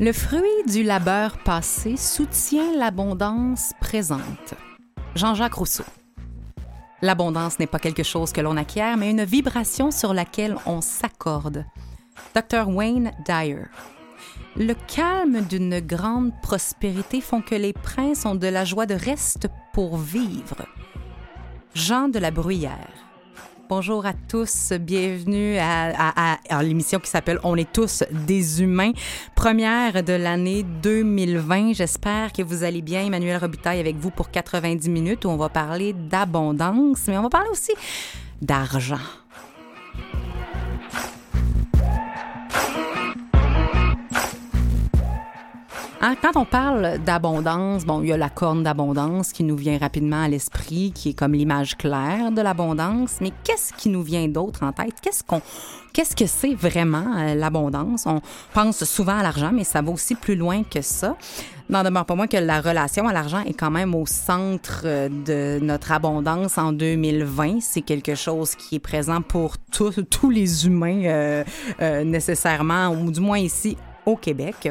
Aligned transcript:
Le 0.00 0.14
fruit 0.14 0.40
du 0.66 0.82
labeur 0.82 1.36
passé 1.44 1.98
soutient 1.98 2.74
l'abondance 2.74 3.74
présente. 3.82 4.54
Jean-Jacques 5.14 5.52
Rousseau. 5.52 5.84
L'abondance 7.02 7.58
n'est 7.58 7.66
pas 7.66 7.78
quelque 7.78 8.02
chose 8.02 8.32
que 8.32 8.40
l'on 8.40 8.56
acquiert, 8.56 8.96
mais 8.96 9.10
une 9.10 9.24
vibration 9.24 9.90
sur 9.90 10.14
laquelle 10.14 10.56
on 10.64 10.80
s'accorde. 10.80 11.66
Dr. 12.34 12.68
Wayne 12.68 13.12
Dyer. 13.26 13.66
Le 14.56 14.72
calme 14.72 15.42
d'une 15.42 15.80
grande 15.80 16.32
prospérité 16.40 17.20
font 17.20 17.42
que 17.42 17.54
les 17.54 17.74
princes 17.74 18.24
ont 18.24 18.34
de 18.34 18.46
la 18.46 18.64
joie 18.64 18.86
de 18.86 18.94
reste 18.94 19.48
pour 19.74 19.98
vivre. 19.98 20.64
Jean 21.74 22.08
de 22.08 22.18
la 22.18 22.30
Bruyère. 22.30 23.09
Bonjour 23.70 24.04
à 24.04 24.14
tous, 24.14 24.72
bienvenue 24.80 25.56
à, 25.56 26.38
l'émission 26.60 26.98
qui 26.98 27.08
s'appelle 27.08 27.38
On 27.44 27.54
est 27.54 27.72
tous 27.72 28.02
des 28.10 28.64
humains, 28.64 28.90
première 29.36 30.02
de 30.02 30.12
l'année 30.12 30.64
2020. 30.64 31.74
J'espère 31.74 32.32
que 32.32 32.42
vous 32.42 32.64
allez 32.64 32.82
bien. 32.82 33.06
Emmanuel 33.06 33.36
Robitaille 33.36 33.78
avec 33.78 33.94
vous 33.94 34.10
pour 34.10 34.32
90 34.32 34.90
minutes 34.90 35.24
où 35.24 35.28
on 35.28 35.36
va 35.36 35.48
parler 35.50 35.92
d'abondance, 35.92 37.02
mais 37.06 37.16
on 37.16 37.22
va 37.22 37.28
parler 37.28 37.48
aussi 37.48 37.70
d'argent. 38.42 38.98
Hein, 46.02 46.14
quand 46.22 46.40
on 46.40 46.46
parle 46.46 46.98
d'abondance, 47.04 47.84
bon, 47.84 48.00
il 48.00 48.08
y 48.08 48.12
a 48.12 48.16
la 48.16 48.30
corne 48.30 48.62
d'abondance 48.62 49.34
qui 49.34 49.44
nous 49.44 49.56
vient 49.56 49.76
rapidement 49.76 50.22
à 50.22 50.28
l'esprit, 50.28 50.92
qui 50.94 51.10
est 51.10 51.12
comme 51.12 51.34
l'image 51.34 51.76
claire 51.76 52.32
de 52.32 52.40
l'abondance. 52.40 53.18
Mais 53.20 53.32
qu'est-ce 53.44 53.74
qui 53.74 53.90
nous 53.90 54.02
vient 54.02 54.26
d'autre 54.26 54.62
en 54.62 54.72
tête? 54.72 54.94
Qu'est-ce 55.02 55.22
qu'on, 55.22 55.42
qu'est-ce 55.92 56.16
que 56.16 56.24
c'est 56.24 56.54
vraiment 56.54 57.18
euh, 57.18 57.34
l'abondance? 57.34 58.06
On 58.06 58.22
pense 58.54 58.82
souvent 58.84 59.18
à 59.18 59.22
l'argent, 59.22 59.50
mais 59.52 59.62
ça 59.62 59.82
va 59.82 59.90
aussi 59.90 60.14
plus 60.14 60.36
loin 60.36 60.62
que 60.62 60.80
ça. 60.80 61.18
N'en 61.68 61.82
demeure 61.82 62.06
pas 62.06 62.14
moins 62.14 62.28
que 62.28 62.38
la 62.38 62.62
relation 62.62 63.06
à 63.06 63.12
l'argent 63.12 63.42
est 63.44 63.52
quand 63.52 63.70
même 63.70 63.94
au 63.94 64.06
centre 64.06 64.84
euh, 64.86 65.10
de 65.10 65.62
notre 65.62 65.92
abondance 65.92 66.56
en 66.56 66.72
2020. 66.72 67.58
C'est 67.60 67.82
quelque 67.82 68.14
chose 68.14 68.54
qui 68.54 68.76
est 68.76 68.80
présent 68.80 69.20
pour 69.20 69.58
tous 69.70 70.30
les 70.30 70.66
humains 70.66 71.02
euh, 71.04 72.04
nécessairement, 72.04 72.88
ou 72.88 73.10
du 73.10 73.20
moins 73.20 73.38
ici 73.38 73.76
au 74.06 74.16
Québec. 74.16 74.70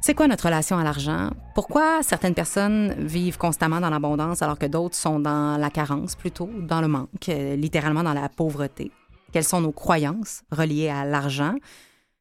C'est 0.00 0.14
quoi 0.14 0.28
notre 0.28 0.44
relation 0.44 0.78
à 0.78 0.84
l'argent? 0.84 1.30
Pourquoi 1.54 2.02
certaines 2.02 2.34
personnes 2.34 2.94
vivent 3.04 3.36
constamment 3.36 3.80
dans 3.80 3.90
l'abondance 3.90 4.42
alors 4.42 4.58
que 4.58 4.66
d'autres 4.66 4.96
sont 4.96 5.18
dans 5.18 5.58
la 5.58 5.70
carence 5.70 6.14
plutôt, 6.14 6.48
dans 6.60 6.80
le 6.80 6.88
manque, 6.88 7.28
euh, 7.28 7.56
littéralement 7.56 8.02
dans 8.02 8.14
la 8.14 8.28
pauvreté? 8.28 8.90
Quelles 9.32 9.44
sont 9.44 9.60
nos 9.60 9.72
croyances 9.72 10.42
reliées 10.50 10.88
à 10.88 11.04
l'argent? 11.04 11.54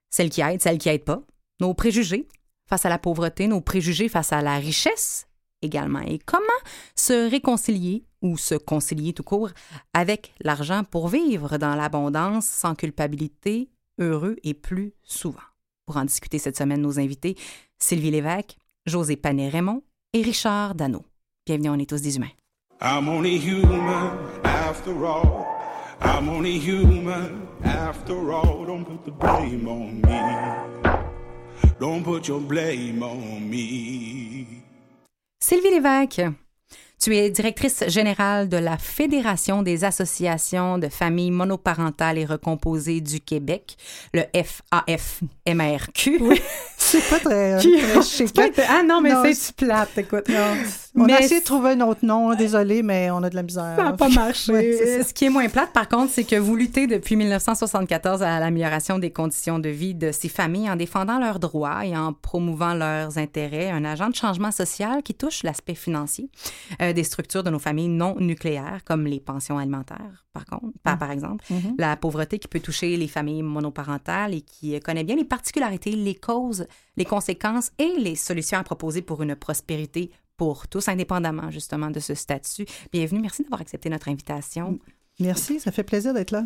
Celles 0.09 0.29
qui 0.29 0.41
aident, 0.41 0.61
celles 0.61 0.79
qui 0.79 0.89
aident 0.89 1.05
pas? 1.05 1.21
Nos 1.61 1.73
préjugés 1.73 2.27
face 2.67 2.85
à 2.85 2.89
la 2.89 2.97
pauvreté, 2.97 3.47
nos 3.47 3.61
préjugés 3.61 4.09
face 4.09 4.33
à 4.33 4.41
la 4.41 4.57
richesse 4.57 5.27
également. 5.61 6.01
Et 6.01 6.19
comment 6.19 6.43
se 6.95 7.29
réconcilier 7.29 8.03
ou 8.21 8.37
se 8.37 8.55
concilier 8.55 9.13
tout 9.13 9.23
court 9.23 9.51
avec 9.93 10.33
l'argent 10.41 10.83
pour 10.83 11.07
vivre 11.07 11.57
dans 11.57 11.75
l'abondance 11.75 12.47
sans 12.47 12.75
culpabilité, 12.75 13.69
heureux 13.99 14.35
et 14.43 14.53
plus 14.53 14.93
souvent? 15.03 15.39
Pour 15.85 15.95
en 15.95 16.03
discuter 16.03 16.37
cette 16.37 16.57
semaine, 16.57 16.81
nos 16.81 16.99
invités, 16.99 17.37
Sylvie 17.79 18.11
Lévesque, 18.11 18.57
José 18.85 19.15
Panet-Raymond 19.15 19.81
et 20.13 20.21
Richard 20.21 20.75
Dano. 20.75 21.05
Bienvenue, 21.45 21.69
on 21.69 21.79
est 21.79 21.89
tous 21.89 22.01
des 22.01 22.15
humains. 22.17 22.31
I'm 22.81 23.07
only 23.07 23.37
human 23.37 24.11
after 24.43 25.05
all. 25.05 25.45
I'm 26.01 26.27
only 26.29 26.59
human 26.59 27.47
after 27.63 28.31
all. 28.31 28.65
Don't 28.65 28.85
put 28.85 29.05
the 29.05 29.11
blame 29.11 29.67
on 29.67 30.01
me. 30.01 30.19
Don't 31.79 32.03
put 32.03 32.27
your 32.27 32.39
blame 32.39 33.01
on 33.03 33.47
me. 33.49 34.63
Sylvie 35.39 35.69
Lévesque, 35.69 36.21
tu 37.01 37.15
es 37.15 37.29
directrice 37.29 37.83
générale 37.87 38.49
de 38.49 38.57
la 38.57 38.77
Fédération 38.77 39.61
des 39.61 39.83
associations 39.83 40.77
de 40.77 40.89
familles 40.89 41.31
monoparentales 41.31 42.17
et 42.17 42.25
recomposées 42.25 43.01
du 43.01 43.19
Québec, 43.19 43.77
le 44.13 44.23
FAFMRQ. 44.33 46.17
Oui, 46.21 46.41
c'est 46.77 47.07
pas 47.09 47.19
très, 47.19 47.57
très 47.57 48.01
chic. 48.01 48.39
ah 48.67 48.83
non, 48.83 49.01
mais 49.01 49.33
c'est 49.33 49.55
plate, 49.55 49.97
écoute. 49.97 50.25
On 50.95 51.05
a 51.05 51.19
essayé 51.19 51.39
de 51.41 51.45
trouver 51.45 51.71
un 51.71 51.81
autre 51.81 52.05
nom, 52.05 52.33
désolé, 52.35 52.83
mais 52.83 53.11
on 53.11 53.23
a 53.23 53.29
de 53.29 53.35
la 53.35 53.43
misère. 53.43 53.75
Ça 53.75 53.83
n'a 53.83 53.93
pas 53.93 54.09
marché. 54.09 55.03
Ce 55.03 55.13
qui 55.13 55.25
est 55.25 55.29
moins 55.29 55.47
plate, 55.49 55.71
par 55.73 55.87
contre, 55.87 56.11
c'est 56.11 56.23
que 56.23 56.35
vous 56.35 56.55
luttez 56.55 56.87
depuis 56.87 57.15
1974 57.15 58.23
à 58.23 58.39
l'amélioration 58.39 58.99
des 58.99 59.11
conditions 59.11 59.59
de 59.59 59.69
vie 59.69 59.93
de 59.93 60.11
ces 60.11 60.29
familles 60.29 60.69
en 60.69 60.75
défendant 60.75 61.19
leurs 61.19 61.39
droits 61.39 61.85
et 61.85 61.95
en 61.95 62.13
promouvant 62.13 62.73
leurs 62.73 63.17
intérêts, 63.17 63.69
un 63.69 63.85
agent 63.85 64.09
de 64.09 64.15
changement 64.15 64.51
social 64.51 65.03
qui 65.03 65.13
touche 65.13 65.43
l'aspect 65.43 65.75
financier 65.75 66.29
euh, 66.81 66.93
des 66.93 67.03
structures 67.03 67.43
de 67.43 67.49
nos 67.49 67.59
familles 67.59 67.89
non 67.89 68.15
nucléaires, 68.19 68.81
comme 68.85 69.05
les 69.05 69.19
pensions 69.19 69.57
alimentaires, 69.57 70.25
par 70.33 70.45
contre, 70.45 70.77
par, 70.83 70.97
par 70.97 71.11
exemple, 71.11 71.43
mm-hmm. 71.51 71.75
la 71.77 71.95
pauvreté 71.97 72.39
qui 72.39 72.47
peut 72.47 72.59
toucher 72.59 72.95
les 72.97 73.07
familles 73.07 73.43
monoparentales 73.43 74.33
et 74.33 74.41
qui 74.41 74.79
connaît 74.81 75.03
bien 75.03 75.15
les 75.15 75.25
particularités, 75.25 75.91
les 75.91 76.15
causes, 76.15 76.67
les 76.95 77.05
conséquences 77.05 77.71
et 77.77 77.93
les 77.99 78.15
solutions 78.15 78.59
à 78.59 78.63
proposer 78.63 79.01
pour 79.01 79.21
une 79.23 79.35
prospérité 79.35 80.11
pour 80.37 80.67
tous, 80.67 80.87
indépendamment 80.87 81.51
justement 81.51 81.89
de 81.89 81.99
ce 81.99 82.13
statut. 82.13 82.65
Bienvenue, 82.93 83.21
merci 83.21 83.43
d'avoir 83.43 83.61
accepté 83.61 83.89
notre 83.89 84.07
invitation. 84.07 84.79
Merci, 85.19 85.59
ça 85.59 85.71
fait 85.71 85.83
plaisir 85.83 86.13
d'être 86.13 86.31
là. 86.31 86.45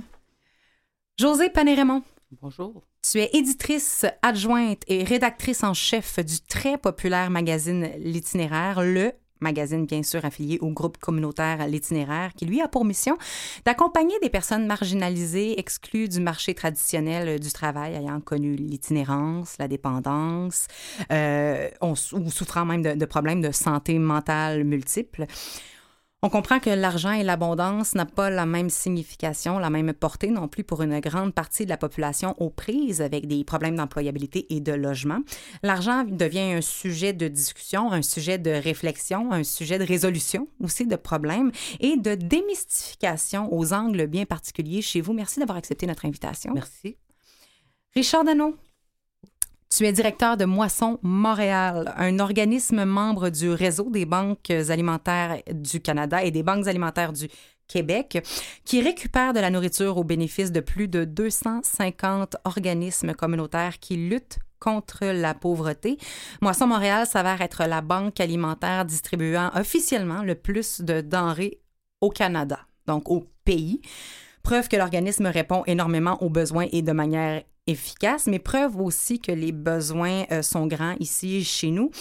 José 1.19 1.49
Panérémont. 1.49 2.01
Bonjour. 2.41 2.83
Tu 3.03 3.19
es 3.19 3.29
éditrice 3.33 4.05
adjointe 4.21 4.83
et 4.87 5.03
rédactrice 5.03 5.63
en 5.63 5.73
chef 5.73 6.19
du 6.19 6.39
très 6.39 6.77
populaire 6.77 7.29
magazine 7.29 7.89
L'Itinéraire, 7.97 8.81
le 8.81 9.11
magazine 9.41 9.85
bien 9.85 10.03
sûr 10.03 10.23
affilié 10.25 10.57
au 10.61 10.69
groupe 10.69 10.97
communautaire 10.97 11.67
L'Itinéraire, 11.67 12.31
qui 12.35 12.45
lui 12.45 12.61
a 12.61 12.67
pour 12.67 12.85
mission 12.85 13.17
d'accompagner 13.65 14.17
des 14.21 14.29
personnes 14.29 14.65
marginalisées, 14.65 15.59
exclues 15.59 16.07
du 16.07 16.19
marché 16.19 16.53
traditionnel 16.53 17.39
du 17.39 17.51
travail, 17.51 17.95
ayant 17.95 18.19
connu 18.19 18.55
l'itinérance, 18.55 19.55
la 19.59 19.67
dépendance, 19.67 20.67
euh, 21.11 21.69
ou 21.81 21.95
souffrant 21.95 22.65
même 22.65 22.81
de, 22.81 22.93
de 22.93 23.05
problèmes 23.05 23.41
de 23.41 23.51
santé 23.51 23.97
mentale 23.99 24.63
multiples. 24.63 25.25
On 26.23 26.29
comprend 26.29 26.59
que 26.59 26.69
l'argent 26.69 27.13
et 27.13 27.23
l'abondance 27.23 27.95
n'ont 27.95 28.05
pas 28.05 28.29
la 28.29 28.45
même 28.45 28.69
signification, 28.69 29.57
la 29.57 29.71
même 29.71 29.91
portée 29.91 30.29
non 30.29 30.47
plus 30.47 30.63
pour 30.63 30.83
une 30.83 30.99
grande 30.99 31.33
partie 31.33 31.65
de 31.65 31.71
la 31.71 31.77
population 31.77 32.35
aux 32.37 32.51
prises 32.51 33.01
avec 33.01 33.25
des 33.25 33.43
problèmes 33.43 33.75
d'employabilité 33.75 34.45
et 34.53 34.59
de 34.59 34.71
logement. 34.71 35.21
L'argent 35.63 36.03
devient 36.03 36.53
un 36.57 36.61
sujet 36.61 37.13
de 37.13 37.27
discussion, 37.27 37.91
un 37.91 38.03
sujet 38.03 38.37
de 38.37 38.51
réflexion, 38.51 39.31
un 39.31 39.43
sujet 39.43 39.79
de 39.79 39.83
résolution 39.83 40.47
aussi 40.59 40.85
de 40.85 40.95
problèmes 40.95 41.51
et 41.79 41.97
de 41.97 42.13
démystification 42.13 43.51
aux 43.51 43.73
angles 43.73 44.05
bien 44.05 44.25
particuliers 44.25 44.83
chez 44.83 45.01
vous. 45.01 45.13
Merci 45.13 45.39
d'avoir 45.39 45.57
accepté 45.57 45.87
notre 45.87 46.05
invitation. 46.05 46.53
Merci. 46.53 46.97
Richard 47.95 48.25
Dano, 48.25 48.55
tu 49.71 49.85
es 49.85 49.93
directeur 49.93 50.35
de 50.35 50.43
Moisson 50.43 50.99
Montréal, 51.01 51.93
un 51.95 52.19
organisme 52.19 52.83
membre 52.83 53.29
du 53.29 53.49
réseau 53.49 53.89
des 53.89 54.05
banques 54.05 54.49
alimentaires 54.49 55.37
du 55.51 55.79
Canada 55.79 56.23
et 56.23 56.31
des 56.31 56.43
banques 56.43 56.67
alimentaires 56.67 57.13
du 57.13 57.29
Québec, 57.67 58.21
qui 58.65 58.81
récupère 58.81 59.31
de 59.31 59.39
la 59.39 59.49
nourriture 59.49 59.97
au 59.97 60.03
bénéfice 60.03 60.51
de 60.51 60.59
plus 60.59 60.89
de 60.89 61.05
250 61.05 62.35
organismes 62.43 63.13
communautaires 63.13 63.79
qui 63.79 63.95
luttent 63.95 64.39
contre 64.59 65.05
la 65.05 65.33
pauvreté. 65.33 65.97
Moisson 66.41 66.67
Montréal 66.67 67.07
s'avère 67.07 67.41
être 67.41 67.63
la 67.65 67.79
banque 67.79 68.19
alimentaire 68.19 68.83
distribuant 68.83 69.51
officiellement 69.55 70.21
le 70.21 70.35
plus 70.35 70.81
de 70.81 70.99
denrées 70.99 71.61
au 72.01 72.09
Canada, 72.09 72.59
donc 72.87 73.09
au 73.09 73.25
pays. 73.45 73.81
Preuve 74.43 74.67
que 74.67 74.75
l'organisme 74.75 75.27
répond 75.27 75.63
énormément 75.67 76.21
aux 76.21 76.29
besoins 76.29 76.67
et 76.71 76.81
de 76.81 76.91
manière 76.91 77.43
efficace, 77.67 78.27
mais 78.27 78.39
preuve 78.39 78.79
aussi 78.79 79.19
que 79.19 79.31
les 79.31 79.51
besoins 79.51 80.23
euh, 80.31 80.41
sont 80.41 80.67
grands 80.67 80.95
ici 80.99 81.43
chez 81.43 81.69
nous. 81.69 81.91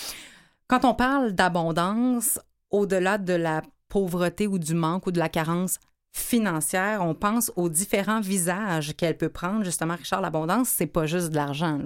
Quand 0.68 0.84
on 0.84 0.94
parle 0.94 1.32
d'abondance, 1.32 2.38
au-delà 2.70 3.18
de 3.18 3.34
la 3.34 3.62
pauvreté 3.88 4.46
ou 4.46 4.58
du 4.58 4.74
manque 4.74 5.06
ou 5.06 5.12
de 5.12 5.18
la 5.18 5.28
carence 5.28 5.78
financière, 6.12 7.02
on 7.02 7.14
pense 7.14 7.52
aux 7.56 7.68
différents 7.68 8.20
visages 8.20 8.94
qu'elle 8.96 9.16
peut 9.16 9.28
prendre. 9.28 9.64
Justement, 9.64 9.96
Richard, 9.96 10.20
l'abondance, 10.20 10.68
c'est 10.68 10.86
pas 10.86 11.06
juste 11.06 11.30
de 11.30 11.36
l'argent. 11.36 11.78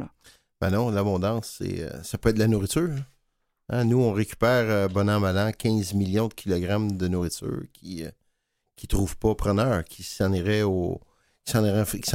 Ben 0.60 0.70
non, 0.70 0.90
l'abondance, 0.90 1.60
euh, 1.62 1.90
ça 2.02 2.16
peut 2.18 2.30
être 2.30 2.36
de 2.36 2.40
la 2.40 2.48
nourriture. 2.48 2.90
Hein, 3.70 3.84
nous, 3.84 4.00
on 4.00 4.12
récupère, 4.12 4.70
euh, 4.70 4.88
bon 4.88 5.08
an, 5.08 5.20
mal 5.20 5.38
an, 5.38 5.50
15 5.50 5.94
millions 5.94 6.28
de 6.28 6.34
kilogrammes 6.34 6.92
de 6.92 7.08
nourriture 7.08 7.62
qui 7.72 8.04
euh, 8.82 8.86
trouvent 8.88 9.16
pas 9.16 9.34
preneur, 9.34 9.84
qui 9.84 10.02
s'en 10.02 10.32
irait 10.32 10.62
au 10.62 11.00
qui 11.44 11.52
s'en 11.52 11.64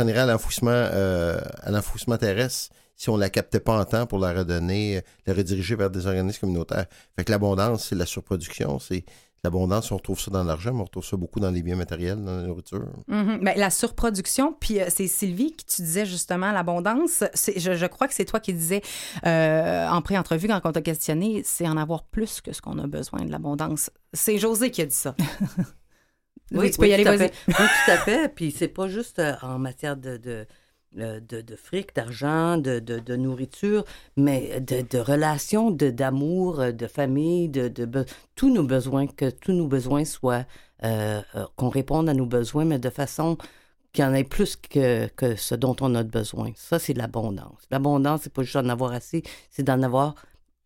irait, 0.07 0.19
à 0.19 0.25
l'enfouissement 0.25 0.71
à 0.71 1.69
l'enfouissement 1.69 2.17
terrestre 2.17 2.73
si 2.95 3.09
on 3.09 3.15
la 3.15 3.29
captait 3.29 3.59
pas 3.59 3.79
en 3.79 3.85
temps 3.85 4.07
pour 4.07 4.19
la 4.19 4.33
redonner, 4.33 5.01
la 5.25 5.33
rediriger 5.33 5.75
vers 5.75 5.89
des 5.89 6.05
organismes 6.07 6.41
communautaires. 6.41 6.85
Fait 7.15 7.23
que 7.23 7.31
l'abondance, 7.31 7.85
c'est 7.87 7.95
la 7.95 8.05
surproduction, 8.05 8.79
c'est 8.79 9.05
L'abondance, 9.43 9.91
on 9.91 9.97
retrouve 9.97 10.19
ça 10.19 10.31
dans 10.31 10.43
l'argent, 10.43 10.73
mais 10.73 10.81
on 10.81 10.83
retrouve 10.83 11.05
ça 11.05 11.15
beaucoup 11.15 11.39
dans 11.39 11.49
les 11.49 11.63
biens 11.63 11.77
matériels, 11.77 12.21
dans 12.21 12.35
la 12.35 12.43
nourriture. 12.43 12.85
Mm-hmm. 13.09 13.43
Ben, 13.43 13.57
la 13.57 13.69
surproduction, 13.69 14.53
puis 14.59 14.81
euh, 14.81 14.87
c'est 14.89 15.07
Sylvie 15.07 15.53
qui 15.53 15.65
tu 15.65 15.81
disais 15.81 16.05
justement 16.05 16.51
l'abondance. 16.51 17.23
Je, 17.33 17.75
je, 17.75 17.85
crois 17.85 18.09
que 18.09 18.13
c'est 18.13 18.25
toi 18.25 18.41
qui 18.41 18.53
disais 18.53 18.81
euh, 19.25 19.87
en 19.87 20.01
pré-entrevue 20.01 20.47
quand 20.49 20.59
on 20.65 20.71
t'a 20.73 20.81
questionné, 20.81 21.41
c'est 21.45 21.67
en 21.67 21.77
avoir 21.77 22.03
plus 22.03 22.41
que 22.41 22.51
ce 22.51 22.61
qu'on 22.61 22.77
a 22.79 22.87
besoin 22.87 23.21
de 23.21 23.31
l'abondance. 23.31 23.89
C'est 24.11 24.37
José 24.37 24.71
qui 24.71 24.81
a 24.81 24.85
dit 24.85 24.95
ça. 24.95 25.15
oui, 26.51 26.71
tu 26.71 26.77
peux 26.77 26.87
y 26.87 26.93
aller, 26.93 27.03
vas-y. 27.03 27.31
Oui, 27.47 27.53
tout 27.55 27.91
à 27.91 27.97
fait. 27.97 28.33
Puis 28.33 28.51
c'est 28.51 28.67
pas 28.67 28.87
juste 28.87 29.19
euh, 29.19 29.35
en 29.41 29.59
matière 29.59 29.97
de 29.97 30.45
de, 30.93 31.41
de 31.41 31.55
fric, 31.55 31.95
d'argent, 31.95 32.57
de, 32.57 32.79
de, 32.79 33.15
nourriture, 33.15 33.83
mais 34.17 34.59
de, 34.59 34.81
de 34.81 34.97
relations, 34.97 35.71
d'amour, 35.71 36.73
de, 36.73 36.87
famille, 36.87 37.49
de, 37.49 38.05
tous 38.35 38.49
nos 38.51 38.63
besoins, 38.63 39.07
que 39.07 39.29
tous 39.29 39.51
nos 39.51 39.67
besoins 39.67 40.05
soient, 40.05 40.45
euh, 40.83 41.21
euh, 41.35 41.45
qu'on 41.55 41.69
réponde 41.69 42.09
à 42.09 42.13
nos 42.13 42.25
besoins, 42.25 42.65
mais 42.65 42.79
de 42.79 42.89
façon 42.89 43.37
qu'il 43.91 44.03
y 44.03 44.07
en 44.07 44.13
ait 44.13 44.23
plus 44.23 44.55
que, 44.55 45.07
que 45.09 45.35
ce 45.35 45.55
dont 45.55 45.75
on 45.81 45.93
a 45.95 46.03
besoin. 46.03 46.51
Ça, 46.55 46.79
c'est 46.79 46.93
l'abondance. 46.93 47.61
L'abondance, 47.71 48.21
c'est 48.23 48.33
pas 48.33 48.43
juste 48.43 48.57
d'en 48.57 48.69
avoir 48.69 48.93
assez, 48.93 49.23
c'est 49.49 49.63
d'en 49.63 49.81
avoir 49.81 50.15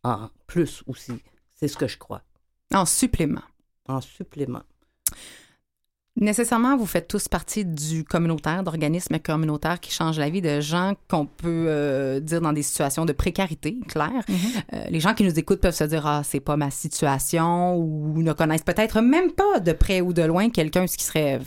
en 0.03 0.29
plus 0.47 0.83
aussi. 0.87 1.13
C'est 1.53 1.67
ce 1.67 1.77
que 1.77 1.87
je 1.87 1.97
crois. 1.97 2.21
En 2.73 2.85
supplément. 2.85 3.43
En 3.87 4.01
supplément. 4.01 4.63
Nécessairement, 6.15 6.77
vous 6.77 6.85
faites 6.85 7.07
tous 7.07 7.27
partie 7.27 7.65
du 7.65 8.03
communautaire, 8.03 8.61
d'organismes 8.63 9.17
communautaires 9.17 9.79
qui 9.79 9.91
changent 9.91 10.19
la 10.19 10.29
vie 10.29 10.41
de 10.41 10.61
gens 10.61 10.93
qu'on 11.09 11.25
peut 11.25 11.65
euh, 11.67 12.19
dire 12.19 12.39
dans 12.39 12.53
des 12.53 12.61
situations 12.61 13.05
de 13.05 13.13
précarité, 13.13 13.79
clair. 13.87 14.11
Mm-hmm. 14.11 14.63
Euh, 14.73 14.83
les 14.89 14.99
gens 14.99 15.15
qui 15.15 15.23
nous 15.23 15.39
écoutent 15.39 15.59
peuvent 15.61 15.73
se 15.73 15.83
dire 15.85 16.05
ah 16.05 16.21
c'est 16.23 16.39
pas 16.39 16.55
ma 16.55 16.69
situation 16.69 17.75
ou 17.75 18.21
ne 18.21 18.31
connaissent 18.31 18.63
peut-être 18.63 19.01
même 19.01 19.31
pas 19.31 19.59
de 19.59 19.71
près 19.71 20.01
ou 20.01 20.13
de 20.13 20.21
loin 20.21 20.51
quelqu'un 20.51 20.85
ce 20.85 20.97
qui 20.97 21.03
serait 21.03 21.39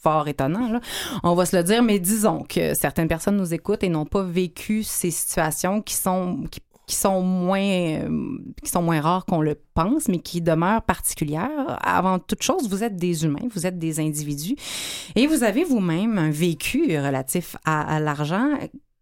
fort 0.00 0.26
étonnant, 0.28 0.72
là. 0.72 0.80
on 1.22 1.34
va 1.34 1.44
se 1.44 1.56
le 1.56 1.62
dire, 1.62 1.82
mais 1.82 1.98
disons 1.98 2.44
que 2.48 2.74
certaines 2.74 3.08
personnes 3.08 3.36
nous 3.36 3.52
écoutent 3.52 3.82
et 3.82 3.88
n'ont 3.88 4.06
pas 4.06 4.22
vécu 4.22 4.82
ces 4.82 5.10
situations 5.10 5.82
qui 5.82 5.94
sont 5.94 6.44
qui 6.50 6.60
qui 6.88 6.96
sont 6.96 7.20
moins, 7.20 7.60
euh, 7.60 8.38
qui 8.64 8.70
sont 8.70 8.82
moins 8.82 9.00
rares 9.00 9.26
qu'on 9.26 9.42
le 9.42 9.60
pense, 9.74 10.08
mais 10.08 10.18
qui 10.18 10.40
demeurent 10.40 10.82
particulières. 10.82 11.78
Avant 11.82 12.18
toute 12.18 12.42
chose, 12.42 12.68
vous 12.68 12.82
êtes 12.82 12.96
des 12.96 13.24
humains, 13.24 13.46
vous 13.54 13.66
êtes 13.66 13.78
des 13.78 14.00
individus 14.00 14.56
et 15.14 15.26
vous 15.26 15.44
avez 15.44 15.64
vous-même 15.64 16.16
un 16.16 16.30
vécu 16.30 16.98
relatif 16.98 17.56
à, 17.66 18.00
l'argent. 18.00 18.48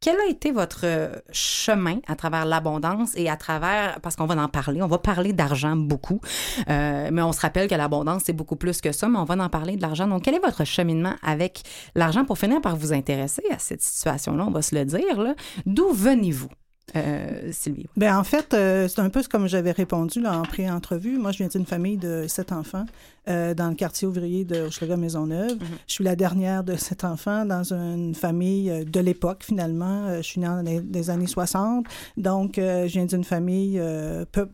Quel 0.01 0.17
a 0.19 0.27
été 0.29 0.51
votre 0.51 0.85
chemin 1.31 1.99
à 2.09 2.17
travers 2.17 2.45
l'abondance 2.45 3.13
et 3.15 3.29
à 3.29 3.37
travers, 3.37 4.01
parce 4.03 4.17
qu'on 4.17 4.27
va 4.27 4.35
en 4.43 4.49
parler, 4.49 4.83
on 4.83 4.89
va 4.89 4.99
parler 4.99 5.33
d'argent 5.33 5.77
beaucoup, 5.77 6.21
euh, 6.69 7.09
mais 7.13 7.23
on 7.23 7.33
se 7.33 7.41
rappelle 7.41 7.69
que 7.69 7.75
l'abondance, 7.77 8.23
c'est 8.27 8.33
beaucoup 8.33 8.57
plus 8.57 8.81
que 8.81 8.91
ça, 8.91 9.09
mais 9.09 9.19
on 9.19 9.25
va 9.25 9.37
en 9.37 9.49
parler 9.49 9.77
de 9.77 9.83
l'argent. 9.83 10.09
Donc, 10.09 10.23
quel 10.23 10.35
est 10.35 10.45
votre 10.45 10.65
cheminement 10.65 11.15
avec 11.23 11.63
l'argent? 11.95 12.25
Pour 12.25 12.37
finir 12.37 12.61
par 12.61 12.77
vous 12.77 12.93
intéresser 12.93 13.45
à 13.53 13.61
cette 13.61 13.83
situation-là, 13.83 14.45
on 14.47 14.51
va 14.51 14.63
se 14.63 14.75
le 14.75 14.85
dire, 14.85 15.35
D'où 15.67 15.93
venez-vous? 15.93 16.49
Euh, 16.95 17.51
Sylvie. 17.51 17.87
Ben, 17.97 18.17
en 18.17 18.23
fait, 18.23 18.55
euh, 18.55 18.87
c'est 18.87 19.01
un 19.01 19.11
peu 19.11 19.23
comme 19.29 19.49
j'avais 19.49 19.73
répondu 19.73 20.21
là, 20.21 20.39
en 20.39 20.43
pré-entrevue. 20.43 21.19
Moi, 21.19 21.33
je 21.33 21.39
viens 21.39 21.49
d'une 21.49 21.67
famille 21.67 21.97
de 21.97 22.27
sept 22.29 22.53
enfants. 22.53 22.87
Euh, 23.29 23.55
dans 23.55 23.71
le 23.71 23.75
quartier 23.75 24.07
ouvrier 24.07 24.45
de 24.45 24.69
Hochelaga 24.69 24.97
Maisonneuve. 24.97 25.55
Mhm. 25.55 25.67
Je 25.89 25.93
suis 25.95 26.05
la 26.05 26.15
dernière 26.15 26.63
de 26.63 26.77
sept 26.77 27.03
enfants 27.03 27.45
dans 27.45 27.73
une 27.73 28.15
famille 28.15 28.71
euh, 28.71 28.85
de 28.85 29.01
l'époque, 29.01 29.43
finalement. 29.43 30.05
Euh, 30.07 30.19
je 30.19 30.23
suis 30.23 30.41
née 30.41 30.47
dans 30.47 30.63
les, 30.93 31.11
années 31.11 31.27
60. 31.27 31.87
Donc, 32.17 32.53
je 32.57 32.87
viens 32.87 33.05
d'une 33.05 33.25
famille 33.25 33.81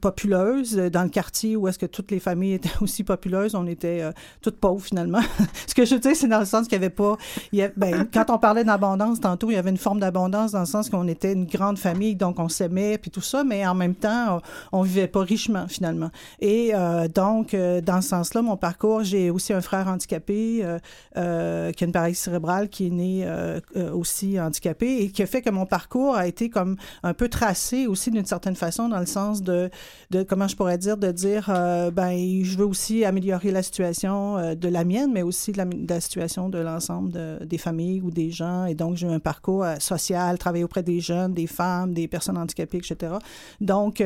populeuse 0.00 0.74
dans 0.74 1.02
le 1.02 1.10
quartier 1.10 1.54
où 1.54 1.68
est-ce 1.68 1.78
que 1.78 1.86
toutes 1.86 2.10
les 2.10 2.18
familles 2.18 2.54
étaient 2.54 2.70
aussi 2.80 3.04
populeuses. 3.04 3.54
On 3.54 3.66
était 3.66 4.10
toutes 4.40 4.56
pauvres, 4.56 4.82
finalement. 4.82 5.20
Ce 5.66 5.74
que 5.74 5.84
je 5.84 5.96
dire, 5.96 6.16
c'est 6.16 6.28
dans 6.28 6.40
le 6.40 6.46
sens 6.46 6.66
qu'il 6.66 6.78
n'y 6.78 6.84
avait 6.84 6.94
pas... 6.94 7.16
Il 7.52 7.72
ben, 7.76 8.08
quand 8.12 8.30
on 8.30 8.38
parlait 8.38 8.64
d'abondance, 8.64 9.20
tantôt, 9.20 9.50
il 9.50 9.54
y 9.54 9.58
avait 9.58 9.70
une 9.70 9.76
forme 9.76 10.00
d'abondance 10.00 10.52
dans 10.52 10.60
le 10.60 10.66
sens 10.66 10.88
qu'on 10.88 11.08
était 11.08 11.32
une 11.32 11.46
grande 11.46 11.78
famille, 11.78 12.16
donc 12.16 12.38
on 12.38 12.48
s'aimait, 12.48 12.96
puis 12.96 13.10
tout 13.10 13.20
ça, 13.20 13.44
mais 13.44 13.66
en 13.66 13.74
même 13.74 13.94
temps, 13.94 14.40
on, 14.72 14.80
on 14.80 14.82
vivait 14.82 15.08
pas 15.08 15.20
richement, 15.20 15.68
finalement. 15.68 16.10
Et 16.40 16.72
donc, 17.14 17.54
dans 17.54 18.00
ce 18.00 18.08
sens-là, 18.08 18.40
mon 18.42 18.56
parcours, 18.62 19.02
j'ai 19.02 19.28
aussi 19.28 19.52
un 19.52 19.60
frère 19.60 19.88
handicapé 19.88 20.60
euh, 20.62 20.78
euh, 21.16 21.72
qui 21.72 21.82
a 21.82 21.86
une 21.88 21.92
paralysie 21.92 22.20
cérébrale, 22.20 22.68
qui 22.68 22.86
est 22.86 22.90
né 22.90 23.24
euh, 23.26 23.60
aussi 23.92 24.40
handicapé 24.40 25.02
et 25.02 25.10
qui 25.10 25.20
a 25.20 25.26
fait 25.26 25.42
que 25.42 25.50
mon 25.50 25.66
parcours 25.66 26.14
a 26.14 26.28
été 26.28 26.48
comme 26.48 26.76
un 27.02 27.12
peu 27.12 27.28
tracé 27.28 27.88
aussi 27.88 28.12
d'une 28.12 28.24
certaine 28.24 28.54
façon 28.54 28.88
dans 28.88 29.00
le 29.00 29.06
sens 29.06 29.42
de, 29.42 29.68
de 30.10 30.22
comment 30.22 30.46
je 30.46 30.54
pourrais 30.54 30.78
dire, 30.78 30.96
de 30.96 31.10
dire, 31.10 31.46
ben, 31.92 32.12
je 32.44 32.56
veux 32.56 32.64
aussi 32.64 33.04
améliorer 33.04 33.50
la 33.50 33.64
situation 33.64 34.54
de 34.54 34.68
la 34.68 34.84
mienne, 34.84 35.10
mais 35.12 35.22
aussi 35.22 35.50
de 35.50 35.58
la, 35.88 36.00
situation 36.00 36.48
de 36.48 36.58
l'ensemble 36.58 37.10
des 37.44 37.58
familles 37.58 38.00
ou 38.00 38.12
des 38.12 38.30
gens. 38.30 38.66
Et 38.66 38.74
donc, 38.76 38.96
j'ai 38.96 39.08
eu 39.08 39.10
un 39.10 39.18
parcours 39.18 39.64
social, 39.80 40.38
travailler 40.38 40.64
auprès 40.64 40.84
des 40.84 41.00
jeunes, 41.00 41.34
des 41.34 41.48
femmes, 41.48 41.94
des 41.94 42.06
personnes 42.06 42.38
handicapées, 42.38 42.78
etc. 42.78 43.14
Donc, 43.60 44.02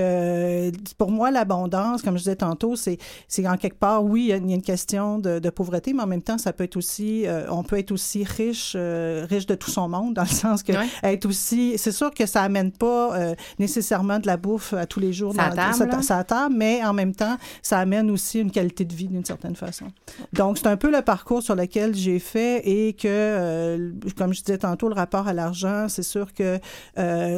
pour 0.97 1.11
moi, 1.11 1.31
l'abondance, 1.31 2.01
comme 2.01 2.15
je 2.15 2.23
disais 2.23 2.37
tantôt, 2.37 2.75
c'est 2.77 2.99
en 3.47 3.57
quelque 3.59 3.79
part, 3.79 4.03
oui, 4.03 4.33
il 4.49 4.51
y 4.51 4.53
a 4.55 4.57
une 4.57 4.63
question 4.63 5.19
de, 5.19 5.51
pauvreté, 5.51 5.93
mais 5.93 6.03
en 6.03 6.07
même 6.07 6.23
temps, 6.23 6.39
ça 6.39 6.53
peut 6.53 6.65
être 6.65 6.77
aussi, 6.77 7.27
euh, 7.27 7.47
on 7.51 7.63
peut 7.63 7.79
être 7.79 7.93
aussi 7.93 8.25
riche, 8.25 8.75
euh, 8.77 9.27
riche 9.29 9.47
de 9.47 9.55
tout 9.55 9.71
son 9.71 9.89
monde, 9.89 10.15
dans 10.15 10.23
le 10.23 10.29
sens 10.29 10.63
que 10.63 10.73
être 11.03 11.27
aussi, 11.27 11.75
c'est 11.79 11.93
sûr 11.93 12.11
que 12.13 12.27
ça 12.27 12.43
amène 12.43 12.73
pas 12.73 13.17
euh, 13.17 13.35
nécessairement 13.59 14.19
de 14.19 14.27
la 14.27 14.37
bouffe 14.37 14.73
à 14.73 14.87
tous 14.87 15.01
les 15.01 15.13
jours 15.13 15.35
ça 15.35 15.51
dans 15.51 16.03
ça, 16.03 16.25
table, 16.25 16.55
mais 16.57 16.85
en 16.85 16.93
même 16.93 17.15
temps, 17.15 17.37
ça 17.63 17.79
amène 17.79 18.11
aussi 18.11 18.41
une 18.41 18.51
qualité 18.51 18.85
de 18.85 18.95
vie 18.95 19.09
d'une 19.09 19.25
certaine 19.25 19.57
façon. 19.57 19.87
Donc, 20.33 20.59
c'est 20.59 20.67
un 20.67 20.77
peu 20.77 20.91
le 20.91 21.03
parcours 21.03 21.43
sur 21.43 21.55
lequel 21.55 21.95
j'ai 21.95 22.19
fait 22.19 22.67
et 22.69 22.93
que, 22.93 23.93
comme 24.17 24.33
je 24.35 24.43
disais 24.43 24.59
tantôt, 24.59 24.89
le 24.89 24.95
rapport 24.95 25.29
à 25.29 25.33
l'argent, 25.33 25.89
c'est 25.89 26.03
sûr 26.03 26.33
que 26.35 26.59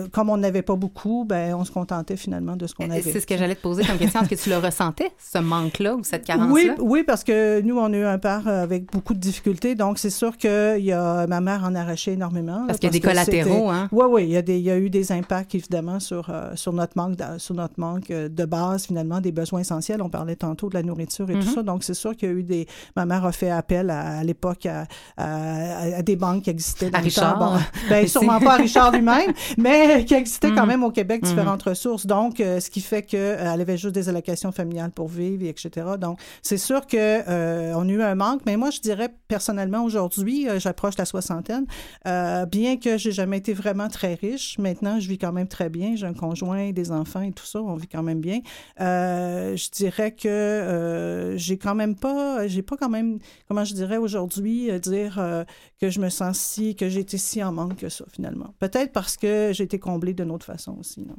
comme 0.09 0.31
on 0.31 0.37
n'avait 0.37 0.63
pas 0.63 0.77
beaucoup, 0.77 1.25
ben 1.27 1.55
on 1.55 1.65
se 1.65 1.71
contentait 1.71 2.17
finalement 2.17 2.57
de 2.57 2.67
ce 2.67 2.75
qu'on 2.75 2.91
avait. 2.91 3.03
C'est 3.03 3.21
ce 3.21 3.27
que 3.27 3.37
j'allais 3.37 3.55
te 3.55 3.63
poser 3.63 3.85
comme 3.85 3.99
question. 3.99 4.21
Est-ce 4.21 4.31
que 4.31 4.35
tu 4.35 4.51
le 4.51 4.59
ressentais, 4.59 5.11
ce 5.19 5.39
manque-là 5.39 5.95
ou 5.95 6.05
cette 6.05 6.25
carence-là? 6.25 6.53
Oui, 6.53 6.71
oui, 6.79 6.98
parce 7.05 7.25
que 7.25 7.61
nous, 7.61 7.79
on 7.79 7.93
a 7.93 7.97
eu 7.97 8.05
un 8.05 8.19
père 8.19 8.47
euh, 8.47 8.63
avec 8.63 8.91
beaucoup 8.91 9.15
de 9.15 9.19
difficultés. 9.19 9.75
Donc, 9.75 9.99
c'est 9.99 10.11
sûr 10.11 10.37
que 10.37 10.79
y 10.79 10.93
a, 10.93 11.27
ma 11.27 11.41
mère 11.41 11.65
en 11.65 11.75
a 11.75 11.81
arraché 11.81 12.13
énormément. 12.13 12.65
Parce, 12.67 12.79
qu'il 12.79 12.89
y 12.89 12.91
a 12.91 12.93
des 12.93 13.01
collatéraux, 13.01 13.71
hein? 13.71 13.89
Oui, 13.93 14.07
oui. 14.09 14.25
Il 14.25 14.31
y, 14.31 14.37
a 14.37 14.41
il 14.41 14.61
y 14.61 14.71
a 14.71 14.79
eu 14.79 14.91
des 14.91 15.13
impacts, 15.13 15.55
évidemment, 15.55 16.01
sur, 16.01 16.31
euh, 16.31 16.51
sur 16.55 16.73
notre 16.73 16.93
manque, 16.97 17.17
de, 17.17 17.25
sur 17.39 17.55
notre 17.55 17.79
manque 17.79 18.11
euh, 18.11 18.29
de 18.29 18.45
base, 18.45 18.87
finalement, 18.87 19.21
des 19.21 19.33
besoins 19.33 19.61
essentiels. 19.61 20.03
On 20.03 20.09
parlait 20.09 20.37
tantôt 20.37 20.69
de 20.69 20.75
la 20.75 20.83
nourriture 20.83 21.31
et 21.31 21.35
tout 21.35 21.41
mm-hmm. 21.41 21.55
ça. 21.55 21.63
Donc, 21.63 21.85
c'est 21.85 21.95
sûr 21.95 22.17
qu'il 22.17 22.29
y 22.29 22.33
a 22.33 22.35
eu 22.35 22.43
des. 22.43 22.67
Ma 22.97 23.07
mère 23.07 23.25
a 23.25 23.33
fait 23.33 23.51
appel 23.51 23.91
à, 23.91 24.23
l'époque 24.25 24.67
à, 24.67 24.87
à, 25.17 26.03
des 26.03 26.17
banques 26.17 26.43
qui 26.43 26.51
existaient. 26.51 26.91
Dans 26.91 26.99
à 26.99 27.03
Richard. 27.03 27.39
Bon, 27.39 27.59
ben, 27.89 28.07
sûrement 28.07 28.41
pas 28.41 28.55
à 28.55 28.57
Richard 28.57 28.93
lui-même, 28.93 29.33
mais 29.57 30.05
qui 30.07 30.15
existaient 30.15 30.51
quand 30.51 30.65
mm-hmm. 30.65 30.67
même 30.67 30.85
au 30.85 30.91
Québec, 30.91 31.23
différentes 31.23 31.65
mm-hmm. 31.65 31.69
ressources. 31.71 32.07
Donc, 32.07 32.37
ce 32.39 32.71
qui 32.71 32.81
fait 32.81 33.03
qu'elle 33.03 33.61
avait 33.61 33.77
juste 33.77 33.95
des 33.95 34.09
allocations 34.09 34.53
familiales 34.53 34.91
pour 34.91 35.09
vivre, 35.09 35.45
etc. 35.45 35.87
Donc, 35.99 36.19
c'est 36.43 36.59
sûr 36.59 36.87
que 36.89 36.97
euh, 36.97 37.73
on 37.77 37.89
a 37.89 37.93
eu 37.93 38.03
un 38.03 38.15
manque, 38.15 38.43
mais 38.47 38.57
moi, 38.57 38.71
je 38.71 38.81
dirais 38.81 39.15
personnellement, 39.29 39.85
aujourd'hui, 39.85 40.49
euh, 40.49 40.59
j'approche 40.59 40.97
la 40.99 41.05
soixantaine. 41.05 41.67
Euh, 42.07 42.47
bien 42.47 42.77
que 42.77 42.99
j'ai 42.99 43.13
jamais 43.13 43.39
été 43.39 43.53
vraiment 43.53 43.89
très 43.89 44.15
riche, 44.15 44.59
maintenant, 44.59 44.99
je 44.99 45.09
vis 45.09 45.19
quand 45.19 45.33
même 45.33 45.49
très 45.49 45.69
bien. 45.69 45.95
J'ai 45.95 46.07
un 46.07 46.15
conjoint, 46.15 46.73
des 46.73 46.91
enfants 46.91 47.21
et 47.21 47.33
tout 47.33 47.45
ça, 47.45 47.63
on 47.63 47.77
vit 47.77 47.87
quand 47.87 48.03
même 48.03 48.21
bien. 48.21 48.41
je 48.79 49.71
dirais 49.71 50.13
que 50.13 51.35
j'ai 51.37 51.59
quand 51.59 51.75
même 51.75 51.95
pas, 51.95 52.49
j'ai 52.49 52.63
pas 52.63 52.77
quand 52.77 52.89
même, 52.89 53.19
comment 53.47 53.65
je 53.65 53.75
dirais 53.75 53.99
aujourd'hui, 53.99 54.71
dire 54.81 55.45
que 55.81 55.91
je 55.91 56.01
me 56.01 56.09
sens 56.09 56.39
si, 56.39 56.75
que 56.75 56.89
j'ai 56.89 57.01
été 57.01 57.19
si 57.19 57.43
en 57.43 57.53
manque 57.53 57.77
que 57.77 57.89
ça, 57.89 58.05
finalement. 58.13 58.55
Peut-être 58.59 58.93
parce 58.93 59.17
que 59.17 59.51
j'ai 59.53 59.65
été 59.65 59.79
comblée 59.79 60.15
d'une 60.15 60.31
autre 60.31 60.47
façon 60.47 60.77
aussi. 60.79 61.03
Non? 61.03 61.17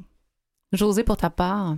José, 0.73 1.03
pour 1.03 1.17
ta 1.17 1.29
part? 1.29 1.75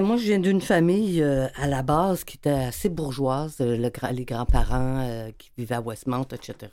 Moi, 0.00 0.16
je 0.16 0.24
viens 0.24 0.38
d'une 0.38 0.60
famille 0.60 1.22
euh, 1.22 1.48
à 1.56 1.66
la 1.66 1.82
base 1.82 2.24
qui 2.24 2.36
était 2.36 2.50
assez 2.50 2.88
bourgeoise, 2.88 3.56
euh, 3.60 3.90
les 4.12 4.24
grands-parents 4.24 5.00
euh, 5.08 5.30
qui 5.36 5.50
vivaient 5.56 5.74
à 5.74 5.80
Westmount, 5.80 6.26
etc. 6.32 6.72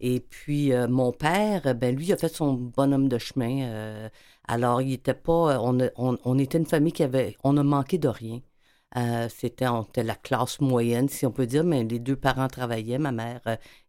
Et 0.00 0.20
puis, 0.20 0.72
mon 0.88 1.12
père, 1.12 1.74
ben 1.74 1.94
lui, 1.96 2.12
a 2.12 2.16
fait 2.16 2.28
son 2.28 2.54
bonhomme 2.54 3.08
de 3.08 3.18
chemin. 3.18 4.10
alors, 4.48 4.82
il 4.82 4.92
était 4.94 5.14
pas. 5.14 5.60
On, 5.60 5.78
on, 5.96 6.38
était 6.38 6.58
une 6.58 6.66
famille 6.66 6.92
qui 6.92 7.02
avait. 7.04 7.36
On 7.44 7.56
a 7.56 7.62
manqué 7.62 7.98
de 7.98 8.08
rien. 8.08 8.40
C'était 9.28 9.66
la 10.02 10.14
classe 10.16 10.60
moyenne, 10.60 11.08
si 11.08 11.26
on 11.26 11.32
peut 11.32 11.46
dire, 11.46 11.64
mais 11.64 11.84
les 11.84 12.00
deux 12.00 12.16
parents 12.16 12.48
travaillaient. 12.48 12.98
Ma 12.98 13.12
mère 13.12 13.40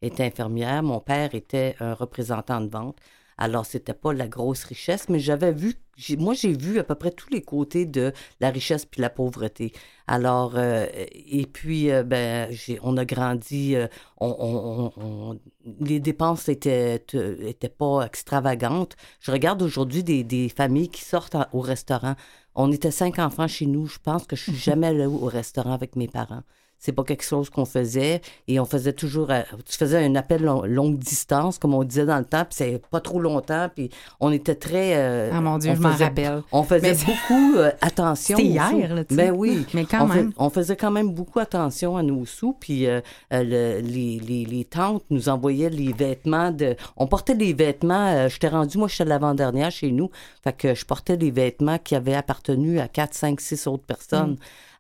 était 0.01 0.25
infirmière, 0.25 0.84
mon 0.84 1.00
père 1.01 1.34
était 1.36 1.75
un 1.79 1.94
représentant 1.94 2.62
de 2.62 2.70
vente. 2.70 2.98
Alors, 3.38 3.65
c'était 3.65 3.94
pas 3.94 4.13
la 4.13 4.27
grosse 4.27 4.63
richesse, 4.63 5.10
mais 5.10 5.20
j'avais 5.20 5.51
vu, 5.51 5.75
moi, 6.18 6.34
j'ai 6.34 6.54
vu 6.54 6.80
à 6.80 6.84
peu 6.84 6.96
près 6.96 7.12
tous 7.12 7.30
les 7.30 7.42
côtés 7.42 7.86
de 7.86 8.13
la 8.39 8.50
richesse 8.50 8.86
puis 8.86 9.01
la 9.01 9.10
pauvreté. 9.10 9.74
Alors, 10.08 10.54
euh, 10.56 10.86
et 11.12 11.46
puis, 11.46 11.92
euh, 11.92 12.04
ben, 12.04 12.50
on 12.82 12.96
a 12.96 13.04
grandi, 13.04 13.75
euh, 13.75 13.88
on, 14.22 15.38
les 15.82 16.00
dépenses 16.00 16.48
étaient, 16.48 16.96
étaient 16.96 17.70
pas 17.70 18.06
extravagantes. 18.06 18.96
Je 19.20 19.32
regarde 19.32 19.62
aujourd'hui 19.62 20.04
des, 20.04 20.24
des, 20.24 20.48
familles 20.48 20.89
qui 20.89 21.04
sortent 21.04 21.36
au 21.51 21.60
restaurant. 21.60 22.15
On 22.56 22.72
était 22.72 22.92
cinq 22.92 23.20
enfants 23.20 23.48
chez 23.48 23.65
nous. 23.65 23.88
Je 23.88 24.00
pense 24.00 24.25
que 24.25 24.38
je 24.38 24.44
suis 24.44 24.56
jamais 24.56 24.88
allée 24.88 25.06
au 25.06 25.25
restaurant 25.25 25.74
avec 25.74 25.98
mes 25.98 26.08
parents 26.08 26.44
c'est 26.86 26.92
pas 26.92 27.04
quelque 27.04 27.24
chose 27.24 27.50
qu'on 27.50 27.65
faisait 27.65 28.22
et 28.48 28.60
on 28.60 28.65
faisait 28.65 28.94
toujours 28.94 29.32
euh, 29.32 29.42
tu 29.65 29.75
faisais 29.75 30.06
un 30.06 30.15
appel 30.15 30.44
longue 30.44 31.00
distance 31.00 31.58
comme 31.58 31.74
on 31.74 31.84
disait 31.84 32.06
dans 32.06 32.20
le 32.20 32.25
temps 32.25 32.46
puis 32.46 32.54
c'est 32.54 32.82
pas 32.92 33.01
trop 33.01 33.20
longtemps 33.20 33.70
puis 33.74 33.89
on 34.20 34.32
était 34.32 34.56
très 34.56 34.94
euh, 34.96 35.32
ah 35.34 35.42
mon 35.42 35.58
dieu 35.58 35.74
je 35.75 35.82
m'en 35.82 35.96
rappelle. 35.96 36.44
on 36.51 36.63
faisait 36.63 36.94
beaucoup 36.94 37.56
euh, 37.58 37.72
attention 37.82 38.38
c'était 38.38 38.50
hier 38.50 38.94
là 38.94 39.04
ben 39.10 39.32
oui. 39.32 39.65
Mais 39.74 39.86
quand 39.86 40.06
même. 40.08 40.32
on 40.38 40.50
faisait 40.50 40.75
quand 40.75 40.92
même 40.92 41.12
beaucoup 41.12 41.39
attention 41.39 41.98
à 41.98 42.04
nos 42.04 42.25
sous 42.25 42.54
puis 42.54 42.88
les, 43.32 43.82
les, 43.82 44.46
les, 44.46 44.65
tantes 44.65 45.04
nous 45.10 45.30
envoyaient 45.30 45.70
les 45.70 45.92
vêtements 45.92 46.51
de 46.51 46.75
on 46.98 47.08
portait 47.08 47.36
des 47.36 47.54
vêtements 47.54 48.27
j'étais 48.27 48.50
rendu 48.50 48.77
moi 48.77 48.88
j'étais 48.88 49.06
l'avant-dernière 49.06 49.72
chez 49.72 49.92
nous. 49.92 50.10
Fait 50.44 50.54
que 50.54 50.75
je 50.75 50.86
portais 50.86 51.18
des 51.18 51.32
vêtements 51.32 51.77
qui 51.77 51.96
avaient 51.96 52.15
appartenu 52.15 52.80
à 52.80 52.88
4 52.88 53.13
5 53.13 53.42
6 53.42 53.68
autres 53.68 53.86
personnes. 53.86 54.34
Mm. 54.34 54.38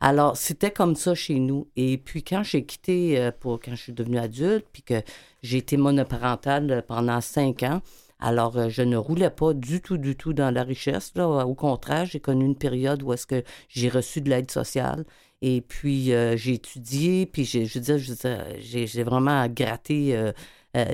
Alors, 0.07 0.37
c'était 0.37 0.69
comme 0.69 0.95
ça 0.95 1.15
chez 1.15 1.39
nous. 1.39 1.67
Et 1.75 1.97
puis, 1.97 2.23
quand 2.23 2.43
j'ai 2.43 2.63
quitté, 2.63 3.19
euh, 3.19 3.31
pour, 3.31 3.59
quand 3.59 3.71
je 3.71 3.81
suis 3.81 3.91
devenue 3.91 4.19
adulte, 4.19 4.67
puis 4.71 4.83
que 4.83 5.01
j'ai 5.41 5.57
été 5.57 5.77
monoparentale 5.77 6.83
pendant 6.87 7.21
cinq 7.21 7.63
ans, 7.63 7.81
alors, 8.19 8.55
euh, 8.55 8.69
je 8.69 8.83
ne 8.83 8.97
roulais 8.97 9.31
pas 9.31 9.55
du 9.55 9.81
tout, 9.81 9.97
du 9.97 10.15
tout 10.15 10.33
dans 10.33 10.53
la 10.53 10.61
richesse. 10.61 11.11
Au 11.17 11.55
contraire, 11.55 12.05
j'ai 12.05 12.19
connu 12.19 12.45
une 12.45 12.55
période 12.55 13.01
où 13.01 13.13
est-ce 13.13 13.25
que 13.25 13.43
j'ai 13.67 13.89
reçu 13.89 14.21
de 14.21 14.29
l'aide 14.29 14.51
sociale. 14.51 15.05
Et 15.41 15.61
puis, 15.61 16.13
euh, 16.13 16.37
j'ai 16.37 16.53
étudié, 16.53 17.25
puis 17.25 17.43
je 17.43 17.61
veux 17.73 17.79
dire, 17.79 17.97
j'ai, 18.59 19.03
vraiment 19.03 19.47
gratté 19.47 20.15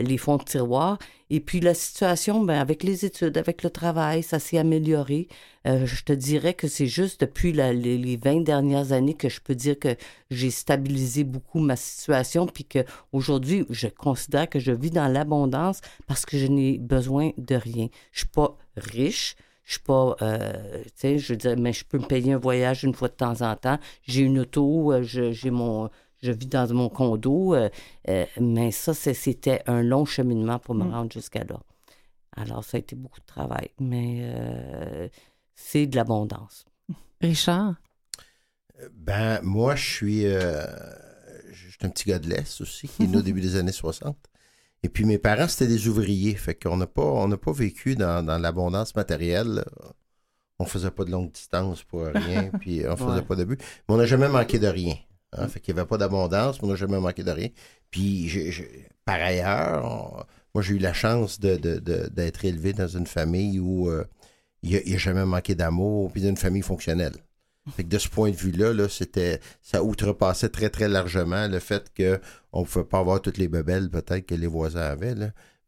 les 0.02 0.18
fonds 0.18 0.38
de 0.38 0.44
tiroir. 0.44 0.98
Et 1.34 1.40
puis 1.40 1.62
la 1.62 1.74
situation, 1.74 2.44
ben, 2.44 2.60
avec 2.60 2.84
les 2.84 3.06
études, 3.06 3.38
avec 3.38 3.64
le 3.64 3.70
travail, 3.70 4.22
ça 4.22 4.38
s'est 4.38 4.58
amélioré. 4.58 5.30
Euh, 5.66 5.86
je 5.86 6.04
te 6.04 6.12
dirais 6.12 6.54
que 6.54 6.68
c'est 6.68 6.88
juste 6.88 7.22
depuis 7.22 7.54
les, 7.54 8.18
20 8.18 8.42
dernières 8.42 8.92
années 8.92 9.14
que 9.14 9.30
je 9.30 9.40
peux 9.40 9.56
dire 9.56 9.80
que 9.80 9.96
j'ai 10.30 10.52
stabilisé 10.52 11.24
beaucoup 11.24 11.60
ma 11.60 11.78
situation, 11.78 12.48
puis 12.48 12.66
qu'aujourd'hui, 12.66 13.66
je 13.70 13.88
considère 13.88 14.50
que 14.50 14.60
je 14.60 14.74
vis 14.74 14.92
dans 14.92 15.08
l'abondance 15.08 15.80
parce 16.06 16.26
que 16.26 16.38
je 16.38 16.48
n'ai 16.48 16.78
besoin 16.78 17.32
de 17.38 17.56
rien. 17.56 17.88
Je 18.12 18.20
suis 18.20 18.28
pas 18.28 18.58
riche, 18.76 19.38
je 19.64 19.74
suis 19.74 19.84
pas, 19.84 20.18
euh, 20.22 20.84
tu 20.84 20.92
sais, 20.96 21.18
je 21.18 21.32
veux 21.32 21.38
dire, 21.38 21.56
mais 21.58 21.72
je 21.72 21.86
peux 21.86 21.98
me 21.98 22.08
payer 22.08 22.34
un 22.34 22.40
voyage 22.40 22.84
une 22.84 22.94
fois 22.94 23.08
de 23.08 23.14
temps 23.14 23.42
en 23.42 23.56
temps. 23.56 23.80
J'ai 24.04 24.24
une 24.24 24.40
auto, 24.40 24.92
euh, 24.92 25.02
j'ai 25.02 25.50
mon 25.50 25.90
je 26.22 26.32
vis 26.32 26.48
dans 26.48 26.72
mon 26.74 26.90
condo, 26.90 27.56
euh, 27.56 27.70
euh, 28.08 28.26
mais 28.40 28.72
ça, 28.72 28.94
c'était 28.94 29.62
un 29.66 29.82
long 29.82 30.06
cheminement 30.06 30.60
pour 30.60 30.76
me 30.76 30.86
mm. 30.86 30.92
rendre 30.92 31.12
jusqu'à 31.12 31.44
là. 31.44 31.60
Alors, 32.36 32.64
ça 32.64 32.78
a 32.78 32.80
été 32.80 32.96
beaucoup 32.96 33.20
de 33.20 33.26
travail, 33.26 33.72
mais 33.80 34.20
euh, 34.22 35.10
c'est 35.56 35.88
de 35.88 35.96
l'abondance. 35.96 36.66
Richard? 37.20 37.76
Ben, 38.94 39.42
moi, 39.42 39.76
je 39.76 39.86
suis, 39.86 40.26
un 40.26 41.90
petit 41.90 42.10
gars 42.10 42.20
de 42.20 42.30
l'Est 42.30 42.62
aussi, 42.62 42.88
qui 42.88 43.04
est 43.04 43.08
né 43.08 43.18
au 43.18 43.22
début 43.22 43.42
des 43.42 43.58
années 43.58 43.72
60. 43.72 44.16
Et 44.84 44.90
puis, 44.90 45.06
mes 45.06 45.18
parents, 45.18 45.48
c'était 45.48 45.68
des 45.68 45.88
ouvriers, 45.88 46.36
fait 46.36 46.56
qu'on 46.56 46.78
n'a 46.78 46.88
pas, 46.88 47.04
on 47.04 47.30
pas 47.38 47.52
vécu 47.52 47.96
dans, 47.96 48.26
l'abondance 48.42 48.96
matérielle. 48.96 49.66
On 50.58 50.66
faisait 50.66 50.92
pas 50.92 51.04
de 51.04 51.12
longue 51.12 51.32
distance 51.32 51.84
pour 51.84 52.06
rien, 52.06 52.50
puis 52.60 52.84
on 52.88 52.96
faisait 52.96 53.24
pas 53.24 53.36
de 53.36 53.44
but. 53.44 53.60
Mais 53.60 53.96
on 53.96 53.98
n'a 53.98 54.06
jamais 54.06 54.30
manqué 54.30 54.58
de 54.58 54.68
rien. 54.68 54.96
Hein, 55.34 55.48
fait 55.48 55.60
qu'il 55.62 55.74
n'y 55.74 55.80
avait 55.80 55.88
pas 55.88 55.98
d'abondance, 55.98 56.58
on 56.62 56.68
n'a 56.68 56.76
jamais 56.76 57.00
manqué 57.00 57.24
de 57.24 57.32
rien. 57.32 57.50
Puis, 57.90 58.32
par 59.06 59.16
ailleurs, 59.16 60.28
moi, 60.54 60.62
j'ai 60.62 60.76
eu 60.76 60.80
la 60.80 60.94
chance 60.94 61.40
d'être 61.40 62.46
élevé 62.46 62.74
dans 62.74 62.88
une 62.88 63.08
famille 63.08 63.60
où 63.60 63.90
euh, 63.90 64.06
il 64.64 64.72
n'y 64.72 64.96
a, 64.96 64.98
jamais 64.98 65.26
manqué 65.26 65.56
d'amour, 65.56 66.12
puis 66.12 66.22
d'une 66.22 66.38
famille 66.38 66.62
fonctionnelle. 66.62 67.16
Fait 67.76 67.84
que 67.84 67.90
de 67.90 67.98
ce 67.98 68.10
point 68.10 68.32
de 68.32 68.36
vue-là, 68.36 68.74
-là, 68.74 68.90
c'était, 68.90 69.40
ça 69.62 69.84
outrepassait 69.84 70.50
très, 70.50 70.70
très 70.70 70.88
largement 70.88 71.48
le 71.48 71.60
fait 71.60 71.92
qu'on 71.96 72.62
ne 72.62 72.66
pouvait 72.66 72.86
pas 72.86 73.00
avoir 73.00 73.22
toutes 73.22 73.38
les 73.38 73.48
bebelles, 73.48 73.90
peut-être, 73.90 74.26
que 74.26 74.36
les 74.36 74.48
voisins 74.48 74.82
avaient. 74.82 75.16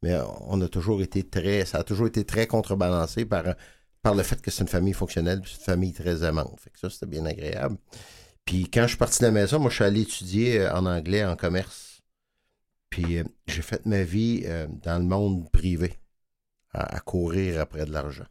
Mais 0.01 0.17
on 0.48 0.60
a 0.62 0.67
toujours 0.67 1.01
été 1.01 1.24
très, 1.24 1.65
ça 1.65 1.79
a 1.79 1.84
toujours 1.84 2.08
été 2.08 2.25
très 2.25 2.48
contrebalancé 2.48 3.25
par, 3.25 3.43
par 4.01 4.15
le 4.15 4.24
fait 4.24 4.41
que 4.41 4.51
c'est 4.51 4.63
une 4.63 4.67
famille 4.70 4.93
fonctionnelle, 4.93 5.41
c'est 5.46 5.60
une 5.60 5.65
famille 5.65 5.93
très 5.93 6.24
aimante. 6.24 6.60
Fait 6.60 6.72
que 6.72 6.79
ça, 6.79 6.89
c'était 6.89 7.05
bien 7.05 7.25
agréable. 7.25 7.77
Puis 8.45 8.69
quand 8.69 8.83
je 8.83 8.89
suis 8.89 8.97
parti 8.97 9.19
de 9.19 9.25
la 9.25 9.31
maison, 9.31 9.59
moi, 9.59 9.69
je 9.69 9.75
suis 9.75 9.83
allé 9.83 10.01
étudier 10.01 10.62
euh, 10.62 10.73
en 10.73 10.85
anglais, 10.85 11.25
en 11.25 11.35
commerce. 11.35 12.01
Puis 12.89 13.17
euh, 13.17 13.23
j'ai 13.47 13.62
fait 13.62 13.85
ma 13.85 14.03
vie 14.03 14.43
euh, 14.45 14.67
dans 14.83 14.97
le 14.97 15.05
monde 15.05 15.50
privé, 15.51 16.00
à, 16.73 17.00
courir 17.00 17.62
après 17.62 17.85
de 17.85 17.91
l'argent. 17.91 18.25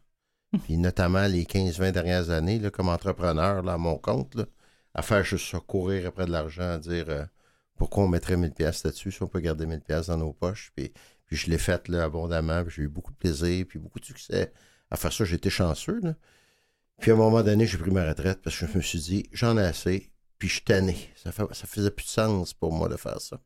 Puis 0.63 0.77
notamment 0.77 1.25
les 1.25 1.45
15-20 1.45 1.91
dernières 1.91 2.29
années, 2.29 2.59
là, 2.59 2.69
comme 2.69 2.89
entrepreneur, 2.89 3.63
là, 3.63 3.73
à 3.73 3.77
mon 3.77 3.97
compte, 3.97 4.37
à 4.93 5.01
faire 5.01 5.23
juste 5.23 5.49
ça, 5.49 5.59
courir 5.59 6.07
après 6.07 6.25
de 6.25 6.31
l'argent, 6.31 6.73
à 6.73 6.77
dire 6.77 7.27
pourquoi 7.75 8.03
on 8.03 8.07
mettrait 8.07 8.37
1000 8.37 8.51
pièces 8.51 8.83
là-dessus 8.83 9.11
si 9.11 9.23
on 9.23 9.27
peut 9.27 9.39
garder 9.39 9.65
1000 9.65 9.81
pièces 9.81 10.07
dans 10.07 10.17
nos 10.17 10.31
poches? 10.31 10.71
Puis, 10.75 10.93
puis 11.25 11.35
je 11.35 11.49
l'ai 11.49 11.57
fait 11.57 11.87
là, 11.87 12.03
abondamment, 12.03 12.63
j'ai 12.69 12.83
eu 12.83 12.87
beaucoup 12.87 13.11
de 13.11 13.17
plaisir, 13.17 13.65
puis 13.67 13.79
beaucoup 13.79 13.99
de 13.99 14.05
succès 14.05 14.53
à 14.91 14.95
faire 14.95 15.11
ça. 15.11 15.25
J'étais 15.25 15.49
chanceux. 15.49 15.99
Là. 16.03 16.13
Puis 16.99 17.11
à 17.11 17.13
un 17.13 17.17
moment 17.17 17.43
donné, 17.43 17.65
j'ai 17.65 17.77
pris 17.77 17.91
ma 17.91 18.07
retraite 18.07 18.41
parce 18.41 18.57
que 18.57 18.65
je 18.67 18.77
me 18.77 18.81
suis 18.81 18.99
dit, 18.99 19.29
j'en 19.31 19.57
ai 19.57 19.63
assez, 19.63 20.11
puis 20.37 20.47
je 20.47 20.53
suis 20.53 20.63
tanné. 20.63 20.97
Ça, 21.15 21.31
faisait 21.31 21.91
plus 21.91 22.05
de 22.05 22.09
sens 22.09 22.53
pour 22.53 22.73
moi 22.73 22.89
de 22.89 22.95
faire 22.95 23.19
ça. 23.19 23.39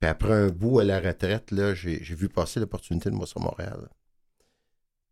Puis 0.00 0.08
après 0.08 0.32
un 0.32 0.48
bout 0.48 0.80
à 0.80 0.84
la 0.84 1.00
retraite, 1.00 1.50
là, 1.50 1.74
j'ai, 1.74 1.98
vu 1.98 2.28
passer 2.28 2.60
l'opportunité 2.60 3.10
de 3.10 3.14
moi 3.14 3.26
sur 3.26 3.40
Montréal. 3.40 3.88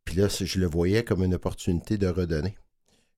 Puis 0.05 0.17
là, 0.17 0.29
je 0.29 0.59
le 0.59 0.67
voyais 0.67 1.05
comme 1.05 1.23
une 1.23 1.35
opportunité 1.35 1.97
de 1.97 2.09
redonner. 2.09 2.57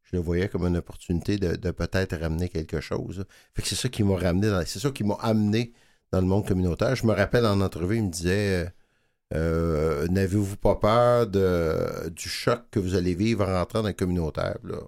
Je 0.03 0.17
le 0.17 0.23
voyais 0.23 0.49
comme 0.49 0.67
une 0.67 0.77
opportunité 0.77 1.39
de, 1.39 1.71
peut-être 1.71 2.17
ramener 2.17 2.49
quelque 2.49 2.81
chose. 2.81 3.25
Fait 3.55 3.63
que 3.63 3.69
c'est 3.69 3.75
ça 3.75 3.89
qui 3.89 4.03
m'a 4.03 4.17
ramené 4.17 4.65
c'est 4.67 4.79
ça 4.79 4.91
qui 4.91 5.03
m'a 5.03 5.15
amené 5.15 5.73
dans 6.13 6.21
le 6.21 6.27
monde 6.27 6.47
communautaire. 6.47 6.95
Je 6.95 7.07
me 7.07 7.13
rappelle 7.13 7.47
en 7.47 7.61
entrevue, 7.61 7.97
il 7.97 8.05
me 8.05 8.11
disait 8.11 8.73
euh, 9.33 10.07
n'avez-vous 10.09 10.57
pas 10.57 10.77
peur 10.77 11.27
de, 11.27 12.11
du 12.11 12.29
choc 12.29 12.61
que 12.71 12.79
vous 12.79 12.95
allez 12.95 13.15
vivre 13.15 13.49
en 13.49 13.55
rentrant 13.55 13.83
dans 13.83 13.89
le 13.89 13.95
communautaire? 13.95 14.59
Là? 14.65 14.79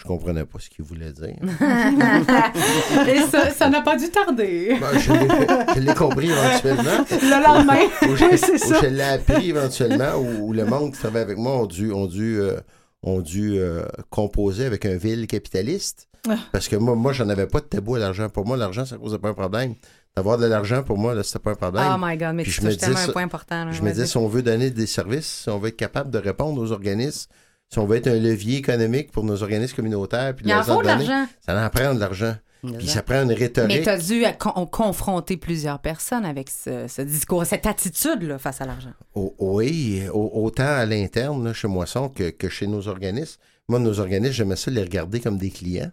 Je 0.00 0.06
comprenais 0.06 0.46
pas 0.46 0.58
ce 0.58 0.70
qu'il 0.70 0.82
voulait 0.82 1.12
dire. 1.12 1.36
Et 3.06 3.20
ça, 3.52 3.68
n'a 3.68 3.82
pas 3.82 3.96
dû 3.96 4.08
tarder. 4.08 4.78
Ben, 4.80 4.98
je 4.98 5.78
l'ai 5.78 5.94
compris 5.94 6.30
éventuellement. 6.30 7.04
Le 7.10 7.44
lendemain. 7.44 8.36
c'est 8.38 8.56
ça. 8.56 8.80
je 8.80 8.86
l'ai 8.86 9.02
appris 9.02 9.50
éventuellement, 9.50 10.16
où, 10.16 10.54
le 10.54 10.64
monde 10.64 10.92
qui 10.92 10.98
travaillait 11.00 11.26
avec 11.26 11.36
moi 11.36 11.52
ont 11.58 11.66
dû, 11.66 11.92
ont 11.92 12.06
dû, 12.06 12.40
euh, 12.40 12.58
ont 13.02 13.20
dû 13.20 13.58
euh, 13.58 13.82
composer 14.08 14.64
avec 14.64 14.86
un 14.86 14.96
vil 14.96 15.26
capitaliste. 15.26 16.08
Ah. 16.26 16.36
Parce 16.50 16.68
que 16.68 16.76
moi, 16.76 16.94
moi 16.94 17.12
j'en 17.12 17.28
avais 17.28 17.46
pas 17.46 17.60
de 17.60 17.66
tabou 17.66 17.96
à 17.96 17.98
l'argent. 17.98 18.30
Pour 18.30 18.46
moi, 18.46 18.56
l'argent, 18.56 18.86
ça 18.86 18.96
ne 18.96 19.02
causait 19.02 19.18
pas 19.18 19.28
un 19.28 19.34
problème. 19.34 19.74
D'avoir 20.16 20.38
de 20.38 20.46
l'argent, 20.46 20.82
pour 20.82 20.98
moi, 20.98 21.20
c'était 21.22 21.38
pas 21.38 21.52
un 21.52 21.54
problème. 21.54 21.84
Oh 21.94 21.96
my 21.98 22.16
God, 22.16 22.34
mais 22.34 22.42
tu 22.42 22.60
touches 22.60 22.76
tellement 22.76 22.98
un 22.98 23.08
point 23.08 23.22
important. 23.22 23.70
je 23.70 23.82
me 23.82 23.90
disais, 23.90 24.06
si 24.06 24.16
on 24.16 24.28
veut 24.28 24.42
donner 24.42 24.70
des 24.70 24.86
services, 24.86 25.42
si 25.44 25.48
on 25.48 25.58
veut 25.58 25.68
être 25.68 25.76
capable 25.76 26.10
de 26.10 26.18
répondre 26.18 26.60
aux 26.60 26.72
organismes, 26.72 27.30
si 27.72 27.78
on 27.78 27.86
veut 27.86 27.96
être 27.96 28.08
un 28.08 28.18
levier 28.18 28.58
économique 28.58 29.12
pour 29.12 29.24
nos 29.24 29.42
organismes 29.42 29.76
communautaires, 29.76 30.34
puis 30.34 30.46
Il 30.46 30.54
en 30.54 30.62
faut 30.62 30.82
de 30.82 30.86
l'argent. 30.86 31.26
Ça 31.46 31.64
en 31.64 31.70
prend 31.70 31.94
de 31.94 32.00
l'argent. 32.00 32.34
Puis 32.62 32.88
ça 32.88 33.02
prend 33.02 33.22
une 33.22 33.32
rhétorique. 33.32 33.68
Mais 33.68 33.82
tu 33.82 33.88
as 33.88 33.98
dû 33.98 34.22
confronter 34.70 35.36
plusieurs 35.36 35.78
personnes 35.78 36.24
avec 36.24 36.50
ce, 36.50 37.02
discours, 37.02 37.46
cette 37.46 37.66
attitude-là 37.66 38.38
face 38.38 38.60
à 38.60 38.66
l'argent. 38.66 38.92
oui, 39.14 40.02
autant 40.12 40.66
à 40.66 40.84
l'interne, 40.84 41.52
chez 41.54 41.68
Moisson, 41.68 42.08
que, 42.08 42.30
que 42.30 42.48
chez 42.48 42.66
nos 42.66 42.88
organismes. 42.88 43.40
Moi, 43.68 43.78
nos 43.78 44.00
organismes, 44.00 44.34
j'aimais 44.34 44.56
ça 44.56 44.70
les 44.70 44.82
regarder 44.82 45.20
comme 45.20 45.38
des 45.38 45.50
clients. 45.50 45.92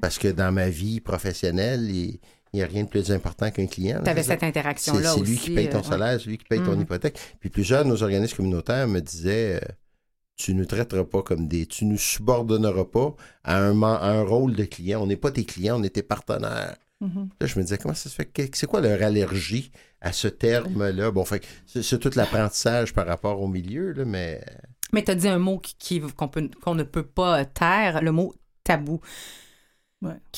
Parce 0.00 0.18
que 0.18 0.28
dans 0.28 0.50
ma 0.50 0.68
vie 0.68 1.00
professionnelle, 1.00 1.88
il 2.54 2.58
n'y 2.58 2.62
a 2.62 2.66
rien 2.66 2.84
de 2.84 2.88
plus 2.88 3.10
important 3.10 3.50
qu'un 3.50 3.66
client. 3.66 4.00
Tu 4.04 4.08
avais 4.08 4.22
cette 4.22 4.44
interaction-là 4.44 5.16
aussi. 5.16 5.24
C'est 5.24 5.30
lui 5.30 5.38
qui 5.38 5.50
paye 5.50 5.68
ton 5.68 5.80
euh, 5.80 5.82
salaire, 5.82 6.20
c'est 6.20 6.28
lui 6.28 6.38
qui 6.38 6.44
paye 6.44 6.62
ton 6.62 6.76
mm-hmm. 6.76 6.82
hypothèque. 6.82 7.18
Puis 7.40 7.50
plusieurs 7.50 7.84
de 7.84 7.88
nos 7.88 8.00
organismes 8.02 8.36
communautaires 8.36 8.86
me 8.86 9.00
disaient 9.00 9.56
euh, 9.56 9.68
tu 10.36 10.54
ne 10.54 10.62
traiteras 10.62 11.02
pas 11.02 11.22
comme 11.22 11.48
des. 11.48 11.66
Tu 11.66 11.84
nous 11.84 11.98
subordonneras 11.98 12.84
pas 12.84 13.16
à 13.42 13.58
un, 13.58 13.82
un 13.82 14.22
rôle 14.22 14.54
de 14.54 14.64
client. 14.64 15.02
On 15.02 15.06
n'est 15.08 15.16
pas 15.16 15.32
tes 15.32 15.44
clients, 15.44 15.80
on 15.80 15.82
est 15.82 15.90
tes 15.96 16.04
partenaires. 16.04 16.76
Mm-hmm. 17.02 17.28
Là, 17.40 17.46
je 17.46 17.58
me 17.58 17.64
disais, 17.64 17.76
comment 17.76 17.94
ça 17.94 18.08
se 18.08 18.14
fait? 18.14 18.50
C'est 18.54 18.68
quoi 18.68 18.80
leur 18.80 19.02
allergie 19.02 19.72
à 20.00 20.12
ce 20.12 20.28
terme-là? 20.28 21.10
Bon, 21.10 21.24
fait 21.24 21.44
c'est 21.66 21.98
tout 21.98 22.10
l'apprentissage 22.14 22.94
par 22.94 23.08
rapport 23.08 23.42
au 23.42 23.48
milieu, 23.48 23.90
là, 23.92 24.04
mais. 24.04 24.44
Mais 24.92 25.02
tu 25.02 25.10
as 25.10 25.16
dit 25.16 25.28
un 25.28 25.40
mot 25.40 25.56
qu'on 25.56 26.28
qui, 26.28 26.48
qu'on 26.64 26.74
ne 26.76 26.84
peut 26.84 27.06
pas 27.06 27.44
taire, 27.44 28.00
le 28.00 28.12
mot 28.12 28.32
tabou. 28.62 29.00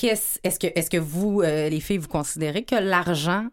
Est-ce 0.02 0.58
que, 0.58 0.66
est 0.66 0.88
que 0.90 0.96
vous, 0.96 1.42
euh, 1.42 1.68
les 1.68 1.80
filles, 1.80 1.98
vous 1.98 2.08
considérez 2.08 2.64
que 2.64 2.76
l'argent 2.76 3.46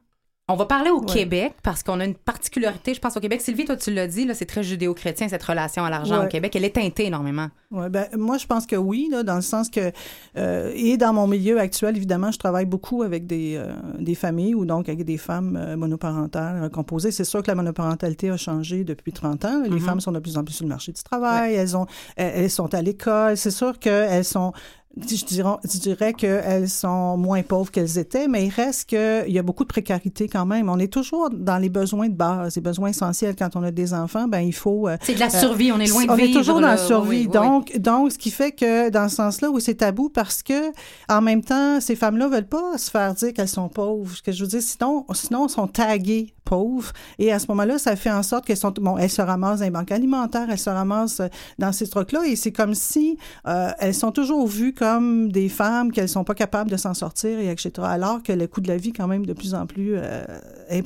on 0.50 0.56
va 0.56 0.66
parler 0.66 0.90
au 0.90 1.00
Québec 1.00 1.54
parce 1.64 1.84
qu'on 1.84 2.02
a 2.02 2.06
une 2.06 2.16
particularité, 2.16 2.94
je 2.94 3.00
pense, 3.00 3.16
au 3.16 3.22
Québec. 3.22 3.40
Sylvie, 3.40 3.64
toi, 3.64 3.78
tu 3.78 3.94
l'as 3.94 4.08
dit, 4.08 4.28
c'est 4.34 4.46
très 4.46 4.62
judéo-chrétien, 4.62 5.30
cette 5.30 5.44
relation 5.44 5.86
à 5.86 5.90
l'argent 5.90 6.26
au 6.26 6.28
Québec. 6.28 6.54
Elle 6.58 6.66
est 6.66 6.76
teintée 6.76 7.06
énormément. 7.06 7.48
Ouais, 7.72 7.90
ben, 7.90 8.08
moi, 8.18 8.38
je 8.38 8.46
pense 8.46 8.66
que 8.66 8.76
oui, 8.76 9.08
là, 9.10 9.24
dans 9.24 9.36
le 9.36 9.42
sens 9.42 9.70
que, 9.70 9.94
euh, 10.38 10.72
et 10.76 10.98
dans 10.98 11.14
mon 11.14 11.28
milieu 11.28 11.60
actuel, 11.60 11.96
évidemment, 11.96 12.30
je 12.30 12.40
travaille 12.40 12.66
beaucoup 12.66 13.04
avec 13.04 13.26
des, 13.26 13.56
euh, 13.56 13.72
des 14.00 14.16
familles 14.16 14.54
ou 14.54 14.66
donc 14.66 14.90
avec 14.90 15.06
des 15.06 15.18
femmes 15.18 15.56
euh, 15.56 15.78
monoparentales 15.78 16.70
composées. 16.72 17.12
C'est 17.12 17.24
sûr 17.24 17.42
que 17.42 17.48
la 17.48 17.56
monoparentalité 17.56 18.30
a 18.30 18.36
changé 18.36 18.84
depuis 18.84 19.14
30 19.14 19.46
ans. 19.46 19.64
Les 19.64 19.70
mm-hmm. 19.70 19.80
femmes 19.80 20.02
sont 20.02 20.12
de 20.12 20.20
plus 20.20 20.38
en 20.38 20.44
plus 20.44 20.56
sur 20.56 20.66
le 20.66 20.70
marché 20.70 20.92
du 20.92 21.02
travail, 21.04 21.54
elles, 21.54 21.78
ont, 21.78 21.86
elles 22.18 22.52
sont 22.52 22.74
à 22.74 22.82
l'école. 22.82 23.38
C'est 23.38 23.50
sûr 23.50 23.80
qu'elles 23.80 24.26
sont 24.26 24.52
je 24.96 25.26
dirais, 25.26 25.50
je 25.64 25.80
dirais 25.80 26.14
qu'elles 26.14 26.70
sont 26.70 27.18
moins 27.18 27.42
pauvres 27.42 27.72
qu'elles 27.72 27.98
étaient, 27.98 28.28
mais 28.28 28.46
il 28.46 28.50
reste 28.50 28.90
qu'il 28.90 29.32
y 29.32 29.40
a 29.40 29.42
beaucoup 29.42 29.64
de 29.64 29.70
précarité 29.70 30.28
quand 30.28 30.46
même. 30.46 30.70
On 30.70 30.78
est 30.78 30.92
toujours 30.92 31.30
dans 31.32 31.58
les 31.58 31.70
besoins 31.70 32.10
de 32.10 32.14
base, 32.14 32.56
les 32.56 32.62
besoins 32.62 32.90
essentiels. 32.90 33.36
Quand 33.36 33.56
on 33.56 33.64
a 33.64 33.72
des 33.72 33.94
enfants, 33.94 34.28
ben 34.28 34.42
il 34.42 34.54
faut... 34.54 34.88
Euh, 34.88 34.98
c'est 35.02 35.16
de 35.16 35.20
la 35.20 35.30
survie, 35.30 35.72
on 35.72 35.80
est 35.80 35.88
loin 35.88 36.06
de 36.06 36.12
on 36.12 36.16
vivre. 36.16 36.30
On 36.30 36.32
est 36.32 36.38
toujours 36.38 36.62
dans 36.62 36.68
la 36.68 36.78
survie. 36.78 37.28
donc, 37.28 37.76
donc, 37.78 38.12
ce 38.12 38.18
qui 38.20 38.30
fait 38.30 38.52
que 38.52 38.90
dans 38.90 39.10
ce 39.10 39.16
sens-là, 39.16 39.50
où 39.50 39.60
c'est 39.60 39.76
tabou, 39.76 40.10
parce 40.10 40.44
que 40.44 40.72
en 41.10 41.22
même 41.22 41.44
temps, 41.44 41.82
ces 41.82 41.96
femmes-là 41.96 42.28
veulent 42.28 42.48
pas 42.48 42.78
se 42.78 42.92
faire 42.92 43.14
dire 43.16 43.34
qu'elles 43.34 43.48
sont 43.48 43.70
pauvres. 43.70 44.16
Ce 44.16 44.22
que 44.22 44.32
je 44.32 44.44
veux 44.44 44.50
dire, 44.50 44.62
sinon, 44.62 45.06
sinon, 45.14 45.46
elles 45.46 45.50
sont 45.50 45.68
taguées 45.68 46.34
pauvres. 46.54 46.92
Et 47.18 47.32
à 47.32 47.40
ce 47.40 47.48
moment-là, 47.48 47.80
ça 47.80 47.96
fait 47.96 48.12
en 48.12 48.22
sorte 48.22 48.46
qu'elles 48.46 48.58
sont, 48.58 48.74
bon, 48.80 48.96
elles 48.98 49.10
se 49.10 49.22
ramassent 49.22 49.60
dans 49.60 49.66
les 49.66 49.72
banques 49.72 49.92
alimentaires, 49.92 50.48
elles 50.52 50.60
se 50.60 50.70
ramassent 50.70 51.20
euh, 51.20 51.28
dans 51.58 51.72
ces 51.72 51.88
trucs-là, 51.88 52.22
et 52.28 52.36
c'est 52.36 52.52
comme 52.52 52.76
si 52.76 53.18
euh, 53.48 53.72
elles 53.80 53.96
sont 53.96 54.12
toujours 54.12 54.46
vues 54.48 54.74
comme 54.74 55.32
des 55.32 55.50
femmes 55.50 55.92
qu'elles 55.92 56.10
sont 56.10 56.24
pas 56.24 56.36
capables 56.36 56.70
de 56.70 56.78
s'en 56.78 56.94
sortir, 56.94 57.40
et 57.40 57.50
etc. 57.50 57.72
Alors 57.84 58.22
que 58.22 58.34
le 58.34 58.46
coût 58.46 58.62
de 58.62 58.68
la 58.68 58.78
vie, 58.78 58.94
quand 58.94 59.08
même, 59.08 59.26
de 59.26 59.34
plus 59.34 59.56
en 59.56 59.66
plus 59.66 59.94
euh, 59.96 60.26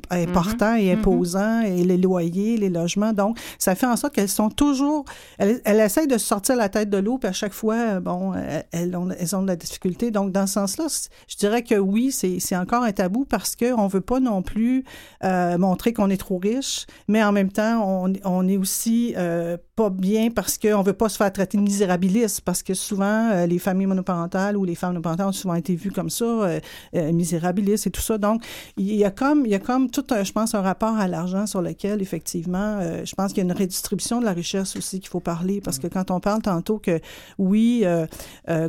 important 0.09 0.75
et 0.75 0.86
mm-hmm. 0.86 1.00
imposant, 1.00 1.62
et 1.62 1.83
les 1.83 1.97
loyers, 1.97 2.55
les 2.55 2.69
logements. 2.69 3.12
Donc, 3.12 3.38
ça 3.59 3.75
fait 3.75 3.88
en 3.88 3.97
sorte 3.97 4.13
qu'elles 4.15 4.29
sont 4.29 4.50
toujours, 4.50 5.03
elles, 5.38 5.62
elles 5.65 5.81
essayent 5.81 6.07
de 6.07 6.17
sortir 6.17 6.55
la 6.55 6.69
tête 6.69 6.89
de 6.89 6.97
l'eau, 6.97 7.17
puis 7.17 7.27
à 7.27 7.33
chaque 7.33 7.53
fois, 7.53 8.00
bon, 8.00 8.33
elles 8.71 8.95
ont, 8.95 9.09
elles 9.19 9.36
ont 9.36 9.41
de 9.41 9.47
la 9.47 9.57
difficulté. 9.57 10.12
Donc, 10.12 10.31
dans 10.31 10.47
ce 10.47 10.53
sens-là, 10.53 10.88
je 11.27 11.36
dirais 11.36 11.63
que 11.63 11.75
oui, 11.75 12.12
c'est 12.12 12.55
encore 12.55 12.83
un 12.83 12.93
tabou 12.93 13.25
parce 13.25 13.55
qu'on 13.55 13.88
veut 13.88 14.01
pas 14.01 14.21
non 14.21 14.41
plus 14.41 14.83
euh, 15.24 15.56
montrer 15.57 15.93
qu'on 15.93 16.09
est 16.09 16.17
trop 16.17 16.37
riche, 16.37 16.85
mais 17.07 17.23
en 17.23 17.31
même 17.31 17.51
temps, 17.51 18.05
on, 18.23 18.47
est 18.47 18.57
aussi 18.57 19.13
euh, 19.17 19.57
pas 19.77 19.91
bien 19.91 20.31
parce 20.31 20.57
qu'on 20.57 20.81
veut 20.81 20.93
pas 20.93 21.07
se 21.07 21.17
faire 21.17 21.31
traiter 21.31 21.55
de 21.55 21.62
misérabiliste, 21.62 22.41
parce 22.41 22.63
que 22.63 22.74
souvent, 22.74 23.29
euh, 23.29 23.46
les 23.46 23.60
familles 23.60 23.86
monoparentales 23.86 24.57
ou 24.57 24.65
les 24.65 24.74
femmes 24.74 24.93
monoparentales 24.93 25.27
ont 25.27 25.31
souvent 25.31 25.53
été 25.53 25.75
vues 25.75 25.91
comme 25.91 26.10
ça, 26.10 26.25
euh, 26.25 26.60
misérabilistes 27.13 27.86
et 27.86 27.91
tout 27.91 28.01
ça. 28.01 28.17
Donc, 28.17 28.43
il 28.75 28.96
y 28.96 29.05
a 29.05 29.12
comme, 29.12 29.46
il 29.46 29.51
y 29.51 29.55
a 29.55 29.60
comme 29.60 29.91
tout, 29.91 30.03
un, 30.10 30.24
je 30.24 30.31
pense, 30.31 30.55
un 30.55 30.62
rapport 30.62 30.98
à 30.98 31.07
l'argent 31.07 31.46
sur 31.46 31.62
lequel, 31.62 32.01
effectivement, 32.01 32.81
je 33.05 33.13
pense 33.13 33.34
qu'il 33.34 33.43
y 33.43 33.48
a 33.48 33.53
une 33.53 33.57
redistribution 33.57 34.19
de 34.19 34.25
la 34.25 34.34
richesse 34.34 34.75
aussi 34.75 35.00
qu'il 35.00 35.10
faut 35.10 35.19
parler, 35.19 35.62
parce 35.62 35.77
que 35.77 35.86
quand 35.86 36.10
on 36.10 36.19
parle 36.19 36.41
tantôt 36.41 36.79
que, 36.79 37.00
oui, 37.38 37.86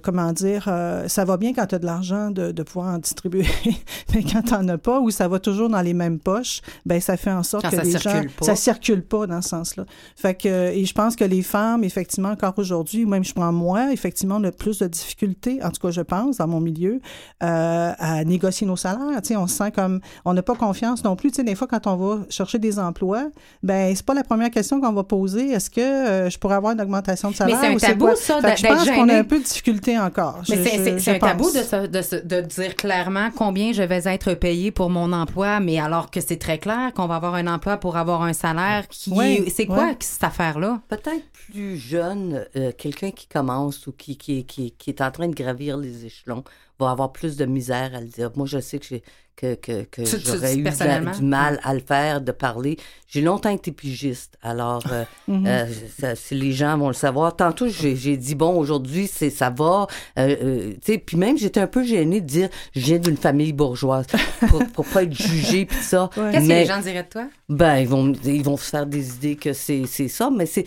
comment 0.03 0.33
dire, 0.33 0.65
ça 1.07 1.25
va 1.25 1.39
bien 1.39 1.55
quand 1.55 1.67
tu 1.67 1.75
as 1.75 1.79
de 1.79 1.87
l'argent 1.87 2.31
de, 2.31 2.53
de 2.53 2.63
pouvoir 2.63 2.95
en 2.95 2.99
distribuer, 2.99 3.47
mais 4.15 4.23
quand 4.23 4.43
tu 4.43 4.53
n'en 4.53 4.69
as 4.69 4.79
pas, 4.79 5.01
ou 5.01 5.11
ça 5.11 5.27
va 5.27 5.39
toujours 5.39 5.71
dans 5.71 5.81
les 5.81 5.95
mêmes 5.95 6.19
poches, 6.19 6.61
ben 6.85 7.01
ça 7.01 7.17
fait 7.17 7.33
en 7.33 7.43
sorte 7.43 7.71
que 7.71 7.77
les 7.77 7.99
gens 7.99 8.23
pas. 8.39 8.45
ça 8.45 8.57
circule 8.57 9.03
pas 9.03 9.27
dans 9.27 9.41
ce 9.41 9.49
sens-là. 9.51 9.87
Fait 10.17 10.35
que 10.35 10.69
et 10.69 10.85
je 10.85 10.95
pense 10.99 11.15
que 11.15 11.25
les 11.25 11.43
femmes 11.43 11.85
effectivement 11.85 12.31
encore 12.31 12.55
aujourd'hui, 12.57 13.07
même 13.07 13.23
je 13.23 13.33
prends 13.33 13.53
moi, 13.53 13.93
effectivement 13.93 14.39
on 14.41 14.45
a 14.45 14.51
plus 14.51 14.81
de 14.81 14.89
difficultés, 14.89 15.61
en 15.63 15.71
tout 15.71 15.81
cas 15.81 15.93
je 15.93 16.01
pense 16.01 16.39
dans 16.39 16.49
mon 16.49 16.61
milieu, 16.61 17.01
euh, 17.45 17.93
à 17.97 18.25
négocier 18.25 18.67
nos 18.67 18.77
salaires. 18.77 19.23
Tu 19.23 19.29
sais, 19.29 19.37
on 19.37 19.47
se 19.47 19.57
sent 19.57 19.71
comme 19.71 20.01
on 20.25 20.35
n'a 20.35 20.43
pas 20.43 20.57
confiance 20.57 21.05
non 21.05 21.15
plus. 21.15 21.31
Tu 21.31 21.37
sais, 21.37 21.45
des 21.45 21.55
fois 21.55 21.69
quand 21.69 21.87
on 21.87 21.95
va 21.95 22.19
chercher 22.31 22.59
des 22.59 22.81
emplois, 22.81 23.29
ben 23.63 23.95
c'est 23.95 24.05
pas 24.05 24.15
la 24.15 24.25
première 24.25 24.51
question 24.51 24.81
qu'on 24.81 24.93
va 24.93 25.05
poser. 25.05 25.53
Est-ce 25.53 25.71
que 25.71 25.81
euh, 25.81 26.31
je 26.31 26.39
pourrais 26.39 26.57
avoir 26.57 26.73
une 26.73 26.81
augmentation 26.81 27.31
de 27.31 27.37
salaire 27.37 27.61
Mais 27.61 27.79
c'est 27.79 27.87
un 27.87 27.91
tabou 27.91 28.09
ça 28.17 28.41
Je 28.57 28.67
pense 28.67 28.91
qu'on 28.91 29.09
a 29.09 29.19
un 29.19 29.25
peu 29.25 29.39
de 29.39 29.45
difficulté 29.45 29.97
encore. 30.01 30.43
Mais 30.49 30.99
c'est 30.99 31.11
un 31.13 31.19
tabou 31.21 31.49
de, 31.49 31.87
de, 31.87 32.27
de 32.27 32.41
dire 32.41 32.75
clairement 32.75 33.29
combien 33.37 33.73
je 33.73 33.85
vais 33.85 34.03
être 34.07 34.35
payé 34.35 34.73
pour 34.73 34.91
mon 34.91 35.13
emploi, 35.13 35.61
mais 35.61 35.79
alors 35.79 36.11
que 36.11 36.21
c'est 36.21 36.39
très 36.39 36.59
clair 36.59 36.93
qu'on 36.93 37.07
va 37.07 37.17
avoir 37.17 37.37
un 37.37 37.47
emploi 37.47 37.77
pour 37.77 37.97
avoir 37.97 38.23
un 38.23 38.33
salaire 38.33 38.89
qui 38.89 39.13
c'est 39.49 39.67
quoi 39.67 39.93
cette 40.01 40.25
affaire 40.25 40.59
là 40.59 40.81
Peut-être 40.89 41.29
plus 41.33 41.77
jeune, 41.77 42.47
euh, 42.57 42.73
quelqu'un 42.73 43.11
qui 43.11 43.27
commence 43.27 43.87
ou 43.87 43.93
qui 43.93 44.47
est 44.87 45.01
en 45.03 45.11
train 45.11 45.29
de 45.29 45.35
gravir 45.35 45.77
les 45.77 46.07
échelons 46.07 46.45
va 46.79 46.91
avoir 46.91 47.13
plus 47.13 47.37
de 47.37 47.45
misère 47.45 47.95
à 47.95 48.01
le 48.01 48.07
dire. 48.07 48.31
Moi, 48.37 48.47
je 48.47 48.59
sais 48.59 48.79
que 48.79 48.95
que, 49.39 49.55
que, 49.55 49.85
que 49.85 50.03
j'aurais 50.05 50.57
eu 50.57 50.65
du 50.65 51.23
mal 51.23 51.61
à 51.63 51.73
le 51.73 51.81
faire, 51.81 52.21
de 52.21 52.33
parler. 52.33 52.77
J'ai 53.07 53.21
longtemps 53.21 53.51
été 53.51 53.71
pigiste, 53.71 54.37
alors 54.43 54.83
euh, 54.91 55.05
mhm. 55.29 55.47
euh, 55.47 56.15
si 56.17 56.35
les 56.35 56.53
gens 56.53 56.77
vont 56.77 56.89
le 56.89 56.95
savoir. 56.95 57.37
Tantôt, 57.37 57.69
j'ai 57.69 58.17
dit, 58.17 58.35
bon, 58.35 58.59
aujourd'hui, 58.59 59.07
c'est 59.07 59.31
ça 59.31 59.49
va. 59.49 59.87
Euh, 60.19 60.73
tu 60.85 60.93
sais, 60.93 60.99
puis 60.99 61.17
même, 61.17 61.39
j'étais 61.39 61.61
un 61.61 61.69
peu 61.69 61.85
gênée 61.85 62.21
de 62.21 62.27
dire, 62.27 62.49
je 62.75 62.81
viens 62.81 62.99
d'une 62.99 63.17
famille 63.17 63.53
bourgeoise, 63.53 64.07
pour, 64.49 64.67
pour 64.75 64.85
pas 64.87 65.05
être 65.05 65.15
jugée, 65.15 65.67
puis 65.67 65.79
ça. 65.79 66.11
Qu'est-ce 66.15 66.49
que 66.49 66.53
les 66.53 66.67
gens 66.67 66.81
diraient 66.81 67.05
de 67.05 67.09
toi? 67.09 67.29
Ben, 67.49 67.77
ils 67.77 67.89
vont, 67.89 68.13
ils 68.25 68.43
vont 68.43 68.57
se 68.57 68.69
faire 68.69 68.87
des 68.87 69.15
idées 69.15 69.37
que 69.37 69.53
c'est 69.53 69.87
ça, 69.87 70.31
mais 70.31 70.47
c'est, 70.47 70.65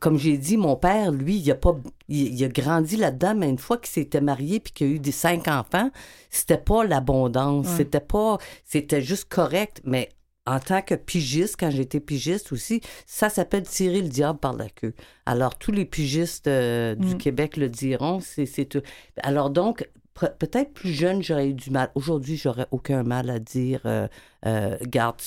comme 0.00 0.18
j'ai 0.18 0.36
dit, 0.36 0.56
mon 0.56 0.76
père, 0.76 1.12
lui, 1.12 1.36
il 1.36 1.50
a 1.50 1.54
pas, 1.54 1.74
il, 2.08 2.42
a 2.44 2.48
grandi 2.48 2.96
là-dedans, 2.96 3.34
mais 3.36 3.48
une 3.48 3.58
fois 3.58 3.78
qu'il 3.78 3.90
s'était 3.90 4.20
marié 4.20 4.60
puis 4.60 4.72
qu'il 4.72 4.86
a 4.86 4.90
eu 4.90 4.98
des 4.98 5.12
cinq 5.12 5.48
enfants, 5.48 5.90
c'était 6.30 6.58
pas 6.58 6.84
l'abondance, 6.84 7.66
c'était 7.76 8.00
pas, 8.08 8.38
c'était 8.64 9.02
juste 9.02 9.26
correct, 9.28 9.80
mais 9.84 10.08
en 10.48 10.60
tant 10.60 10.80
que 10.80 10.94
pigiste, 10.94 11.56
quand 11.60 11.70
j'étais 11.70 12.00
pigiste 12.00 12.52
aussi, 12.52 12.80
ça 13.06 13.28
s'appelle 13.28 13.64
tirer 13.64 14.00
le 14.00 14.08
diable 14.08 14.38
par 14.38 14.54
la 14.54 14.70
queue. 14.70 14.94
Alors, 15.26 15.58
tous 15.58 15.72
les 15.72 15.84
pigistes 15.84 16.46
euh, 16.46 16.94
du 16.94 17.14
mm. 17.14 17.18
Québec 17.18 17.56
le 17.58 17.68
diront, 17.68 18.20
c'est 18.20 18.64
tout. 18.64 18.80
Alors 19.18 19.50
donc, 19.50 19.86
peut-être 20.14 20.72
plus 20.72 20.92
jeune, 20.92 21.22
j'aurais 21.22 21.50
eu 21.50 21.54
du 21.54 21.70
mal. 21.70 21.90
Aujourd'hui, 21.94 22.38
j'aurais 22.38 22.66
aucun 22.70 23.02
mal 23.02 23.28
à 23.28 23.38
dire, 23.38 23.82
euh, 23.84 24.08
euh, 24.46 24.78
garde, 24.86 25.20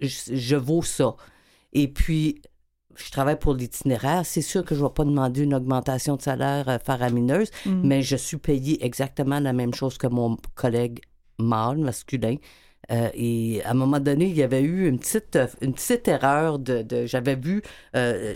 je, 0.00 0.08
je, 0.36 0.56
vaux 0.56 0.82
ça. 0.82 1.16
Et 1.72 1.88
puis, 1.88 2.40
je 2.94 3.10
travaille 3.10 3.38
pour 3.38 3.54
l'itinéraire, 3.54 4.24
c'est 4.24 4.42
sûr 4.42 4.64
que 4.64 4.76
je 4.76 4.82
ne 4.82 4.86
vais 4.86 4.94
pas 4.94 5.04
demander 5.04 5.42
une 5.42 5.54
augmentation 5.54 6.14
de 6.14 6.22
salaire 6.22 6.78
faramineuse, 6.84 7.50
mm. 7.66 7.80
mais 7.84 8.02
je 8.02 8.14
suis 8.14 8.38
payé 8.38 8.84
exactement 8.84 9.40
la 9.40 9.52
même 9.52 9.74
chose 9.74 9.98
que 9.98 10.06
mon 10.06 10.36
collègue 10.54 11.00
mâle, 11.38 11.78
masculin. 11.78 12.36
Euh, 12.90 13.08
et 13.14 13.62
à 13.64 13.72
un 13.72 13.74
moment 13.74 14.00
donné, 14.00 14.26
il 14.26 14.36
y 14.36 14.42
avait 14.42 14.62
eu 14.62 14.88
une 14.88 14.98
petite, 14.98 15.38
une 15.60 15.74
petite 15.74 16.08
erreur 16.08 16.58
de, 16.58 16.82
de 16.82 17.04
j'avais 17.04 17.36
vu 17.36 17.62
euh, 17.94 18.34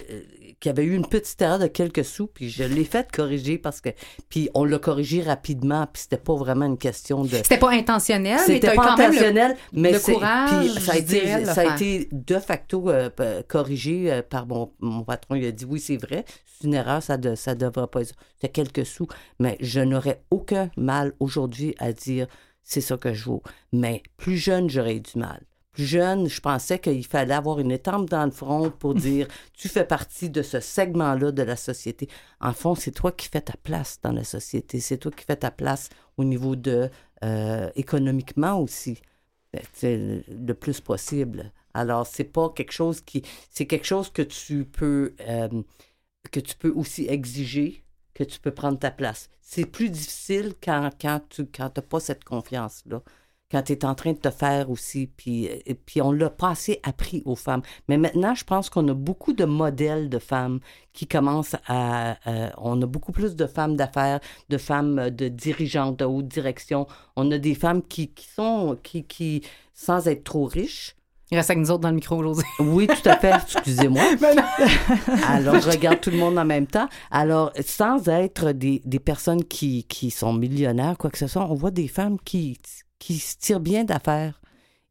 qu'il 0.63 0.69
y 0.69 0.73
avait 0.73 0.85
eu 0.85 0.95
une 0.95 1.07
petite 1.07 1.41
erreur 1.43 1.59
de 1.59 1.67
quelques 1.67 2.05
sous, 2.05 2.29
puis 2.29 2.49
je 2.49 2.63
l'ai 2.63 2.85
fait 2.85 3.11
corriger 3.11 3.59
parce 3.59 3.81
que, 3.81 3.89
puis 4.29 4.49
on 4.55 4.65
l'a 4.65 4.79
corrigé 4.79 5.21
rapidement, 5.21 5.87
puis 5.93 6.03
c'était 6.03 6.23
pas 6.23 6.35
vraiment 6.35 6.67
une 6.67 6.79
question 6.79 7.25
de. 7.25 7.31
C'était 7.31 7.59
pas 7.59 7.71
intentionnel, 7.71 8.39
c'était 8.39 8.75
pas 8.75 8.93
intentionnel, 8.93 9.57
mais 9.73 9.99
c'est, 9.99 10.15
puis 10.15 10.81
ça 10.81 10.93
a 10.93 10.97
été, 10.99 11.45
ça 11.47 11.61
a 11.63 11.75
été 11.75 12.09
de 12.13 12.39
facto 12.39 12.91
euh, 12.91 13.11
corrigé 13.49 14.13
euh, 14.13 14.23
par 14.23 14.47
mon, 14.47 14.71
mon 14.81 15.03
patron. 15.03 15.35
Il 15.35 15.45
a 15.47 15.51
dit 15.51 15.65
oui, 15.65 15.81
c'est 15.81 15.97
vrai, 15.97 16.25
c'est 16.47 16.69
une 16.69 16.75
erreur, 16.75 17.03
ça 17.03 17.17
de, 17.17 17.35
ça 17.35 17.57
devrait 17.57 17.89
pas. 17.89 18.01
C'était 18.05 18.53
quelques 18.53 18.87
sous, 18.87 19.09
mais 19.41 19.57
je 19.61 19.81
n'aurais 19.81 20.23
aucun 20.31 20.71
mal 20.77 21.13
aujourd'hui 21.19 21.75
à 21.79 21.93
dire 21.93 22.29
c'est 22.63 22.81
ça 22.81 22.97
que 22.97 23.13
je 23.13 23.25
vaux. 23.25 23.43
Mais 23.73 24.03
plus 24.17 24.37
jeune, 24.37 24.71
j'aurais 24.71 24.97
eu 24.97 25.01
du 25.01 25.19
mal. 25.19 25.43
Plus 25.73 25.87
jeune, 25.87 26.29
je 26.29 26.41
pensais 26.41 26.79
qu'il 26.79 27.07
fallait 27.07 27.35
avoir 27.35 27.59
une 27.59 27.73
étampe 27.73 28.11
dans 28.11 28.25
le 28.25 28.31
front 28.31 28.71
pour 28.71 28.95
dire 29.09 29.27
tu 29.55 29.69
fais 29.69 29.85
partie 29.85 30.29
de 30.29 30.43
ce 30.43 30.61
segment-là 30.61 31.33
de 31.33 31.43
la 31.43 31.57
société. 31.57 32.09
En 32.41 32.53
fond, 32.53 32.75
c'est 32.75 32.91
toi 32.91 33.11
qui 33.11 33.29
fais 33.29 33.41
ta 33.41 33.55
place 33.63 33.99
dans 34.03 34.13
la 34.13 34.25
société. 34.25 34.81
C'est 34.81 34.99
toi 34.99 35.11
qui 35.11 35.25
fais 35.25 35.37
ta 35.37 35.51
place 35.51 35.89
au 36.19 36.25
niveau 36.25 36.57
de 36.57 36.91
euh, 37.25 37.71
économiquement 37.75 38.61
aussi, 38.61 38.99
ben, 39.53 39.63
le 40.29 40.53
plus 40.53 40.81
possible. 40.81 41.53
Alors, 41.75 42.07
c'est 42.07 42.25
pas 42.25 42.51
quelque 42.51 42.73
chose 42.73 43.01
qui. 43.01 43.23
C'est 43.51 43.67
quelque 43.67 43.87
chose 43.87 44.11
que 44.11 44.23
tu 44.23 44.65
peux. 44.65 45.15
Euh, 45.21 45.49
que 46.31 46.41
tu 46.41 46.55
peux 46.57 46.71
aussi 46.71 47.07
exiger 47.09 47.83
tu 48.25 48.41
peux 48.41 48.53
prendre 48.53 48.79
ta 48.79 48.91
place. 48.91 49.29
C'est 49.41 49.67
plus 49.67 49.91
difficile 49.91 50.55
quand, 50.63 50.91
tu 51.29 51.47
n'as 51.59 51.69
pas 51.69 52.01
cette 52.01 52.25
confiance-là, 52.25 53.03
quand 53.51 53.63
tu 53.63 53.73
es 53.73 53.85
en 53.85 53.95
train 53.95 54.13
de 54.13 54.19
te 54.19 54.31
faire 54.31 54.71
aussi, 54.71 55.09
puis, 55.09 55.45
et 55.45 55.75
puis 55.75 56.01
on 56.01 56.11
l'a 56.11 56.31
pas 56.31 56.51
assez 56.51 56.81
appris 56.83 57.23
aux 57.27 57.37
femmes. 57.37 57.61
Mais 57.87 57.99
maintenant, 57.99 58.35
je 58.35 58.45
pense 58.45 58.71
qu'on 58.71 58.89
a 58.89 58.95
beaucoup 58.95 59.35
de 59.35 59.45
modèles 59.45 60.09
de 60.09 60.19
femmes 60.19 60.61
qui 60.95 61.07
commencent 61.07 61.57
à... 61.67 62.17
on 62.57 62.81
a 62.81 62.87
beaucoup 62.87 63.13
plus 63.13 63.37
de 63.37 63.47
femmes 63.47 63.77
d'affaires, 63.77 64.21
de 64.49 64.57
femmes 64.57 65.11
de 65.11 65.29
dirigeantes, 65.29 65.99
de 65.99 66.07
haute 66.07 66.29
direction. 66.29 66.87
On 67.15 67.31
a 67.31 67.37
des 67.37 67.55
femmes 67.55 67.83
qui, 67.83 68.11
sont, 68.35 68.79
qui, 68.83 69.43
sans 69.75 70.09
être 70.09 70.25
trop 70.25 70.47
riches, 70.47 70.97
Il 71.33 71.37
reste 71.37 71.49
avec 71.49 71.63
nous 71.63 71.71
autres 71.71 71.81
dans 71.81 71.89
le 71.89 71.95
micro, 71.95 72.17
aujourd'hui. 72.17 72.45
Oui, 72.59 72.87
tout 72.87 73.09
à 73.09 73.17
fait. 73.17 73.33
Excusez-moi. 73.55 74.03
Alors, 75.27 75.59
je 75.61 75.71
regarde 75.71 75.99
tout 75.99 76.11
le 76.11 76.19
monde 76.19 76.37
en 76.37 76.45
même 76.45 76.67
temps. 76.67 76.91
Alors, 77.11 77.53
sans 77.65 78.07
être 78.09 78.53
des, 78.53 78.83
des 78.85 78.99
personnes 78.99 79.43
qui, 79.43 79.85
qui 79.85 80.11
sont 80.11 80.35
millionnaires, 80.35 80.99
quoi 80.99 81.09
que 81.09 81.17
ce 81.17 81.27
soit, 81.27 81.51
on 81.51 81.55
voit 81.55 81.71
des 81.71 81.89
femmes 81.89 82.19
qui, 82.23 82.59
qui 82.99 83.19
se 83.19 83.39
tirent 83.39 83.61
bien 83.61 83.85
d'affaires. 83.85 84.43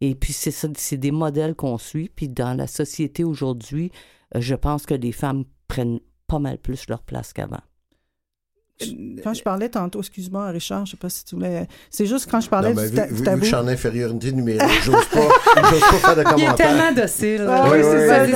Et 0.02 0.16
puis, 0.16 0.34
c'est 0.34 0.50
ça, 0.50 0.68
c'est 0.76 0.98
des 0.98 1.12
modèles 1.12 1.54
qu'on 1.54 1.78
suit. 1.78 2.10
Puis, 2.10 2.28
dans 2.28 2.58
la 2.58 2.66
société 2.66 3.24
aujourd'hui, 3.24 3.92
euh, 4.36 4.42
je 4.42 4.56
pense 4.56 4.88
que 4.88 4.96
les 4.96 5.12
femmes 5.12 5.44
prennent 5.68 6.00
pas 6.26 6.40
mal 6.40 6.58
plus 6.58 6.88
leur 6.90 7.04
place 7.04 7.34
qu'avant. 7.34 7.62
Quand 9.24 9.34
je 9.34 9.44
parlais 9.44 9.70
tantôt, 9.70 10.00
excuse-moi, 10.00 10.48
Richard, 10.48 10.86
je 10.86 10.92
sais 10.92 10.98
pas 10.98 11.10
si 11.10 11.26
tu 11.26 11.36
voulais. 11.36 11.68
C'est 11.90 12.06
juste 12.06 12.30
quand 12.30 12.42
je 12.42 12.50
parlais 12.50 12.74
non, 12.74 12.82
du, 12.82 12.88
vu, 12.88 12.96
ta, 12.96 13.06
vu, 13.06 13.24
tabou. 13.24 13.36
Vu 13.36 13.40
que 13.42 13.46
je 13.46 13.56
suis 13.56 13.64
en 13.64 13.68
infériorité 13.68 14.32
numérique, 14.32 14.62
j'ose 14.84 15.06
pas, 15.06 15.22
j'ose 15.70 15.80
pas 15.80 15.98
faire 15.98 16.16
de 16.16 16.24
commentaires. 16.24 16.38
Il 16.38 16.44
est 16.44 16.56
tellement 16.56 16.92
docile. 16.92 17.46
Ah, 17.48 17.70
oui, 17.72 17.78
oui, 17.78 17.84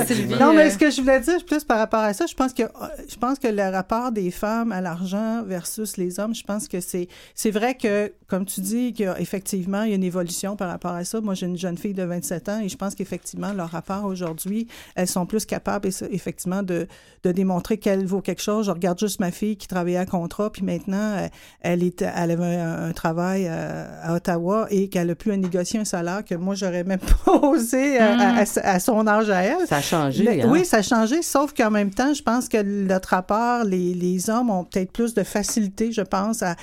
c'est 0.06 0.14
oui. 0.14 0.30
ça. 0.30 0.38
Non, 0.38 0.52
mais 0.54 0.70
ce 0.70 0.78
que 0.78 0.90
je 0.90 1.00
voulais 1.00 1.20
dire 1.20 1.44
plus 1.44 1.64
par 1.64 1.78
rapport 1.78 2.00
à 2.00 2.12
ça, 2.12 2.26
je 2.26 2.34
pense 2.34 2.52
que 2.52 2.62
je 3.08 3.16
pense 3.16 3.38
que 3.38 3.48
le 3.48 3.70
rapport 3.70 4.12
des 4.12 4.30
femmes 4.30 4.72
à 4.72 4.80
l'argent 4.80 5.42
versus 5.44 5.96
les 5.96 6.20
hommes, 6.20 6.34
je 6.34 6.44
pense 6.44 6.68
que 6.68 6.80
c'est 6.80 7.08
c'est 7.34 7.50
vrai 7.50 7.74
que 7.74 8.12
comme 8.28 8.44
tu 8.44 8.60
dis 8.60 8.92
qu'effectivement 8.92 9.82
il 9.82 9.90
y 9.90 9.92
a 9.92 9.96
une 9.96 10.04
évolution 10.04 10.56
par 10.56 10.68
rapport 10.68 10.92
à 10.92 11.04
ça. 11.04 11.20
Moi, 11.20 11.34
j'ai 11.34 11.46
une 11.46 11.58
jeune 11.58 11.78
fille 11.78 11.94
de 11.94 12.02
27 12.02 12.48
ans 12.48 12.60
et 12.60 12.68
je 12.68 12.76
pense 12.76 12.94
qu'effectivement 12.94 13.52
leur 13.52 13.70
rapport 13.70 14.04
aujourd'hui, 14.04 14.66
elles 14.94 15.08
sont 15.08 15.26
plus 15.26 15.46
capables 15.46 15.88
effectivement 16.10 16.62
de 16.62 16.86
de 17.24 17.32
démontrer 17.32 17.78
qu'elle 17.78 18.06
vaut 18.06 18.20
quelque 18.20 18.42
chose. 18.42 18.66
Je 18.66 18.70
regarde 18.70 18.98
juste 18.98 19.20
ma 19.20 19.30
fille 19.30 19.56
qui 19.56 19.66
travaillait 19.66 19.98
à 19.98 20.06
contrat 20.36 20.50
puis 20.50 20.62
maintenant 20.62 21.28
elle 21.60 21.82
est 21.82 22.02
elle 22.02 22.30
avait 22.30 22.56
un, 22.56 22.88
un 22.88 22.92
travail 22.92 23.46
à, 23.46 23.86
à, 24.02 24.14
Ottawa 24.14 24.66
et 24.70 24.88
qu'elle 24.88 25.10
a 25.10 25.14
plus 25.14 25.32
à 25.32 25.36
négocier 25.36 25.80
un 25.80 25.84
salaire 25.84 26.24
que 26.24 26.34
moi 26.34 26.54
j'aurais 26.54 26.84
même 26.84 27.00
pas 27.24 27.32
osé 27.32 27.98
à, 27.98 28.38
à, 28.38 28.44
à, 28.62 28.80
son 28.80 29.06
âge 29.06 29.30
à 29.30 29.42
elle. 29.42 29.66
Ça 29.66 29.76
a 29.76 29.82
changé. 29.82 30.24
Mais, 30.24 30.42
hein? 30.42 30.48
Oui, 30.50 30.64
ça 30.64 30.78
a 30.78 30.82
changé, 30.82 31.22
sauf 31.22 31.52
qu'en 31.52 31.70
même 31.70 31.90
temps, 31.90 32.14
je 32.14 32.22
pense 32.22 32.48
que 32.48 32.62
notre 32.62 33.10
rapport, 33.10 33.64
les, 33.64 33.94
les 33.94 34.30
hommes 34.30 34.50
ont 34.50 34.64
peut-être 34.64 34.92
plus 34.92 35.14
de 35.14 35.22
facilité, 35.22 35.92
je 35.92 36.02
pense, 36.02 36.42
à 36.42 36.56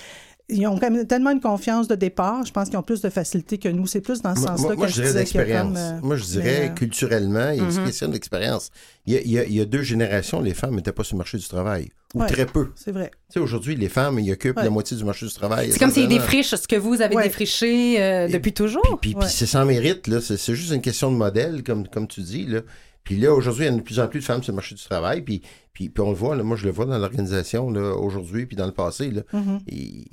ils 0.50 0.68
ont 0.68 0.78
quand 0.78 0.92
même 0.92 1.08
tellement 1.08 1.32
une 1.32 1.40
confiance 1.40 1.88
de 1.88 1.96
départ, 1.96 2.46
je 2.46 2.52
pense 2.52 2.70
qu'ils 2.70 2.78
ont 2.78 2.84
plus 2.84 3.02
de 3.02 3.10
facilité 3.10 3.58
que 3.58 3.70
nous. 3.70 3.88
C'est 3.88 4.02
plus 4.02 4.22
dans 4.22 4.36
ce 4.36 4.42
sens-là 4.42 4.76
que 4.76 4.82
je 4.84 4.88
je 4.88 4.94
dirais 4.96 5.08
disais 5.08 5.20
d'expérience. 5.20 5.78
Euh, 5.80 6.00
moi, 6.02 6.16
je 6.18 6.24
dirais 6.26 6.60
mais, 6.64 6.70
euh... 6.70 6.74
culturellement, 6.74 7.50
il 7.52 7.58
y 7.58 7.62
a 7.62 7.64
Mhm. 7.64 7.78
une 7.80 7.86
question 7.86 8.08
d'expérience. 8.10 8.70
Il, 9.06 9.14
il, 9.16 9.22
il 9.48 9.54
y, 9.54 9.62
a 9.62 9.66
deux 9.66 9.82
générations, 9.84 10.42
les 10.42 10.54
femmes 10.54 10.76
n'étaient 10.76 10.92
pas 10.92 11.04
sur 11.04 11.16
le 11.16 11.20
marché 11.20 11.38
du 11.38 11.48
travail, 11.48 11.90
ou 12.14 12.22
Ouais. 12.22 12.28
très 12.28 12.46
peu. 12.46 12.70
C'est 12.76 12.92
vrai. 12.92 13.10
Tu 13.30 13.34
sais, 13.36 13.40
aujourd'hui, 13.40 13.76
les 13.76 13.90
femmes, 13.90 14.20
ils 14.20 14.32
occupent 14.32 14.58
Ouais. 14.58 14.64
la 14.64 14.70
moitié 14.70 14.96
du 14.98 15.04
marché 15.06 15.26
du 15.26 15.34
travail. 15.34 15.72
C'est 15.72 15.80
comme 15.80 15.92
s'ils 15.92 16.08
défrichent 16.10 16.54
ce 16.56 16.68
que 16.68 16.76
vous 16.76 17.02
avez 17.02 17.16
Ouais. 17.16 17.24
défriché 17.24 18.02
euh, 18.02 18.28
depuis 18.28 18.54
toujours. 18.54 18.82
Puis, 18.84 18.98
puis, 19.02 19.14
puis 19.16 19.24
Ouais. 19.24 19.30
c'est 19.30 19.46
sans 19.46 19.66
mérite, 19.66 20.08
là. 20.08 20.20
C'est, 20.22 20.38
c'est 20.38 20.56
juste 20.56 20.72
une 20.74 20.82
question 20.82 21.12
de 21.12 21.16
modèle, 21.18 21.64
comme, 21.64 21.88
comme 21.88 22.08
tu 22.08 22.22
dis, 22.22 22.46
là. 22.46 22.60
Puis 23.04 23.18
là, 23.18 23.34
aujourd'hui, 23.34 23.66
il 23.66 23.72
y 23.72 23.74
a 23.74 23.76
de 23.78 23.82
plus 23.82 24.00
en 24.00 24.08
plus 24.08 24.20
de 24.20 24.26
femmes 24.26 24.42
sur 24.44 24.52
le 24.54 24.56
marché 24.56 24.76
du 24.76 24.84
travail. 24.84 25.22
Puis, 25.22 25.42
puis, 25.74 25.90
puis 25.90 26.02
on 26.04 26.10
le 26.10 26.16
voit, 26.16 26.36
là, 26.36 26.44
moi, 26.44 26.56
je 26.56 26.66
le 26.66 26.72
vois 26.72 26.86
dans 26.86 26.98
l'organisation, 26.98 27.70
là, 27.70 27.96
aujourd'hui, 27.96 28.46
puis 28.46 28.56
dans 28.56 28.66
le 28.66 28.72
passé, 28.72 29.12
là. 29.12 29.22
Mhm. 29.34 29.60
Il, 29.68 30.06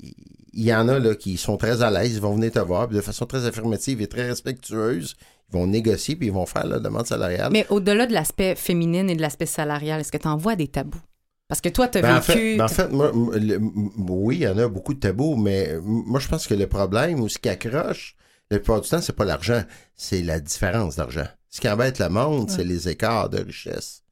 il 0.52 0.64
y 0.64 0.74
en 0.74 0.88
a, 0.88 0.98
là, 0.98 1.14
qui 1.14 1.36
sont 1.36 1.56
très 1.56 1.82
à 1.82 1.90
l'aise, 1.92 2.14
ils 2.14 2.20
vont 2.20 2.34
venir 2.34 2.50
te 2.50 2.58
voir, 2.58 2.88
puis 2.88 2.96
de 2.96 3.02
façon 3.02 3.24
très 3.26 3.46
affirmative 3.46 4.00
et 4.02 4.08
très 4.08 4.26
respectueuse, 4.28 5.14
ils 5.48 5.52
vont 5.56 5.66
négocier, 5.68 6.16
puis 6.16 6.26
ils 6.26 6.32
vont 6.32 6.46
faire 6.46 6.66
la 6.66 6.80
demande 6.80 7.06
salariale. 7.06 7.50
Mais 7.52 7.66
au-delà 7.70 8.06
de 8.06 8.12
l'aspect 8.12 8.56
féminin 8.56 9.06
et 9.06 9.14
de 9.14 9.20
l'aspect 9.22 9.46
salarial, 9.46 10.00
est-ce 10.00 10.10
que 10.10 10.18
tu 10.18 10.26
en 10.26 10.36
vois 10.36 10.56
des 10.56 10.66
tabous? 10.66 11.00
Parce 11.46 11.60
que 11.60 11.68
toi, 11.68 11.86
tu 11.86 11.98
as 11.98 12.02
Ben, 12.02 12.16
en 12.16 12.20
vécu. 12.20 12.32
fait, 12.32 12.56
ben, 12.56 12.64
en 12.64 12.68
fait, 12.68 12.88
moi, 12.90 13.12
le- 13.14 13.60
oui, 14.08 14.36
il 14.38 14.42
y 14.42 14.48
en 14.48 14.58
a 14.58 14.66
beaucoup 14.68 14.94
de 14.94 14.98
tabous, 15.00 15.36
mais 15.36 15.78
moi, 15.82 16.18
je 16.18 16.26
pense 16.28 16.46
que 16.48 16.54
le 16.54 16.66
problème 16.66 17.20
ou 17.20 17.28
ce 17.28 17.38
qui 17.38 17.48
accroche, 17.48 18.16
la 18.50 18.58
plupart 18.58 18.80
du 18.80 18.88
temps, 18.88 19.00
c'est 19.00 19.14
pas 19.14 19.24
l'argent, 19.24 19.62
c'est 19.94 20.22
la 20.22 20.40
différence 20.40 20.96
d'argent. 20.96 21.26
Ce 21.50 21.60
qui 21.60 21.68
embête 21.68 21.98
le 21.98 22.08
monde, 22.08 22.48
c'est 22.50 22.64
les 22.64 22.88
écarts 22.88 23.28
de 23.28 23.42
richesse. 23.42 24.02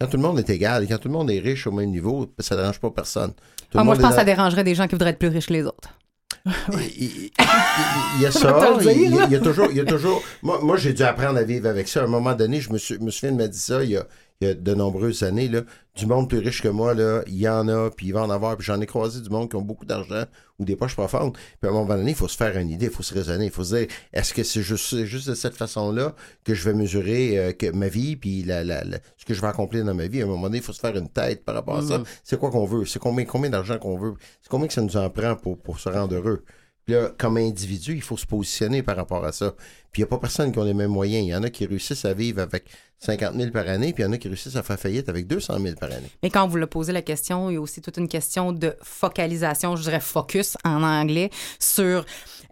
Quand 0.00 0.06
tout 0.06 0.16
le 0.16 0.22
monde 0.22 0.38
est 0.38 0.48
égal 0.50 0.84
et 0.84 0.86
quand 0.86 0.98
tout 0.98 1.08
le 1.08 1.14
monde 1.14 1.30
est 1.30 1.40
riche 1.40 1.66
au 1.66 1.72
même 1.72 1.90
niveau, 1.90 2.32
ça 2.38 2.54
ne 2.54 2.60
dérange 2.60 2.80
pas 2.80 2.90
personne. 2.90 3.32
Tout 3.70 3.78
Ah, 3.78 3.84
moi, 3.84 3.94
je 3.94 4.00
pense 4.00 4.10
que 4.10 4.16
ça 4.16 4.24
dérangerait 4.24 4.64
des 4.64 4.74
gens 4.74 4.86
qui 4.86 4.92
voudraient 4.92 5.10
être 5.10 5.18
plus 5.18 5.28
riches 5.28 5.46
que 5.46 5.52
les 5.52 5.64
autres. 5.64 5.90
il, 6.98 7.30
y 8.20 8.26
a 8.26 8.30
ça, 8.30 8.76
il, 8.80 8.82
dire, 8.82 8.92
il- 8.92 9.10
là. 9.16 9.24
il 9.26 9.32
y 9.32 9.36
a 9.36 9.40
toujours, 9.40 9.68
il 9.70 9.76
y 9.76 9.80
a 9.80 9.84
toujours. 9.84 10.22
Moi, 10.42 10.60
moi 10.62 10.76
j'ai 10.76 10.92
dû 10.92 11.02
apprendre 11.02 11.38
à 11.38 11.42
vivre 11.42 11.68
avec 11.68 11.88
ça. 11.88 12.02
À 12.02 12.04
un 12.04 12.08
moment 12.08 12.34
donné, 12.34 12.60
je 12.60 12.70
me, 12.70 12.78
suis, 12.78 12.98
me 12.98 13.10
souviens 13.10 13.32
de 13.32 13.38
m'a 13.38 13.48
dit 13.48 13.58
ça 13.58 13.82
il 13.82 13.90
y 13.90 13.96
a 13.96 14.06
de 14.52 14.74
nombreuses 14.74 15.22
années. 15.22 15.48
Là, 15.48 15.62
du 15.96 16.06
monde 16.06 16.28
plus 16.28 16.38
riche 16.38 16.60
que 16.60 16.68
moi, 16.68 16.92
là, 16.92 17.22
il 17.26 17.36
y 17.36 17.48
en 17.48 17.68
a, 17.68 17.88
puis 17.90 18.08
il 18.08 18.12
va 18.12 18.22
en 18.22 18.30
avoir. 18.30 18.56
Puis 18.56 18.66
j'en 18.66 18.80
ai 18.80 18.86
croisé 18.86 19.20
du 19.20 19.30
monde 19.30 19.48
qui 19.48 19.56
ont 19.56 19.62
beaucoup 19.62 19.86
d'argent 19.86 20.24
ou 20.58 20.64
des 20.64 20.76
poches 20.76 20.94
profondes. 20.94 21.32
Puis 21.32 21.68
à 21.68 21.68
un 21.68 21.72
moment 21.72 21.96
donné, 21.96 22.10
il 22.10 22.16
faut 22.16 22.28
se 22.28 22.36
faire 22.36 22.56
une 22.56 22.68
idée, 22.68 22.86
il 22.86 22.92
faut 22.92 23.02
se 23.02 23.14
raisonner, 23.14 23.46
il 23.46 23.50
faut 23.50 23.64
se 23.64 23.76
dire 23.76 23.86
est-ce 24.12 24.34
que 24.34 24.42
c'est 24.42 24.62
juste, 24.62 25.04
juste 25.04 25.28
de 25.28 25.34
cette 25.34 25.56
façon-là 25.56 26.14
que 26.44 26.54
je 26.54 26.64
vais 26.68 26.74
mesurer 26.74 27.38
euh, 27.38 27.52
que 27.52 27.70
ma 27.70 27.88
vie, 27.88 28.16
puis 28.16 28.42
la, 28.42 28.62
la, 28.62 28.84
la- 28.84 28.98
ce 29.16 29.24
que 29.24 29.34
je 29.34 29.40
vais 29.40 29.48
accomplir 29.48 29.84
dans 29.84 29.94
ma 29.94 30.06
vie? 30.06 30.20
À 30.20 30.24
un 30.24 30.28
moment 30.28 30.42
donné, 30.42 30.58
il 30.58 30.62
faut 30.64 30.72
se 30.72 30.80
faire 30.80 30.96
une 30.96 31.08
tête 31.08 31.44
par 31.44 31.54
rapport 31.54 31.78
à 31.78 31.82
ça. 31.82 32.02
C'est 32.22 32.38
quoi 32.38 32.50
qu'on 32.50 32.66
veut? 32.66 32.84
C'est 32.84 32.98
combien, 32.98 33.24
combien 33.24 33.50
d'argent 33.50 33.78
qu'on 33.78 33.96
veut? 33.96 34.14
C'est 34.42 34.50
combien 34.50 34.66
que 34.68 34.74
ça 34.74 34.82
nous 34.82 34.96
en 34.96 35.08
prend 35.10 35.36
pour, 35.36 35.58
pour 35.58 35.78
se 35.78 35.88
rendre 35.88 36.14
heureux? 36.14 36.44
Puis 36.84 36.94
là, 36.94 37.10
comme 37.16 37.38
individu, 37.38 37.94
il 37.94 38.02
faut 38.02 38.16
se 38.16 38.26
positionner 38.26 38.82
par 38.82 38.96
rapport 38.96 39.24
à 39.24 39.32
ça. 39.32 39.54
Puis 39.90 40.02
il 40.02 40.04
n'y 40.04 40.08
a 40.08 40.08
pas 40.08 40.18
personne 40.18 40.52
qui 40.52 40.58
a 40.58 40.64
les 40.64 40.74
mêmes 40.74 40.90
moyens. 40.90 41.24
Il 41.24 41.30
y 41.30 41.34
en 41.34 41.42
a 41.42 41.50
qui 41.50 41.64
réussissent 41.66 42.04
à 42.04 42.12
vivre 42.12 42.42
avec 42.42 42.64
50 42.98 43.36
000 43.36 43.50
par 43.50 43.68
année, 43.68 43.92
puis 43.92 44.02
il 44.02 44.06
y 44.06 44.08
en 44.08 44.12
a 44.12 44.18
qui 44.18 44.28
réussissent 44.28 44.56
à 44.56 44.62
faire 44.62 44.78
faillite 44.78 45.08
avec 45.08 45.26
200 45.26 45.58
000 45.60 45.76
par 45.76 45.90
année. 45.90 46.10
Mais 46.22 46.30
quand 46.30 46.46
vous 46.46 46.56
l'a 46.56 46.66
posé 46.66 46.92
la 46.92 47.02
question, 47.02 47.50
il 47.50 47.54
y 47.54 47.56
a 47.56 47.60
aussi 47.60 47.80
toute 47.80 47.96
une 47.96 48.08
question 48.08 48.52
de 48.52 48.74
focalisation, 48.82 49.76
je 49.76 49.82
dirais 49.82 50.00
focus 50.00 50.56
en 50.64 50.82
anglais, 50.82 51.30
sur 51.58 52.04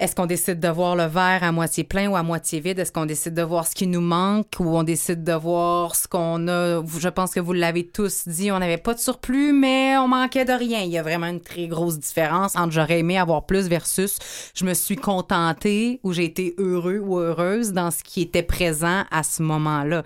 est-ce 0.03 0.17
qu'on 0.17 0.27
décide 0.27 0.59
de 0.59 0.67
voir 0.67 0.97
le 0.97 1.05
verre 1.05 1.45
à 1.45 1.53
moitié 1.53 1.85
plein 1.85 2.09
ou 2.09 2.17
à 2.17 2.25
moitié 2.25 2.59
vide? 2.59 2.81
Est-ce 2.81 2.91
qu'on 2.91 3.07
décide 3.07 3.35
de 3.35 3.43
voir 3.43 3.69
ce 3.69 3.75
qui 3.77 3.87
nous 3.87 4.01
manque 4.01 4.49
ou 4.59 4.77
on 4.77 4.83
décide 4.83 5.23
de 5.23 5.33
voir 5.33 5.95
ce 5.95 6.09
qu'on 6.09 6.49
a? 6.49 6.83
Je 6.85 7.09
pense 7.09 7.33
que 7.33 7.39
vous 7.39 7.53
l'avez 7.53 7.87
tous 7.87 8.27
dit, 8.27 8.51
on 8.51 8.59
n'avait 8.59 8.79
pas 8.79 8.95
de 8.95 8.99
surplus, 8.99 9.53
mais 9.53 9.97
on 9.99 10.09
manquait 10.09 10.45
de 10.45 10.53
rien. 10.53 10.81
Il 10.81 10.91
y 10.91 10.99
a 10.99 11.05
vraiment 11.05 11.29
une 11.29 11.41
très 11.41 11.69
grosse 11.69 12.01
différence 12.01 12.57
entre 12.57 12.73
j'aurais 12.73 12.99
aimé 12.99 13.17
avoir 13.17 13.47
plus 13.47 13.69
versus 13.69 14.19
je 14.57 14.65
me 14.65 14.75
suis 14.75 14.97
contentée 14.97 16.01
ou 16.03 16.13
j'ai 16.13 16.25
été 16.25 16.57
heureux 16.59 16.99
ou 16.99 17.19
heureuse 17.21 17.73
dans 17.73 17.93
ce 17.93 18.03
qui 18.03 18.23
était 18.23 18.43
présent 18.43 19.05
à 19.13 19.23
ce 19.23 19.41
moment-là. 19.45 20.03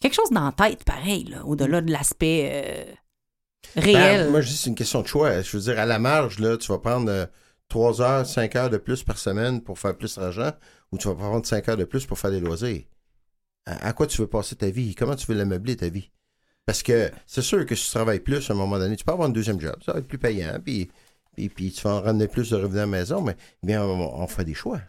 Quelque 0.00 0.14
chose 0.14 0.30
dans 0.32 0.46
la 0.46 0.68
tête, 0.68 0.82
pareil, 0.82 1.26
là, 1.30 1.44
au-delà 1.44 1.80
de 1.80 1.92
l'aspect 1.92 2.50
euh, 2.52 3.80
réel. 3.80 4.24
Ben, 4.24 4.30
moi, 4.32 4.40
je 4.40 4.48
dis 4.48 4.56
c'est 4.56 4.70
une 4.70 4.74
question 4.74 5.00
de 5.00 5.06
choix. 5.06 5.42
Je 5.42 5.56
veux 5.56 5.62
dire, 5.62 5.78
à 5.78 5.86
la 5.86 6.00
marge, 6.00 6.40
là, 6.40 6.56
tu 6.56 6.72
vas 6.72 6.78
prendre 6.78 7.28
3 7.68 8.00
heures, 8.00 8.26
5 8.26 8.56
heures 8.56 8.70
de 8.70 8.78
plus 8.78 9.02
par 9.02 9.18
semaine 9.18 9.62
pour 9.62 9.78
faire 9.78 9.96
plus 9.96 10.18
d'argent, 10.18 10.52
ou 10.92 10.98
tu 10.98 11.08
vas 11.08 11.14
prendre 11.14 11.44
5 11.44 11.68
heures 11.68 11.76
de 11.76 11.84
plus 11.84 12.06
pour 12.06 12.18
faire 12.18 12.30
des 12.30 12.40
loisirs? 12.40 12.82
À, 13.66 13.92
quoi 13.92 14.06
tu 14.06 14.20
veux 14.22 14.26
passer 14.26 14.56
ta 14.56 14.70
vie? 14.70 14.94
Comment 14.94 15.14
tu 15.14 15.26
veux 15.26 15.36
l'ameubler, 15.36 15.76
ta 15.76 15.88
vie? 15.88 16.10
Parce 16.64 16.82
que 16.82 17.10
c'est 17.26 17.42
sûr 17.42 17.66
que 17.66 17.74
si 17.74 17.86
tu 17.86 17.90
travailles 17.92 18.20
plus 18.20 18.50
à 18.50 18.54
un 18.54 18.56
moment 18.56 18.78
donné, 18.78 18.96
tu 18.96 19.04
peux 19.04 19.12
avoir 19.12 19.28
un 19.28 19.32
deuxième 19.32 19.60
job, 19.60 19.76
ça 19.84 19.92
va 19.92 19.98
être 19.98 20.08
plus 20.08 20.18
payant, 20.18 20.58
puis, 20.64 20.90
puis, 21.34 21.48
puis 21.50 21.72
tu 21.72 21.82
vas 21.82 21.94
en 21.94 22.00
ramener 22.00 22.28
plus 22.28 22.50
de 22.50 22.56
revenus 22.56 22.78
à 22.78 22.80
la 22.80 22.86
maison, 22.86 23.20
mais 23.22 23.36
bien, 23.62 23.82
on 23.82 24.26
fait 24.26 24.44
des 24.44 24.54
choix. 24.54 24.80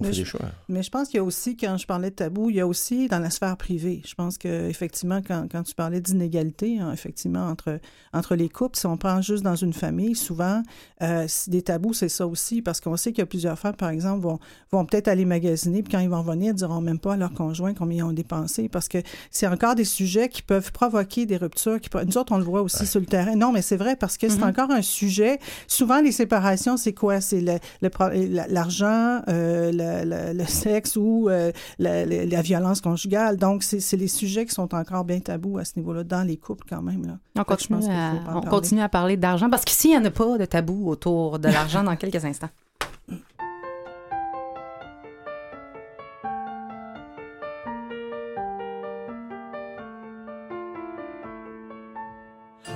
On 0.00 0.02
Mais 0.02 0.08
fait 0.08 0.14
je- 0.14 0.22
des 0.22 0.28
choix. 0.28 0.40
Mais 0.68 0.82
je 0.82 0.90
pense 0.90 1.06
qu'il 1.06 1.18
y 1.18 1.20
a 1.20 1.24
aussi, 1.24 1.56
quand 1.56 1.76
je 1.76 1.86
parlais 1.86 2.10
de 2.10 2.16
tabou, 2.16 2.50
il 2.50 2.56
y 2.56 2.60
a 2.60 2.66
aussi 2.66 3.06
dans 3.06 3.20
la 3.20 3.30
sphère 3.30 3.56
privée. 3.56 4.02
Je 4.04 4.14
pense 4.14 4.38
que 4.38 4.68
effectivement, 4.68 5.20
quand, 5.24 5.46
quand 5.48 5.62
tu 5.62 5.72
parlais 5.76 6.00
d'inégalité, 6.00 6.80
hein, 6.80 6.90
effectivement, 6.92 7.46
entre, 7.46 7.78
entre 8.12 8.34
les 8.34 8.48
couples, 8.48 8.76
si 8.76 8.86
on 8.86 8.96
prend 8.96 9.22
juste 9.22 9.44
dans 9.44 9.54
une 9.54 9.72
famille, 9.72 10.16
souvent, 10.16 10.64
euh, 11.02 11.28
des 11.46 11.62
tabous, 11.62 11.92
c'est 11.94 12.08
ça 12.08 12.26
aussi, 12.26 12.60
parce 12.60 12.80
qu'on 12.80 12.96
sait 12.96 13.12
qu'il 13.12 13.20
y 13.20 13.22
a 13.22 13.26
plusieurs 13.26 13.56
femmes, 13.56 13.76
par 13.76 13.90
exemple, 13.90 14.20
vont, 14.24 14.40
vont 14.72 14.84
peut-être 14.84 15.06
aller 15.06 15.24
magasiner, 15.24 15.80
puis 15.84 15.92
quand 15.92 16.00
ils 16.00 16.08
vont 16.10 16.22
revenir, 16.22 16.50
ils 16.50 16.56
diront 16.56 16.80
même 16.80 16.98
pas 16.98 17.12
à 17.12 17.16
leur 17.16 17.32
conjoint 17.32 17.72
combien 17.72 17.98
ils 17.98 18.08
ont 18.08 18.12
dépensé, 18.12 18.68
parce 18.68 18.88
que 18.88 18.98
c'est 19.30 19.46
encore 19.46 19.76
des 19.76 19.84
sujets 19.84 20.28
qui 20.28 20.42
peuvent 20.42 20.72
provoquer 20.72 21.24
des 21.24 21.36
ruptures. 21.36 21.80
Qui, 21.80 21.88
nous 22.04 22.18
autres, 22.18 22.32
on 22.32 22.38
le 22.38 22.44
voit 22.44 22.62
aussi 22.62 22.84
sur 22.84 22.98
le 22.98 23.06
terrain. 23.06 23.36
Non, 23.36 23.52
mais 23.52 23.62
c'est 23.62 23.76
vrai, 23.76 23.94
parce 23.94 24.18
que 24.18 24.28
c'est 24.28 24.42
encore 24.42 24.72
un 24.72 24.82
sujet. 24.82 25.38
Souvent, 25.68 26.00
les 26.00 26.10
séparations, 26.10 26.76
c'est 26.76 26.94
quoi? 26.94 27.20
C'est 27.20 27.40
le- 27.40 27.58
le 27.80 28.44
l'argent, 28.52 29.22
euh, 29.28 29.70
le, 29.70 29.83
le- 30.04 30.36
le 30.38 30.44
sexe 30.46 30.96
ou 30.96 31.28
euh, 31.28 31.52
la, 31.78 32.04
la- 32.06 32.24
la 32.26 32.42
violence 32.42 32.80
conjugale. 32.80 33.36
Donc, 33.36 33.62
c'est 33.62 33.96
les 33.96 34.08
sujets 34.08 34.44
qui 34.46 34.54
sont 34.54 34.74
encore 34.74 35.04
bien 35.04 35.20
tabous 35.20 35.58
à 35.58 35.64
ce 35.64 35.72
niveau-là, 35.76 36.04
dans 36.04 36.22
les 36.26 36.36
couples 36.36 36.64
quand 36.68 36.82
même. 36.82 37.06
Là. 37.06 37.18
On 37.38 37.44
continue, 37.44 37.78
à, 37.90 38.12
on 38.28 38.32
parler. 38.40 38.48
continue 38.48 38.80
à 38.82 38.88
parler 38.88 39.16
d'argent 39.16 39.48
parce 39.50 39.64
qu'ici, 39.64 39.88
il 39.88 39.90
n'y 39.92 39.98
en 39.98 40.04
a 40.04 40.10
pas 40.10 40.38
de 40.38 40.44
tabou 40.44 40.88
autour 40.88 41.38
de 41.38 41.48
l'argent 41.48 41.82
dans 41.84 41.96
quelques 41.96 42.24
instants. 42.24 42.50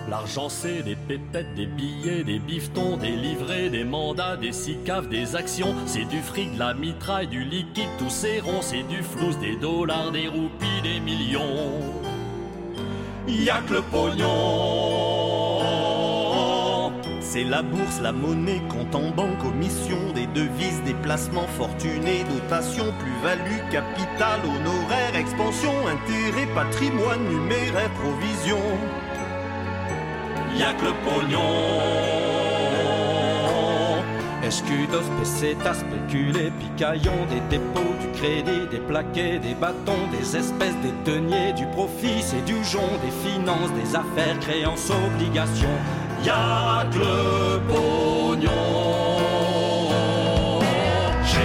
L'argent 0.09 0.49
c'est 0.49 0.83
des 0.83 0.97
pépettes, 0.97 1.55
des 1.55 1.67
billets, 1.67 2.25
des 2.25 2.39
bifetons, 2.39 2.97
des 2.97 3.11
livrets, 3.11 3.69
des 3.69 3.85
mandats, 3.85 4.37
des 4.37 4.53
sicaves, 4.53 5.09
des 5.09 5.37
actions. 5.37 5.75
C'est 5.85 6.09
du 6.09 6.21
fric, 6.21 6.55
de 6.55 6.59
la 6.59 6.73
mitraille, 6.73 7.27
du 7.27 7.45
liquide, 7.45 7.91
tous 7.99 8.09
ces 8.09 8.41
ronds. 8.41 8.63
C'est 8.63 8.85
du 8.89 9.03
flous, 9.03 9.35
des 9.39 9.57
dollars, 9.57 10.11
des 10.11 10.29
roupies, 10.29 10.83
des 10.83 11.01
millions. 11.01 11.83
Y'a 13.27 13.61
que 13.69 13.75
le 13.75 13.83
pognon. 13.83 15.19
C'est 17.21 17.45
la 17.45 17.61
bourse, 17.61 18.01
la 18.01 18.13
monnaie, 18.13 18.63
compte 18.71 18.95
en 18.95 19.11
banque, 19.11 19.39
commission, 19.43 19.99
des 20.15 20.27
devises, 20.29 20.83
des 20.87 20.95
placements 20.95 21.47
fortunés, 21.59 22.25
dotation, 22.25 22.85
plus-value, 22.99 23.71
capital, 23.71 24.41
honoraire, 24.45 25.15
expansion, 25.15 25.75
intérêt, 25.87 26.47
patrimoine, 26.55 27.29
numéraire, 27.29 27.91
provision. 27.91 28.57
Y'a 30.57 30.73
que 30.75 30.85
le 30.85 30.93
pognon 31.05 32.09
Escudos, 34.43 35.05
pesetas, 35.19 35.75
spéculés, 35.75 36.51
picaillons, 36.59 37.27
des 37.29 37.41
dépôts, 37.51 37.95
du 38.01 38.09
crédit, 38.19 38.67
des 38.71 38.79
plaquets, 38.79 39.39
des 39.39 39.55
bâtons, 39.55 40.07
des 40.11 40.37
espèces, 40.37 40.77
des 40.83 40.95
deniers, 41.05 41.53
du 41.53 41.67
profit, 41.67 42.23
c'est 42.23 42.43
du 42.47 42.65
jonc, 42.65 42.89
des 43.05 43.29
finances, 43.29 43.73
des 43.75 43.95
affaires, 43.95 44.39
créances, 44.41 44.91
obligations. 44.91 45.69
Y'a 46.25 46.87
que 46.91 46.99
le 46.99 47.61
pognon. 47.69 48.51
J'ai 51.25 51.39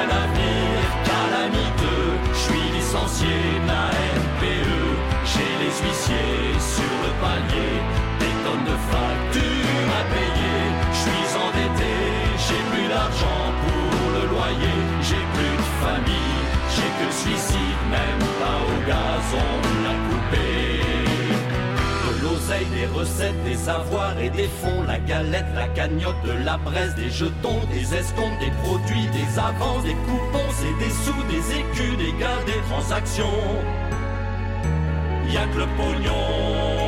un 0.00 0.08
avenir 0.22 0.80
calamiteux, 1.04 2.16
je 2.32 2.38
suis 2.38 2.70
licencié 2.74 3.28
de 3.28 3.80
NPE. 4.18 4.98
J'ai 5.26 5.52
les 5.62 5.74
huissiers 5.82 6.58
sur 6.58 6.94
le 7.04 7.10
palier, 7.20 7.77
d'argent 12.98 13.44
pour 13.62 14.04
le 14.16 14.22
loyer, 14.34 14.78
j'ai 15.06 15.24
plus 15.36 15.56
de 15.62 15.68
famille, 15.84 16.40
j'ai 16.74 16.90
que 16.98 17.08
suicide, 17.22 17.82
même 17.96 18.24
pas 18.40 18.58
au 18.70 18.76
gazon 18.90 19.50
la 19.86 19.94
poupée. 20.06 20.80
De 22.04 22.12
l'oseille, 22.22 22.70
des 22.78 22.86
recettes, 22.98 23.44
des 23.44 23.68
avoirs 23.68 24.18
et 24.18 24.30
des 24.30 24.50
fonds, 24.60 24.82
la 24.86 24.98
galette, 24.98 25.50
la 25.54 25.68
cagnotte, 25.68 26.22
de 26.24 26.44
la 26.44 26.56
braise, 26.58 26.94
des 26.96 27.10
jetons, 27.10 27.60
des 27.70 27.86
escomptes, 27.94 28.40
des 28.40 28.54
produits, 28.64 29.08
des 29.18 29.30
avances, 29.38 29.84
des 29.84 29.98
coupons, 30.08 30.50
c'est 30.58 30.76
des 30.84 30.92
sous, 31.04 31.22
des 31.34 31.44
écus, 31.60 31.96
des 32.04 32.14
gains, 32.20 32.42
des 32.46 32.60
transactions. 32.68 33.40
Y'a 35.32 35.46
que 35.52 35.58
le 35.58 35.68
pognon 35.76 36.87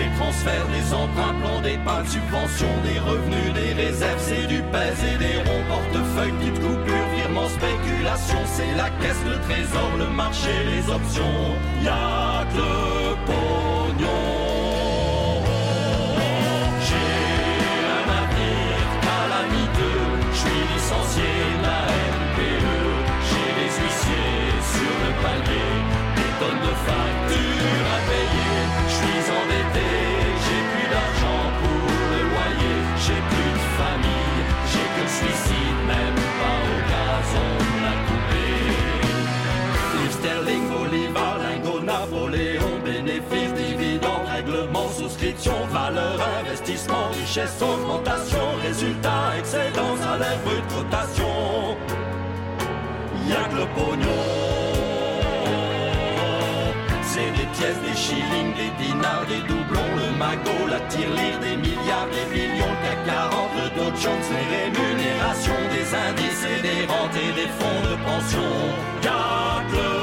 des 0.00 0.10
transferts, 0.18 0.68
des 0.68 0.94
emprunts, 0.94 1.34
plans 1.40 1.60
d'épargne, 1.60 2.06
subventions, 2.06 2.76
des 2.84 2.98
revenus, 2.98 3.52
des 3.52 3.72
réserves, 3.82 4.20
c'est 4.20 4.46
du 4.46 4.62
pèse 4.72 5.00
et 5.12 5.18
des 5.18 5.36
ronds, 5.44 5.64
portefeuille, 5.68 6.32
petites 6.38 6.60
coupures, 6.60 7.08
virements, 7.14 7.48
spéculation, 7.48 8.40
c'est 8.54 8.74
la 8.76 8.88
caisse, 9.00 9.22
le 9.26 9.38
trésor, 9.48 9.90
le 9.98 10.08
marché, 10.22 10.52
les 10.72 10.84
options. 10.90 11.40
Y'a 11.84 12.44
que 12.52 12.56
le 12.56 13.16
pognon. 13.26 13.69
Richesse, 47.12 47.60
augmentation, 47.62 48.46
résultat, 48.62 49.38
excédent, 49.38 49.96
salaire 49.96 50.38
brut, 50.44 50.64
cotation. 50.68 51.76
Y'a 53.28 53.44
que 53.48 53.56
le 53.56 53.66
pognon. 53.74 54.20
C'est 57.02 57.32
des 57.38 57.48
pièces, 57.56 57.80
des 57.86 57.96
shillings, 57.96 58.54
des 58.54 58.72
dinars, 58.82 59.26
des 59.28 59.42
doublons, 59.48 59.92
le 59.96 60.16
magot, 60.16 60.66
la 60.68 60.80
tirelire, 60.88 61.38
des 61.40 61.56
milliards, 61.56 62.08
des 62.16 62.26
millions, 62.34 62.72
le 62.74 62.86
CAC 62.86 62.98
40, 63.06 63.50
le 63.56 63.66
Dow 63.76 63.90
Jones, 64.00 64.28
les 64.34 64.46
rémunérations, 64.56 65.62
des 65.74 65.88
indices 66.08 66.44
et 66.52 66.60
des 66.62 66.86
rentes 66.86 67.16
et 67.16 67.32
des 67.40 67.50
fonds 67.58 67.82
de 67.88 67.94
pension. 68.08 68.50
Y'a 69.02 69.62
que 69.70 69.76
le 69.76 69.99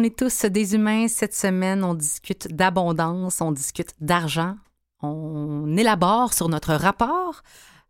on 0.00 0.02
est 0.02 0.16
tous 0.16 0.46
des 0.46 0.74
humains. 0.74 1.08
Cette 1.08 1.34
semaine, 1.34 1.84
on 1.84 1.92
discute 1.92 2.48
d'abondance, 2.48 3.42
on 3.42 3.52
discute 3.52 3.92
d'argent, 4.00 4.56
on 5.02 5.76
élabore 5.76 6.32
sur 6.32 6.48
notre 6.48 6.72
rapport 6.72 7.42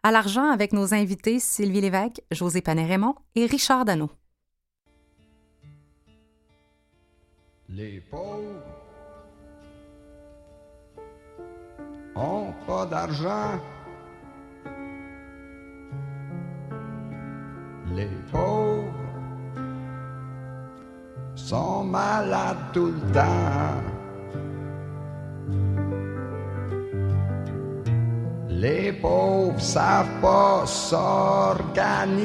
à 0.02 0.10
l'argent 0.10 0.50
avec 0.50 0.72
nos 0.72 0.92
invités 0.92 1.38
Sylvie 1.38 1.80
Lévesque, 1.80 2.20
José 2.32 2.62
Panet-Raymond 2.62 3.14
et 3.36 3.46
Richard 3.46 3.84
Dano. 3.84 4.10
Les 7.68 8.00
pauvres 8.00 8.64
ont 12.16 12.52
pas 12.66 12.86
d'argent. 12.86 13.60
Les 17.94 18.08
pauvres 18.32 18.99
sont 21.46 21.84
malades 21.84 22.72
tout 22.72 22.92
le 22.92 23.00
temps. 23.12 23.82
Les 28.48 28.92
pauvres 28.92 29.60
savent 29.60 30.20
pas 30.20 30.66
s'organiser 30.66 32.20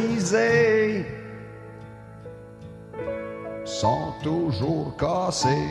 sont 3.65 4.13
toujours 4.23 4.95
cassés. 4.97 5.69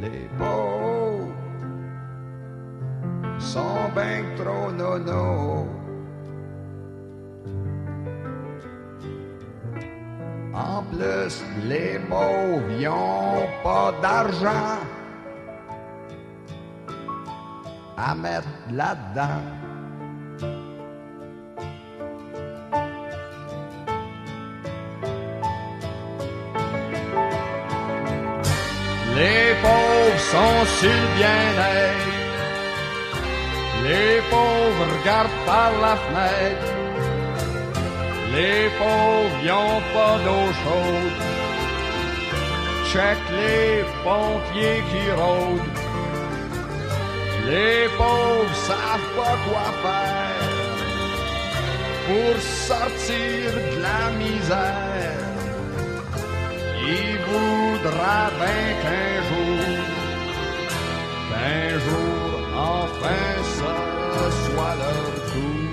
Les 0.00 0.28
pauvres 0.38 1.28
sont 3.38 3.90
ben 3.94 4.24
trop 4.36 4.70
nono. 4.72 5.66
En 10.54 10.82
plus, 10.90 11.42
les 11.68 11.98
pauvres 12.08 12.70
y 12.78 12.88
ont 12.88 13.46
pas 13.62 13.92
d'argent 14.00 14.78
à 17.96 18.14
mettre 18.14 18.48
là-dedans. 18.72 19.59
Sur 30.66 31.02
bien-être. 31.16 32.10
Les 33.84 34.20
pauvres 34.30 34.86
regardent 34.98 35.40
par 35.46 35.72
la 35.80 35.96
fenêtre. 36.04 36.72
Les 38.32 38.68
pauvres 38.78 39.38
y'ont 39.44 39.80
pas 39.94 40.16
d'eau 40.24 40.46
chaude. 40.62 41.18
Check 42.92 43.18
les 43.40 43.84
pompiers 44.04 44.82
qui 44.90 45.04
rôdent. 45.20 45.72
Les 47.46 47.88
pauvres 47.96 48.54
savent 48.68 49.10
pas 49.16 49.36
quoi 49.46 49.68
faire 49.82 50.50
pour 52.06 52.40
sortir 52.40 53.52
de 53.72 53.82
la 53.86 54.02
misère. 54.22 55.30
Il 56.82 57.18
voudra 57.28 58.30
bien 58.40 58.64
qu'un 58.82 59.14
jour, 59.28 59.79
qu'un 61.40 61.78
jour, 61.78 62.40
enfin, 62.56 63.42
ce 63.42 64.30
soit 64.44 64.74
leur 64.76 65.12
tour. 65.30 65.70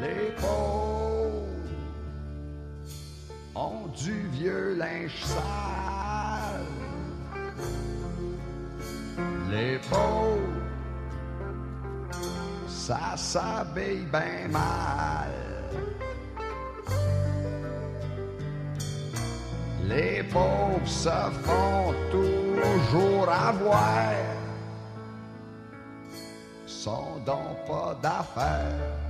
Les 0.00 0.30
pauvres 0.40 1.46
ont 3.54 3.86
du 4.04 4.26
vieux 4.28 4.74
linge 4.76 5.22
sale. 5.24 6.66
Les 9.50 9.78
pauvres, 9.90 10.38
ça 12.68 13.16
s'habille 13.16 14.06
bien 14.10 14.48
mal. 14.50 15.30
Les 19.84 20.22
pauvres 20.22 20.86
se 20.86 21.08
font 23.52 23.58
toujours 23.58 23.74
avoir. 23.74 24.12
Sont 26.66 27.20
donc 27.24 27.66
pas 27.66 27.96
d'affaires. 28.02 29.02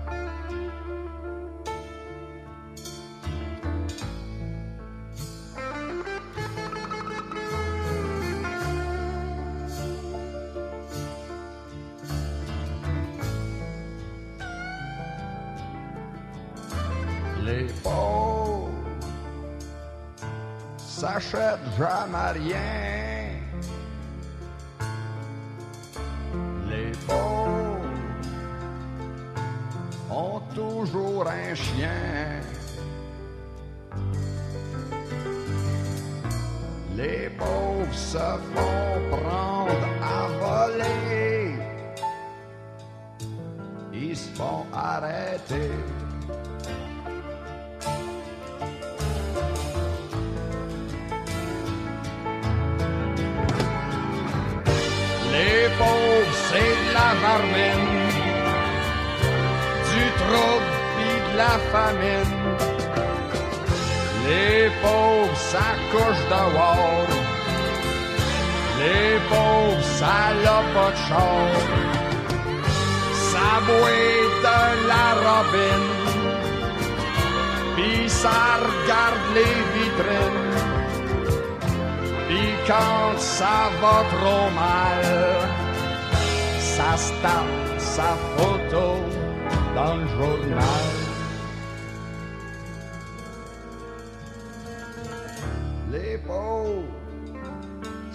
Les 17.44 17.68
jamais 21.76 22.38
rien. 22.38 22.81
Les 37.22 37.28
pauvres 37.28 37.94
se 37.94 38.18
font 38.18 39.00
prendre 39.12 39.88
à 40.02 40.26
voler. 40.42 41.54
Ils 43.92 44.16
se 44.16 44.28
font 44.30 44.66
arrêter. 44.72 45.70
Les 55.30 55.68
pauvres, 55.78 56.34
c'est 56.48 56.74
de 56.82 56.92
la 56.98 57.10
marmine, 57.24 57.88
du 59.90 60.04
trouble 60.22 60.72
pis 60.96 61.32
de 61.32 61.36
la 61.38 61.54
famine. 61.70 62.41
Les 64.32 64.70
pauvres, 64.82 65.36
ça 65.52 65.68
couche 65.92 66.24
dehors. 66.34 67.10
Les 68.80 69.14
pauvres, 69.30 69.84
ça 69.98 70.18
l'a 70.44 70.60
pas 70.74 70.92
de. 71.06 71.62
Ça 73.30 73.50
boit 73.66 74.22
de 74.46 74.60
la 74.92 75.08
robine, 75.26 75.92
pis 77.76 78.08
ça 78.22 78.40
regarde 78.66 79.26
les 79.36 79.56
vitrines. 79.74 80.50
Pis 82.28 82.52
quand 82.66 83.18
ça 83.18 83.58
va 83.80 83.98
trop 84.14 84.48
mal, 84.64 85.04
ça 86.72 86.90
se 87.04 87.12
sa 87.94 88.10
photo 88.34 88.86
dans 89.76 89.94
le 90.00 90.06
journal. 90.16 91.11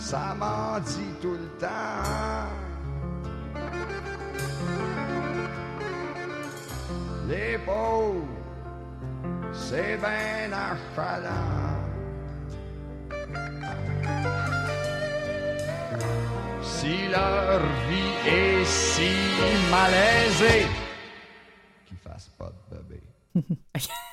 Ça 0.08 0.34
m'en 0.39 0.80
dit 0.80 1.13
tout 1.22 1.34
le 1.34 1.50
temps. 1.60 2.48
Les 7.28 7.58
pauvres, 7.65 8.26
c'est 9.52 9.98
ben 9.98 10.54
achalant. 10.54 11.76
Si 16.62 17.10
leur 17.10 17.60
vie 17.89 18.30
est 18.32 18.63
si 18.63 19.12
malaisée, 19.70 20.67
qu'ils 21.86 21.98
fassent 21.98 22.32
pas 22.39 22.54
de 22.72 22.78
bébé. 22.78 23.02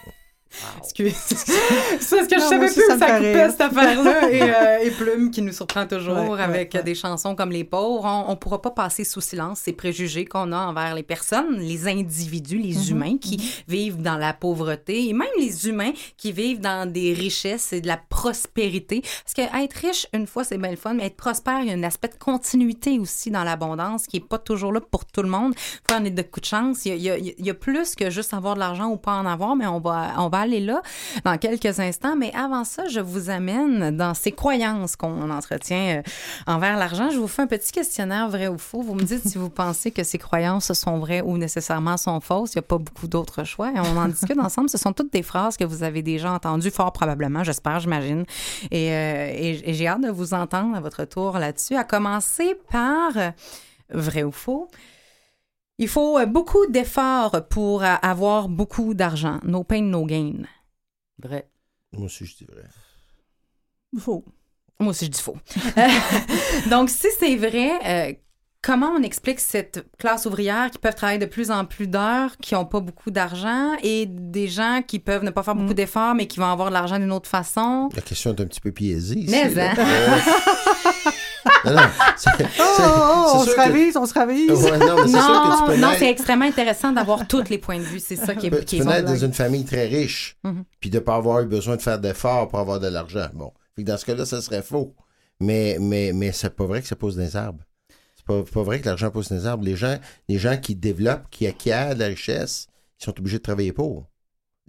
Excuse. 0.78 1.14
C'est 1.16 2.16
parce 2.16 2.28
que 2.28 2.36
je 2.36 2.40
Non, 2.40 2.48
savais 2.48 2.56
moi 2.56 2.64
aussi, 2.66 2.74
plus 2.74 2.94
où 2.94 2.98
ça 2.98 3.06
coupait 3.16 3.50
cette 3.50 3.60
affaire-là. 3.60 4.30
Et, 4.30 4.42
euh, 4.42 4.78
et 4.86 4.90
Plume 4.90 5.30
qui 5.30 5.42
nous 5.42 5.52
surprend 5.52 5.86
toujours 5.86 6.30
Ouais, 6.30 6.40
avec 6.40 6.74
ouais. 6.74 6.82
des 6.82 6.94
chansons 6.94 7.34
comme 7.34 7.50
Les 7.50 7.64
Pauvres. 7.64 8.04
On 8.28 8.30
ne 8.30 8.36
pourra 8.36 8.60
pas 8.62 8.70
passer 8.70 9.04
sous 9.04 9.20
silence 9.20 9.60
ces 9.60 9.72
préjugés 9.72 10.24
qu'on 10.24 10.52
a 10.52 10.58
envers 10.66 10.94
les 10.94 11.02
personnes, 11.02 11.58
les 11.58 11.88
individus, 11.88 12.58
les 12.58 12.74
Mm-hmm, 12.74 12.90
humains 12.90 13.18
qui 13.18 13.52
vivent 13.68 14.02
dans 14.02 14.16
la 14.16 14.32
pauvreté 14.34 15.08
et 15.08 15.12
même 15.12 15.28
les 15.38 15.68
humains 15.68 15.92
qui 16.16 16.32
vivent 16.32 16.60
dans 16.60 16.90
des 16.90 17.12
richesses 17.14 17.72
et 17.72 17.80
de 17.80 17.86
la 17.86 17.96
prospérité. 17.96 19.00
Parce 19.24 19.34
que 19.34 19.62
être 19.64 19.74
riche, 19.74 20.06
une 20.12 20.26
fois, 20.26 20.44
c'est 20.44 20.58
bien 20.58 20.70
le 20.70 20.76
fun, 20.76 20.94
mais 20.94 21.06
être 21.06 21.16
prospère, 21.16 21.60
il 21.60 21.68
y 21.68 21.70
a 21.70 21.74
un 21.74 21.82
aspect 21.82 22.08
de 22.08 22.16
continuité 22.16 22.98
aussi 22.98 23.30
dans 23.30 23.44
l'abondance 23.44 24.06
qui 24.06 24.18
n'est 24.18 24.26
pas 24.26 24.38
toujours 24.38 24.72
là 24.72 24.80
pour 24.80 25.04
tout 25.04 25.22
le 25.22 25.28
monde. 25.28 25.54
Faut 25.88 25.96
en 25.96 26.04
être 26.04 26.14
de 26.14 26.22
coup 26.22 26.40
de 26.40 26.44
chance. 26.46 26.84
Il 26.84 26.96
y 26.96 27.10
a, 27.10 27.16
il 27.16 27.24
y 27.26 27.30
a- 27.30 27.34
il 27.38 27.46
y 27.46 27.50
a 27.50 27.54
plus 27.54 27.94
que 27.94 28.10
juste 28.10 28.34
avoir 28.34 28.54
de 28.54 28.60
l'argent 28.60 28.88
ou 28.88 28.96
pas 28.96 29.12
en 29.14 29.26
avoir, 29.26 29.56
mais 29.56 29.66
on 29.66 29.80
va, 29.80 30.12
on 30.18 30.28
va 30.28 30.38
aller 30.40 30.53
là 30.60 30.82
dans 31.24 31.36
quelques 31.38 31.80
instants. 31.80 32.16
Mais 32.16 32.32
avant 32.34 32.64
ça, 32.64 32.86
je 32.88 33.00
vous 33.00 33.30
amène 33.30 33.96
dans 33.96 34.14
ces 34.14 34.32
croyances 34.32 34.96
qu'on 34.96 35.30
entretient 35.30 35.98
euh, 35.98 36.02
envers 36.46 36.76
l'argent. 36.76 37.10
Je 37.10 37.18
vous 37.18 37.28
fais 37.28 37.42
un 37.42 37.46
petit 37.46 37.72
questionnaire 37.72 38.28
vrai 38.28 38.48
ou 38.48 38.58
faux. 38.58 38.82
Vous 38.82 38.94
me 38.94 39.02
dites 39.02 39.26
si 39.28 39.38
vous 39.38 39.50
pensez 39.50 39.90
que 39.90 40.02
ces 40.04 40.18
croyances 40.18 40.72
sont 40.72 40.98
vraies 40.98 41.22
ou 41.22 41.38
nécessairement 41.38 41.96
sont 41.96 42.20
fausses. 42.20 42.54
Il 42.54 42.58
n'y 42.58 42.64
a 42.64 42.68
pas 42.68 42.78
beaucoup 42.78 43.06
d'autres 43.08 43.44
choix. 43.44 43.70
Et 43.74 43.80
on 43.80 43.96
en 43.96 44.08
discute 44.08 44.38
ensemble. 44.40 44.68
Ce 44.70 44.78
sont 44.78 44.92
toutes 44.92 45.12
des 45.12 45.22
phrases 45.22 45.56
que 45.56 45.64
vous 45.64 45.82
avez 45.82 46.02
déjà 46.02 46.32
entendues 46.32 46.70
fort 46.70 46.92
probablement, 46.92 47.44
j'espère, 47.44 47.80
j'imagine. 47.80 48.24
Et, 48.70 48.90
euh, 48.92 49.30
et- 49.32 49.70
et 49.70 49.74
j'ai 49.74 49.86
hâte 49.88 50.02
de 50.02 50.10
vous 50.10 50.34
entendre 50.34 50.76
à 50.76 50.80
votre 50.80 51.04
tour 51.04 51.38
là-dessus. 51.38 51.76
À 51.76 51.84
commencer 51.84 52.54
par 52.70 53.10
euh, 53.16 53.30
vrai 53.90 54.22
ou 54.22 54.32
faux? 54.32 54.68
Il 55.78 55.88
faut 55.88 56.18
euh, 56.18 56.26
beaucoup 56.26 56.66
d'efforts 56.68 57.48
pour 57.48 57.82
euh, 57.82 57.94
avoir 58.02 58.48
beaucoup 58.48 58.94
d'argent. 58.94 59.40
No 59.44 59.64
pain, 59.64 59.82
no 59.82 60.04
gain. 60.06 60.42
Vrai. 61.22 61.48
Moi 61.92 62.06
aussi, 62.06 62.24
je 62.26 62.36
dis 62.36 62.44
vrai. 62.44 62.64
Faux. 63.98 64.24
Moi 64.80 64.90
aussi, 64.90 65.06
je 65.06 65.10
dis 65.10 65.20
faux. 65.22 65.36
Euh, 65.78 65.88
Donc, 66.70 66.90
si 66.90 67.06
c'est 67.18 67.36
vrai, 67.36 67.72
euh, 67.86 68.12
comment 68.62 68.90
on 68.98 69.02
explique 69.02 69.38
cette 69.40 69.84
classe 69.98 70.26
ouvrière 70.26 70.70
qui 70.70 70.78
peuvent 70.78 70.94
travailler 70.94 71.18
de 71.18 71.26
plus 71.26 71.50
en 71.50 71.64
plus 71.64 71.86
d'heures, 71.86 72.36
qui 72.38 72.54
n'ont 72.54 72.64
pas 72.66 72.80
beaucoup 72.80 73.10
d'argent, 73.10 73.74
et 73.82 74.06
des 74.06 74.48
gens 74.48 74.82
qui 74.86 74.98
peuvent 74.98 75.22
ne 75.24 75.30
pas 75.30 75.42
faire 75.42 75.54
beaucoup 75.54 75.74
d'efforts, 75.74 76.14
mais 76.14 76.26
qui 76.26 76.38
vont 76.40 76.46
avoir 76.50 76.68
de 76.68 76.74
l'argent 76.74 76.98
d'une 76.98 77.12
autre 77.12 77.28
façon? 77.28 77.88
La 77.94 78.02
question 78.02 78.34
est 78.34 78.40
un 78.40 78.46
petit 78.46 78.60
peu 78.60 78.70
biaisée. 78.70 79.18
ici, 79.18 79.30
Mais, 79.30 79.58
hein? 79.60 79.74
Euh, 81.66 81.70
non, 81.70 81.76
non, 81.76 81.88
c'est- 82.16 82.30
Oh, 82.60 82.62
oh, 82.78 83.26
c'est 83.32 83.38
on 83.38 83.44
se 83.44 83.56
ravise, 83.56 83.96
on 83.96 84.06
se 84.06 84.14
ravise. 84.14 84.50
Ouais, 84.50 84.78
non, 84.78 84.96
mais 84.96 85.08
c'est 85.08 85.76
Non, 85.78 85.88
c'est 85.98 86.10
extrêmement 86.10 86.44
intéressant 86.44 86.92
d'avoir 86.92 87.26
tous 87.26 87.48
les 87.48 87.58
points 87.58 87.78
de 87.78 87.84
vue. 87.84 88.00
C'est 88.00 88.16
ça 88.16 88.34
qui 88.34 88.46
est, 88.46 88.64
qui 88.64 88.78
tu 88.78 88.84
peux 88.84 88.88
naître 88.90 89.06
dans 89.06 89.16
une 89.16 89.32
famille 89.32 89.64
très 89.64 89.86
riche, 89.86 90.36
Mhm. 90.44 90.64
puis 90.80 90.90
de 90.90 90.96
ne 90.98 91.00
pas 91.00 91.16
avoir 91.16 91.40
eu 91.40 91.46
besoin 91.46 91.76
de 91.76 91.82
faire 91.82 91.98
d'efforts 91.98 92.48
pour 92.48 92.58
avoir 92.58 92.80
de 92.80 92.88
l'argent. 92.88 93.28
Bon, 93.34 93.52
dans 93.78 93.96
ce 93.96 94.04
cas-là, 94.04 94.26
ça 94.26 94.40
serait 94.40 94.62
faux. 94.62 94.94
Mais, 95.40 95.78
mais, 95.80 96.12
mais 96.14 96.32
c'est 96.32 96.54
pas 96.54 96.64
vrai 96.64 96.80
que 96.80 96.86
ça 96.88 96.96
pousse 96.96 97.16
des 97.16 97.34
arbres. 97.36 97.64
C'est 98.16 98.24
pas, 98.26 98.42
pas 98.42 98.62
vrai 98.62 98.80
que 98.80 98.86
l'argent 98.86 99.10
pousse 99.10 99.32
des 99.32 99.46
arbres. 99.46 99.64
Les 99.64 99.74
gens, 99.76 99.98
les 100.28 100.38
gens 100.38 100.56
qui 100.56 100.74
développent, 100.76 101.28
qui 101.30 101.46
acquièrent 101.46 101.94
de 101.94 102.00
la 102.00 102.06
richesse, 102.06 102.68
ils 103.00 103.04
sont 103.04 103.18
obligés 103.18 103.38
de 103.38 103.42
travailler 103.42 103.72
pour. 103.72 104.06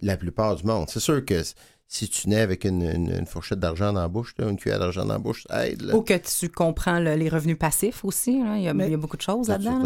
La 0.02 0.16
plupart 0.18 0.56
du 0.56 0.64
monde. 0.64 0.86
C'est 0.90 1.00
sûr 1.00 1.24
que 1.24 1.40
si 1.88 2.08
tu 2.08 2.28
nais 2.28 2.40
avec 2.40 2.64
une, 2.64 3.26
fourchette 3.26 3.60
d'argent 3.60 3.92
dans 3.92 4.00
la 4.00 4.08
bouche, 4.08 4.34
une 4.38 4.56
cuillère 4.56 4.80
d'argent 4.80 5.04
dans 5.04 5.14
la 5.14 5.18
bouche, 5.18 5.44
ça 5.48 5.68
aide. 5.68 5.90
Ou 5.94 6.02
que 6.02 6.14
tu 6.14 6.48
comprends 6.48 6.98
les 6.98 7.28
revenus 7.28 7.58
passifs 7.58 8.04
aussi. 8.04 8.40
Il, 8.40 8.62
y 8.62 8.68
a, 8.68 8.96
beaucoup 8.96 9.16
de 9.16 9.22
choses 9.22 9.48
là-dedans. 9.48 9.82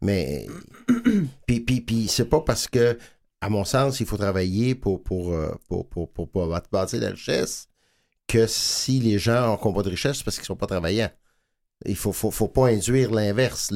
Mais, 0.00 0.46
puis, 1.46 1.60
puis, 1.60 1.80
puis 1.80 2.08
c'est 2.08 2.26
pas 2.26 2.40
parce 2.40 2.68
que, 2.68 2.96
à 3.40 3.48
mon 3.48 3.64
sens, 3.64 4.00
il 4.00 4.06
faut 4.06 4.16
travailler 4.16 4.74
pour, 4.74 5.02
pour, 5.02 5.32
euh, 5.32 5.52
pour, 5.68 5.88
pour, 5.88 6.10
pour, 6.12 6.30
pour 6.30 6.46
bâtir 6.70 7.00
la 7.00 7.10
richesse 7.10 7.68
que 8.28 8.46
si 8.46 9.00
les 9.00 9.18
gens 9.18 9.58
n'ont 9.62 9.72
pas 9.72 9.82
de 9.82 9.90
richesse, 9.90 10.18
c'est 10.18 10.24
parce 10.24 10.36
qu'ils 10.36 10.44
ne 10.44 10.48
sont 10.48 10.56
pas 10.56 10.68
travaillants. 10.68 11.10
Il 11.84 11.96
faut, 11.96 12.12
faut, 12.12 12.30
faut 12.30 12.48
pas 12.48 12.68
induire 12.68 13.10
l'inverse. 13.10 13.72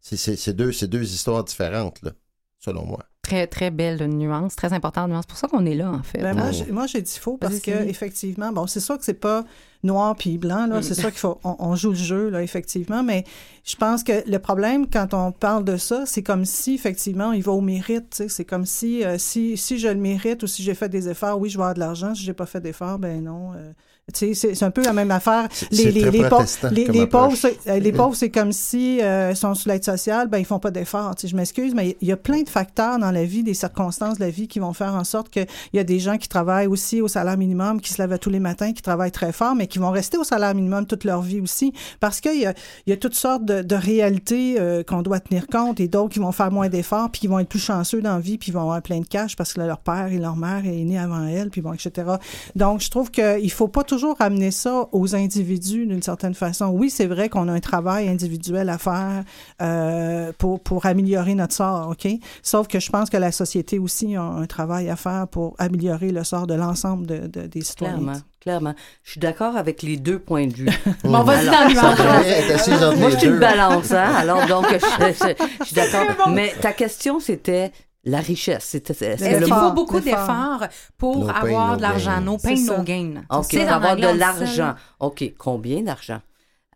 C'est 0.00 0.52
deux, 0.52 0.72
deux 0.72 1.14
histoires 1.14 1.44
différentes, 1.44 2.02
là, 2.02 2.10
selon 2.58 2.84
moi. 2.84 3.04
Très, 3.24 3.46
très 3.46 3.70
belle 3.70 4.06
nuance, 4.06 4.54
très 4.54 4.74
importante 4.74 5.08
nuance. 5.08 5.24
C'est 5.26 5.30
pour 5.30 5.38
ça 5.38 5.48
qu'on 5.48 5.64
est 5.64 5.74
là, 5.74 5.90
en 5.90 6.02
fait. 6.02 6.18
Ben, 6.18 6.34
moi, 6.70 6.86
j'ai 6.86 7.00
dit 7.00 7.18
faux 7.18 7.38
parce 7.38 7.58
que 7.58 7.70
effectivement, 7.70 8.52
bon, 8.52 8.66
c'est 8.66 8.80
sûr 8.80 8.98
que 8.98 9.04
c'est 9.04 9.14
pas 9.14 9.44
noir 9.82 10.14
puis 10.14 10.36
blanc, 10.36 10.66
là. 10.66 10.82
C'est 10.82 10.94
sûr 10.94 11.10
qu'il 11.10 11.18
faut, 11.18 11.38
on, 11.42 11.74
joue 11.74 11.90
le 11.90 11.96
jeu, 11.96 12.28
là, 12.28 12.42
effectivement. 12.42 13.02
Mais 13.02 13.24
je 13.64 13.76
pense 13.76 14.02
que 14.02 14.28
le 14.28 14.38
problème, 14.38 14.86
quand 14.90 15.14
on 15.14 15.32
parle 15.32 15.64
de 15.64 15.78
ça, 15.78 16.04
c'est 16.04 16.22
comme 16.22 16.44
si, 16.44 16.74
effectivement, 16.74 17.32
il 17.32 17.42
va 17.42 17.52
au 17.52 17.62
mérite, 17.62 18.24
C'est 18.28 18.44
comme 18.44 18.66
si, 18.66 19.02
euh, 19.04 19.16
si, 19.18 19.56
si 19.56 19.78
je 19.78 19.88
le 19.88 19.94
mérite 19.94 20.42
ou 20.42 20.46
si 20.46 20.62
j'ai 20.62 20.74
fait 20.74 20.90
des 20.90 21.08
efforts, 21.08 21.40
oui, 21.40 21.48
je 21.48 21.56
vais 21.56 21.62
avoir 21.62 21.74
de 21.74 21.80
l'argent. 21.80 22.14
Si 22.14 22.22
j'ai 22.24 22.34
pas 22.34 22.46
fait 22.46 22.60
d'efforts, 22.60 22.98
ben 22.98 23.24
non. 23.24 23.52
Euh, 23.54 23.72
c'est 24.12 24.62
un 24.62 24.70
peu 24.70 24.82
la 24.82 24.92
même 24.92 25.10
affaire. 25.10 25.48
Les, 25.70 25.90
les, 25.90 26.10
les, 26.10 26.28
pauvres, 26.28 26.44
les, 26.70 27.06
pauvres, 27.06 27.36
les 27.66 27.92
pauvres, 27.92 28.14
c'est 28.14 28.30
comme 28.30 28.52
si 28.52 29.00
euh, 29.00 29.34
sont 29.34 29.54
sous 29.54 29.68
l'aide 29.68 29.84
sociale, 29.84 30.28
ben 30.28 30.38
ils 30.38 30.44
font 30.44 30.58
pas 30.58 30.70
d'efforts. 30.70 31.14
Je 31.24 31.34
m'excuse, 31.34 31.74
mais 31.74 31.96
il 32.00 32.08
y 32.08 32.12
a 32.12 32.16
plein 32.16 32.42
de 32.42 32.48
facteurs 32.48 32.98
dans 32.98 33.10
la 33.10 33.24
vie, 33.24 33.42
des 33.42 33.54
circonstances 33.54 34.18
de 34.18 34.24
la 34.24 34.30
vie 34.30 34.46
qui 34.46 34.58
vont 34.58 34.74
faire 34.74 34.94
en 34.94 35.04
sorte 35.04 35.30
qu'il 35.30 35.46
y 35.72 35.78
a 35.78 35.84
des 35.84 36.00
gens 36.00 36.18
qui 36.18 36.28
travaillent 36.28 36.66
aussi 36.66 37.00
au 37.00 37.08
salaire 37.08 37.38
minimum, 37.38 37.80
qui 37.80 37.92
se 37.92 38.02
lèvent 38.02 38.18
tous 38.18 38.30
les 38.30 38.40
matins, 38.40 38.72
qui 38.72 38.82
travaillent 38.82 39.10
très 39.10 39.32
fort, 39.32 39.54
mais 39.54 39.66
qui 39.66 39.78
vont 39.78 39.90
rester 39.90 40.18
au 40.18 40.24
salaire 40.24 40.54
minimum 40.54 40.86
toute 40.86 41.04
leur 41.04 41.22
vie 41.22 41.40
aussi, 41.40 41.72
parce 42.00 42.20
qu'il 42.20 42.40
y 42.40 42.46
a, 42.46 42.52
il 42.86 42.90
y 42.90 42.92
a 42.92 42.96
toutes 42.96 43.14
sortes 43.14 43.44
de, 43.44 43.62
de 43.62 43.74
réalités 43.74 44.56
euh, 44.58 44.82
qu'on 44.82 45.02
doit 45.02 45.20
tenir 45.20 45.46
compte, 45.46 45.80
et 45.80 45.88
d'autres 45.88 46.12
qui 46.12 46.18
vont 46.18 46.32
faire 46.32 46.50
moins 46.50 46.68
d'efforts, 46.68 47.10
puis 47.10 47.22
qui 47.22 47.26
vont 47.26 47.38
être 47.38 47.48
plus 47.48 47.58
chanceux 47.58 48.02
dans 48.02 48.14
la 48.14 48.20
vie, 48.20 48.36
puis 48.36 48.50
ils 48.50 48.54
vont 48.54 48.60
avoir 48.60 48.82
plein 48.82 49.00
de 49.00 49.06
cash 49.06 49.34
parce 49.34 49.54
que 49.54 49.60
leur 49.60 49.78
père 49.78 50.08
et 50.12 50.18
leur 50.18 50.36
mère 50.36 50.66
est 50.66 50.84
né 50.84 50.98
avant 50.98 51.26
elle, 51.26 51.48
puis 51.50 51.62
bon, 51.62 51.72
etc. 51.72 52.06
Donc, 52.54 52.80
je 52.80 52.90
trouve 52.90 53.10
qu'il 53.10 53.50
faut 53.50 53.68
pas 53.68 53.82
toujours 53.94 54.16
ramener 54.18 54.50
ça 54.50 54.88
aux 54.90 55.14
individus 55.14 55.86
d'une 55.86 56.02
certaine 56.02 56.34
façon. 56.34 56.66
Oui, 56.66 56.90
c'est 56.90 57.06
vrai 57.06 57.28
qu'on 57.28 57.46
a 57.46 57.52
un 57.52 57.60
travail 57.60 58.08
individuel 58.08 58.68
à 58.68 58.76
faire 58.76 59.22
euh, 59.62 60.32
pour, 60.36 60.60
pour 60.60 60.84
améliorer 60.86 61.36
notre 61.36 61.54
sort, 61.54 61.90
OK? 61.90 62.10
Sauf 62.42 62.66
que 62.66 62.80
je 62.80 62.90
pense 62.90 63.08
que 63.08 63.16
la 63.16 63.30
société 63.30 63.78
aussi 63.78 64.16
a 64.16 64.22
un 64.22 64.46
travail 64.46 64.90
à 64.90 64.96
faire 64.96 65.28
pour 65.28 65.54
améliorer 65.58 66.10
le 66.10 66.24
sort 66.24 66.48
de 66.48 66.54
l'ensemble 66.54 67.06
de, 67.06 67.46
des 67.46 67.60
citoyens. 67.60 67.94
Clairement. 67.94 68.20
Clairement. 68.40 68.74
Je 69.04 69.12
suis 69.12 69.20
d'accord 69.20 69.56
avec 69.56 69.82
les 69.82 69.96
deux 69.96 70.18
points 70.18 70.48
de 70.48 70.54
vue. 70.54 70.68
bon, 71.04 71.22
vas-y 71.22 71.46
dans 71.46 72.96
Moi, 72.96 73.10
je 73.10 73.16
suis 73.16 73.28
une 73.28 73.38
balance, 73.38 73.92
hein? 73.92 74.12
Alors, 74.16 74.44
donc, 74.46 74.66
je, 74.72 75.24
je 75.60 75.64
suis 75.64 75.74
d'accord. 75.76 76.30
Mais 76.30 76.52
ta 76.60 76.72
question, 76.72 77.20
c'était 77.20 77.70
la 78.04 78.18
richesse. 78.18 78.74
Est-ce 78.74 79.44
qu'il 79.44 79.54
faut 79.54 79.72
beaucoup 79.72 80.00
d'efforts 80.00 80.66
pour 80.98 81.30
avoir 81.30 81.76
de 81.76 81.82
l'argent? 81.82 82.20
No 82.20 82.38
pain, 82.38 82.56
no 82.56 82.82
gain. 82.82 83.24
OK, 83.30 83.56
pour 83.56 83.72
avoir 83.72 83.96
de 83.96 84.18
l'argent. 84.18 84.74
OK, 85.00 85.32
combien 85.38 85.82
d'argent? 85.82 86.20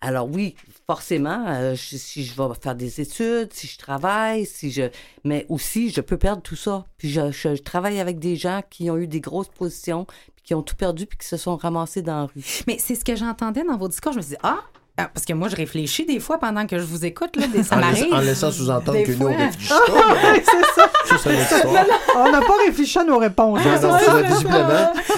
Alors 0.01 0.29
oui, 0.31 0.55
forcément, 0.87 1.45
euh, 1.49 1.75
si 1.75 2.25
je 2.25 2.41
vais 2.41 2.55
faire 2.61 2.77
des 2.77 3.01
études, 3.01 3.53
si 3.53 3.67
je 3.67 3.79
travaille, 3.79 4.47
si 4.47 4.71
je, 4.71 4.83
mais 5.25 5.45
aussi 5.49 5.91
je 5.91 6.01
peux 6.01 6.17
perdre 6.17 6.41
tout 6.41 6.55
ça. 6.55 6.85
Puis 6.99 7.11
je, 7.11 7.33
je, 7.33 7.61
travaille 7.61 7.99
avec 7.99 8.21
des 8.21 8.37
gens 8.37 8.63
qui 8.71 8.91
ont 8.91 8.97
eu 8.97 9.09
des 9.09 9.21
grosses 9.21 9.49
positions, 9.49 10.07
puis 10.37 10.45
qui 10.45 10.55
ont 10.55 10.63
tout 10.63 10.77
perdu, 10.77 11.07
puis 11.07 11.19
qui 11.19 11.27
se 11.27 11.37
sont 11.37 11.57
ramassés 11.57 12.03
dans 12.03 12.21
la 12.21 12.25
rue. 12.27 12.45
Mais 12.69 12.77
c'est 12.79 12.95
ce 12.95 13.05
que 13.05 13.17
j'entendais 13.17 13.65
dans 13.65 13.77
vos 13.77 13.89
discours. 13.89 14.13
Je 14.13 14.19
me 14.19 14.23
suis 14.23 14.35
dit 14.35 14.41
ah, 14.45 14.61
ah, 15.01 15.09
parce 15.15 15.25
que 15.25 15.33
moi, 15.33 15.47
je 15.47 15.55
réfléchis 15.55 16.05
des 16.05 16.19
fois 16.19 16.39
pendant 16.39 16.67
que 16.67 16.77
je 16.77 16.83
vous 16.83 17.05
écoute, 17.05 17.37
là, 17.37 17.47
des, 17.47 17.63
ça 17.63 17.77
en, 18.13 18.17
en 18.17 18.21
laissant 18.21 18.51
sous-entendre 18.51 19.05
que 19.05 19.13
nous, 19.13 19.29
on 19.29 19.37
réfléchit 19.37 19.69
pas. 19.69 20.17
c'est 21.07 21.45
ça. 21.45 21.63
on 22.17 22.33
n'a 22.33 22.41
pas 22.41 22.57
réfléchi 22.67 22.99
à 22.99 23.05
nos 23.05 23.19
réponses. 23.19 23.61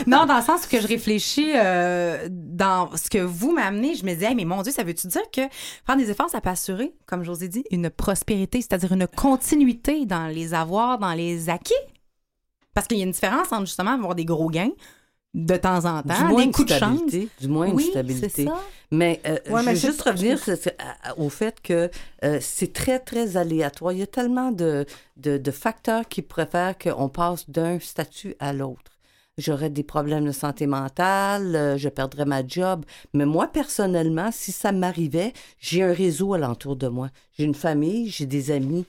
non, 0.07 0.27
dans 0.27 0.37
le 0.37 0.43
sens 0.43 0.67
que 0.67 0.79
je 0.79 0.87
réfléchis 0.87 1.53
euh, 1.57 2.29
dans 2.31 2.95
ce 2.95 3.09
que 3.09 3.19
vous 3.21 3.53
m'amenez, 3.53 3.95
je 3.95 4.05
me 4.05 4.15
dis, 4.15 4.35
mais 4.35 4.45
mon 4.45 4.61
Dieu, 4.61 4.71
ça 4.71 4.83
veut-tu 4.83 5.07
dire 5.07 5.23
que 5.33 5.43
faire 5.87 5.97
des 5.97 6.11
efforts, 6.11 6.29
ça 6.29 6.43
peut 6.43 6.51
assurer, 6.51 6.93
comme 7.07 7.25
je 7.25 7.31
vous 7.31 7.43
ai 7.43 7.49
dit, 7.49 7.65
une 7.71 7.89
prospérité, 7.89 8.61
c'est-à-dire 8.61 8.93
une 8.93 9.07
continuité 9.07 10.05
dans 10.05 10.27
les 10.27 10.53
avoirs, 10.53 10.99
dans 10.99 11.15
les 11.15 11.49
acquis? 11.49 11.73
Parce 12.75 12.87
qu'il 12.87 12.99
y 12.99 13.01
a 13.01 13.05
une 13.05 13.13
différence 13.13 13.51
entre 13.51 13.65
justement 13.65 13.93
avoir 13.93 14.15
des 14.15 14.27
gros 14.27 14.51
gains 14.51 14.73
de 15.33 15.57
temps 15.57 15.85
en 15.85 16.03
temps, 16.03 16.37
des 16.37 16.51
coups 16.51 16.73
de 16.73 16.79
chance. 16.79 17.01
Du 17.41 17.49
moins 17.49 17.67
une 17.67 17.79
stabilité. 17.79 18.49
Mais 18.91 19.21
euh, 19.27 19.39
je 19.47 19.53
veux 19.53 19.75
juste 19.77 20.03
revenir 20.03 20.39
au 21.17 21.29
fait 21.29 21.61
que 21.61 21.91
euh, 22.25 22.39
c'est 22.41 22.73
très, 22.73 22.99
très 22.99 23.37
aléatoire. 23.37 23.93
Il 23.93 24.01
y 24.01 24.03
a 24.03 24.09
tellement 24.09 24.51
de, 24.51 24.85
de, 25.17 25.51
facteurs 25.53 26.09
qui 26.09 26.23
préfèrent 26.23 26.77
qu'on 26.77 27.09
passe 27.09 27.49
d'un 27.49 27.79
statut 27.79 28.35
à 28.41 28.53
l'autre. 28.53 28.91
J'aurais 29.39 29.71
des 29.71 29.85
problèmes 29.85 30.27
de 30.27 30.33
santé 30.33 30.67
mentale, 30.67 31.55
euh, 31.55 31.79
je 31.79 31.89
perdrais 31.89 32.27
ma 32.27 32.47
job. 32.47 32.85
Mais 33.15 33.25
moi, 33.25 33.47
personnellement, 33.47 34.31
si 34.33 34.53
ça 34.53 34.73
m'arrivait, 34.73 35.33
j'ai 35.59 35.83
un 35.83 35.93
réseau 35.93 36.35
alentour 36.35 36.77
de 36.77 36.89
moi. 36.89 37.09
J'ai 37.39 37.45
une 37.45 37.55
famille, 37.55 38.11
j'ai 38.11 38.27
des 38.27 38.51
amis. 38.51 38.85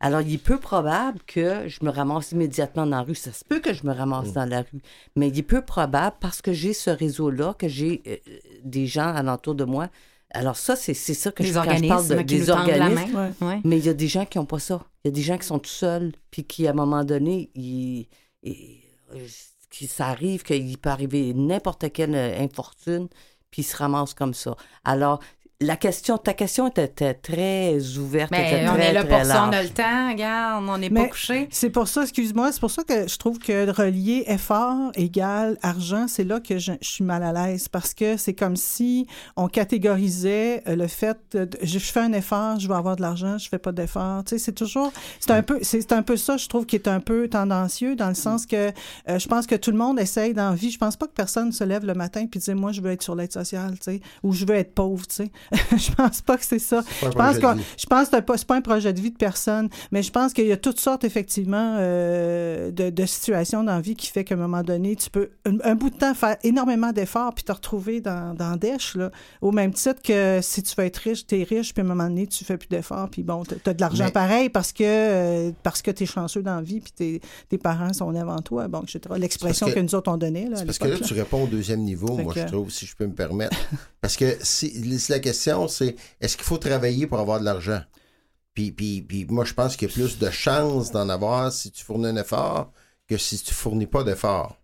Alors, 0.00 0.20
il 0.20 0.34
est 0.34 0.38
peu 0.38 0.58
probable 0.58 1.18
que 1.26 1.68
je 1.68 1.84
me 1.84 1.90
ramasse 1.90 2.32
immédiatement 2.32 2.84
dans 2.84 2.96
la 2.96 3.02
rue. 3.02 3.14
Ça 3.14 3.32
se 3.32 3.44
peut 3.44 3.60
que 3.60 3.72
je 3.72 3.86
me 3.86 3.92
ramasse 3.92 4.30
mm. 4.30 4.32
dans 4.32 4.44
la 4.44 4.60
rue, 4.60 4.82
mais 5.14 5.28
il 5.28 5.38
est 5.38 5.42
peu 5.42 5.62
probable 5.62 6.16
parce 6.20 6.42
que 6.42 6.52
j'ai 6.52 6.72
ce 6.72 6.90
réseau-là, 6.90 7.54
que 7.54 7.68
j'ai 7.68 8.02
euh, 8.06 8.16
des 8.62 8.86
gens 8.86 9.14
alentour 9.14 9.54
de 9.54 9.64
moi. 9.64 9.88
Alors 10.30 10.56
ça, 10.56 10.76
c'est 10.76 10.92
ça 10.92 11.30
que 11.30 11.44
je, 11.44 11.48
je 11.48 11.88
parle 11.88 12.08
de, 12.08 12.22
des 12.22 12.50
organismes. 12.50 13.32
Mais 13.64 13.78
il 13.78 13.86
y 13.86 13.88
a 13.88 13.94
des 13.94 14.08
gens 14.08 14.26
qui 14.26 14.38
n'ont 14.38 14.44
pas 14.44 14.58
ça. 14.58 14.84
Il 15.04 15.08
y 15.08 15.10
a 15.10 15.12
des 15.12 15.22
gens 15.22 15.38
qui 15.38 15.46
sont 15.46 15.58
tout 15.58 15.70
seuls, 15.70 16.12
puis 16.30 16.44
qui, 16.44 16.66
à 16.66 16.70
un 16.70 16.74
moment 16.74 17.04
donné, 17.04 17.50
ils, 17.54 18.06
ça 19.70 20.08
arrive 20.08 20.42
qu'il 20.42 20.78
peut 20.78 20.90
arriver 20.90 21.32
n'importe 21.34 21.92
quelle 21.92 22.14
euh, 22.14 22.38
infortune, 22.40 23.08
puis 23.50 23.62
ils 23.62 23.64
se 23.64 23.76
ramassent 23.76 24.14
comme 24.14 24.34
ça. 24.34 24.56
Alors, 24.84 25.20
la 25.60 25.76
question, 25.76 26.18
ta 26.18 26.34
question 26.34 26.68
était, 26.68 27.14
très 27.14 27.96
ouverte. 27.96 28.30
Mais 28.30 28.66
on 28.68 28.76
est 28.76 28.92
là 28.92 29.04
pour 29.04 29.24
ça, 29.24 29.46
on 29.48 29.52
a 29.52 29.62
le 29.62 29.70
temps, 29.70 30.10
regarde, 30.10 30.64
on 30.68 30.76
n'est 30.76 30.90
pas 30.90 31.08
couché. 31.08 31.48
C'est 31.50 31.70
pour 31.70 31.88
ça, 31.88 32.02
excuse-moi, 32.02 32.52
c'est 32.52 32.60
pour 32.60 32.70
ça 32.70 32.84
que 32.84 33.08
je 33.08 33.16
trouve 33.16 33.38
que 33.38 33.70
relier 33.70 34.24
effort 34.26 34.92
égale 34.94 35.56
argent, 35.62 36.08
c'est 36.08 36.24
là 36.24 36.40
que 36.40 36.58
je, 36.58 36.72
suis 36.82 37.04
mal 37.04 37.22
à 37.22 37.32
l'aise 37.32 37.68
parce 37.68 37.94
que 37.94 38.18
c'est 38.18 38.34
comme 38.34 38.56
si 38.56 39.06
on 39.36 39.48
catégorisait 39.48 40.62
euh, 40.68 40.76
le 40.76 40.86
fait, 40.88 41.18
de, 41.32 41.48
je 41.62 41.78
fais 41.78 42.00
un 42.00 42.12
effort, 42.12 42.60
je 42.60 42.68
vais 42.68 42.74
avoir 42.74 42.96
de 42.96 43.02
l'argent, 43.02 43.38
je 43.38 43.48
fais 43.48 43.58
pas 43.58 43.72
d'effort. 43.72 44.24
Tu 44.24 44.30
sais, 44.30 44.38
c'est 44.38 44.52
toujours, 44.52 44.92
c'est 45.20 45.30
un 45.30 45.42
peu, 45.42 45.58
c'est 45.62 45.92
un 45.92 46.02
peu 46.02 46.18
ça, 46.18 46.36
je 46.36 46.48
trouve, 46.48 46.66
qui 46.66 46.76
est 46.76 46.88
un 46.88 47.00
peu 47.00 47.28
tendancieux 47.28 47.96
dans 47.96 48.08
le 48.08 48.14
sens 48.14 48.44
que 48.44 48.72
euh, 49.08 49.18
je 49.18 49.26
pense 49.26 49.46
que 49.46 49.54
tout 49.54 49.70
le 49.70 49.78
monde 49.78 49.98
essaye 49.98 50.34
dans 50.34 50.50
la 50.50 50.56
vie. 50.56 50.70
Je 50.70 50.78
pense 50.78 50.96
pas 50.96 51.06
que 51.06 51.12
personne 51.12 51.50
se 51.52 51.64
lève 51.64 51.86
le 51.86 51.94
matin 51.94 52.26
puis 52.26 52.40
dit 52.40 52.54
moi 52.54 52.72
je 52.72 52.82
veux 52.82 52.90
être 52.90 53.02
sur 53.02 53.14
l'aide 53.14 53.32
sociale, 53.32 53.78
tu 53.78 53.92
sais, 53.92 54.00
ou 54.22 54.32
je 54.32 54.44
veux 54.44 54.54
être 54.54 54.74
pauvre, 54.74 55.06
tu 55.06 55.14
sais. 55.14 55.30
je 55.76 55.92
pense 55.92 56.20
pas 56.22 56.36
que 56.36 56.44
c'est 56.44 56.58
ça. 56.58 56.82
Je 57.02 57.08
pense, 57.08 57.38
que, 57.38 57.46
je 57.78 57.86
pense 57.86 58.08
que 58.08 58.16
c'est 58.36 58.46
pas 58.46 58.56
un 58.56 58.60
projet 58.60 58.92
de 58.92 59.00
vie 59.00 59.10
de 59.10 59.16
personne, 59.16 59.68
mais 59.92 60.02
je 60.02 60.10
pense 60.10 60.32
qu'il 60.32 60.46
y 60.46 60.52
a 60.52 60.56
toutes 60.56 60.80
sortes, 60.80 61.04
effectivement, 61.04 61.76
euh, 61.78 62.70
de, 62.70 62.90
de, 62.90 63.06
situations 63.06 63.62
dans 63.62 63.74
la 63.74 63.80
vie 63.80 63.94
qui 63.94 64.08
fait 64.08 64.24
qu'à 64.24 64.34
un 64.34 64.38
moment 64.38 64.62
donné, 64.62 64.96
tu 64.96 65.10
peux, 65.10 65.30
un, 65.44 65.74
bout 65.74 65.90
de 65.90 65.96
temps, 65.96 66.14
faire 66.14 66.36
énormément 66.42 66.92
d'efforts 66.92 67.34
puis 67.34 67.44
te 67.44 67.52
retrouver 67.52 68.00
dans, 68.00 68.34
dans 68.34 68.56
Dèche, 68.56 68.96
là, 68.96 69.10
au 69.40 69.52
même 69.52 69.72
titre 69.72 70.02
que 70.02 70.40
si 70.42 70.62
tu 70.62 70.74
veux 70.76 70.84
être 70.84 70.96
riche, 70.98 71.26
tu 71.26 71.40
es 71.40 71.44
riche, 71.44 71.72
puis 71.72 71.82
à 71.82 71.84
un 71.84 71.88
moment 71.88 72.08
donné, 72.08 72.26
tu 72.26 72.44
fais 72.44 72.56
plus 72.56 72.68
d'efforts, 72.68 73.08
puis 73.10 73.22
bon, 73.22 73.44
tu 73.44 73.54
as, 73.64 73.74
de 73.74 73.80
l'argent 73.80 74.10
pareil 74.10 74.48
parce 74.48 74.72
que, 74.72 74.84
euh, 74.84 75.52
parce 75.62 75.82
que 75.82 75.90
tu 75.90 76.04
es 76.04 76.06
chanceux 76.06 76.42
dans 76.42 76.56
la 76.56 76.62
vie, 76.62 76.80
puis 76.80 76.92
tes, 76.92 77.20
tes 77.48 77.58
parents 77.58 77.92
sont 77.92 78.14
avant 78.14 78.38
toi, 78.38 78.68
bon, 78.68 78.82
etc. 78.82 79.00
L'expression 79.18 79.70
que, 79.70 79.80
nous 79.80 79.94
autres 79.94 80.10
on 80.10 80.16
donnait. 80.16 80.48
Là, 80.48 80.62
parce 80.64 80.78
que 80.78 80.88
là, 80.88 80.98
tu 80.98 81.14
réponds 81.14 81.44
au 81.44 81.46
deuxième 81.46 81.80
niveau, 81.80 82.16
moi, 82.16 82.32
je 82.36 82.44
trouve, 82.44 82.70
si 82.70 82.86
je 82.86 82.96
peux 82.96 83.06
me 83.06 83.14
permettre. 83.14 83.56
parce 84.00 84.16
que 84.16 84.36
si, 84.42 84.98
si 84.98 85.12
la 85.12 85.18
question 85.18 85.35
c'est 85.68 85.96
est-ce 86.20 86.36
qu'il 86.36 86.46
faut 86.46 86.58
travailler 86.58 87.06
pour 87.06 87.18
avoir 87.18 87.40
de 87.40 87.44
l'argent? 87.44 87.82
Puis, 88.54 89.06
moi, 89.28 89.44
je 89.44 89.52
pense 89.52 89.76
qu'il 89.76 89.88
y 89.88 89.90
a 89.90 89.94
plus 89.94 90.18
de 90.18 90.30
chances 90.30 90.90
d'en 90.90 91.08
avoir 91.08 91.52
si 91.52 91.70
tu 91.70 91.84
fournis 91.84 92.06
un 92.06 92.16
effort 92.16 92.72
que 93.06 93.16
si 93.18 93.38
tu 93.38 93.52
fournis 93.54 93.86
pas 93.86 94.02
d'effort. 94.02 94.56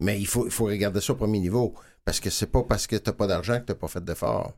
Mais 0.00 0.20
il 0.20 0.26
faut, 0.26 0.44
il 0.44 0.52
faut 0.52 0.66
regarder 0.66 1.00
ça 1.00 1.14
au 1.14 1.16
premier 1.16 1.38
niveau. 1.38 1.74
Parce 2.04 2.20
que 2.20 2.30
c'est 2.30 2.46
pas 2.46 2.62
parce 2.62 2.86
que 2.86 2.96
tu 2.96 3.08
n'as 3.08 3.14
pas 3.14 3.26
d'argent 3.26 3.58
que 3.60 3.66
tu 3.66 3.72
n'as 3.72 3.78
pas 3.78 3.88
fait 3.88 4.04
d'effort. 4.04 4.52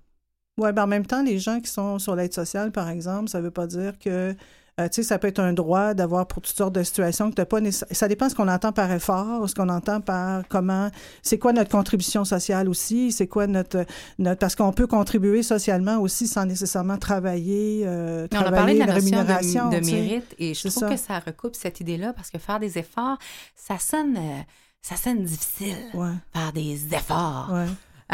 Oui, 0.57 0.73
ben 0.73 0.85
en 0.85 0.87
même 0.87 1.07
temps, 1.07 1.23
les 1.23 1.39
gens 1.39 1.61
qui 1.61 1.71
sont 1.71 1.99
sur 1.99 2.17
l'aide 2.17 2.33
sociale, 2.33 2.73
par 2.73 2.89
exemple, 2.89 3.29
ça 3.29 3.39
ne 3.39 3.45
veut 3.45 3.51
pas 3.51 3.67
dire 3.67 3.99
que 3.99 4.35
euh, 4.81 4.89
tu 4.89 4.97
sais, 4.97 5.03
ça 5.05 5.21
peut 5.21 5.29
être 5.29 5.39
un 5.39 5.53
droit 5.53 5.95
d'avoir 5.95 6.27
pour 6.27 6.43
toutes 6.43 6.57
sortes 6.57 6.75
de 6.75 6.83
situations 6.83 7.31
que 7.31 7.37
t'as 7.37 7.45
pas 7.45 7.61
Ça 7.71 8.09
dépend 8.09 8.29
ce 8.29 8.35
qu'on 8.35 8.49
entend 8.49 8.73
par 8.73 8.91
effort, 8.91 9.49
ce 9.49 9.55
qu'on 9.55 9.69
entend 9.69 10.01
par 10.01 10.43
comment. 10.49 10.91
C'est 11.23 11.39
quoi 11.39 11.53
notre 11.53 11.71
contribution 11.71 12.25
sociale 12.25 12.69
aussi? 12.69 13.13
C'est 13.13 13.29
quoi 13.29 13.47
notre. 13.47 13.87
notre 14.19 14.41
parce 14.41 14.57
qu'on 14.57 14.73
peut 14.73 14.89
contribuer 14.89 15.45
socialement 15.45 15.99
aussi 15.99 16.27
sans 16.27 16.45
nécessairement 16.45 16.99
travailler. 16.99 17.83
Euh, 17.87 18.27
on 18.33 18.37
a 18.37 18.51
parlé 18.51 18.75
de 18.75 18.81
la 18.81 18.93
rémunération 18.93 19.71
de, 19.71 19.79
mérite 19.79 20.35
et 20.41 20.55
je 20.55 20.67
trouve 20.67 20.89
que 20.89 20.97
ça 20.97 21.21
recoupe 21.21 21.55
cette 21.55 21.79
idée-là 21.79 22.13
parce 22.13 22.31
que 22.31 22.39
faire 22.39 22.59
des 22.59 22.77
efforts, 22.77 23.19
ça 23.55 23.79
sonne. 23.79 24.17
Euh, 24.17 24.41
ça 24.83 24.97
sonne 24.97 25.23
difficile. 25.23 25.77
Ouais. 25.95 26.11
Faire 26.33 26.53
des 26.53 26.93
efforts. 26.93 27.49
Ouais. 27.53 27.67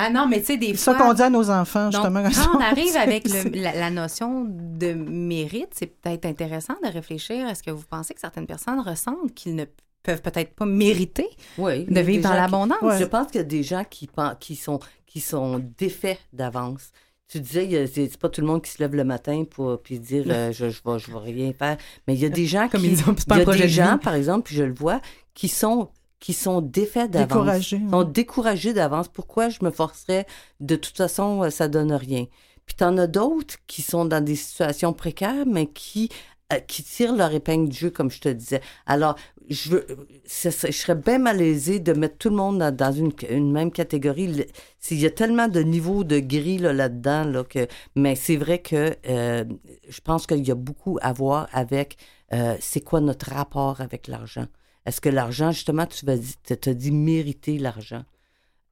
Ah 0.02 0.10
non, 0.10 0.26
mais 0.28 0.40
tu 0.40 0.46
sais, 0.46 0.56
des 0.56 0.68
C'est 0.68 0.76
ça 0.76 0.94
fois... 0.94 1.06
qu'on 1.08 1.14
dit 1.14 1.22
à 1.22 1.30
nos 1.30 1.50
enfants, 1.50 1.90
justement. 1.90 2.22
Donc, 2.22 2.32
quand 2.34 2.56
on 2.56 2.60
arrive 2.60 2.96
avec 2.96 3.28
le- 3.28 3.50
la, 3.62 3.74
la 3.74 3.90
notion 3.90 4.44
de 4.48 4.92
mérite, 4.92 5.68
c'est 5.72 5.86
peut-être 6.00 6.26
intéressant 6.26 6.74
de 6.82 6.88
réfléchir. 6.88 7.46
Est-ce 7.48 7.62
que 7.62 7.70
vous 7.70 7.84
pensez 7.88 8.14
que 8.14 8.20
certaines 8.20 8.46
personnes 8.46 8.80
ressentent 8.80 9.34
qu'ils 9.34 9.54
ne 9.56 9.64
peuvent 10.02 10.22
peut-être 10.22 10.54
pas 10.54 10.64
mériter 10.66 11.26
Oui. 11.58 11.84
de 11.84 12.00
vivre 12.00 12.22
dans 12.22 12.34
l'abondance? 12.34 12.98
Je 12.98 13.04
pense 13.04 13.26
qu'il 13.28 13.36
y 13.36 13.44
a 13.44 13.46
des 13.46 13.62
gens 13.62 13.84
qui, 13.88 14.08
qui, 14.38 14.56
sont, 14.56 14.80
qui 15.06 15.20
sont 15.20 15.60
défaits 15.78 16.18
d'avance. 16.32 16.90
Tu 17.28 17.38
disais, 17.40 17.86
c'est 17.86 18.16
pas 18.16 18.28
tout 18.28 18.40
le 18.40 18.46
monde 18.48 18.60
qui 18.62 18.72
se 18.72 18.78
lève 18.82 18.94
le 18.96 19.04
matin 19.04 19.44
pour 19.48 19.80
puis 19.80 20.00
dire 20.00 20.24
euh, 20.26 20.50
je, 20.50 20.68
je, 20.68 20.80
vais, 20.84 20.98
je 20.98 21.12
vais 21.12 21.18
rien 21.18 21.52
faire. 21.52 21.76
Mais 22.08 22.14
il 22.14 22.20
y 22.20 22.24
a 22.26 22.28
des 22.28 22.46
gens 22.46 22.68
Comme 22.68 22.80
qui. 22.80 22.88
ils 22.88 22.96
disent, 22.96 23.04
c'est 23.04 23.28
pas 23.28 23.36
il 23.36 23.38
y 23.38 23.42
a 23.42 23.54
des 23.54 23.62
de 23.62 23.66
gens, 23.68 23.92
vie. 23.92 23.98
par 24.02 24.14
exemple, 24.14 24.42
puis 24.46 24.56
je 24.56 24.64
le 24.64 24.74
vois, 24.74 25.00
qui 25.34 25.46
sont 25.46 25.90
qui 26.20 26.32
sont 26.32 26.60
défaits 26.60 27.10
d'avance. 27.10 27.28
Découragés, 27.28 27.80
sont 27.90 28.04
découragés 28.04 28.72
d'avance. 28.72 29.08
Pourquoi 29.08 29.48
je 29.48 29.58
me 29.62 29.70
forcerais? 29.70 30.26
De 30.60 30.76
toute 30.76 30.96
façon, 30.96 31.44
euh, 31.44 31.50
ça 31.50 31.68
donne 31.68 31.92
rien. 31.92 32.26
Puis 32.66 32.76
t'en 32.76 32.96
as 32.98 33.06
d'autres 33.06 33.56
qui 33.66 33.82
sont 33.82 34.04
dans 34.04 34.22
des 34.22 34.36
situations 34.36 34.92
précaires, 34.92 35.46
mais 35.46 35.66
qui 35.66 36.10
euh, 36.52 36.58
qui 36.58 36.82
tirent 36.82 37.14
leur 37.14 37.32
épingle 37.32 37.68
du 37.68 37.78
jeu, 37.78 37.90
comme 37.90 38.10
je 38.10 38.20
te 38.20 38.28
disais. 38.28 38.60
Alors, 38.86 39.14
je, 39.48 39.70
veux, 39.70 39.86
je 40.24 40.50
serais 40.50 40.94
bien 40.96 41.18
malaisée 41.18 41.78
de 41.78 41.92
mettre 41.92 42.18
tout 42.18 42.28
le 42.28 42.36
monde 42.36 42.58
dans, 42.58 42.92
une, 42.92 43.12
une 43.28 43.52
même 43.52 43.70
catégorie. 43.70 44.46
Il 44.90 45.00
y 45.00 45.06
a 45.06 45.10
tellement 45.10 45.46
de 45.46 45.60
niveaux 45.60 46.02
de 46.02 46.18
gris 46.18 46.58
là, 46.58 46.72
là-dedans, 46.72 47.24
là, 47.24 47.44
que, 47.44 47.68
mais 47.94 48.16
c'est 48.16 48.36
vrai 48.36 48.58
que 48.60 48.96
euh, 49.08 49.44
je 49.88 50.00
pense 50.00 50.26
qu'il 50.26 50.46
y 50.46 50.50
a 50.50 50.56
beaucoup 50.56 50.98
à 51.02 51.12
voir 51.12 51.48
avec 51.52 51.96
euh, 52.32 52.56
c'est 52.60 52.80
quoi 52.80 53.00
notre 53.00 53.30
rapport 53.30 53.80
avec 53.80 54.08
l'argent. 54.08 54.46
Est-ce 54.86 55.00
que 55.00 55.08
l'argent, 55.08 55.50
justement, 55.52 55.86
tu 55.86 56.06
vas 56.06 56.16
te, 56.16 56.70
dit 56.70 56.90
mériter 56.90 57.58
l'argent? 57.58 58.04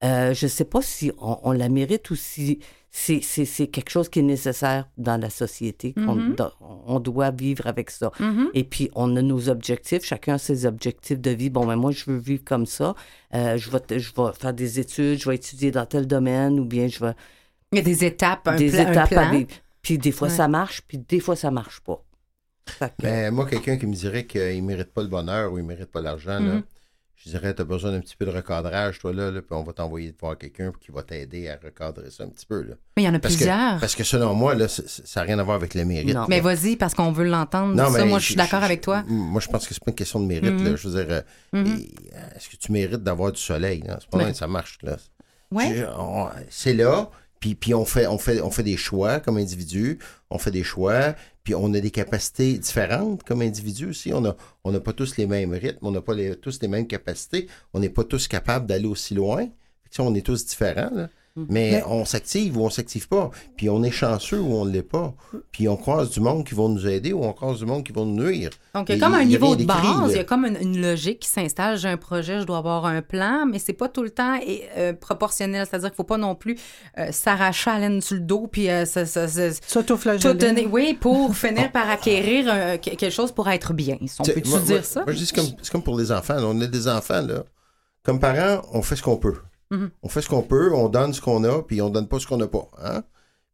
Euh, 0.05 0.33
je 0.33 0.47
ne 0.47 0.49
sais 0.49 0.65
pas 0.65 0.81
si 0.81 1.11
on, 1.19 1.39
on 1.43 1.53
la 1.53 1.69
mérite 1.69 2.09
ou 2.11 2.15
si 2.17 2.61
c'est, 2.91 3.21
c'est, 3.21 3.45
c'est 3.45 3.67
quelque 3.67 3.91
chose 3.91 4.09
qui 4.09 4.21
est 4.21 4.23
nécessaire 4.23 4.89
dans 4.97 5.21
la 5.21 5.29
société, 5.29 5.93
qu'on 5.93 6.15
do- 6.17 6.45
on 6.87 7.01
doit 7.01 7.31
vivre 7.33 7.67
avec 7.67 7.91
ça. 7.91 8.13
Mhm. 8.21 8.49
Et 8.55 8.65
puis, 8.65 8.91
on 8.95 9.17
a 9.17 9.23
nos 9.23 9.49
objectifs, 9.49 10.05
chacun 10.05 10.35
a 10.35 10.39
ses 10.39 10.67
objectifs 10.67 11.19
de 11.21 11.31
vie. 11.31 11.51
Bon, 11.51 11.67
ben 11.67 11.77
moi, 11.77 11.91
je 11.91 12.05
veux 12.07 12.17
vivre 12.17 12.45
comme 12.45 12.65
ça. 12.65 12.95
Euh, 13.35 13.59
je, 13.59 13.71
vais, 13.71 13.81
je 13.99 14.13
vais 14.17 14.33
faire 14.39 14.55
des 14.55 14.79
études, 14.81 15.19
je 15.21 15.29
vais 15.29 15.35
étudier 15.35 15.71
dans 15.73 15.85
tel 15.85 16.07
domaine 16.07 16.59
ou 16.61 16.65
bien 16.65 16.87
je 16.89 17.01
vais... 17.05 17.13
Il 17.73 17.77
y 17.79 17.81
a 17.81 17.85
des 17.85 18.05
étapes, 18.05 18.47
un, 18.49 18.57
des 18.57 18.79
un 18.81 18.91
étapes 18.91 19.13
à 19.13 19.17
plan. 19.27 19.31
vivre. 19.33 19.49
Puis 19.83 19.99
des 19.99 20.13
fois, 20.13 20.29
Ouais. 20.29 20.35
ça 20.35 20.49
marche, 20.49 20.81
puis 20.89 20.99
des 20.99 21.21
fois, 21.21 21.37
ça 21.37 21.51
marche 21.51 21.81
pas. 21.81 22.03
Que- 22.79 22.87
Mais 23.03 23.31
moi, 23.31 23.47
quelqu'un 23.47 23.77
qui 23.77 23.87
me 23.87 23.95
dirait 23.95 24.27
qu'il 24.27 24.41
ne 24.63 24.67
mérite 24.67 24.93
pas 24.93 25.03
le 25.03 25.09
bonheur 25.09 25.53
ou 25.53 25.59
il 25.59 25.63
ne 25.63 25.69
mérite 25.69 25.91
pas 25.91 26.01
l'argent, 26.01 26.41
Mhm. 26.41 26.63
je 27.17 27.31
dirais, 27.31 27.53
tu 27.55 27.63
as 27.63 27.65
besoin 27.65 27.91
d'un 27.93 28.01
petit 28.01 28.15
peu 28.17 28.25
de 28.27 28.31
recadrage, 28.31 28.99
toi, 29.01 29.13
là, 29.13 29.31
là, 29.31 29.41
puis 29.43 29.51
on 29.53 29.63
va 29.65 29.73
t'envoyer 29.73 30.15
voir 30.21 30.39
quelqu'un 30.39 30.73
qui 30.81 30.93
va 30.93 31.03
t'aider 31.03 31.49
à 31.49 31.59
recadrer 31.63 32.11
ça 32.11 32.25
un 32.25 32.29
petit 32.29 32.47
peu. 32.47 32.63
Là. 32.63 32.75
Mais 32.97 33.03
il 33.03 33.07
y 33.07 33.09
en 33.09 33.15
a 33.15 33.19
Parce 33.19 33.35
que, 33.35 33.39
plusieurs. 33.41 33.81
parce 33.81 33.95
que 33.97 34.05
selon 34.05 34.35
moi, 34.35 34.55
là, 34.55 34.69
ça 34.69 34.83
n'a 35.17 35.23
rien 35.27 35.39
à 35.39 35.43
voir 35.43 35.57
avec 35.57 35.75
le 35.75 35.85
mérite. 35.85 36.15
Non. 36.15 36.27
Mais 36.29 36.41
vas-y, 36.41 36.77
parce 36.77 36.95
qu'on 36.95 37.11
veut 37.13 37.25
l'entendre. 37.27 37.77
Ça, 37.77 38.05
moi, 38.05 38.19
je 38.19 38.25
suis 38.27 38.37
d'accord 38.37 38.63
avec 38.63 38.81
toi. 38.81 39.03
Moi, 39.09 39.41
je 39.41 39.49
pense 39.49 39.67
que 39.67 39.75
c'est 39.75 39.83
pas 39.85 39.91
une 39.91 39.97
question 39.97 40.21
de 40.21 40.27
mérite. 40.27 40.53
Mhm. 40.53 40.65
là. 40.65 40.77
Je 40.77 40.89
veux 40.89 41.05
dire, 41.05 41.13
euh, 41.13 41.23
Mhm. 41.53 41.79
est-ce 42.37 42.49
que 42.51 42.57
tu 42.57 42.71
mérites 42.73 43.03
d'avoir 43.03 43.33
du 43.33 43.41
soleil? 43.41 43.83
C'est 43.87 44.09
pas 44.11 44.19
Mais- 44.19 44.31
que 44.33 44.37
ça 44.37 44.47
marche. 44.47 44.79
Là. 44.83 44.97
Ouais. 45.51 45.85
C'est 46.51 46.75
là, 46.75 47.11
puis, 47.41 47.55
puis 47.55 47.75
on, 47.75 47.85
fait, 47.85 48.07
on, 48.07 48.19
fait, 48.19 48.41
on 48.41 48.51
fait 48.51 48.63
des 48.63 48.77
choix 48.77 49.21
comme 49.21 49.37
individu, 49.37 49.99
on 50.31 50.39
fait 50.39 50.51
des 50.51 50.65
choix, 50.65 51.15
puis 51.45 51.55
on 51.55 51.73
a 51.75 51.81
des 51.81 51.91
capacités 51.91 52.59
différentes 52.59 53.23
comme 53.23 53.43
individu 53.43 53.87
aussi. 53.87 54.13
On 54.13 54.21
n'a 54.21 54.37
on 54.65 54.75
a 54.75 54.81
pas 54.81 54.93
tous 54.93 55.17
les 55.17 55.27
mêmes 55.27 55.53
rythmes, 55.53 55.87
on 55.87 55.91
n'a 55.91 56.01
pas 56.03 56.15
tous 56.41 56.61
les 56.61 56.69
mêmes 56.69 56.87
capacités, 56.87 57.49
on 57.73 57.81
n'est 57.81 57.89
pas 57.89 58.05
tous 58.05 58.29
capables 58.29 58.67
d'aller 58.67 58.87
aussi 58.87 59.15
loin. 59.15 59.49
Ça, 59.91 60.03
on 60.03 60.15
est 60.15 60.27
tous 60.27 60.45
différents, 60.45 60.91
là. 60.95 61.09
Mais, 61.49 61.71
Mais- 61.73 61.83
on 61.87 62.05
s'active 62.05 62.57
ou 62.59 62.65
on 62.65 62.71
s'active 62.71 63.09
pas. 63.09 63.31
Puis 63.57 63.69
on 63.71 63.83
est 63.83 63.91
chanceux 63.91 64.41
ou 64.41 64.53
on 64.55 64.65
ne 64.65 64.71
l'est 64.71 64.83
pas. 64.83 65.15
Puis 65.53 65.69
on 65.69 65.77
croise 65.77 66.11
du 66.11 66.21
monde 66.21 66.45
qui 66.45 66.55
vont 66.55 66.69
nous 66.69 66.87
aider 66.87 67.13
ou 67.13 67.23
on 67.25 67.33
croise 67.33 67.59
du 67.59 67.67
monde 67.67 67.85
qui 67.85 67.93
vont 67.93 68.05
nous 68.07 68.25
nuire. 68.25 68.51
Donc, 68.75 68.89
il 68.89 68.99
y 68.99 69.03
a 69.03 69.05
comme 69.05 69.15
un 69.15 69.25
niveau 69.25 69.57
de 69.57 69.65
base, 69.65 70.11
il 70.11 70.17
y 70.17 70.19
a 70.21 70.25
comme 70.25 70.45
une, 70.47 70.57
une 70.61 70.81
logique 70.81 71.21
qui 71.21 71.29
s'installe. 71.29 71.77
J'ai 71.79 71.89
un 71.89 71.97
projet, 71.97 72.41
je 72.41 72.45
dois 72.45 72.59
avoir 72.59 72.87
un 72.87 73.03
plan, 73.03 73.47
mais 73.47 73.59
c'est 73.59 73.73
pas 73.73 73.89
tout 73.89 74.03
le 74.03 74.11
temps 74.11 74.37
et, 74.47 74.63
euh, 74.77 74.93
proportionnel. 74.93 75.67
C'est-à-dire 75.69 75.91
qu'il 75.91 75.97
faut 75.97 76.05
pas 76.05 76.19
non 76.19 76.35
plus 76.35 76.57
euh, 76.99 77.13
s'arracher 77.13 77.71
la 77.71 77.79
laine 77.81 78.01
sur 78.01 78.15
le 78.17 78.23
dos 78.23 78.47
puis 78.51 78.69
euh, 78.71 78.85
ça- 78.85 79.07
ça- 79.07 79.29
ça- 79.29 79.51
tout 79.51 79.57
S'autoflageller. 79.67 80.35
donner. 80.35 80.67
Oui, 80.71 80.97
pour 81.01 81.35
finir 81.37 81.71
par 81.73 81.89
acquérir 81.91 82.47
euh, 82.49 82.77
que- 82.77 82.91
quelque 82.91 83.11
chose 83.11 83.33
pour 83.33 83.49
être 83.49 83.73
bien. 83.73 83.97
On 84.19 84.23
peut-tu 84.25 84.49
moi- 84.49 84.61
dire 84.61 84.77
moi- 84.77 84.83
ça? 84.83 85.03
Moi, 85.05 85.13
je 85.13 85.19
dis 85.19 85.27
c'est 85.27 85.35
comme, 85.37 85.51
c'est 85.63 85.71
comme 85.73 85.83
pour 85.83 85.99
les 85.99 86.13
enfants. 86.13 86.35
là. 86.35 86.45
On 86.47 86.61
a 86.61 86.67
des 86.67 86.89
enfants, 86.89 87.21
là. 87.23 87.45
Comme 88.05 88.21
parents, 88.21 88.63
on 88.73 88.81
fait 88.83 88.97
ce 88.97 89.03
qu'on 89.03 89.17
peut. 89.17 89.35
Mhm. 89.71 89.91
On 90.03 90.09
fait 90.09 90.23
ce 90.23 90.29
qu'on 90.29 90.43
peut, 90.43 90.73
on 90.75 90.89
donne 90.89 91.13
ce 91.13 91.21
qu'on 91.21 91.45
a, 91.45 91.63
puis 91.63 91.83
on 91.83 91.91
donne 91.91 92.09
pas 92.09 92.19
ce 92.19 92.27
qu'on 92.27 92.37
n'a 92.39 92.47
pas. 92.49 92.69
Hein? 92.83 93.03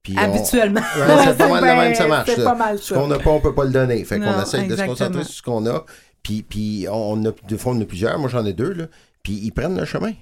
Puis 0.03 0.15
on- 0.17 0.23
Habituellement. 0.23 0.81
Ouais, 0.81 1.25
c'est 1.25 1.39
pas 1.39 1.49
mal 1.49 1.61
de 1.63 1.81
même, 1.83 1.95
ça 1.95 2.07
marche. 2.09 2.37
pas 2.37 2.55
mal 2.55 2.79
Ce 2.79 2.95
qu'on 2.95 3.09
n'a 3.09 3.19
pas, 3.19 3.31
on 3.31 3.41
peut 3.41 3.55
pas 3.55 3.65
le 3.65 3.71
donner. 3.73 4.05
Fait 4.05 4.19
qu'on 4.21 4.41
essaie 4.43 4.65
de 4.67 4.77
se 4.77 4.83
concentrer 4.85 5.25
sur 5.25 5.35
ce 5.35 5.43
qu'on 5.43 5.67
a. 5.67 5.85
Puis, 6.23 6.43
puis 6.43 6.87
on 6.91 7.25
a, 7.27 7.33
des 7.49 7.59
fois, 7.59 7.73
on 7.73 7.81
a 7.81 7.85
plusieurs. 7.85 8.19
Moi, 8.19 8.29
j'en 8.29 8.45
ai 8.47 8.53
deux, 8.53 8.73
là. 8.73 8.87
Puis 9.23 9.33
ils 9.43 9.51
prennent 9.53 9.79
le 9.79 9.85
chemin. 9.85 10.13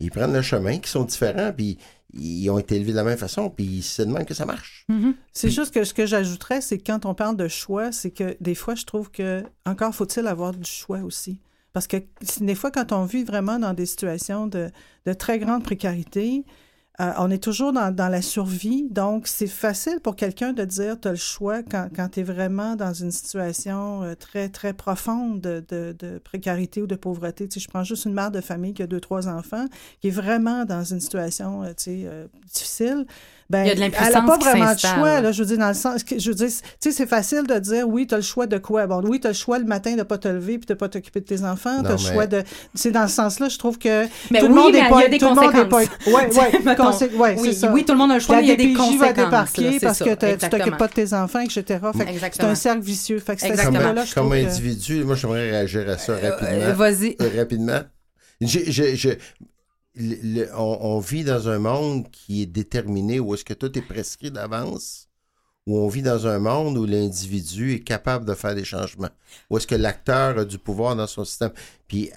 Ils 0.00 0.10
prennent 0.10 0.32
le 0.32 0.42
chemin, 0.42 0.78
qui 0.78 0.90
sont 0.90 1.04
différents, 1.04 1.52
puis 1.52 1.78
ils 2.12 2.50
ont 2.50 2.58
été 2.58 2.74
élevés 2.76 2.90
de 2.92 2.96
la 2.96 3.04
même 3.04 3.16
façon, 3.16 3.48
puis 3.50 3.82
c'est 3.82 4.04
de 4.04 4.10
même 4.10 4.24
que 4.26 4.34
ça 4.34 4.44
marche. 4.44 4.84
Mhm. 4.88 5.14
C'est 5.32 5.48
juste 5.48 5.72
que 5.72 5.84
ce 5.84 5.94
que 5.94 6.06
j'ajouterais, 6.06 6.60
c'est 6.60 6.76
que 6.78 6.84
quand 6.84 7.06
on 7.06 7.14
parle 7.14 7.36
de 7.36 7.46
choix, 7.48 7.92
c'est 7.92 8.10
que 8.10 8.36
des 8.40 8.54
fois, 8.56 8.74
je 8.74 8.84
trouve 8.84 9.10
que 9.10 9.42
encore 9.64 9.94
faut-il 9.94 10.26
avoir 10.26 10.52
du 10.52 10.68
choix 10.68 10.98
aussi. 11.00 11.38
Parce 11.72 11.86
que 11.86 11.96
des 12.40 12.54
fois, 12.54 12.70
quand 12.70 12.92
on 12.92 13.04
vit 13.04 13.24
vraiment 13.24 13.58
dans 13.58 13.74
des 13.74 13.86
situations 13.86 14.46
de, 14.46 14.70
très 15.18 15.38
grande 15.38 15.62
précarité, 15.64 16.44
euh, 17.00 17.10
on 17.16 17.30
est 17.30 17.42
toujours 17.42 17.72
dans, 17.72 17.94
la 17.96 18.20
survie. 18.20 18.86
Donc, 18.90 19.26
c'est 19.26 19.46
facile 19.46 19.98
pour 20.00 20.14
quelqu'un 20.14 20.52
de 20.52 20.64
dire 20.64 21.00
tu 21.00 21.08
as 21.08 21.12
le 21.12 21.16
choix 21.16 21.62
quand, 21.62 21.88
quand 21.94 22.10
tu 22.10 22.20
es 22.20 22.22
vraiment 22.22 22.76
dans 22.76 22.92
une 22.92 23.10
situation 23.10 24.02
euh, 24.02 24.14
très, 24.14 24.50
très 24.50 24.74
profonde 24.74 25.40
de, 25.40 26.18
précarité 26.22 26.82
ou 26.82 26.86
de 26.86 26.94
pauvreté. 26.94 27.48
Tu 27.48 27.54
sais, 27.54 27.64
je 27.64 27.68
prends 27.70 27.84
juste 27.84 28.04
une 28.04 28.12
mère 28.12 28.30
de 28.30 28.42
famille 28.42 28.74
qui 28.74 28.82
a 28.82 28.86
deux, 28.86 29.00
trois 29.00 29.26
enfants, 29.26 29.64
qui 30.00 30.08
est 30.08 30.12
vraiment 30.12 30.66
dans 30.66 30.84
une 30.84 31.00
situation 31.00 31.62
euh, 31.62 32.26
difficile. 32.52 33.06
Ben, 33.52 33.64
Il 33.64 33.68
y 33.68 33.70
a 33.70 33.74
de 33.74 33.80
elle 33.82 34.12
n'a 34.14 34.22
pas 34.22 34.38
vraiment 34.38 34.72
de 34.74 34.78
choix. 34.78 35.20
Là, 35.20 35.30
je 35.30 35.38
veux 35.42 35.46
dire, 35.46 35.58
dans 35.58 35.68
le 35.68 35.74
sens 35.74 36.00
je 36.16 36.28
veux 36.30 36.34
dire, 36.34 36.48
tu 36.48 36.54
sais, 36.80 36.90
c'est 36.92 37.06
facile 37.06 37.42
de 37.46 37.58
dire, 37.58 37.86
oui, 37.86 38.06
tu 38.06 38.14
as 38.14 38.16
le 38.16 38.22
choix 38.22 38.46
de 38.46 38.56
quoi? 38.56 38.86
Bon, 38.86 39.02
oui, 39.04 39.20
tu 39.20 39.26
as 39.26 39.30
le 39.30 39.34
choix 39.36 39.58
le 39.58 39.66
matin 39.66 39.92
de 39.92 39.96
ne 39.98 40.02
pas 40.04 40.16
te 40.16 40.26
lever 40.28 40.56
puis 40.58 40.66
de 40.66 40.72
ne 40.72 40.78
pas 40.78 40.88
t'occuper 40.88 41.20
de 41.20 41.26
tes 41.26 41.44
enfants. 41.44 41.80
Tu 41.82 41.86
as 41.86 41.90
Non, 41.90 41.96
le 41.96 42.02
mais- 42.02 42.12
choix 42.14 42.26
de. 42.26 42.42
C'est 42.74 42.90
dans 42.92 43.06
ce 43.06 43.14
sens-là, 43.14 43.48
je 43.50 43.58
trouve 43.58 43.78
que. 43.78 44.06
Mais 44.30 44.40
tout 44.40 44.46
le 44.48 44.52
oui, 44.54 44.58
monde 44.58 44.72
mais 44.72 44.78
est 44.78 44.82
il 44.84 44.88
pas. 44.88 45.00
y 45.02 45.04
a 45.04 45.08
des 45.08 45.18
tout 45.18 45.28
le 45.28 45.34
monde 45.34 45.54
est 45.54 45.68
pas. 45.68 45.80
conséquences. 45.84 46.06
Ouais, 46.06 46.34
ouais, 46.36 46.60
Mettons, 46.64 46.90
consé- 46.90 47.14
ouais, 47.14 47.36
oui, 47.38 47.54
ça. 47.54 47.70
oui, 47.72 47.84
tout 47.84 47.92
le 47.92 47.98
monde 47.98 48.10
a 48.12 48.14
le 48.14 48.20
choix, 48.20 48.36
mais 48.36 48.42
il 48.42 48.48
y 48.48 48.52
a 48.52 48.56
des 48.56 48.64
DPJ 48.68 48.76
va 48.78 48.84
conséquences, 49.08 49.14
débarquer 49.24 49.62
là, 49.64 49.70
c'est 49.72 49.80
parce 49.86 49.98
ça, 49.98 50.04
que 50.06 50.14
tu 50.14 50.26
exactement. 50.26 50.64
t'occupes 50.64 50.78
pas 50.78 50.88
de 50.88 50.92
tes 50.94 51.12
enfants, 51.12 51.40
etc. 51.40 51.78
C'est 52.32 52.44
un 52.44 52.54
cercle 52.54 52.80
vicieux. 52.80 53.18
Fait 53.18 53.36
que 53.36 53.44
Exactement. 53.44 53.94
Comme, 54.14 54.32
je 54.34 54.44
individu, 54.46 55.04
moi, 55.04 55.14
j'aimerais 55.16 55.50
réagir 55.50 55.88
à 55.88 55.98
ça 55.98 56.14
rapidement. 56.14 56.48
Euh, 56.62 56.72
Vas-y. 56.72 57.16
Euh, 57.20 57.28
rapidement. 57.36 57.80
J'ai- 58.40 58.70
j'ai- 58.72 58.96
j'ai- 58.96 59.18
on, 59.96 60.98
vit 61.00 61.24
dans 61.24 61.48
un 61.48 61.58
monde 61.58 62.10
qui 62.10 62.42
est 62.42 62.46
déterminé 62.46 63.20
où 63.20 63.34
est-ce 63.34 63.44
que 63.44 63.54
tout 63.54 63.76
est 63.78 63.82
prescrit 63.82 64.30
d'avance, 64.30 65.08
où 65.66 65.78
on 65.78 65.88
vit 65.88 66.02
dans 66.02 66.26
un 66.26 66.38
monde 66.38 66.76
où 66.78 66.84
l'individu 66.84 67.74
est 67.74 67.80
capable 67.80 68.24
de 68.24 68.34
faire 68.34 68.54
des 68.54 68.64
changements, 68.64 69.10
où 69.50 69.56
est-ce 69.56 69.66
que 69.66 69.74
l'acteur 69.74 70.38
a 70.38 70.44
du 70.44 70.58
pouvoir 70.58 70.96
dans 70.96 71.06
son 71.06 71.24
système. 71.24 71.52
Puis, 71.88 72.10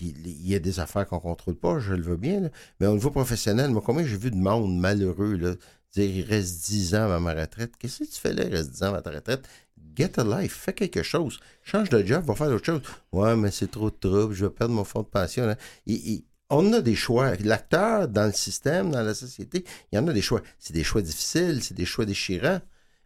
il 0.00 0.46
y 0.46 0.54
a 0.54 0.58
des 0.58 0.78
affaires 0.78 1.06
qu'on 1.06 1.18
contrôle 1.18 1.56
pas, 1.56 1.78
je 1.78 1.94
le 1.94 2.02
veux 2.02 2.16
bien, 2.16 2.40
là. 2.40 2.48
mais 2.80 2.86
au 2.86 2.94
niveau 2.94 3.10
professionnel, 3.10 3.70
moi, 3.70 3.82
combien 3.84 4.04
j'ai 4.04 4.18
vu 4.18 4.30
de 4.30 4.36
monde 4.36 4.78
malheureux, 4.78 5.36
là, 5.36 5.54
dire 5.92 6.10
il 6.10 6.22
reste 6.22 6.66
10 6.66 6.94
ans 6.94 7.04
avant 7.04 7.20
ma 7.20 7.34
retraite. 7.34 7.72
Qu'est-ce 7.78 8.00
que 8.00 8.04
tu 8.04 8.20
fais 8.20 8.34
là, 8.34 8.44
il 8.44 8.54
reste 8.54 8.70
10 8.70 8.82
ans 8.82 8.88
avant 8.88 9.00
ta 9.00 9.10
retraite? 9.10 9.48
Get 9.96 10.20
a 10.20 10.24
life, 10.24 10.54
fais 10.54 10.74
quelque 10.74 11.02
chose. 11.02 11.40
Change 11.62 11.88
de 11.88 12.04
job, 12.04 12.22
va 12.26 12.34
faire 12.34 12.48
autre 12.48 12.66
chose. 12.66 12.82
Ouais, 13.12 13.34
mais 13.34 13.50
c'est 13.50 13.70
trop 13.70 13.90
de 13.90 13.96
trouble, 13.98 14.34
je 14.34 14.44
vais 14.44 14.50
perdre 14.50 14.74
mon 14.74 14.84
fonds 14.84 15.00
de 15.00 15.06
pension. 15.06 15.56
il- 15.86 16.22
on 16.50 16.72
a 16.72 16.80
des 16.80 16.94
choix. 16.94 17.34
L'acteur, 17.36 18.08
dans 18.08 18.26
le 18.26 18.32
système, 18.32 18.90
dans 18.90 19.02
la 19.02 19.14
société, 19.14 19.64
il 19.90 19.96
y 19.96 19.98
en 19.98 20.06
a 20.08 20.12
des 20.12 20.22
choix. 20.22 20.42
C'est 20.58 20.72
des 20.72 20.84
choix 20.84 21.02
difficiles, 21.02 21.62
c'est 21.62 21.74
des 21.74 21.84
choix 21.84 22.04
déchirants, 22.04 22.60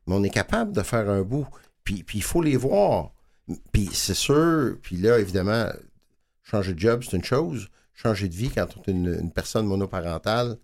mais 0.06 0.14
on 0.14 0.22
est 0.22 0.30
capable 0.30 0.72
de 0.72 0.82
faire 0.82 1.08
un 1.08 1.22
bout. 1.22 1.46
Puis 1.84 2.04
il 2.14 2.22
faut 2.22 2.42
les 2.42 2.56
voir. 2.56 3.12
Puis 3.72 3.88
c'est 3.92 4.14
sûr, 4.14 4.76
puis 4.82 4.96
là, 4.96 5.18
évidemment, 5.18 5.66
changer 6.42 6.74
de 6.74 6.78
job, 6.78 7.02
c'est 7.04 7.16
une 7.16 7.24
chose. 7.24 7.68
Changer 7.94 8.28
de 8.28 8.34
vie 8.34 8.50
quand 8.50 8.66
on 8.76 8.82
est 8.82 8.92
une 8.92 9.30
personne 9.30 9.66
monoparentale, 9.66 10.56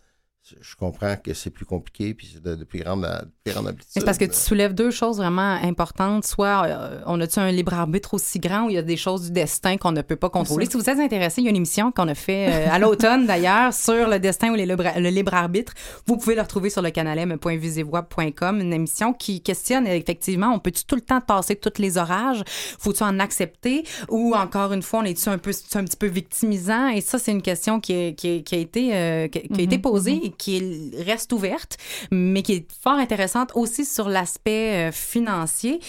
je 0.60 0.76
comprends 0.76 1.16
que 1.16 1.34
c'est 1.34 1.50
plus 1.50 1.64
compliqué, 1.64 2.14
puis 2.14 2.30
c'est 2.32 2.42
de, 2.42 2.54
de, 2.54 2.64
plus 2.64 2.80
grande, 2.80 3.02
de 3.02 3.28
plus 3.44 3.52
grande 3.52 3.68
habitude. 3.68 3.88
C'est 3.88 4.04
parce 4.04 4.18
que 4.18 4.24
tu 4.24 4.34
soulèves 4.34 4.74
deux 4.74 4.90
choses 4.90 5.16
vraiment 5.16 5.58
importantes. 5.62 6.24
Soit 6.24 6.66
euh, 6.66 7.00
on 7.06 7.20
a-tu 7.20 7.38
un 7.38 7.50
libre 7.50 7.74
arbitre 7.74 8.14
aussi 8.14 8.38
grand 8.38 8.66
où 8.66 8.70
il 8.70 8.74
y 8.74 8.78
a 8.78 8.82
des 8.82 8.96
choses 8.96 9.22
du 9.22 9.30
destin 9.32 9.76
qu'on 9.76 9.92
ne 9.92 10.02
peut 10.02 10.16
pas 10.16 10.30
contrôler? 10.30 10.66
Si 10.66 10.76
vous 10.76 10.88
êtes 10.88 11.00
intéressé, 11.00 11.40
il 11.40 11.44
y 11.44 11.46
a 11.48 11.50
une 11.50 11.56
émission 11.56 11.90
qu'on 11.90 12.08
a 12.08 12.14
fait 12.14 12.48
euh, 12.48 12.70
à 12.70 12.78
l'automne 12.78 13.26
d'ailleurs 13.26 13.72
sur 13.74 14.08
le 14.08 14.18
destin 14.18 14.52
ou 14.52 14.54
les 14.54 14.66
le 14.66 15.08
libre 15.08 15.34
arbitre. 15.34 15.72
Vous 16.06 16.16
pouvez 16.16 16.34
le 16.34 16.42
retrouver 16.42 16.70
sur 16.70 16.82
le 16.82 16.90
canal 16.90 17.18
m.visevoix.com, 17.18 18.60
une 18.60 18.72
émission 18.72 19.12
qui 19.12 19.40
questionne 19.40 19.86
effectivement, 19.86 20.52
on 20.54 20.58
peut-tu 20.58 20.84
tout 20.84 20.96
le 20.96 21.00
temps 21.00 21.20
passer 21.20 21.56
tous 21.56 21.80
les 21.80 21.98
orages? 21.98 22.42
Faut-tu 22.78 23.02
en 23.02 23.18
accepter? 23.18 23.84
Ou 24.08 24.34
encore 24.34 24.72
une 24.72 24.82
fois, 24.82 25.00
on 25.00 25.04
est-tu 25.04 25.28
un, 25.28 25.38
peu, 25.38 25.52
un 25.74 25.84
petit 25.84 25.96
peu 25.96 26.06
victimisant? 26.06 26.88
Et 26.88 27.00
ça, 27.00 27.18
c'est 27.18 27.32
une 27.32 27.42
question 27.42 27.80
qui, 27.80 28.14
qui, 28.14 28.44
qui 28.44 28.54
a 28.54 28.58
été, 28.58 28.94
euh, 28.94 29.28
qui, 29.28 29.38
a 29.38 29.42
été 29.42 29.76
mm-hmm. 29.76 29.80
posée 29.80 30.12
mm-hmm. 30.12 30.26
et 30.26 30.35
qui 30.36 30.92
reste 30.96 31.32
ouverte, 31.32 31.78
mais 32.10 32.42
qui 32.42 32.52
est 32.52 32.72
fort 32.82 32.94
intéressante 32.94 33.50
aussi 33.54 33.84
sur 33.84 34.08
l'aspect 34.08 34.88
euh, 34.88 34.92
financier. 34.92 35.80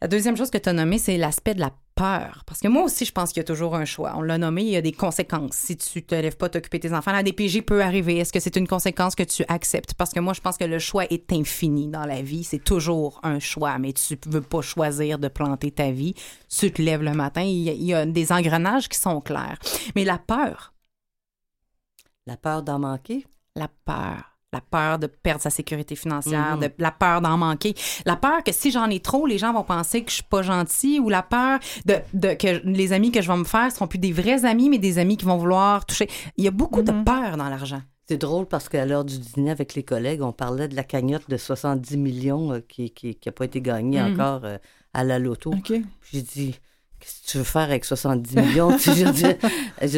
La 0.00 0.08
deuxième 0.08 0.36
chose 0.36 0.50
que 0.50 0.58
tu 0.58 0.68
as 0.68 0.72
nommée, 0.72 0.98
c'est 0.98 1.16
l'aspect 1.16 1.54
de 1.54 1.60
la 1.60 1.72
peur. 1.94 2.42
Parce 2.46 2.60
que 2.60 2.68
moi 2.68 2.82
aussi, 2.82 3.04
je 3.04 3.12
pense 3.12 3.30
qu'il 3.30 3.38
y 3.38 3.40
a 3.40 3.44
toujours 3.44 3.74
un 3.74 3.84
choix. 3.84 4.14
On 4.16 4.22
l'a 4.22 4.38
nommé, 4.38 4.62
il 4.62 4.68
y 4.68 4.76
a 4.76 4.82
des 4.82 4.92
conséquences. 4.92 5.54
Si 5.54 5.76
tu 5.76 6.02
te 6.02 6.14
lèves 6.14 6.36
pas 6.36 6.48
t'occuper 6.48 6.80
tes 6.80 6.92
enfants, 6.92 7.12
la 7.12 7.22
DPG 7.22 7.62
peut 7.62 7.82
arriver. 7.82 8.18
Est-ce 8.18 8.32
que 8.32 8.40
c'est 8.40 8.56
une 8.56 8.68
conséquence 8.68 9.14
que 9.14 9.22
tu 9.22 9.44
acceptes? 9.48 9.94
Parce 9.94 10.12
que 10.12 10.20
moi, 10.20 10.32
je 10.32 10.40
pense 10.40 10.58
que 10.58 10.64
le 10.64 10.78
choix 10.78 11.04
est 11.06 11.32
infini 11.32 11.88
dans 11.88 12.04
la 12.04 12.22
vie. 12.22 12.44
C'est 12.44 12.62
toujours 12.62 13.20
un 13.22 13.38
choix, 13.38 13.78
mais 13.78 13.92
tu 13.92 14.18
veux 14.26 14.42
pas 14.42 14.60
choisir 14.60 15.18
de 15.18 15.28
planter 15.28 15.70
ta 15.70 15.90
vie. 15.90 16.14
Tu 16.48 16.72
te 16.72 16.82
lèves 16.82 17.02
le 17.02 17.12
matin, 17.12 17.42
il 17.42 17.82
y 17.82 17.94
a 17.94 18.04
des 18.04 18.32
engrenages 18.32 18.88
qui 18.88 18.98
sont 18.98 19.20
clairs. 19.20 19.58
Mais 19.94 20.04
la 20.04 20.18
peur? 20.18 20.74
La 22.26 22.36
peur 22.36 22.62
d'en 22.62 22.78
manquer? 22.78 23.26
La 23.56 23.68
peur 23.84 24.34
la 24.54 24.60
peur 24.60 24.98
de 24.98 25.08
perdre 25.08 25.42
sa 25.42 25.50
sécurité 25.50 25.96
financière, 25.96 26.56
de, 26.58 26.70
la 26.78 26.92
peur 26.92 27.20
d'en 27.20 27.36
manquer, 27.36 27.74
la 28.06 28.16
peur 28.16 28.42
que 28.44 28.52
si 28.52 28.70
j'en 28.70 28.88
ai 28.88 29.00
trop, 29.00 29.26
les 29.26 29.36
gens 29.36 29.52
vont 29.52 29.64
penser 29.64 30.04
que 30.04 30.10
je 30.10 30.16
suis 30.16 30.22
pas 30.22 30.42
gentil 30.42 31.00
ou 31.00 31.08
la 31.08 31.22
peur 31.22 31.58
de, 31.84 31.96
de, 32.14 32.34
que 32.34 32.64
les 32.64 32.92
amis 32.92 33.10
que 33.10 33.20
je 33.20 33.30
vais 33.30 33.36
me 33.36 33.44
faire 33.44 33.70
seront 33.72 33.88
plus 33.88 33.98
des 33.98 34.12
vrais 34.12 34.44
amis, 34.44 34.70
mais 34.70 34.78
des 34.78 34.98
amis 34.98 35.16
qui 35.16 35.24
vont 35.24 35.36
vouloir 35.36 35.84
toucher. 35.84 36.08
Il 36.36 36.44
y 36.44 36.48
a 36.48 36.52
beaucoup 36.52 36.82
de 36.82 36.92
mm-hmm. 36.92 37.04
peur 37.04 37.36
dans 37.36 37.48
l'argent. 37.48 37.82
C'est 38.06 38.18
drôle 38.18 38.46
parce 38.46 38.68
qu'à 38.68 38.86
l'heure 38.86 39.04
du 39.04 39.18
dîner 39.18 39.50
avec 39.50 39.74
les 39.74 39.82
collègues, 39.82 40.22
on 40.22 40.32
parlait 40.32 40.68
de 40.68 40.76
la 40.76 40.84
cagnotte 40.84 41.28
de 41.28 41.36
70 41.36 41.96
millions 41.96 42.52
euh, 42.52 42.60
qui 42.60 42.82
n'a 42.82 42.88
qui, 42.90 43.14
qui 43.16 43.30
pas 43.30 43.44
été 43.46 43.60
gagnée 43.60 43.98
mm-hmm. 43.98 44.12
encore 44.12 44.44
euh, 44.44 44.58
à 44.92 45.04
la 45.04 45.18
loto. 45.18 45.52
J'ai 46.12 46.22
dit, 46.22 46.60
Qu'est-ce 47.04 47.20
que 47.20 47.30
tu 47.32 47.38
veux 47.38 47.44
faire 47.44 47.62
avec 47.64 47.84
70 47.84 48.34
millions? 48.34 48.78
je, 48.78 48.90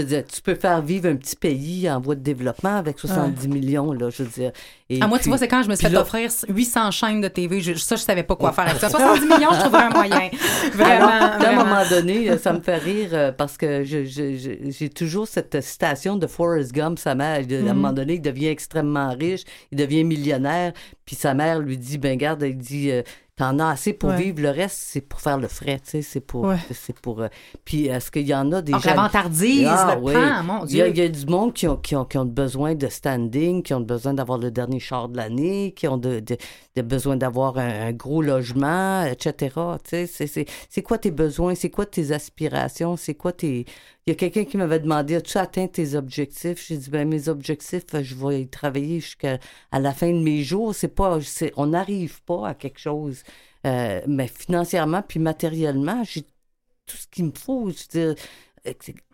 veux 0.00 0.04
dire, 0.04 0.24
tu 0.26 0.42
peux 0.42 0.56
faire 0.56 0.82
vivre 0.82 1.08
un 1.08 1.14
petit 1.14 1.36
pays 1.36 1.88
en 1.88 2.00
voie 2.00 2.16
de 2.16 2.20
développement 2.20 2.78
avec 2.78 2.98
70 2.98 3.46
millions, 3.46 3.92
là, 3.92 4.10
je 4.10 4.24
veux 4.24 4.28
dire. 4.28 4.50
Et 4.90 4.98
moi, 4.98 5.20
tu 5.20 5.28
vois, 5.28 5.38
c'est 5.38 5.46
quand 5.46 5.62
je 5.62 5.68
me 5.68 5.76
suis 5.76 5.86
fait 5.86 5.96
offrir 5.96 6.32
800 6.48 6.90
chaînes 6.90 7.20
de 7.20 7.28
TV. 7.28 7.62
ça, 7.76 7.94
je 7.94 8.02
savais 8.02 8.24
pas 8.24 8.34
quoi 8.34 8.50
faire 8.50 8.66
avec 8.66 8.80
ça. 8.80 8.90
70 8.90 9.20
millions, 9.20 9.52
je 9.52 9.60
trouverais 9.60 9.84
un 9.84 9.90
moyen. 9.90 10.30
Vraiment. 10.72 11.06
À 11.06 11.48
un 11.48 11.54
moment 11.54 11.88
donné, 11.88 12.36
ça 12.38 12.52
me 12.52 12.60
fait 12.60 12.78
rire 12.78 13.10
euh, 13.12 13.30
parce 13.30 13.56
que 13.56 13.84
j'ai 13.84 14.88
toujours 14.88 15.28
cette 15.28 15.62
citation 15.62 16.16
de 16.16 16.26
Forrest 16.26 16.72
Gump, 16.72 16.98
sa 16.98 17.14
mère. 17.14 17.36
À 17.36 17.38
un 17.38 17.42
mm-hmm. 17.42 17.66
moment 17.66 17.92
donné, 17.92 18.14
il 18.14 18.22
devient 18.22 18.48
extrêmement 18.48 19.14
riche, 19.14 19.42
il 19.70 19.78
devient 19.78 20.02
millionnaire, 20.02 20.72
puis 21.04 21.14
sa 21.14 21.34
mère 21.34 21.60
lui 21.60 21.78
dit, 21.78 21.98
ben 21.98 22.18
garde, 22.18 22.42
il 22.42 22.58
dit... 22.58 22.90
Euh, 22.90 23.02
T'en 23.38 23.58
as 23.58 23.68
assez 23.68 23.92
pour 23.92 24.12
vivre, 24.12 24.40
le 24.40 24.48
reste, 24.48 24.78
c'est 24.78 25.02
pour 25.02 25.20
faire 25.20 25.36
le 25.36 25.46
frais, 25.46 25.78
tu 25.84 25.90
sais, 25.90 26.02
c'est 26.02 26.20
pour... 26.20 26.50
c'est 26.72 26.98
pour 26.98 27.20
euh, 27.20 27.28
puis 27.66 27.84
est-ce 27.84 28.10
qu'il 28.10 28.26
y 28.26 28.34
en 28.34 28.50
a 28.50 28.62
des 28.62 28.72
gens... 28.72 28.80
l'avantardise, 28.86 29.68
ah, 29.68 29.98
oui. 30.00 30.14
mon 30.42 30.64
Dieu! 30.64 30.88
Il 30.88 30.96
y, 30.96 31.02
a, 31.02 31.08
du 31.10 31.26
monde 31.26 31.52
qui 31.52 31.68
ont, 31.68 31.76
qui, 31.76 31.94
ont, 31.94 32.06
qui 32.06 32.16
ont 32.16 32.24
besoin 32.24 32.74
de 32.74 32.88
standing, 32.88 33.62
qui 33.62 33.74
ont 33.74 33.82
besoin 33.82 34.14
d'avoir 34.14 34.38
le 34.38 34.50
dernier 34.50 34.80
char 34.80 35.10
de 35.10 35.18
l'année, 35.18 35.74
qui 35.76 35.86
ont 35.86 35.98
de, 35.98 36.20
de, 36.20 36.38
besoin 36.82 37.16
d'avoir 37.16 37.58
un, 37.58 37.92
gros 37.92 38.22
logement, 38.22 39.04
etc., 39.04 39.54
c'est 40.68 40.82
quoi 40.82 40.98
tes 40.98 41.10
besoins, 41.10 41.54
c'est 41.54 41.70
quoi 41.70 41.86
tes 41.86 42.12
aspirations, 42.12 42.96
c'est 42.96 43.14
quoi 43.14 43.32
tes... 43.32 43.66
Il 44.06 44.10
y 44.10 44.12
a 44.12 44.14
quelqu'un 44.14 44.44
qui 44.44 44.56
m'avait 44.56 44.78
demandé 44.78 45.16
As-tu 45.16 45.38
atteint 45.38 45.66
tes 45.66 45.94
objectifs? 45.94 46.64
J'ai 46.68 46.76
dit 46.76 46.90
ben 46.90 47.08
mes 47.08 47.28
objectifs, 47.28 47.84
je 47.92 48.14
vais 48.14 48.42
y 48.42 48.48
travailler 48.48 49.00
jusqu'à 49.00 49.38
la 49.72 49.92
fin 49.92 50.12
de 50.12 50.20
mes 50.20 50.42
jours. 50.44 50.74
C'est 50.74 50.94
pas, 50.94 51.18
on 51.56 51.66
n'arrive 51.66 52.22
pas 52.22 52.48
à 52.48 52.54
quelque 52.54 52.78
chose, 52.78 53.22
euh, 53.66 54.00
mais 54.06 54.28
financièrement 54.28 55.02
puis 55.02 55.18
matériellement, 55.18 56.04
j'ai 56.04 56.22
tout 56.86 56.96
ce 56.96 57.06
qu'il 57.08 57.26
me 57.26 57.32
faut. 57.36 57.70
Euh, 57.96 58.14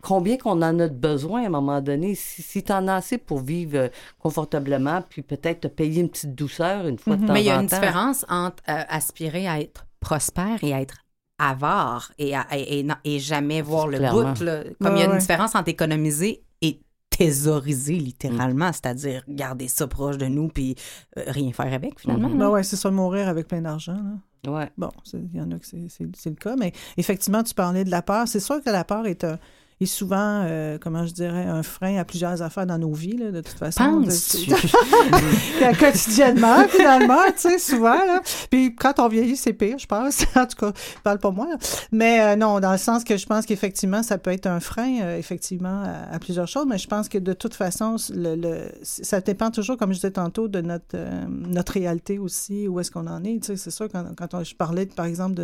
combien 0.00 0.36
qu'on 0.36 0.62
en 0.62 0.78
a 0.78 0.88
de 0.88 0.94
besoin 0.94 1.44
à 1.44 1.46
un 1.46 1.50
moment 1.50 1.80
donné? 1.80 2.14
Si, 2.14 2.42
si 2.42 2.62
tu 2.62 2.72
en 2.72 2.88
as 2.88 2.96
assez 2.96 3.18
pour 3.18 3.40
vivre 3.40 3.76
euh, 3.76 3.88
confortablement, 4.18 5.02
puis 5.08 5.22
peut-être 5.22 5.62
te 5.62 5.68
payer 5.68 6.00
une 6.00 6.08
petite 6.08 6.34
douceur 6.34 6.86
une 6.86 6.98
fois 6.98 7.16
de 7.16 7.22
mm-hmm. 7.22 7.26
temps 7.26 7.32
Mais 7.32 7.42
il 7.42 7.46
y 7.46 7.50
a 7.50 7.60
une 7.60 7.66
différence 7.66 8.24
entre 8.28 8.62
aspirer 8.66 9.46
à 9.46 9.60
être 9.60 9.86
prospère 10.00 10.62
et 10.62 10.72
à 10.74 10.80
être 10.80 10.96
avare 11.38 12.12
et, 12.18 12.34
et, 12.52 12.86
et, 13.04 13.18
jamais 13.18 13.62
voir 13.62 13.88
le 13.88 13.98
bout. 13.98 14.76
Comme 14.80 14.96
il 14.96 15.00
y 15.00 15.02
a 15.02 15.12
une 15.12 15.18
différence 15.18 15.54
entre 15.54 15.68
économiser 15.68 16.44
et 16.60 16.80
thésauriser 17.10 17.94
littéralement, 17.94 18.68
mm. 18.68 18.72
c'est-à-dire 18.72 19.24
garder 19.28 19.68
ça 19.68 19.86
proche 19.86 20.18
de 20.18 20.26
nous 20.26 20.48
puis 20.48 20.76
euh, 21.18 21.24
rien 21.26 21.52
faire 21.52 21.72
avec 21.72 22.00
finalement. 22.00 22.28
Mm-hmm. 22.28 22.38
Ben 22.38 22.48
ouais, 22.50 22.62
c'est 22.62 22.76
ça, 22.76 22.90
mourir 22.90 23.28
avec 23.28 23.48
plein 23.48 23.62
d'argent. 23.62 23.98
Ouais. 24.46 24.70
Bon, 24.76 24.90
il 25.12 25.36
y 25.36 25.40
en 25.40 25.52
a 25.52 25.58
que 25.58 25.66
c'est 25.66 26.30
le 26.30 26.34
cas, 26.34 26.56
mais 26.56 26.72
effectivement, 26.96 27.44
tu 27.44 27.54
parlais 27.54 27.84
de 27.84 27.90
la 27.90 28.02
peur. 28.02 28.26
C'est 28.26 28.40
sûr 28.40 28.60
que 28.62 28.70
la 28.70 28.82
peur 28.84 29.06
est 29.06 29.22
un 29.22 29.38
est 29.80 29.86
souvent, 29.86 30.44
euh, 30.44 30.78
comment 30.80 31.06
je 31.06 31.12
dirais, 31.12 31.44
un 31.44 31.62
frein 31.62 31.98
à 31.98 32.04
plusieurs 32.04 32.42
affaires 32.42 32.66
dans 32.66 32.78
nos 32.78 32.92
vies, 32.92 33.16
là, 33.16 33.30
de 33.30 33.40
toute 33.40 33.58
façon. 33.58 34.02
Quotidiennement, 35.78 36.68
finalement, 36.68 37.24
tu 37.34 37.50
sais, 37.50 37.58
souvent. 37.58 37.92
Là. 37.94 38.20
Puis 38.50 38.74
quand 38.74 38.98
on 38.98 39.08
vieillit, 39.08 39.36
c'est 39.36 39.52
pire, 39.52 39.78
je 39.78 39.86
pense. 39.86 40.24
en 40.36 40.46
tout 40.46 40.56
cas, 40.56 40.72
je 40.96 41.00
parle 41.02 41.18
pas 41.18 41.30
moi. 41.30 41.48
Mais 41.90 42.20
euh, 42.20 42.36
non, 42.36 42.60
dans 42.60 42.72
le 42.72 42.78
sens 42.78 43.04
que 43.04 43.16
je 43.16 43.26
pense 43.26 43.46
qu'effectivement, 43.46 44.02
ça 44.02 44.18
peut 44.18 44.30
être 44.30 44.46
un 44.46 44.60
frein, 44.60 45.00
euh, 45.02 45.18
effectivement, 45.18 45.82
à, 46.12 46.18
plusieurs 46.18 46.48
choses. 46.48 46.66
Mais 46.68 46.78
je 46.78 46.86
pense 46.86 47.08
que 47.08 47.18
de 47.18 47.32
toute 47.32 47.54
façon, 47.54 47.96
le, 48.14 48.36
le, 48.36 48.68
ça 48.82 49.20
dépend 49.20 49.50
toujours, 49.50 49.76
comme 49.76 49.90
je 49.90 49.96
disais 49.96 50.12
tantôt, 50.12 50.48
de 50.48 50.60
notre, 50.60 50.96
notre 51.28 51.72
réalité 51.72 52.18
aussi, 52.18 52.68
où 52.68 52.78
est-ce 52.80 52.90
qu'on 52.90 53.06
en 53.06 53.24
est. 53.24 53.40
Tu 53.40 53.46
sais, 53.46 53.56
c'est 53.56 53.70
sûr, 53.70 53.88
quand, 53.90 54.04
quand 54.16 54.44
je 54.44 54.54
parlais, 54.54 54.86
par 54.86 55.06
exemple, 55.06 55.34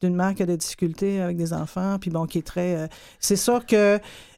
d'une 0.00 0.14
mère 0.14 0.34
qui 0.34 0.42
a 0.42 0.46
des 0.46 0.56
difficultés 0.56 1.20
avec 1.20 1.36
des 1.36 1.52
enfants, 1.52 1.98
puis 2.00 2.10
bon, 2.10 2.26
qui 2.26 2.38
est 2.38 2.46
très... 2.46 2.88
c'est 3.20 3.36
sûr 3.36 3.64
que 3.66 3.87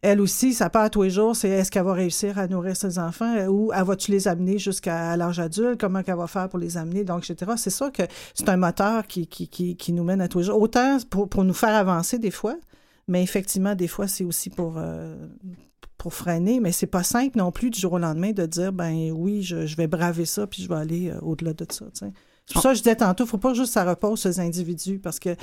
elle 0.03 0.21
aussi, 0.21 0.55
ça 0.55 0.71
part 0.71 0.91
tous 0.91 1.03
les 1.03 1.11
jours, 1.11 1.37
c'est 1.37 1.49
est-ce 1.49 1.71
qu'elle 1.71 1.85
va 1.85 1.93
réussir 1.93 2.39
à 2.39 2.47
nourrir 2.47 2.77
ses 2.77 2.99
enfants 2.99 3.37
euh, 3.37 3.47
ou 3.47 3.71
va-tu 3.71 4.11
les 4.11 4.29
amener 4.29 4.59
jusqu'à 4.59 5.17
l'âge 5.17 5.39
adulte, 5.39 5.79
comment 5.79 6.03
qu'elle 6.03 6.17
va 6.17 6.27
faire 6.27 6.49
pour 6.49 6.59
les 6.59 6.77
amener, 6.77 7.05
donc, 7.05 7.29
etc. 7.29 7.53
C'est 7.57 7.71
sûr 7.71 7.93
que 7.93 8.03
c'est 8.35 8.49
un 8.49 8.57
moteur 8.57 9.07
qui, 9.07 9.93
nous 9.93 10.05
mène 10.05 10.21
à 10.21 10.29
tous 10.29 10.39
les 10.39 10.45
jours. 10.45 10.61
Autant 10.61 10.99
pour, 11.11 11.45
nous 11.45 11.55
faire 11.55 11.75
avancer 11.75 12.19
des 12.19 12.31
fois, 12.31 12.57
mais 13.09 13.23
effectivement, 13.23 13.75
des 13.75 13.89
fois, 13.89 14.09
c'est 14.09 14.25
aussi 14.25 14.49
pour, 14.49 14.75
euh, 14.79 15.15
pour 15.99 16.15
freiner, 16.15 16.61
mais 16.61 16.73
c'est 16.73 16.87
pas 16.87 17.03
simple 17.03 17.37
non 17.37 17.53
plus 17.53 17.71
du 17.71 17.79
jour 17.79 17.95
au 17.95 17.99
lendemain 17.99 18.33
de 18.33 18.47
dire, 18.47 18.73
ben 18.73 19.11
oui, 19.13 19.43
je, 19.43 19.67
je 19.67 19.77
vais 19.77 19.87
braver 19.87 20.25
ça, 20.25 20.47
puis 20.47 20.63
je 20.63 20.69
vais 20.69 20.77
aller 20.77 21.11
euh, 21.11 21.19
au-delà 21.21 21.53
de 21.53 21.67
ça. 21.69 21.85
C'est 22.47 22.55
pour 22.55 22.63
ça 22.63 22.71
que 22.71 22.77
je 22.77 22.83
disais 22.83 22.97
tantôt, 22.97 23.25
il 23.25 23.27
ne 23.27 23.31
faut 23.31 23.39
pas 23.39 23.55
juste 23.55 23.69
que 23.69 23.73
ça 23.75 23.85
repose 23.85 24.21
sur 24.21 24.29
les 24.29 24.41
individus, 24.41 24.99
parce 24.99 25.21
que 25.21 25.37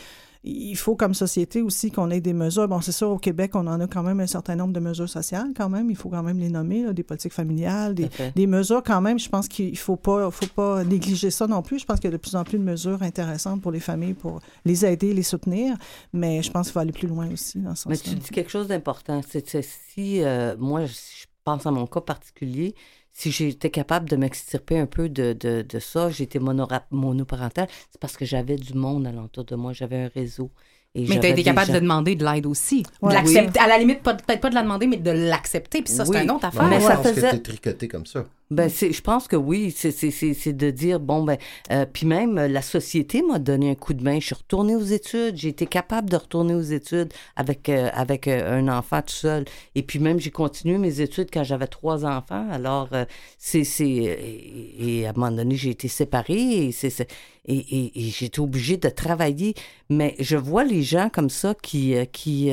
il 0.44 0.76
faut 0.76 0.96
comme 0.96 1.14
société 1.14 1.62
aussi 1.62 1.92
qu'on 1.92 2.10
ait 2.10 2.22
des 2.22 2.34
mesures. 2.34 2.68
Bon, 2.68 2.80
c'est 2.82 2.92
sûr, 2.92 3.10
au 3.10 3.18
Québec, 3.18 3.52
on 3.56 3.68
en 3.68 3.80
a 3.80 3.88
quand 3.88 4.04
même 4.04 4.20
un 4.20 4.28
certain 4.28 4.56
nombre 4.56 4.74
de 4.74 4.80
mesures 4.80 5.10
sociales 5.10 5.52
quand 5.56 5.70
même. 5.70 5.90
Il 5.90 5.96
faut 5.96 6.10
quand 6.10 6.24
même 6.24 6.40
les 6.40 6.50
nommer, 6.50 6.94
des 6.94 7.04
politiques 7.04 7.34
familiales, 7.34 7.96
des, 7.96 8.48
mesures 8.48 8.84
quand 8.84 9.02
même. 9.02 9.20
Je 9.20 9.30
pense 9.30 9.48
qu'il 9.48 9.78
faut 9.78 9.96
pas, 9.96 10.30
faut 10.32 10.48
pas 10.48 10.84
négliger 10.84 11.32
ça 11.32 11.48
non 11.48 11.62
plus. 11.62 11.80
Je 11.80 11.86
pense 11.86 12.00
qu'il 12.00 12.10
y 12.10 12.14
a 12.14 12.18
de 12.18 12.22
plus 12.22 12.36
en 12.36 12.44
plus 12.44 12.58
de 12.58 12.64
mesures 12.64 13.02
intéressantes 13.04 13.62
pour 13.62 13.72
les 13.72 13.80
familles, 13.80 14.14
pour 14.14 14.40
les 14.64 14.86
aider, 14.86 15.14
les 15.14 15.24
soutenir. 15.24 15.76
Mais 16.14 16.42
je 16.42 16.52
pense 16.52 16.68
qu'il 16.68 16.74
faut 16.74 16.80
aller 16.80 16.92
plus 16.92 17.08
loin 17.08 17.30
aussi 17.32 17.60
dans 17.60 17.76
ce 17.76 17.84
sens 17.84 17.90
Mais 17.90 17.98
tu 17.98 18.16
dis 18.16 18.30
quelque 18.30 18.52
chose 18.52 18.68
d'important. 18.68 19.22
C'est 19.28 19.62
si, 19.64 20.24
euh, 20.24 20.56
moi, 20.58 20.86
je 20.86 21.26
pense 21.44 21.66
à 21.66 21.72
mon 21.72 21.88
cas 21.88 22.02
particulier, 22.02 22.76
si 23.18 23.32
j'étais 23.32 23.72
capable 23.72 24.08
de 24.08 24.16
m'extirper 24.16 24.78
un 24.78 24.86
peu 24.86 25.10
de, 25.10 25.34
de, 25.34 25.66
de 25.68 25.80
ça, 25.80 26.12
j'étais 26.12 26.38
monoparental, 26.38 27.68
c'est 27.90 28.00
parce 28.00 28.16
que 28.16 28.26
j'avais 28.26 28.58
du 28.58 28.76
monde 28.76 29.08
alentour 29.08 29.44
de 29.44 29.56
moi, 29.56 29.74
j'avais 29.74 30.04
un 30.04 30.08
réseau. 30.14 30.52
mais 30.94 31.20
tu 31.20 31.26
as 31.26 31.30
été 31.30 31.42
capable 31.42 31.74
de 31.74 31.80
demander 31.80 32.16
de 32.16 32.24
l'aide 32.24 32.46
aussi. 32.46 32.84
l'accepter. 33.02 33.60
À 33.60 33.68
la 33.68 33.80
limite, 33.80 34.04
peut-être 34.04 34.40
pas 34.40 34.52
de 34.52 34.56
la 34.56 34.62
demander, 34.62 34.86
mais 34.86 34.98
de 34.98 35.10
l'accepter. 35.10 35.82
Puis 35.82 35.92
ça, 35.92 36.06
c'est 36.06 36.16
un 36.16 36.30
autre 36.30 36.46
affaire. 36.46 36.68
Mais 36.68 36.80
ça 36.80 36.98
faisait... 36.98 37.32
que 37.32 37.36
tricoté 37.38 37.88
comme 37.88 38.06
ça. 38.06 38.28
Ben, 38.50 38.70
c'est, 38.70 38.94
je 38.94 39.02
pense 39.02 39.28
que 39.28 39.36
oui, 39.36 39.74
c'est, 39.76 39.92
c'est, 39.92 40.10
c'est, 40.10 40.54
de 40.54 40.72
dire, 40.72 41.02
bon, 41.02 41.24
ben, 41.24 41.38
euh, 41.70 41.86
puis 41.86 42.06
même 42.06 42.38
euh, 42.38 42.48
la 42.48 42.62
société 42.62 43.22
m'a 43.22 43.40
donné 43.40 43.72
un 43.72 43.76
coup 43.76 43.94
de 43.94 44.02
main. 44.02 44.22
Je 44.22 44.28
suis 44.28 44.36
retournée 44.36 44.74
aux 44.74 44.84
études, 44.86 45.36
j'ai 45.36 45.50
été 45.50 45.66
capable 45.66 46.10
de 46.10 46.16
retourner 46.16 46.56
aux 46.56 46.62
études 46.62 47.12
avec, 47.36 47.68
euh, 47.68 47.90
avec 47.94 48.30
un 48.30 48.70
enfant 48.70 49.02
tout 49.02 49.14
seul. 49.14 49.44
Et 49.76 49.84
puis 49.84 50.00
même, 50.00 50.18
j'ai 50.22 50.32
continué 50.32 50.78
mes 50.78 51.02
études 51.02 51.28
quand 51.32 51.44
j'avais 51.44 51.68
trois 51.68 52.06
enfants. 52.06 52.48
Alors, 52.50 52.90
c'est, 53.38 53.66
c'est, 53.66 53.86
et, 53.86 55.06
à 55.06 55.10
un 55.10 55.14
moment 55.14 55.32
donné, 55.32 55.56
j'ai 55.56 55.72
été 55.72 55.90
séparée 55.90 56.68
et, 56.68 56.72
c'est, 56.72 57.02
et, 57.46 57.58
et, 57.58 58.00
et 58.00 58.10
j'ai 58.12 58.28
été 58.28 58.40
obligée 58.40 58.78
de 58.78 58.88
travailler. 58.88 59.56
Mais 59.90 60.16
je 60.20 60.38
vois 60.38 60.64
les 60.64 60.84
gens 60.84 61.10
comme 61.10 61.30
ça 61.30 61.54
qui, 61.62 61.96
qui, 62.14 62.52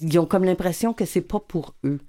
ils 0.00 0.18
ont 0.18 0.26
comme 0.26 0.44
l'impression 0.44 0.92
que 0.92 1.04
c'est 1.04 1.20
pas 1.20 1.38
pour 1.40 1.74
eux 1.84 2.00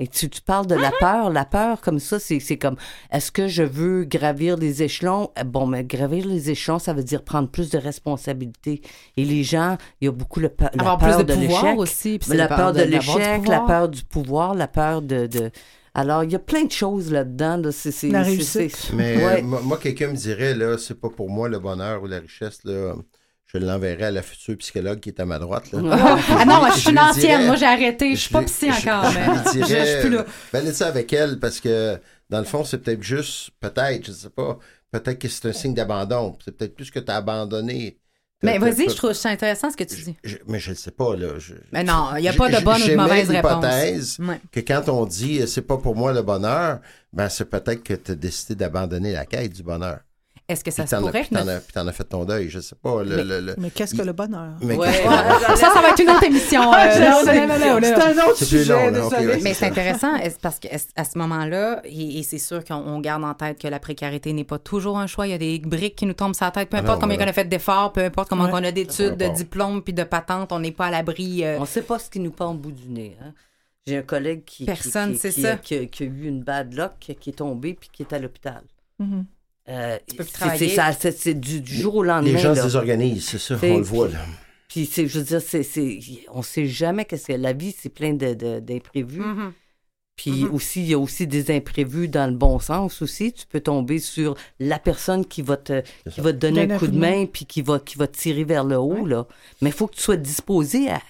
Et 0.00 0.06
tu, 0.06 0.30
tu 0.30 0.40
parles 0.40 0.66
de 0.68 0.76
la 0.76 0.92
peur. 1.00 1.28
La 1.30 1.44
peur, 1.44 1.80
comme 1.80 1.98
ça, 1.98 2.18
c'est 2.20 2.56
comme 2.56 2.76
est-ce 3.10 3.32
que 3.32 3.48
je 3.48 3.64
veux 3.64 4.04
gravir 4.04 4.56
les 4.56 4.82
échelons? 4.84 5.30
Euh, 5.38 5.42
Bon, 5.44 5.66
mais 5.66 5.82
gravir 5.84 6.24
les 6.26 6.50
échelons, 6.50 6.78
ça 6.78 6.92
veut 6.92 7.02
dire 7.02 7.24
prendre 7.24 7.48
plus 7.48 7.70
de 7.70 7.78
responsabilités. 7.78 8.80
Et 9.16 9.24
les 9.24 9.42
gens, 9.42 9.76
il 10.00 10.04
y 10.04 10.08
a 10.08 10.12
beaucoup 10.12 10.38
le, 10.40 10.50
la 10.60 10.68
Avoir 10.78 10.98
peur 10.98 11.16
plus 11.16 11.24
de 11.24 11.34
de 11.34 11.40
pouvoir 11.46 11.62
l'échec. 11.64 11.78
aussi, 11.78 12.18
puis 12.20 12.30
La 12.30 12.46
la 12.48 12.48
peur 12.56 12.72
de 12.72 12.82
l'échec, 12.82 13.18
la 13.18 13.38
pouvoir. 13.60 13.66
peur 13.66 13.88
du 13.88 14.04
pouvoir, 14.04 14.54
la 14.54 14.68
peur 14.68 15.02
de. 15.02 15.26
de... 15.26 15.50
Alors, 15.94 16.22
il 16.22 16.30
y 16.30 16.36
a 16.36 16.38
plein 16.38 16.64
de 16.64 16.70
choses 16.70 17.10
là-dedans. 17.10 17.56
là. 17.56 17.70
La 18.12 18.22
réussite. 18.22 18.92
Mais 18.94 19.16
Ouais. 19.24 19.42
moi, 19.42 19.60
moi, 19.62 19.78
quelqu'un 19.78 20.08
me 20.08 20.14
dirait, 20.16 20.54
là, 20.54 20.78
c'est 20.78 21.00
pas 21.00 21.08
pour 21.10 21.28
moi 21.28 21.48
le 21.48 21.58
bonheur 21.58 22.02
ou 22.04 22.06
la 22.06 22.20
richesse, 22.20 22.60
là. 22.64 22.94
Je 23.52 23.56
l'enverrai 23.58 24.04
à 24.04 24.10
la 24.10 24.22
future 24.22 24.56
psychologue 24.58 25.00
qui 25.00 25.08
est 25.08 25.20
à 25.20 25.24
ma 25.24 25.38
droite. 25.38 25.72
Là. 25.72 25.80
Ah 26.38 26.44
non, 26.44 26.58
moi, 26.58 26.70
je 26.74 26.80
suis 26.80 26.90
une 26.90 26.98
ancienne. 26.98 27.46
Moi, 27.46 27.56
j'ai 27.56 27.64
arrêté. 27.66 28.14
Je 28.14 28.20
suis 28.20 28.30
pas 28.32 28.42
psy 28.42 28.70
encore, 28.70 29.10
je 29.10 29.18
mais 29.58 29.86
suis 29.86 30.00
plus 30.08 30.16
là. 30.16 30.26
Valide 30.52 30.74
ça 30.74 30.86
avec 30.88 31.10
elle 31.14 31.38
parce 31.40 31.58
que, 31.60 31.98
dans 32.28 32.38
le 32.40 32.44
fond, 32.44 32.62
c'est 32.64 32.76
peut-être 32.78 33.02
juste, 33.02 33.50
peut-être, 33.58 34.06
je 34.06 34.12
sais 34.12 34.28
pas, 34.28 34.58
peut-être 34.92 35.18
que 35.18 35.28
c'est 35.28 35.46
un 35.48 35.52
signe 35.52 35.72
d'abandon. 35.72 36.36
C'est 36.44 36.54
peut-être 36.56 36.74
plus 36.74 36.90
que 36.90 36.98
tu 36.98 37.10
as 37.10 37.16
abandonné. 37.16 37.98
Mais 38.42 38.58
vas-y, 38.58 38.88
je 38.90 38.94
trouve 38.96 39.14
ça 39.14 39.30
intéressant 39.30 39.70
ce 39.70 39.76
que 39.76 39.82
tu 39.84 39.96
dis. 39.96 40.16
je- 40.22 40.36
mais 40.46 40.60
je 40.60 40.70
ne 40.70 40.74
sais 40.76 40.90
pas, 40.92 41.16
là. 41.16 41.38
Je- 41.38 41.54
Mais 41.72 41.82
non, 41.82 42.10
il 42.16 42.20
n'y 42.20 42.28
a 42.28 42.34
pas 42.34 42.48
de 42.50 42.62
bonne 42.64 42.82
ou 42.82 42.86
de 42.86 42.94
mauvaise 42.96 43.30
réponse. 43.30 44.18
Ouais. 44.20 44.40
que 44.52 44.60
quand 44.60 44.88
on 44.90 45.06
dit 45.06 45.40
euh, 45.40 45.46
c'est 45.46 45.62
pas 45.62 45.78
pour 45.78 45.96
moi 45.96 46.12
le 46.12 46.22
bonheur, 46.22 46.80
ben 47.14 47.28
c'est 47.30 47.46
peut-être 47.46 47.82
que 47.82 47.94
tu 47.94 48.12
as 48.12 48.14
décidé 48.14 48.54
d'abandonner 48.54 49.12
la 49.12 49.24
quête 49.26 49.54
du 49.54 49.62
bonheur. 49.64 50.00
Est-ce 50.48 50.64
que 50.64 50.70
ça 50.70 50.84
Puis 50.84 50.88
se 50.88 50.96
t'en 50.96 51.02
as- 51.02 51.06
pourrait 51.06 51.20
puis 51.20 51.28
que 51.28 51.34
t'en 51.34 51.46
as, 51.48 51.60
puis 51.60 51.72
t'en 51.74 51.86
as 51.86 51.92
fait 51.92 52.04
ton 52.04 52.24
deuil, 52.24 52.48
je 52.48 52.60
sais 52.60 52.74
pas. 52.74 53.02
Le, 53.04 53.16
Mais- 53.16 53.24
le- 53.24 53.40
le- 53.40 53.54
Mais 53.58 53.68
qu'est-ce 53.70 53.94
que 53.94 54.00
le 54.00 54.14
bonheur? 54.14 54.54
mais 54.62 54.76
Ouais. 54.76 54.86
qu'est-ce 54.88 55.46
que- 55.52 55.56
Ça, 55.58 55.74
ça 55.74 55.82
va 55.82 55.90
être 55.90 55.98
une 56.02 56.08
autre 56.08 56.24
émission. 56.24 56.72
euh, 56.72 56.76
Je 56.94 57.00
non, 57.00 57.24
sais. 57.24 57.46
non, 57.46 57.46
non, 57.46 57.58
non, 57.58 57.74
non. 57.74 57.80
C'est 57.82 57.94
un 58.02 58.24
autre 58.26 58.36
C'est 58.38 58.44
sujet, 58.46 58.90
long, 58.90 59.08
ouais. 59.10 59.40
Mais 59.42 59.52
c'est 59.52 59.66
intéressant 59.66 60.12
parce 60.40 60.58
qu'à 60.58 60.78
ce 60.78 61.18
moment-là, 61.18 61.82
et, 61.84 62.18
et 62.18 62.22
c'est 62.22 62.38
sûr 62.38 62.64
qu'on 62.64 62.76
on 62.76 62.98
garde 63.00 63.24
en 63.24 63.34
tête 63.34 63.60
que 63.60 63.68
la 63.68 63.78
précarité 63.78 64.32
n'est 64.32 64.44
pas 64.44 64.58
toujours 64.58 64.98
un 64.98 65.06
choix. 65.06 65.26
Il 65.26 65.30
y 65.30 65.34
a 65.34 65.38
des 65.38 65.58
briques 65.58 65.96
qui 65.96 66.06
nous 66.06 66.14
tombent 66.14 66.34
sur 66.34 66.46
la 66.46 66.50
tête. 66.50 66.70
Peu 66.70 66.78
Ah 66.78 66.80
importe 66.80 66.96
non, 66.96 67.02
combien 67.02 67.16
voilà. 67.16 67.28
on 67.28 67.32
a 67.32 67.34
fait 67.34 67.44
d'efforts, 67.44 67.92
peu 67.92 68.00
importe 68.04 68.30
comment 68.30 68.44
Ouais. 68.44 68.50
on 68.54 68.64
a 68.64 68.72
d'études, 68.72 69.16
de 69.18 69.28
diplômes 69.28 69.82
puis 69.82 69.92
de 69.92 70.04
patentes, 70.04 70.50
on 70.52 70.60
n'est 70.60 70.72
pas 70.72 70.86
à 70.86 70.90
l'abri. 70.90 71.44
euh, 71.44 71.58
On 71.58 71.62
ne 71.62 71.66
sait 71.66 71.82
pas 71.82 71.98
ce 71.98 72.08
qui 72.08 72.20
nous 72.20 72.30
pend 72.30 72.52
au 72.52 72.54
bout 72.54 72.72
du 72.72 72.88
nez. 72.88 73.18
hein. 73.22 73.34
J'ai 73.86 73.98
un 73.98 74.02
collègue 74.02 74.44
qui, 74.46 74.56
qui- 74.58 74.64
Personne 74.64 75.12
qui, 75.18 75.30
qui- 75.30 75.42
ça. 75.42 75.56
qui 75.56 75.74
a, 75.76 75.84
qui 75.86 76.02
a 76.04 76.06
eu 76.06 76.24
une 76.26 76.42
bad 76.42 76.72
luck, 76.74 76.92
qui 76.98 77.30
est 77.30 77.32
tombé 77.32 77.74
puis 77.74 77.90
qui 77.92 78.02
est 78.02 78.12
à 78.14 78.18
l'hôpital. 78.18 78.62
Mhm. 78.98 79.26
Euh, 79.68 79.98
peux 80.16 80.24
plus 80.24 80.24
c'est- 80.26 80.74
travailler. 80.74 81.34
du, 81.34 81.60
du 81.60 81.74
jour 81.76 81.96
au 81.96 82.02
lendemain. 82.02 82.32
Les 82.32 82.38
gens 82.38 82.50
là. 82.50 82.56
se 82.56 82.62
désorganisent, 82.62 83.26
c'est 83.28 83.38
ça, 83.38 83.58
on 83.62 83.76
le 83.78 83.82
voit. 83.82 84.08
Là. 84.08 84.18
Puis 84.68 84.86
c'est, 84.90 85.06
je 85.08 85.18
veux 85.18 85.24
dire, 85.24 85.42
c'est, 85.44 85.62
c'est, 85.62 85.98
on 86.32 86.42
sait 86.42 86.66
jamais 86.66 87.04
qu'est-ce 87.04 87.26
que 87.28 87.32
la 87.34 87.52
vie, 87.52 87.74
c'est 87.78 87.88
plein 87.88 88.12
de, 88.14 88.34
de- 88.34 88.60
d'imprévus. 88.60 89.20
mhm. 89.20 89.52
Puis 90.16 90.42
Mhm. 90.44 90.52
aussi, 90.54 90.80
il 90.80 90.88
y 90.88 90.94
a 90.94 90.98
aussi 90.98 91.28
des 91.28 91.54
imprévus 91.54 92.08
dans 92.08 92.26
le 92.28 92.36
bon 92.36 92.58
sens 92.58 93.02
aussi. 93.02 93.32
Tu 93.32 93.46
peux 93.46 93.60
tomber 93.60 94.00
sur 94.00 94.34
la 94.58 94.80
personne 94.80 95.24
qui 95.24 95.42
va 95.42 95.56
te, 95.56 95.80
qui 96.10 96.20
va 96.20 96.32
te 96.32 96.38
donner 96.38 96.62
un 96.72 96.76
coup 96.78 96.88
de 96.88 96.98
main 96.98 97.26
puis 97.26 97.44
qui 97.46 97.62
va, 97.62 97.78
qui 97.78 97.96
va 97.96 98.08
te 98.08 98.16
tirer 98.18 98.42
vers 98.42 98.64
le 98.64 98.76
haut, 98.78 99.06
là. 99.06 99.28
Mais 99.62 99.70
il 99.70 99.72
faut 99.72 99.86
que 99.86 99.94
tu 99.94 100.02
sois 100.02 100.16
disposé 100.16 100.90
à, 100.90 101.00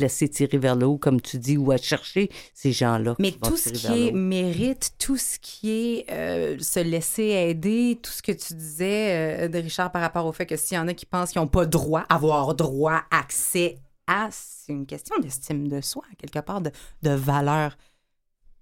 laisser 0.00 0.28
tirer 0.28 0.58
vers 0.58 0.76
le 0.76 0.86
haut, 0.86 0.98
comme 0.98 1.20
tu 1.20 1.38
dis, 1.38 1.56
ou 1.56 1.70
à 1.70 1.76
chercher 1.76 2.30
ces 2.54 2.72
gens-là. 2.72 3.14
Mais 3.18 3.32
tout 3.32 3.56
ce 3.56 3.70
qui 3.70 4.08
est 4.08 4.12
mérite, 4.12 4.92
tout 4.98 5.16
ce 5.16 5.38
qui 5.38 5.70
est 5.70 6.10
euh, 6.10 6.58
se 6.58 6.80
laisser 6.80 7.24
aider, 7.24 7.98
tout 8.02 8.10
ce 8.10 8.22
que 8.22 8.32
tu 8.32 8.54
disais, 8.54 9.44
euh, 9.44 9.48
de 9.48 9.58
Richard, 9.58 9.92
par 9.92 10.02
rapport 10.02 10.26
au 10.26 10.32
fait 10.32 10.46
que 10.46 10.56
s'il 10.56 10.76
y 10.76 10.80
en 10.80 10.88
a 10.88 10.94
qui 10.94 11.06
pensent 11.06 11.32
qu'ils 11.32 11.40
n'ont 11.40 11.48
pas 11.48 11.66
droit, 11.66 12.04
avoir 12.08 12.54
droit, 12.54 13.02
accès 13.10 13.78
à, 14.06 14.28
c'est 14.30 14.72
une 14.72 14.86
question 14.86 15.18
d'estime 15.20 15.68
de 15.68 15.80
soi, 15.80 16.02
quelque 16.18 16.40
part, 16.40 16.60
de, 16.60 16.70
de 17.02 17.10
valeur 17.10 17.76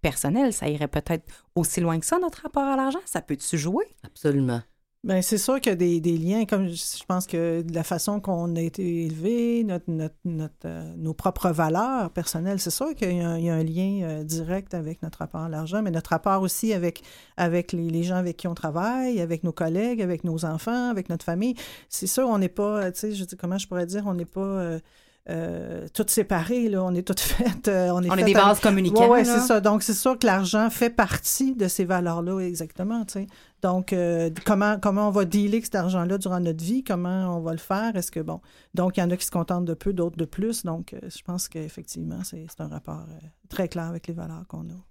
personnelle. 0.02 0.52
Ça 0.52 0.68
irait 0.68 0.88
peut-être 0.88 1.24
aussi 1.54 1.80
loin 1.80 1.98
que 1.98 2.06
ça, 2.06 2.18
notre 2.18 2.42
rapport 2.42 2.64
à 2.64 2.76
l'argent. 2.76 3.00
Ça 3.06 3.22
peut-tu 3.22 3.58
jouer? 3.58 3.86
Absolument. 4.04 4.62
Ben, 5.04 5.22
c'est 5.22 5.38
sûr 5.38 5.60
qu'il 5.60 5.70
y 5.70 5.72
a 5.72 5.76
des, 5.76 6.00
des 6.00 6.18
liens, 6.18 6.44
comme 6.44 6.66
je, 6.68 7.04
pense 7.06 7.28
que 7.28 7.62
de 7.62 7.72
la 7.72 7.84
façon 7.84 8.20
qu'on 8.20 8.56
a 8.56 8.60
été 8.60 9.04
élevé, 9.04 9.62
notre, 9.62 9.84
notre, 9.88 10.16
notre, 10.24 10.54
euh, 10.64 10.92
nos 10.96 11.14
propres 11.14 11.50
valeurs 11.50 12.10
personnelles, 12.10 12.58
c'est 12.58 12.70
sûr 12.72 12.92
qu'il 12.96 13.16
y 13.16 13.20
a 13.20 13.28
un, 13.30 13.38
il 13.38 13.44
y 13.44 13.48
a 13.48 13.54
un 13.54 13.62
lien 13.62 14.00
euh, 14.02 14.24
direct 14.24 14.74
avec 14.74 15.00
notre 15.02 15.20
rapport 15.20 15.42
à 15.42 15.48
l'argent, 15.48 15.82
mais 15.82 15.92
notre 15.92 16.10
rapport 16.10 16.42
aussi 16.42 16.72
avec, 16.72 17.02
avec 17.36 17.70
les, 17.72 17.88
les 17.90 18.02
gens 18.02 18.16
avec 18.16 18.36
qui 18.38 18.48
on 18.48 18.54
travaille, 18.54 19.20
avec 19.20 19.44
nos 19.44 19.52
collègues, 19.52 20.02
avec 20.02 20.24
nos 20.24 20.44
enfants, 20.44 20.90
avec 20.90 21.08
notre 21.10 21.24
famille. 21.24 21.54
C'est 21.88 22.08
sûr, 22.08 22.26
on 22.28 22.38
n'est 22.38 22.48
pas, 22.48 22.82
euh, 22.86 22.90
tu 22.90 22.98
sais, 22.98 23.12
je 23.12 23.24
dis, 23.24 23.36
comment 23.36 23.56
je 23.56 23.68
pourrais 23.68 23.86
dire, 23.86 24.02
on 24.04 24.14
n'est 24.14 24.24
pas 24.24 24.40
euh, 24.40 24.80
euh, 25.30 25.86
toutes 25.94 26.10
séparées, 26.10 26.68
là, 26.70 26.82
on 26.82 26.94
est 26.94 27.06
toutes 27.06 27.20
faites. 27.20 27.68
euh, 27.68 27.90
on 27.92 28.02
est 28.02 28.10
On 28.10 28.16
des 28.16 28.34
à- 28.34 28.54
communicants. 28.60 29.04
oui, 29.04 29.18
ouais, 29.18 29.24
c'est 29.24 29.40
ça. 29.40 29.60
Donc, 29.60 29.82
c'est 29.82 29.94
sûr 29.94 30.18
que 30.18 30.26
l'argent 30.26 30.70
fait 30.70 30.90
partie 30.90 31.54
de 31.54 31.68
ces 31.68 31.84
valeurs-là, 31.84 32.40
exactement. 32.40 33.04
tu 33.04 33.12
sais. 33.12 33.26
Donc, 33.62 33.92
euh, 33.92 34.30
comment, 34.44 34.78
comment 34.78 35.08
on 35.08 35.10
va 35.10 35.24
dealer 35.24 35.62
cet 35.62 35.74
argent-là 35.74 36.18
durant 36.18 36.40
notre 36.40 36.64
vie? 36.64 36.84
Comment 36.84 37.36
on 37.36 37.40
va 37.40 37.52
le 37.52 37.58
faire? 37.58 37.96
Est-ce 37.96 38.12
que, 38.12 38.20
bon, 38.20 38.40
donc, 38.74 38.96
il 38.96 39.00
y 39.00 39.02
en 39.02 39.10
a 39.10 39.16
qui 39.16 39.26
se 39.26 39.30
contentent 39.30 39.64
de 39.64 39.74
peu, 39.74 39.92
d'autres 39.92 40.16
de 40.16 40.24
plus. 40.24 40.64
Donc, 40.64 40.94
euh, 40.94 41.00
je 41.08 41.22
pense 41.22 41.48
qu'effectivement, 41.48 42.22
c'est 42.24 42.46
c'est 42.48 42.60
un 42.60 42.68
rapport 42.68 43.06
euh, 43.08 43.26
très 43.48 43.68
clair 43.68 43.84
avec 43.84 44.06
les 44.06 44.14
valeurs 44.14 44.46
qu'on 44.46 44.68
a. 44.70 44.87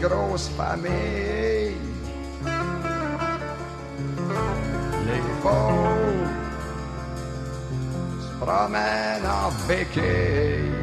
grosses 0.00 0.48
familles. 0.56 1.76
Les 5.06 5.22
pauvres 5.42 6.30
se 8.20 8.44
promènent 8.44 9.26
en 9.26 9.50
béquille. 9.68 10.80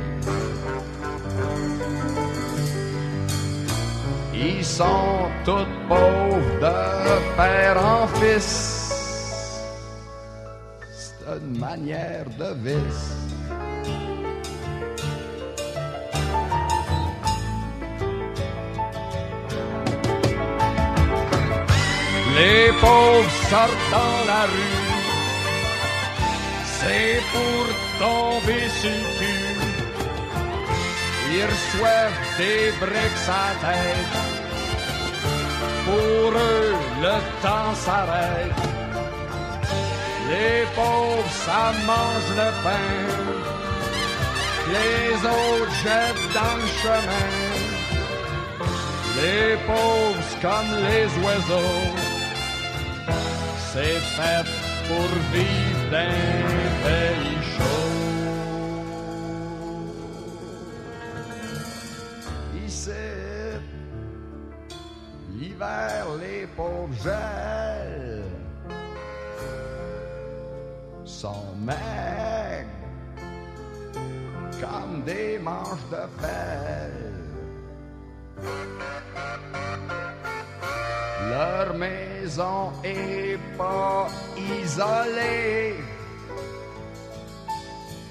Ils 4.33 4.63
sont 4.63 5.29
tous 5.43 5.67
pauvres 5.89 6.59
de 6.61 7.35
père 7.35 7.77
en 7.83 8.07
fils. 8.19 8.83
C'est 10.95 11.25
une 11.41 11.59
manière 11.59 12.25
de 12.37 12.53
vice. 12.63 13.36
Les 22.39 22.71
pauvres 22.79 23.31
sortent 23.49 23.89
dans 23.91 24.19
la 24.31 24.43
rue, 24.53 24.85
c'est 26.77 27.19
pour 27.33 27.65
tomber 27.97 28.69
sur 28.79 28.91
le. 29.19 29.37
Ils 31.31 31.45
reçoivent 31.51 32.21
des 32.37 32.71
briques 32.79 33.27
à 33.27 33.47
tête, 33.63 34.15
pour 35.85 36.29
eux 36.49 36.75
le 37.01 37.17
temps 37.41 37.73
s'arrête. 37.85 38.61
Les 40.29 40.61
pauvres, 40.75 41.31
ça 41.45 41.63
mange 41.89 42.29
le 42.41 42.49
pain, 42.63 42.89
les 44.75 45.15
autres 45.37 45.75
jettent 45.83 46.27
dans 46.39 46.55
le 46.61 46.69
chemin. 46.81 47.29
Les 49.21 49.55
pauvres, 49.65 50.31
comme 50.43 50.71
les 50.87 51.07
oiseaux, 51.25 52.06
c'est 53.77 54.01
fait 54.17 54.49
pour 54.87 55.09
vivre 55.33 55.83
d'un 55.91 56.09
pays 56.83 57.39
chaud. 57.53 57.89
Ici, 62.65 63.03
l'hiver, 65.37 66.05
les 66.19 66.47
pauvres 66.55 67.13
sont 71.05 71.55
maigres 71.59 72.67
comme 74.59 75.03
des 75.05 75.37
manches 75.37 75.87
de 75.91 76.03
pelle. 76.19 77.07
Leur 81.37 81.75
maison 81.75 82.71
est 82.83 83.37
pas 83.59 84.07
isolée. 84.59 85.75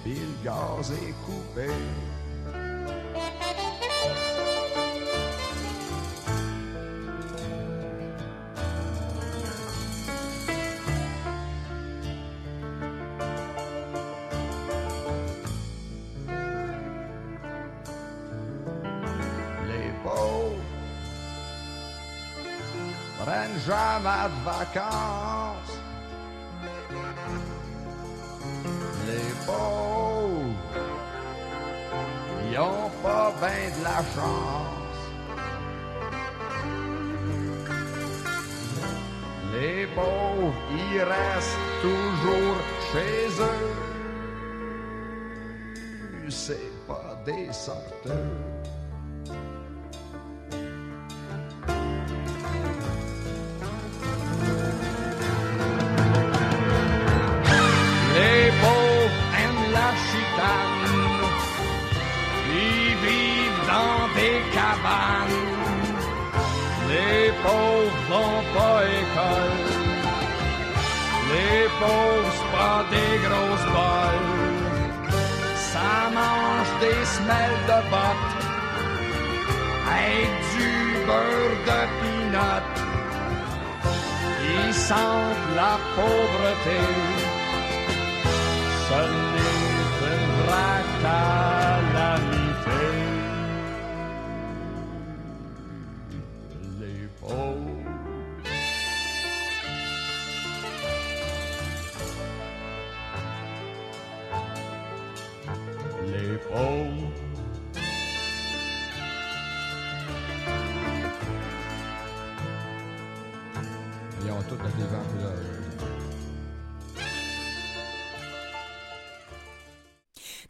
Puis 0.05 0.14
le 0.14 0.45
gaz 0.45 0.93
est 0.93 1.14
coupé. 1.27 1.72
Vacances. 24.45 25.79
Les 29.07 29.33
pauvres, 29.45 30.55
ils 32.49 32.59
ont 32.59 32.91
pas 33.03 33.33
bien 33.41 33.71
de 33.77 33.85
la 33.85 34.01
chance. 34.15 35.01
Les 39.53 39.87
pauvres, 39.87 40.55
ils 40.71 41.01
restent 41.01 41.59
toujours 41.83 42.57
chez 42.93 43.27
eux. 43.43 43.73
C'est 46.29 46.87
pas 46.87 47.19
des 47.25 47.53
sorteurs. 47.53 48.76
Vont 68.11 68.43
pas 68.55 68.79
école. 69.01 69.63
Les 71.31 71.63
pauvres 71.81 72.85
des 72.95 73.13
grosses 73.27 73.69
bols. 73.77 74.33
Ça 75.71 75.95
mange 76.19 76.73
des 76.85 77.03
semelles 77.15 77.63
de 77.71 77.81
bottes. 77.93 78.37
Avec 79.91 80.31
du 80.55 80.73
beurre 81.07 81.59
de 81.69 81.81
pinot. 81.99 82.67
Ils 84.55 84.75
sentent 84.75 85.49
la 85.57 85.75
pauvreté. 85.97 86.81
Ce 88.89 89.01
n'est 89.35 89.67
une 90.13 90.31
vraie 90.47 90.85
calamité. 91.03 92.36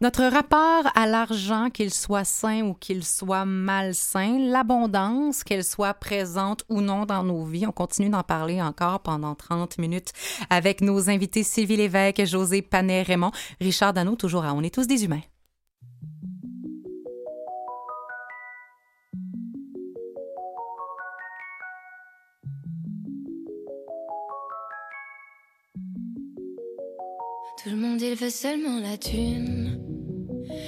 Notre 0.06 0.26
rapport 0.26 0.84
à 0.94 1.08
l'argent, 1.08 1.68
qu'il 1.68 1.92
soit 1.92 2.22
sain 2.22 2.62
ou 2.62 2.74
qu'il 2.74 3.04
soit 3.04 3.44
malsain, 3.44 4.38
l'abondance, 4.38 5.42
qu'elle 5.42 5.64
soit 5.64 5.94
présente 5.94 6.62
ou 6.68 6.80
non 6.80 7.06
dans 7.06 7.24
nos 7.24 7.44
vies, 7.44 7.66
on 7.66 7.72
continue 7.72 8.08
d'en 8.08 8.22
parler 8.22 8.62
encore 8.62 9.00
pendant 9.00 9.34
30 9.34 9.78
minutes 9.78 10.12
avec 10.48 10.80
nos 10.80 11.10
invités 11.10 11.42
Sylvie 11.42 11.76
Lévesque, 11.76 12.24
José 12.24 12.62
Panet-Raymond, 12.62 13.32
Richard 13.60 13.94
Dano, 13.94 14.14
toujours 14.14 14.44
à 14.44 14.54
On 14.54 14.62
est 14.62 14.72
tous 14.72 14.86
des 14.86 15.04
humains. 15.04 15.22
Tout 27.60 27.70
le 27.70 27.76
monde 27.76 28.00
il 28.00 28.14
veut 28.14 28.30
seulement 28.30 28.78
la 28.78 28.96
thune 28.96 29.85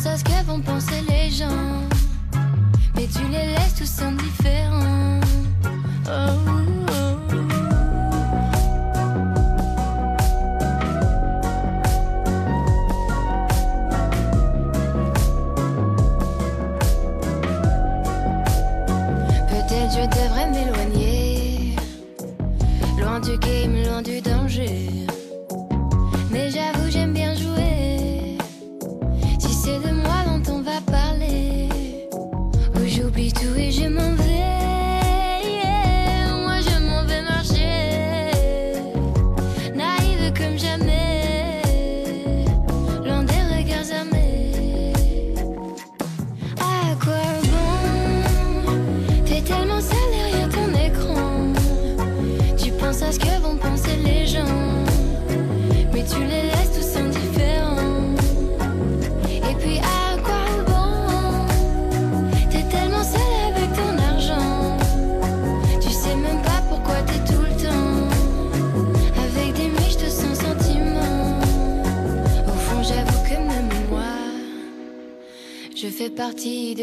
Tu 0.00 0.04
penses 0.04 0.14
à 0.14 0.16
ce 0.16 0.24
que 0.24 0.44
vont 0.46 0.60
penser 0.60 1.02
les 1.06 1.30
gens. 1.30 1.86
Mais 2.96 3.06
tu 3.06 3.22
les 3.28 3.48
laisses 3.48 3.74
tous 3.76 4.02
indifférents. 4.02 5.20
Oh, 6.06 6.89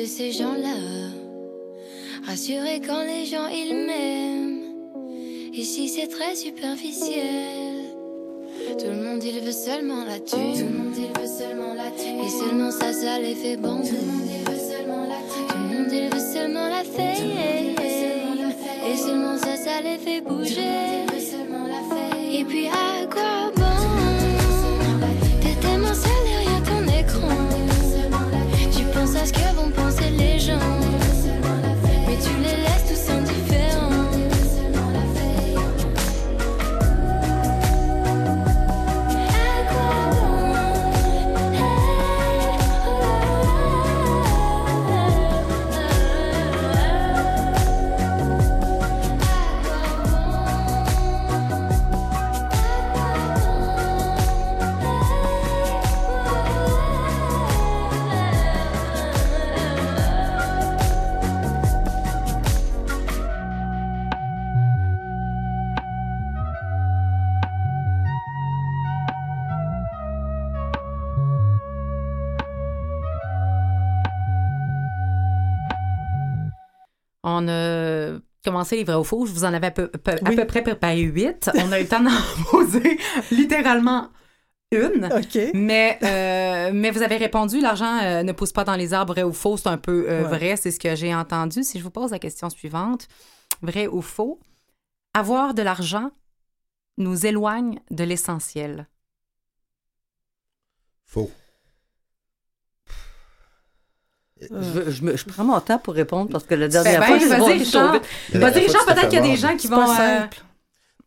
ces 0.08 0.32
gens-là. 0.32 0.76
Rassurés 2.26 2.82
quand 2.86 3.04
les 3.04 3.26
gens 3.26 3.48
ils 3.48 3.76
m'aiment. 3.86 4.64
Ici 5.54 5.90
c'est 5.90 6.08
très 6.08 6.36
superficiel. 6.36 7.76
Tout 8.80 8.88
le 8.88 9.04
monde 9.04 9.24
il 9.24 9.40
veut 9.42 9.52
seulement 9.52 10.04
la 10.06 10.20
thune. 10.20 10.54
Tout 10.54 10.60
le 10.60 10.78
monde 10.78 10.96
il 10.96 11.22
veut 11.22 11.28
seulement 11.28 11.74
la 11.74 11.92
thune. 11.92 12.20
Et 12.26 12.30
seulement 12.30 12.72
ça, 12.72 12.94
ça 12.94 13.20
les 13.20 13.36
fait 13.36 13.58
bander. 13.58 13.90
Tout 13.90 13.96
le 13.96 14.02
monde 14.12 14.30
il 14.30 14.50
veut 14.50 14.60
seulement 14.60 15.04
la 15.08 15.20
thune. 15.30 15.48
Tout 15.48 15.58
le 15.58 15.78
monde 15.78 15.92
il 15.92 16.10
veut 16.10 16.34
seulement 16.34 16.68
la 16.70 16.84
fame. 16.84 17.76
Et 18.90 18.98
seulement 18.98 19.38
ça, 19.38 19.56
ça 19.58 19.82
les 19.82 19.98
fait 19.98 20.22
bouger. 20.22 21.06
Et 22.32 22.46
puis 22.46 22.68
à 22.68 23.06
quoi 23.12 23.52
bon? 23.56 23.64
T'es 25.42 25.56
tellement 25.60 25.94
seul 25.94 26.24
derrière 26.26 26.64
ton 26.64 26.84
écran. 26.88 27.36
Tu 28.72 28.84
penses 28.94 29.16
à 29.16 29.26
ce 29.26 29.34
que 29.34 29.56
vont 29.56 29.67
On 77.44 77.48
a 77.48 78.20
commencé 78.44 78.78
les 78.78 78.84
vrais 78.84 78.96
ou 78.96 79.04
faux. 79.04 79.26
Je 79.26 79.32
vous 79.34 79.44
en 79.46 79.54
avais 79.54 79.68
à 79.68 79.72
peu, 79.72 79.88
peu- 79.90 80.12
à 80.12 80.32
peu 80.32 80.46
près 80.48 80.62
préparé 80.64 81.00
huit. 81.02 81.50
On 81.56 81.72
a 81.72 81.80
eu 81.80 81.84
le 81.84 81.90
temps 81.90 82.02
d'en 82.02 82.12
poser 82.52 82.98
littéralement 83.32 84.10
une. 84.72 85.06
OK. 85.06 85.40
Mais, 85.54 85.98
euh, 86.04 86.72
mais 86.74 86.92
vous 86.92 87.02
avez 87.02 87.18
répondu, 87.18 87.60
l'argent 87.62 88.00
euh, 88.04 88.24
ne 88.24 88.32
pousse 88.34 88.52
pas 88.52 88.64
dans 88.66 88.76
les 88.76 88.94
arbres, 88.94 89.14
vrai 89.14 89.24
ou 89.24 89.32
faux, 89.34 89.56
c'est 89.58 89.70
un 89.70 89.78
peu 89.78 90.06
euh, 90.10 90.24
Ouais. 90.24 90.38
vrai, 90.38 90.56
c'est 90.58 90.72
ce 90.72 90.80
que 90.80 90.94
j'ai 90.96 91.14
entendu. 91.16 91.64
Si 91.64 91.80
je 91.80 91.84
vous 91.84 91.90
pose 91.92 92.12
la 92.12 92.20
question 92.20 92.50
suivante, 92.50 93.08
vrai 93.62 93.88
ou 93.88 94.02
faux, 94.02 94.40
avoir 95.14 95.54
de 95.54 95.62
l'argent 95.62 96.12
nous 96.98 97.26
éloigne 97.26 97.80
de 97.92 98.04
l'essentiel. 98.04 98.88
Faux. 101.06 101.32
Je, 104.42 104.92
je 104.92 105.04
me- 105.04 105.18
je 105.18 105.26
prends 105.26 105.44
mon 105.44 105.60
temps 105.62 105.80
pour 105.80 105.94
répondre 105.94 106.30
parce 106.32 106.44
que 106.46 106.56
la 106.56 106.68
dernière 106.68 107.00
Ben, 107.00 107.20
fois, 107.20 107.38
vas-y, 107.38 107.58
Richard. 107.60 108.00
Vas-y, 108.34 108.60
Richard, 108.60 108.86
peut-être 108.86 109.10
qu'il 109.10 109.20
y 109.20 109.22
a 109.22 109.22
des 109.22 109.36
gens 109.38 109.56
qui 109.58 109.68
vont... 109.68 109.82
euh, 109.90 109.96
simple. 109.96 110.38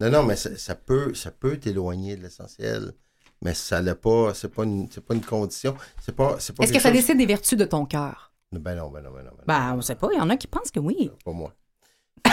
Non, 0.00 0.10
non, 0.10 0.22
mais 0.22 0.36
ça, 0.36 0.56
ça 0.56 0.74
peut, 0.74 1.14
ça 1.14 1.30
peut 1.30 1.56
t'éloigner 1.58 2.16
de 2.16 2.22
l'essentiel. 2.22 2.92
Mais 3.42 3.54
ça 3.54 3.80
l'est 3.80 3.94
pas, 3.94 4.32
c'est 4.34 4.48
pas 4.52 4.64
une, 4.64 4.88
c'est 4.90 5.04
pas 5.04 5.14
une 5.14 5.22
condition. 5.24 5.74
C'est 6.04 6.14
pas, 6.14 6.36
c'est 6.38 6.54
pas 6.54 6.64
Est-ce 6.64 6.72
que 6.72 6.78
ça 6.80 6.88
chose- 6.90 6.98
décide 6.98 7.16
des 7.18 7.26
vertus 7.26 7.56
de 7.56 7.64
ton 7.64 7.86
cœur? 7.86 8.32
Ben 8.52 8.74
non, 8.74 8.90
ben 8.90 9.00
non, 9.02 9.10
ben 9.12 9.22
non. 9.22 9.30
Ben 9.46 9.54
non. 9.58 9.68
Ben, 9.70 9.74
on 9.78 9.80
sait 9.82 9.94
pas, 9.94 10.08
il 10.12 10.18
y 10.18 10.20
en 10.20 10.28
a 10.28 10.36
qui 10.36 10.46
pensent 10.46 10.70
que 10.70 10.80
oui. 10.80 11.10
Pas 11.24 11.32
moi. 11.32 11.54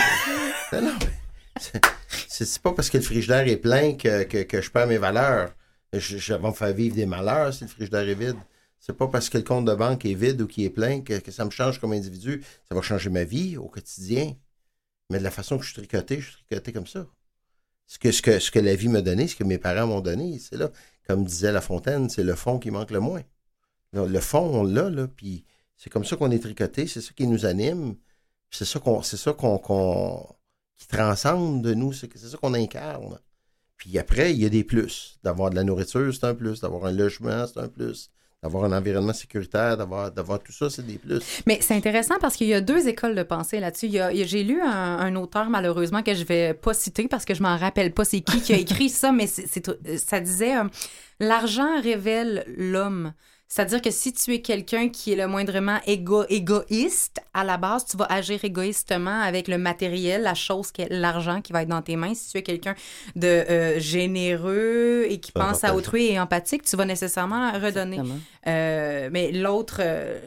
non, 0.73 0.81
non, 0.81 0.91
mais 0.99 1.79
c'est- 2.27 2.59
pas 2.61 2.73
parce 2.73 2.89
que 2.89 2.97
le 2.97 3.03
frigidaire 3.03 3.47
est 3.47 3.57
plein 3.57 3.93
que, 3.93 4.23
que, 4.23 4.43
que 4.43 4.61
je 4.61 4.69
perds 4.71 4.87
mes 4.87 4.97
valeurs. 4.97 5.51
Je, 5.93 6.17
je 6.17 6.33
vais 6.33 6.47
me 6.47 6.53
faire 6.53 6.73
vivre 6.73 6.95
des 6.95 7.05
malheurs 7.05 7.53
si 7.53 7.63
le 7.63 7.69
frigidaire 7.69 8.07
est 8.07 8.13
vide. 8.15 8.35
C'est 8.79 8.95
pas 8.95 9.07
parce 9.07 9.29
que 9.29 9.37
le 9.37 9.43
compte 9.43 9.65
de 9.65 9.73
banque 9.73 10.05
est 10.05 10.13
vide 10.13 10.41
ou 10.41 10.47
qu'il 10.47 10.63
est 10.63 10.69
plein 10.69 11.01
que, 11.01 11.19
que 11.19 11.31
ça 11.31 11.45
me 11.45 11.49
change 11.49 11.79
comme 11.79 11.93
individu. 11.93 12.43
Ça 12.69 12.75
va 12.75 12.81
changer 12.81 13.09
ma 13.09 13.23
vie 13.23 13.57
au 13.57 13.67
quotidien. 13.67 14.35
Mais 15.09 15.19
de 15.19 15.23
la 15.23 15.31
façon 15.31 15.57
que 15.57 15.63
je 15.63 15.71
suis 15.71 15.81
tricoté, 15.81 16.19
je 16.19 16.27
suis 16.27 16.43
tricoté 16.45 16.73
comme 16.73 16.87
ça. 16.87 17.07
Ce 17.85 17.97
que, 17.97 18.11
ce 18.11 18.21
que, 18.21 18.39
ce 18.39 18.51
que 18.51 18.59
la 18.59 18.75
vie 18.75 18.89
m'a 18.89 19.01
donné, 19.01 19.27
ce 19.27 19.35
que 19.35 19.43
mes 19.43 19.57
parents 19.57 19.87
m'ont 19.87 20.01
donné, 20.01 20.39
c'est 20.39 20.57
là. 20.57 20.71
Comme 21.07 21.23
disait 21.23 21.53
La 21.53 21.61
Fontaine, 21.61 22.09
c'est 22.09 22.23
le 22.23 22.35
fond 22.35 22.59
qui 22.59 22.69
manque 22.69 22.91
le 22.91 22.99
moins. 22.99 23.23
Le, 23.93 24.19
fond, 24.19 24.41
on 24.53 24.63
l'a, 24.63 24.89
là, 24.89 25.07
puis 25.07 25.45
c'est 25.77 25.89
comme 25.89 26.03
ça 26.03 26.17
qu'on 26.17 26.29
est 26.31 26.39
tricoté, 26.39 26.85
c'est 26.87 27.01
ça 27.01 27.11
qui 27.15 27.25
nous 27.25 27.45
anime. 27.45 27.95
C'est 28.51 28.65
ça 28.65 28.79
qu'on, 28.79 29.01
c'est 29.01 29.17
ça 29.17 29.33
qui 29.33 30.87
transcende 30.87 31.63
de 31.63 31.73
nous, 31.73 31.93
c'est 31.93 32.15
ça 32.17 32.37
qu'on 32.37 32.53
incarne. 32.53 33.19
Puis 33.77 33.97
après, 33.97 34.33
il 34.33 34.41
y 34.41 34.45
a 34.45 34.49
des 34.49 34.63
plus. 34.63 35.17
D'avoir 35.23 35.49
de 35.49 35.55
la 35.55 35.63
nourriture, 35.63 36.13
c'est 36.13 36.25
un 36.25 36.35
plus. 36.35 36.61
D'avoir 36.61 36.85
un 36.85 36.91
logement, 36.91 37.47
c'est 37.47 37.59
un 37.59 37.69
plus. 37.69 38.11
D'avoir 38.43 38.65
un 38.65 38.71
environnement 38.77 39.13
sécuritaire, 39.13 39.77
d'avoir, 39.77 40.11
tout 40.43 40.51
ça, 40.51 40.69
c'est 40.69 40.85
des 40.85 40.99
plus. 40.99 41.19
Mais 41.47 41.57
c'est 41.59 41.73
intéressant 41.73 42.15
parce 42.21 42.35
qu'il 42.35 42.45
y 42.47 42.53
a 42.53 42.61
deux 42.61 42.87
écoles 42.87 43.15
de 43.15 43.23
pensée 43.23 43.59
là-dessus. 43.59 43.89
J'ai 43.89 44.43
lu 44.43 44.61
un, 44.61 44.67
un 44.99 45.15
auteur, 45.15 45.49
malheureusement, 45.49 46.03
que 46.03 46.13
je 46.13 46.23
vais 46.23 46.53
pas 46.53 46.75
citer 46.75 47.07
parce 47.07 47.25
que 47.25 47.33
je 47.33 47.41
m'en 47.41 47.57
rappelle 47.57 47.91
pas 47.93 48.05
c'est 48.05 48.21
qui 48.21 48.39
qui 48.41 48.53
a 48.53 48.57
écrit 48.57 48.89
ça, 48.89 49.11
mais 49.11 49.25
c'est, 49.25 49.47
c'est- 49.47 49.97
ça 49.97 50.19
disait 50.19 50.55
euh, 50.55 50.65
L'argent 51.19 51.81
révèle 51.81 52.45
l'homme. 52.55 53.11
C'est-à-dire 53.49 53.81
que 53.81 53.91
si 53.91 54.11
tu 54.13 54.33
es 54.33 54.41
quelqu'un 54.41 54.89
qui 54.89 55.13
est 55.13 55.15
le 55.15 55.27
moindrement 55.27 55.77
égo- 55.87 56.25
égoïste, 56.29 57.21
à 57.33 57.43
la 57.43 57.57
base, 57.57 57.85
tu 57.85 57.95
vas 57.95 58.05
agir 58.09 58.43
égoïstement 58.43 59.21
avec 59.21 59.47
le 59.47 59.57
matériel, 59.57 60.23
la 60.23 60.33
chose 60.33 60.71
l'argent 60.89 61.41
qui 61.41 61.53
va 61.53 61.61
être 61.61 61.69
dans 61.69 61.81
tes 61.81 61.95
mains. 61.95 62.13
Si 62.13 62.31
tu 62.31 62.37
es 62.39 62.43
quelqu'un 62.43 62.75
de 63.15 63.27
euh, 63.27 63.79
généreux 63.79 65.05
et 65.09 65.19
qui 65.19 65.31
pense 65.31 65.63
à 65.63 65.75
autrui 65.75 66.07
et 66.07 66.19
empathique, 66.19 66.63
tu 66.63 66.75
vas 66.75 66.85
nécessairement 66.85 67.51
redonner. 67.53 67.99
Euh, 68.47 69.09
mais 69.11 69.31
l'autre, 69.31 69.77
euh, 69.81 70.19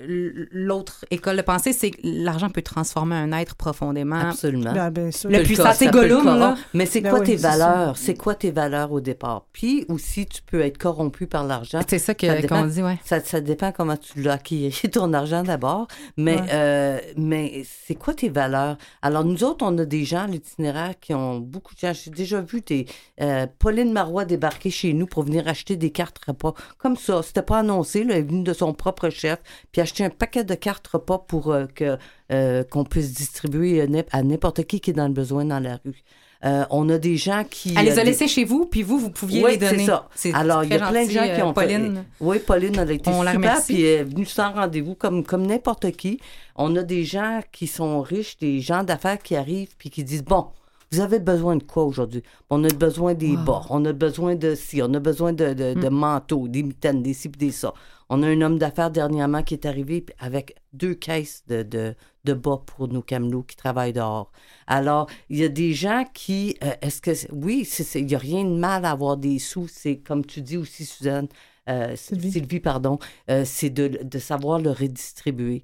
l'autre 0.53 1.05
école 1.11 1.37
de 1.39 1.43
pensée, 1.43 1.73
c'est 1.73 1.91
que 1.91 1.99
l'argent 2.03 2.51
peut 2.51 2.63
transformer 2.63 3.17
un 3.17 3.33
être 3.33 3.55
profondément. 3.55 4.31
Absolument. 4.31 4.73
Ben, 4.73 4.91
bien 4.91 5.11
sûr. 5.11 5.31
Le 5.31 5.43
puissant, 5.43 5.73
Gollum. 5.91 6.57
Mais 6.75 6.87
c'est 6.87 7.01
Ben 7.01 7.11
quoi 7.11 7.21
oui, 7.21 7.27
tes 7.27 7.37
valeurs? 7.37 7.97
C'est 7.97 8.15
quoi 8.15 8.35
tes 8.35 8.51
valeurs 8.51 8.93
au 8.93 9.01
départ? 9.01 9.47
Puis 9.53 9.85
aussi, 9.89 10.27
tu 10.27 10.43
peux 10.43 10.61
être 10.61 10.79
corrompu 10.79 11.27
par 11.27 11.45
l'argent. 11.45 11.81
C'est 11.89 11.99
ça 11.99 12.15
qu'on 12.15 12.67
dit, 12.67 12.83
ouais. 12.83 12.99
Ça, 13.11 13.19
ça 13.19 13.41
dépend 13.41 13.73
comment 13.73 13.97
tu 13.97 14.23
l'as 14.23 14.35
acquis, 14.35 14.71
ton 14.93 15.13
argent 15.15 15.43
d'abord. 15.43 15.89
Mais, 16.17 16.37
Ouais. 16.41 16.47
euh, 16.53 17.01
mais 17.17 17.65
c'est 17.65 17.97
quoi 17.97 18.15
tes 18.15 18.29
valeurs? 18.29 18.77
Alors, 19.03 19.25
nous 19.25 19.43
autres, 19.43 19.65
on 19.67 19.77
a 19.79 19.85
des 19.85 20.05
gens 20.05 20.21
à 20.23 20.27
l'itinéraire 20.29 20.95
qui 21.01 21.13
ont 21.13 21.41
beaucoup 21.41 21.75
de 21.75 21.81
gens. 21.81 21.93
J'ai 21.93 22.13
déjà 22.13 22.41
vu 22.41 22.61
des, 22.61 22.87
euh, 23.21 23.49
Pauline 23.59 23.93
Marois 23.93 24.25
débarquer 24.25 24.71
chez 24.71 24.93
nous 24.93 25.07
pour 25.07 25.25
venir 25.25 25.49
acheter 25.49 25.75
des 25.75 25.91
cartes 25.91 26.25
repas. 26.25 26.55
Comme 26.79 26.97
ça. 26.97 27.21
C'était 27.25 27.43
pas 27.43 27.59
annoncé. 27.59 28.05
Là, 28.05 28.15
elle 28.15 28.21
est 28.21 28.23
venue 28.29 28.45
de 28.45 28.53
son 28.53 28.73
propre 28.75 29.11
chef. 29.11 29.41
Puis 29.73 29.81
acheter 29.83 30.05
un 30.05 30.11
paquet 30.11 30.45
de 30.45 30.55
cartes 30.55 30.87
repas 30.87 31.19
pour 31.19 31.51
euh, 31.51 31.67
que, 31.67 31.99
euh, 32.31 32.63
qu'on 32.63 32.85
puisse 32.85 33.13
distribuer 33.13 33.81
à 34.13 34.23
n'importe 34.23 34.63
qui 34.69 34.81
qui 34.81 34.91
est 34.91 34.95
dans 34.95 35.09
le 35.09 35.13
besoin 35.15 35.45
dans 35.45 35.59
la 35.59 35.81
rue. 35.85 36.05
Euh, 36.43 36.65
on 36.71 36.89
a 36.89 36.97
des 36.99 37.17
gens 37.19 37.45
qui. 37.49 37.75
Elle 37.77 37.85
les 37.85 37.91
euh, 37.91 38.01
a 38.01 38.05
des- 38.05 38.11
laissés 38.11 38.27
chez 38.29 38.45
vous, 38.45 38.65
puis 38.65 38.83
vous, 38.83 38.99
vous 38.99 39.11
pouviez 39.11 39.45
oui, 39.45 39.51
les 39.53 39.57
donner. 39.59 39.87
c'est 40.15 40.31
ça. 40.33 40.39
Alors, 40.39 40.65
il 40.65 40.71
y 40.71 40.75
a 40.75 40.89
plein 40.89 41.05
de 41.05 41.11
gens 41.11 41.25
qui 41.25 41.29
euh, 41.41 41.45
ont 41.45 41.53
fait- 41.55 41.67
Pauline. 41.67 42.05
Oui, 42.21 42.39
Pauline, 42.39 42.77
elle 42.79 42.89
a 42.89 42.93
été 42.93 43.11
On 43.11 43.23
super, 43.31 43.63
puis 43.63 43.83
elle 43.83 44.01
est 44.01 44.05
venue 44.05 44.25
sans 44.25 44.53
rendez-vous, 44.53 44.95
comme, 44.95 45.23
comme 45.23 45.47
n'importe 45.47 45.91
qui. 45.93 46.19
On 46.57 46.75
a 46.77 46.83
des 46.83 47.05
gens 47.05 47.41
qui 47.53 47.67
sont 47.67 48.01
riches, 48.01 48.39
des 48.39 48.61
gens 48.61 48.85
d'affaires 48.85 49.19
qui 49.19 49.37
arrivent, 49.37 49.75
puis 49.79 49.91
qui 49.91 50.03
disent, 50.03 50.25
bon, 50.25 50.47
vous 50.93 51.01
avez 51.01 51.19
besoin 51.21 51.57
de 51.57 51.63
quoi 51.63 51.85
aujourd'hui? 51.85 52.23
On 52.49 52.65
a 52.65 52.69
besoin 52.69 53.15
des 53.15 53.37
bas, 53.37 53.63
on 53.71 53.85
a 53.85 53.93
besoin 53.93 54.35
de 54.35 54.55
ci, 54.55 54.81
on 54.83 54.93
a 54.95 54.99
besoin 54.99 55.33
de, 55.33 55.53
de, 55.53 55.75
de 55.75 55.89
manteaux, 55.89 56.49
des 56.49 56.63
mitaines, 56.63 57.03
des 57.03 57.13
ci, 57.15 57.29
puis 57.29 57.39
des 57.39 57.53
ça. 57.53 57.75
On 58.13 58.25
a 58.25 58.29
un 58.29 58.41
homme 58.41 58.59
d'affaires 58.59 58.91
dernièrement 58.91 59.45
qui 59.45 59.55
est 59.55 59.67
arrivé 59.67 60.05
avec 60.19 60.57
deux 60.73 60.95
caisses 60.95 61.45
de, 61.47 61.63
de, 61.63 61.95
de 62.25 62.35
bas 62.35 62.61
pour 62.67 62.89
nos 62.89 63.03
camelots 63.03 63.45
qui 63.45 63.55
travaillent 63.55 63.93
dehors. 63.93 64.33
Alors, 64.67 65.09
il 65.29 65.39
y 65.39 65.45
a 65.45 65.49
des 65.49 65.73
gens 65.73 66.05
qui, 66.13 66.57
euh, 66.65 66.73
est-ce 66.83 67.01
que, 67.01 67.13
oui, 67.33 67.69
il 67.95 68.07
n'y 68.07 68.15
a 68.17 68.19
rien 68.19 68.45
de 68.45 68.57
mal 68.57 68.85
à 68.85 68.91
avoir 68.91 69.17
des 69.17 69.39
sous, 69.39 69.69
c'est 69.69 69.99
comme 69.99 70.27
tu 70.27 70.43
dis 70.43 70.57
aussi, 70.57 70.85
Suzanne, 70.85 71.29
euh, 71.69 71.95
Sylvie. 71.95 72.33
Sylvie. 72.33 72.59
pardon, 72.59 72.99
euh, 73.31 73.45
c'est 73.47 73.71
de, 73.71 74.01
de 74.03 74.19
savoir 74.19 74.59
le 74.59 74.71
redistribuer. 74.71 75.63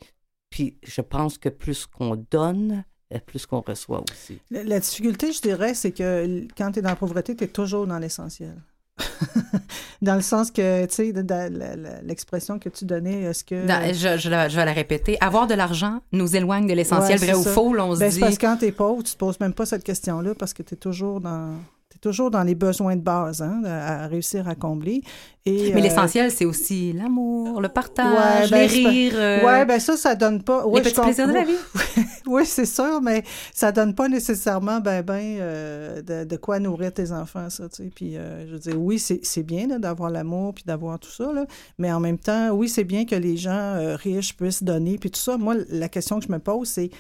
Puis 0.49 0.79
je 0.85 1.01
pense 1.01 1.39
que 1.39 1.49
plus 1.49 1.85
qu'on 1.87 2.15
donne, 2.31 2.85
plus 3.27 3.45
qu'on 3.45 3.61
reçoit 3.61 4.05
aussi. 4.09 4.39
La, 4.53 4.63
la 4.63 4.79
difficulté, 4.79 5.33
je 5.33 5.41
dirais, 5.41 5.75
c'est 5.75 5.91
que 5.91 6.47
quand 6.57 6.71
tu 6.71 6.79
es 6.79 6.83
dans 6.83 6.91
la 6.91 6.97
pauvreté, 6.97 7.35
tu 7.35 7.43
es 7.43 7.49
toujours 7.49 7.89
dans 7.89 7.99
l'essentiel. 7.99 8.57
dans 10.03 10.15
le 10.15 10.21
sens 10.23 10.51
que, 10.51 10.87
tu 10.87 10.95
sais, 10.95 11.13
l'expression 12.03 12.59
que 12.59 12.69
tu 12.69 12.85
donnais, 12.85 13.23
est-ce 13.23 13.45
que... 13.45 13.55
Non, 13.67 13.81
je, 13.93 14.19
je 14.19 14.29
la- 14.31 14.49
je 14.49 14.57
vais 14.57 14.65
la 14.65 14.73
répéter. 14.73 15.17
Avoir 15.21 15.47
de 15.47 15.55
l'argent 15.55 16.01
nous 16.13 16.37
éloigne 16.37 16.67
de 16.67 16.75
l'essentiel, 16.75 17.19
Ouais, 17.21 17.27
vrai 17.27 17.37
ou 17.37 17.43
ça. 17.43 17.51
faux. 17.53 17.75
on 17.79 17.95
se 17.95 18.01
Ben, 18.01 18.11
dit. 18.11 18.21
parce 18.21 18.37
que 18.39 18.47
quand 18.47 18.57
tu 18.59 18.67
es 18.67 18.73
pauvre, 18.73 19.03
tu 19.03 19.13
te 19.13 19.19
poses 19.19 19.39
même 19.41 19.53
pas 19.55 19.67
cette 19.67 19.85
question-là 19.85 20.35
parce 20.39 20.53
que 20.55 20.63
tu 20.63 20.75
es 20.75 20.77
toujours 20.77 21.21
dans... 21.21 21.55
t'es 21.91 21.99
toujours 21.99 22.31
dans 22.31 22.43
les 22.43 22.55
besoins 22.55 22.97
de 22.97 23.03
base 23.03 23.43
hein, 23.43 23.63
à 23.65 24.07
réussir 24.07 24.49
à 24.49 24.55
combler. 24.55 25.03
Et, 25.45 25.73
Mais 25.73 25.81
euh, 25.81 25.83
l'essentiel, 25.85 26.31
c'est 26.31 26.45
aussi 26.45 26.93
l'amour, 26.93 27.61
le 27.61 27.69
partage, 27.69 28.51
ben, 28.51 28.59
les 28.69 28.87
rires. 28.89 29.13
euh, 29.17 29.45
Ouais, 29.47 29.65
ben 29.65 29.79
ça, 29.79 29.97
ça 29.97 30.15
donne 30.15 30.43
pas. 30.43 30.67
ouais, 30.67 30.81
les 30.83 30.91
petits 30.91 31.01
plaisirs 31.01 31.29
de 31.29 31.33
la 31.33 31.45
vie. 31.45 31.55
Oui, 32.27 32.45
c'est 32.47 32.67
sûr, 32.67 33.01
mais 33.01 33.23
ça 33.53 33.73
donne 33.73 33.95
pas 33.95 34.09
nécessairement 34.09 34.81
ben 34.81 35.03
ben 35.03 35.37
euh, 35.41 36.03
de, 36.03 36.37
quoi 36.37 36.59
nourrir 36.59 36.93
tes 36.93 37.13
enfants, 37.13 37.51
ça, 37.51 37.69
tu 37.69 37.85
sais. 37.85 37.91
Puis, 37.95 38.17
euh, 38.17 38.47
je 38.49 38.71
veux 38.71 38.77
oui, 38.77 38.99
c'est 38.99 39.43
bien 39.43 39.67
d'avoir 39.79 40.11
l'amour 40.11 40.55
puis 40.55 40.65
d'avoir 40.65 40.99
tout 40.99 41.11
ça, 41.11 41.33
là, 41.33 41.47
mais 41.79 41.93
en 41.93 42.01
même 42.01 42.19
temps, 42.19 42.51
oui, 42.51 42.69
c'est 42.69 42.85
bien 42.85 43.05
que 43.05 43.15
les 43.15 43.37
gens 43.37 43.51
euh, 43.51 43.97
riches 43.97 44.37
puissent 44.37 44.63
donner 44.63 44.99
puis 44.99 45.11
tout 45.11 45.21
ça. 45.21 45.37
Moi, 45.37 45.57
la 45.69 45.89
question 45.89 46.19
que 46.19 46.27
je 46.27 46.33
me 46.33 46.39
pose, 46.39 46.69
c'est 46.69 46.91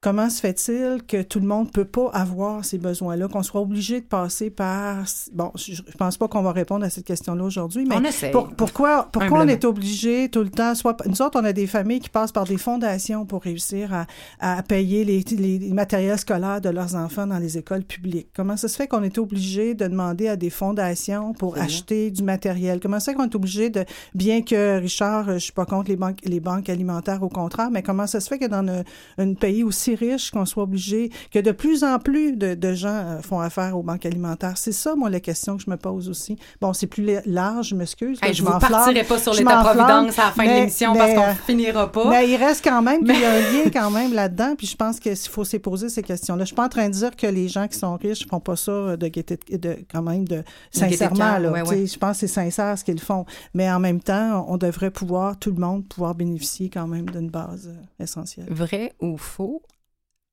comment 0.00 0.30
se 0.30 0.40
fait-il 0.40 1.02
que 1.08 1.22
tout 1.22 1.40
le 1.40 1.46
monde 1.46 1.72
peut 1.72 1.84
pas 1.84 2.08
avoir 2.12 2.64
ces 2.64 2.78
besoins-là, 2.78 3.26
qu'on 3.26 3.42
soit 3.42 3.60
obligé 3.60 4.00
de 4.00 4.06
passer 4.06 4.48
par... 4.48 5.04
Bon, 5.32 5.50
je, 5.56 5.72
je 5.74 5.96
pense 5.98 6.16
pas 6.16 6.28
qu'on 6.28 6.42
va 6.42 6.52
répondre 6.52 6.84
à 6.84 6.90
cette 6.90 7.04
question-là 7.04 7.42
aujourd'hui, 7.42 7.84
mais 7.84 7.96
On 7.96 8.04
essaye. 8.04 8.30
pour- 8.30 8.48
pourquoi, 8.50 9.08
pourquoi 9.10 9.40
on 9.40 9.48
est 9.48 9.64
obligé 9.64 10.28
tout 10.28 10.42
le 10.44 10.50
temps, 10.50 10.76
soit 10.76 10.96
nous 11.06 11.20
autres, 11.20 11.40
on 11.40 11.44
a 11.44 11.52
des 11.52 11.66
familles 11.66 11.98
qui 11.98 12.10
passent 12.10 12.30
par 12.30 12.44
des 12.44 12.58
fondations 12.58 13.26
pour 13.26 13.42
réussir 13.42 13.92
à, 13.92 14.06
à 14.38 14.62
payer 14.62 15.04
les, 15.04 15.24
les, 15.36 15.72
matériels 15.72 16.18
scolaires 16.18 16.60
de 16.60 16.68
leurs 16.68 16.94
enfants 16.94 17.26
dans 17.26 17.38
les 17.38 17.58
écoles 17.58 17.84
publiques. 17.84 18.28
Comment 18.36 18.56
ça 18.56 18.68
se 18.68 18.76
fait 18.76 18.86
qu'on 18.86 19.02
est 19.02 19.18
obligé 19.18 19.74
de 19.74 19.88
demander 19.88 20.28
à 20.28 20.36
des 20.36 20.50
fondations 20.50 21.32
pour 21.32 21.58
acheter 21.58 22.12
du 22.12 22.22
matériel? 22.22 22.78
Comment 22.80 23.00
ça 23.00 23.06
se 23.06 23.10
fait 23.10 23.16
qu'on 23.16 23.24
est 23.24 23.34
obligé 23.34 23.68
de, 23.70 23.84
bien 24.14 24.42
que 24.42 24.78
Richard, 24.78 25.32
je 25.32 25.38
suis 25.38 25.52
pas 25.52 25.66
contre 25.66 25.90
les 25.90 25.96
banques, 25.96 26.20
les 26.24 26.40
banques 26.40 26.68
alimentaires, 26.68 27.22
au 27.24 27.28
contraire, 27.28 27.70
mais 27.72 27.82
comment 27.82 28.06
ça 28.06 28.20
se 28.20 28.28
fait 28.28 28.38
que 28.38 28.46
dans 28.46 28.64
un, 28.68 28.84
un 29.18 29.34
pays 29.34 29.64
aussi 29.64 29.87
riche 29.94 30.30
qu'on 30.30 30.44
soit 30.46 30.62
obligé, 30.62 31.10
que 31.32 31.38
de 31.38 31.52
plus 31.52 31.84
en 31.84 31.98
plus 31.98 32.36
de, 32.36 32.54
de 32.54 32.72
gens 32.74 32.88
euh, 32.88 33.20
font 33.20 33.40
affaire 33.40 33.76
aux 33.76 33.82
banques 33.82 34.06
alimentaires? 34.06 34.56
C'est 34.56 34.72
ça, 34.72 34.94
moi, 34.94 35.10
la 35.10 35.20
question 35.20 35.56
que 35.56 35.62
je 35.62 35.70
me 35.70 35.76
pose 35.76 36.08
aussi. 36.08 36.36
Bon, 36.60 36.72
c'est 36.72 36.86
plus 36.86 37.04
la- 37.04 37.22
large, 37.26 37.68
je 37.68 37.74
m'excuse. 37.74 38.18
Hey, 38.22 38.34
je 38.34 38.42
m'enflamme. 38.42 38.72
partirai 38.72 39.04
pas 39.04 39.18
sur 39.18 39.32
l'État-providence 39.34 40.18
à 40.18 40.24
la 40.26 40.30
fin 40.32 40.44
de 40.44 40.50
l'émission 40.50 40.94
parce 40.94 41.14
qu'on 41.14 41.20
euh, 41.22 41.34
finira 41.46 41.90
pas. 41.92 42.08
mais 42.10 42.28
il 42.28 42.36
reste 42.36 42.64
quand 42.64 42.82
même 42.82 43.04
qu'il 43.04 43.18
y 43.20 43.24
a 43.24 43.30
un 43.32 43.40
lien 43.64 43.70
quand 43.72 43.90
même 43.90 44.12
là-dedans, 44.12 44.54
puis 44.56 44.66
je 44.66 44.76
pense 44.76 44.98
qu'il 45.00 45.16
faut 45.16 45.44
se 45.44 45.56
poser 45.56 45.88
ces 45.88 46.02
questions-là. 46.02 46.44
Je 46.44 46.48
suis 46.48 46.56
pas 46.56 46.66
en 46.66 46.68
train 46.68 46.88
de 46.88 46.94
dire 46.94 47.14
que 47.16 47.26
les 47.26 47.48
gens 47.48 47.68
qui 47.68 47.78
sont 47.78 47.96
riches 47.96 48.26
font 48.28 48.40
pas 48.40 48.56
ça 48.56 48.96
de 48.96 49.08
gaieté, 49.08 49.38
de, 49.50 49.56
de- 49.56 49.78
quand 49.90 50.02
même 50.02 50.26
de 50.26 50.42
sincèrement 50.70 51.38
là. 51.38 51.50
ouais, 51.50 51.62
ouais. 51.62 51.86
Je 51.86 51.98
pense 51.98 52.20
que 52.20 52.26
c'est 52.26 52.32
sincère 52.34 52.76
ce 52.78 52.84
qu'ils 52.84 53.00
font, 53.00 53.24
mais 53.54 53.70
en 53.70 53.80
même 53.80 54.00
temps, 54.00 54.44
on 54.48 54.56
devrait 54.56 54.90
pouvoir 54.90 55.38
tout 55.38 55.50
le 55.50 55.60
monde 55.60 55.86
pouvoir 55.88 56.14
bénéficier 56.14 56.70
quand 56.70 56.86
même 56.86 57.08
d'une 57.10 57.30
base 57.30 57.68
euh, 57.68 58.02
essentielle. 58.04 58.46
Vrai 58.50 58.92
ou 59.00 59.16
faux? 59.16 59.62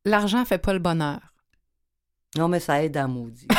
L'argent 0.05 0.45
fait 0.45 0.57
pas 0.57 0.73
le 0.73 0.79
bonheur. 0.79 1.19
Non, 2.37 2.47
mais 2.47 2.59
ça 2.59 2.83
aide 2.83 2.97
à 2.97 3.07
maudit. 3.07 3.47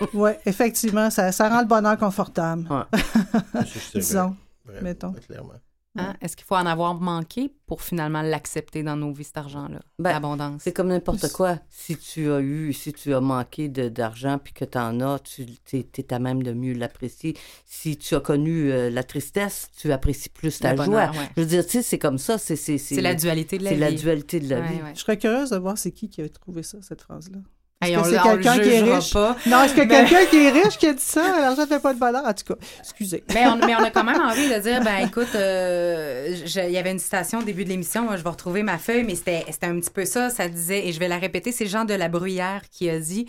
Ouais, 0.00 0.08
ouais, 0.14 0.40
effectivement, 0.46 1.10
ça, 1.10 1.32
ça 1.32 1.48
rend 1.48 1.60
le 1.60 1.66
bonheur 1.66 1.96
confortable. 1.96 2.66
Ouais. 2.70 3.62
Disons. 3.94 4.36
vrai, 4.64 4.82
mettons. 4.82 5.12
clairement. 5.12 5.54
Hein? 5.94 6.14
Est-ce 6.22 6.36
qu'il 6.36 6.46
faut 6.46 6.54
en 6.56 6.64
avoir 6.64 6.94
manqué 6.94 7.52
pour 7.66 7.82
finalement 7.82 8.22
l'accepter 8.22 8.82
dans 8.82 8.96
nos 8.96 9.12
vies, 9.12 9.24
cet 9.24 9.36
argent-là? 9.36 9.78
Ben, 9.98 10.12
L'abondance? 10.12 10.62
C'est 10.64 10.72
comme 10.72 10.88
n'importe 10.88 11.30
quoi. 11.32 11.58
Si 11.68 11.98
tu 11.98 12.30
as 12.32 12.40
eu, 12.40 12.72
si 12.72 12.94
tu 12.94 13.12
as 13.12 13.20
manqué 13.20 13.68
de- 13.68 13.90
d'argent 13.90 14.38
puis 14.42 14.54
que 14.54 14.64
tu 14.64 14.78
en 14.78 15.00
as, 15.02 15.18
tu 15.18 15.44
es, 15.74 16.12
à 16.14 16.18
même 16.18 16.42
de 16.42 16.52
mieux 16.54 16.72
l'apprécier. 16.72 17.36
Si 17.66 17.98
tu 17.98 18.14
as 18.14 18.20
connu 18.20 18.72
euh, 18.72 18.88
la 18.88 19.02
tristesse, 19.04 19.68
tu 19.76 19.92
apprécies 19.92 20.30
plus 20.30 20.58
ta 20.60 20.74
joie. 20.74 20.86
ouais. 21.10 21.30
Je 21.36 21.42
veux 21.42 21.46
dire, 21.46 21.64
tu 21.66 21.72
sais, 21.72 21.82
c'est 21.82 21.98
comme 21.98 22.16
ça. 22.18 22.38
C'est 22.38 22.56
c'est- 22.56 22.78
C'est 22.78 23.00
la 23.02 23.14
dualité 23.14 23.58
de 23.58 23.64
la 23.64 23.70
C'est 23.70 23.74
vie. 23.76 23.80
la 23.82 23.92
dualité 23.92 24.40
de 24.40 24.48
la 24.48 24.60
Ouais, 24.60 24.68
vie. 24.68 24.82
ouais. 24.82 24.92
Je 24.94 25.00
serais 25.00 25.18
curieuse 25.18 25.50
de 25.50 25.58
voir 25.58 25.76
c'est 25.76 25.92
qui 25.92 26.08
qui 26.08 26.22
a 26.22 26.28
trouvé 26.30 26.62
ça, 26.62 26.78
cette 26.80 27.02
phrase-là. 27.02 27.38
Hey, 27.82 27.94
Est-ce 27.94 28.02
que 28.02 28.08
c'est 28.16 28.22
quelqu'un 28.22 28.58
qui 28.58 28.68
est 28.68 28.80
riche? 28.94 29.12
pas. 29.12 29.36
Non, 29.46 29.62
est-ce 29.64 29.74
que 29.74 29.80
Mais- 29.80 29.88
quelqu'un 29.88 30.24
qui 30.26 30.36
est 30.44 30.50
riche 30.50 30.78
qui 30.78 30.86
a 30.86 30.92
dit 30.94 31.02
ça? 31.02 31.40
L'argent 31.40 31.66
fait 31.66 31.80
pas 31.82 31.92
de 31.92 31.98
valeur. 31.98 32.24
En 32.24 32.32
tout 32.32 32.44
cas, 32.54 32.60
excusez. 32.78 33.24
Mais 33.34 33.46
on, 33.48 33.56
mais 33.56 33.74
on 33.74 33.82
a 33.82 33.90
quand 33.90 34.04
même 34.04 34.20
envie 34.20 34.48
de 34.48 34.58
dire, 34.60 34.82
ben 34.82 34.98
écoute, 35.06 35.34
euh, 35.34 36.36
il 36.46 36.70
y 36.70 36.78
avait 36.78 36.92
une 36.92 36.98
citation 36.98 37.40
au 37.40 37.42
début 37.42 37.64
de 37.64 37.70
l'émission, 37.70 38.02
moi, 38.02 38.16
je 38.16 38.22
vais 38.22 38.30
retrouver 38.30 38.62
ma 38.62 38.78
feuille, 38.78 39.02
mais 39.04 39.14
c'était 39.16 39.44
c'était 39.50 39.66
un 39.66 39.78
petit 39.80 39.90
peu 39.90 40.04
ça, 40.04 40.30
ça 40.30 40.48
disait, 40.48 40.86
et 40.86 40.92
je 40.92 41.00
vais 41.00 41.08
la 41.08 41.18
répéter, 41.18 41.50
c'est 41.52 41.66
Jean 41.66 41.84
de 41.84 41.94
la 41.94 42.08
Bruyère 42.08 42.62
qui 42.70 42.88
a 42.88 42.98
dit 43.00 43.26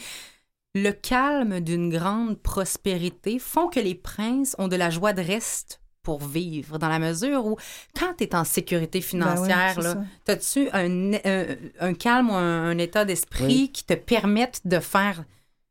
Le 0.75 0.91
calme 0.91 1.59
d'une 1.59 1.89
grande 1.89 2.39
prospérité 2.41 3.39
font 3.39 3.67
que 3.67 3.79
les 3.79 3.95
princes 3.95 4.55
ont 4.59 4.67
de 4.67 4.75
la 4.75 4.89
joie 4.89 5.13
de 5.13 5.21
reste 5.21 5.79
pour 6.03 6.21
vivre, 6.23 6.77
dans 6.77 6.89
la 6.89 6.99
mesure 6.99 7.45
où, 7.45 7.55
quand 7.97 8.13
tu 8.17 8.25
es 8.25 8.35
en 8.35 8.43
sécurité 8.43 8.99
financière, 9.01 9.73
Ben 9.75 9.81
ouais, 9.83 9.93
c'est 9.93 9.95
là, 9.95 10.03
ça. 10.27 10.33
as-tu 10.33 10.69
un, 10.73 11.13
un, 11.13 11.45
un 11.79 11.93
calme 11.93 12.29
ou 12.29 12.33
un, 12.33 12.63
un 12.69 12.77
état 12.77 13.05
d'esprit 13.05 13.45
Oui. 13.45 13.69
qui 13.73 13.85
te 13.85 13.93
permettent 13.93 14.61
de 14.65 14.79
faire 14.79 15.23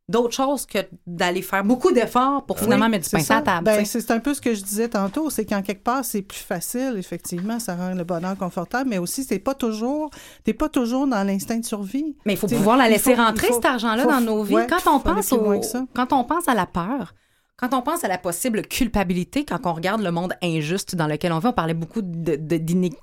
d'autres 0.09 0.35
choses 0.35 0.67
que 0.67 0.79
d'aller 1.07 1.43
faire 1.43 1.65
beaucoup 1.65 1.93
d'efforts 1.93 2.45
pour 2.45 2.59
finalement 2.59 2.87
Oui, 2.87 2.91
mettre 2.93 3.05
du 3.05 3.11
c'est 3.11 3.19
pain 3.19 3.23
sur 3.23 3.35
la 3.35 3.41
ça. 3.41 3.45
table. 3.45 3.65
Ben, 3.65 3.85
c'est 3.85 4.11
un 4.11 4.19
peu 4.19 4.35
ce 4.35 4.41
que 4.41 4.53
je 4.55 4.63
disais 4.63 4.89
tantôt, 4.89 5.31
c'est 5.31 5.45
qu'en 5.47 5.63
quelque 5.63 5.83
part, 5.85 6.05
c'est 6.05 6.23
plus 6.23 6.39
facile, 6.41 6.95
effectivement, 6.99 7.59
ça 7.61 7.77
rend 7.77 7.95
le 7.95 8.05
bonheur 8.05 8.37
confortable, 8.37 8.91
mais 8.91 8.99
aussi, 8.99 9.23
c'est 9.25 9.39
pas 9.39 9.55
toujours, 9.55 10.11
t'es 10.45 10.53
pas 10.55 10.69
toujours 10.69 11.07
dans 11.07 11.23
l'instinct 11.27 11.59
de 11.59 11.65
survie. 11.65 12.17
Mais 12.27 12.33
il 12.35 12.37
faut 12.39 12.47
T'sais, 12.47 12.57
pouvoir 12.57 12.77
la 12.79 12.89
laisser 12.89 13.15
faut- 13.15 13.23
rentrer, 13.23 13.47
faut- 13.49 13.55
cet 13.55 13.65
argent-là, 13.67 14.05
dans 14.05 14.21
nos 14.21 14.43
vies. 14.43 14.55
ouais, 14.55 14.67
quand, 14.67 14.91
on 14.97 14.99
pense 15.01 15.33
au, 15.33 15.61
quand 15.95 16.13
on 16.13 16.25
pense 16.25 16.49
à 16.49 16.55
la 16.55 16.67
peur, 16.67 17.15
quand 17.63 17.79
on 17.79 17.83
pense 17.83 18.03
à 18.05 18.09
la 18.09 18.19
possible 18.19 18.63
culpabilité, 18.63 19.45
quand 19.45 19.61
on 19.65 19.73
regarde 19.73 20.03
le 20.03 20.11
monde 20.11 20.35
injuste 20.43 20.97
dans 20.97 21.07
lequel 21.07 21.33
on 21.33 21.39
vit, 21.39 21.47
on 21.47 21.53
parlait 21.53 21.75
beaucoup 21.75 22.03
de- 22.03 22.35
de- 22.37 22.57
d'inéqui- 22.57 22.97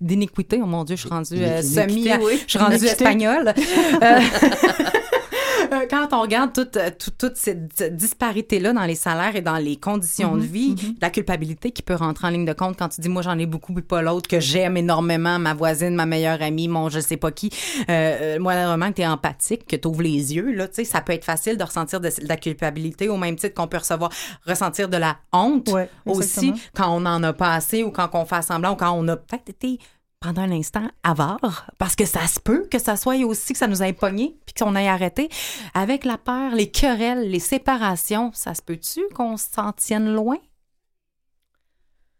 d'iniquité. 0.00 0.58
Oh 0.62 0.66
mon 0.66 0.84
Dieu, 0.84 0.96
je 0.96 1.00
suis 1.02 1.10
rendue 1.10 1.34
euh, 1.36 1.60
semi... 1.60 1.92
Iniquité, 2.04 2.16
oui. 2.24 2.42
Je 2.46 2.50
suis 2.50 2.58
rendue 2.58 2.84
espagnole. 2.86 3.52
Euh, 4.02 4.04
euh, 4.04 4.20
quand 5.90 6.08
on 6.12 6.20
regarde 6.22 6.52
toute, 6.52 6.76
euh, 6.76 6.90
toute, 6.98 7.18
toute 7.18 7.36
cette 7.36 7.96
disparité-là 7.96 8.72
dans 8.72 8.84
les 8.84 8.94
salaires 8.94 9.36
et 9.36 9.42
dans 9.42 9.56
les 9.56 9.76
conditions 9.76 10.34
Mhm, 10.34 10.40
de 10.40 10.46
vie, 10.46 10.96
la 11.00 11.10
culpabilité 11.10 11.70
qui 11.70 11.82
peut 11.82 11.94
rentrer 11.94 12.26
en 12.26 12.30
ligne 12.30 12.44
de 12.44 12.52
compte 12.52 12.76
quand 12.78 12.88
tu 12.88 13.00
dis, 13.00 13.08
moi, 13.08 13.22
j'en 13.22 13.38
ai 13.38 13.46
beaucoup, 13.46 13.72
puis 13.72 13.82
pas 13.82 14.02
l'autre, 14.02 14.28
que 14.28 14.40
j'aime 14.40 14.76
énormément, 14.76 15.38
ma 15.38 15.54
voisine, 15.54 15.94
ma 15.94 16.06
meilleure 16.06 16.42
amie, 16.42 16.68
mon 16.68 16.88
je 16.88 17.00
sais 17.00 17.16
pas 17.16 17.30
qui. 17.30 17.50
Euh, 17.80 18.36
euh, 18.36 18.38
moi, 18.38 18.54
vraiment, 18.54 18.88
que 18.90 18.96
tu 18.96 19.02
es 19.02 19.06
empathique, 19.06 19.66
que 19.66 19.76
tu 19.76 19.88
ouvres 19.88 20.02
les 20.02 20.34
yeux, 20.34 20.52
là, 20.52 20.68
tu 20.68 20.74
sais, 20.74 20.84
ça 20.84 21.00
peut 21.00 21.12
être 21.12 21.24
facile 21.24 21.56
de 21.56 21.64
ressentir 21.64 22.00
de, 22.00 22.08
de 22.08 22.28
la 22.28 22.36
culpabilité 22.36 23.08
au 23.08 23.16
même 23.16 23.36
titre 23.36 23.54
qu'on 23.54 23.68
peut 23.68 23.78
recevoir, 23.78 24.10
ressentir 24.46 24.88
de 24.88 24.96
la 24.96 25.16
honte 25.32 25.68
Ouais, 25.68 25.88
aussi 26.06 26.52
quand 26.74 26.94
on 26.94 27.00
n'en 27.00 27.22
a 27.22 27.32
pas 27.32 27.54
assez 27.54 27.82
ou 27.82 27.90
quand 27.90 28.08
on 28.14 28.24
fait 28.24 28.42
semblant 28.42 28.72
ou 28.72 28.76
quand 28.76 28.92
on 28.92 29.06
a 29.08 29.16
peut-être 29.16 29.50
été 29.50 29.78
pendant 30.20 30.42
un 30.42 30.50
instant 30.50 30.88
avare, 31.02 31.70
parce 31.78 31.94
que 31.94 32.04
ça 32.04 32.26
se 32.26 32.40
peut 32.40 32.66
que 32.70 32.78
ça 32.78 32.96
soit 32.96 33.16
aussi 33.24 33.52
que 33.52 33.58
ça 33.58 33.68
nous 33.68 33.82
ait 33.82 33.92
pogné 33.92 34.36
puis 34.46 34.54
qu'on 34.54 34.74
ait 34.74 34.88
arrêté. 34.88 35.28
Avec 35.74 36.04
la 36.04 36.18
peur, 36.18 36.54
les 36.54 36.70
querelles, 36.70 37.30
les 37.30 37.38
séparations, 37.38 38.32
ça 38.32 38.54
se 38.54 38.62
peut-tu 38.62 39.02
qu'on 39.14 39.36
s'en 39.36 39.72
tienne 39.72 40.12
loin? 40.12 40.38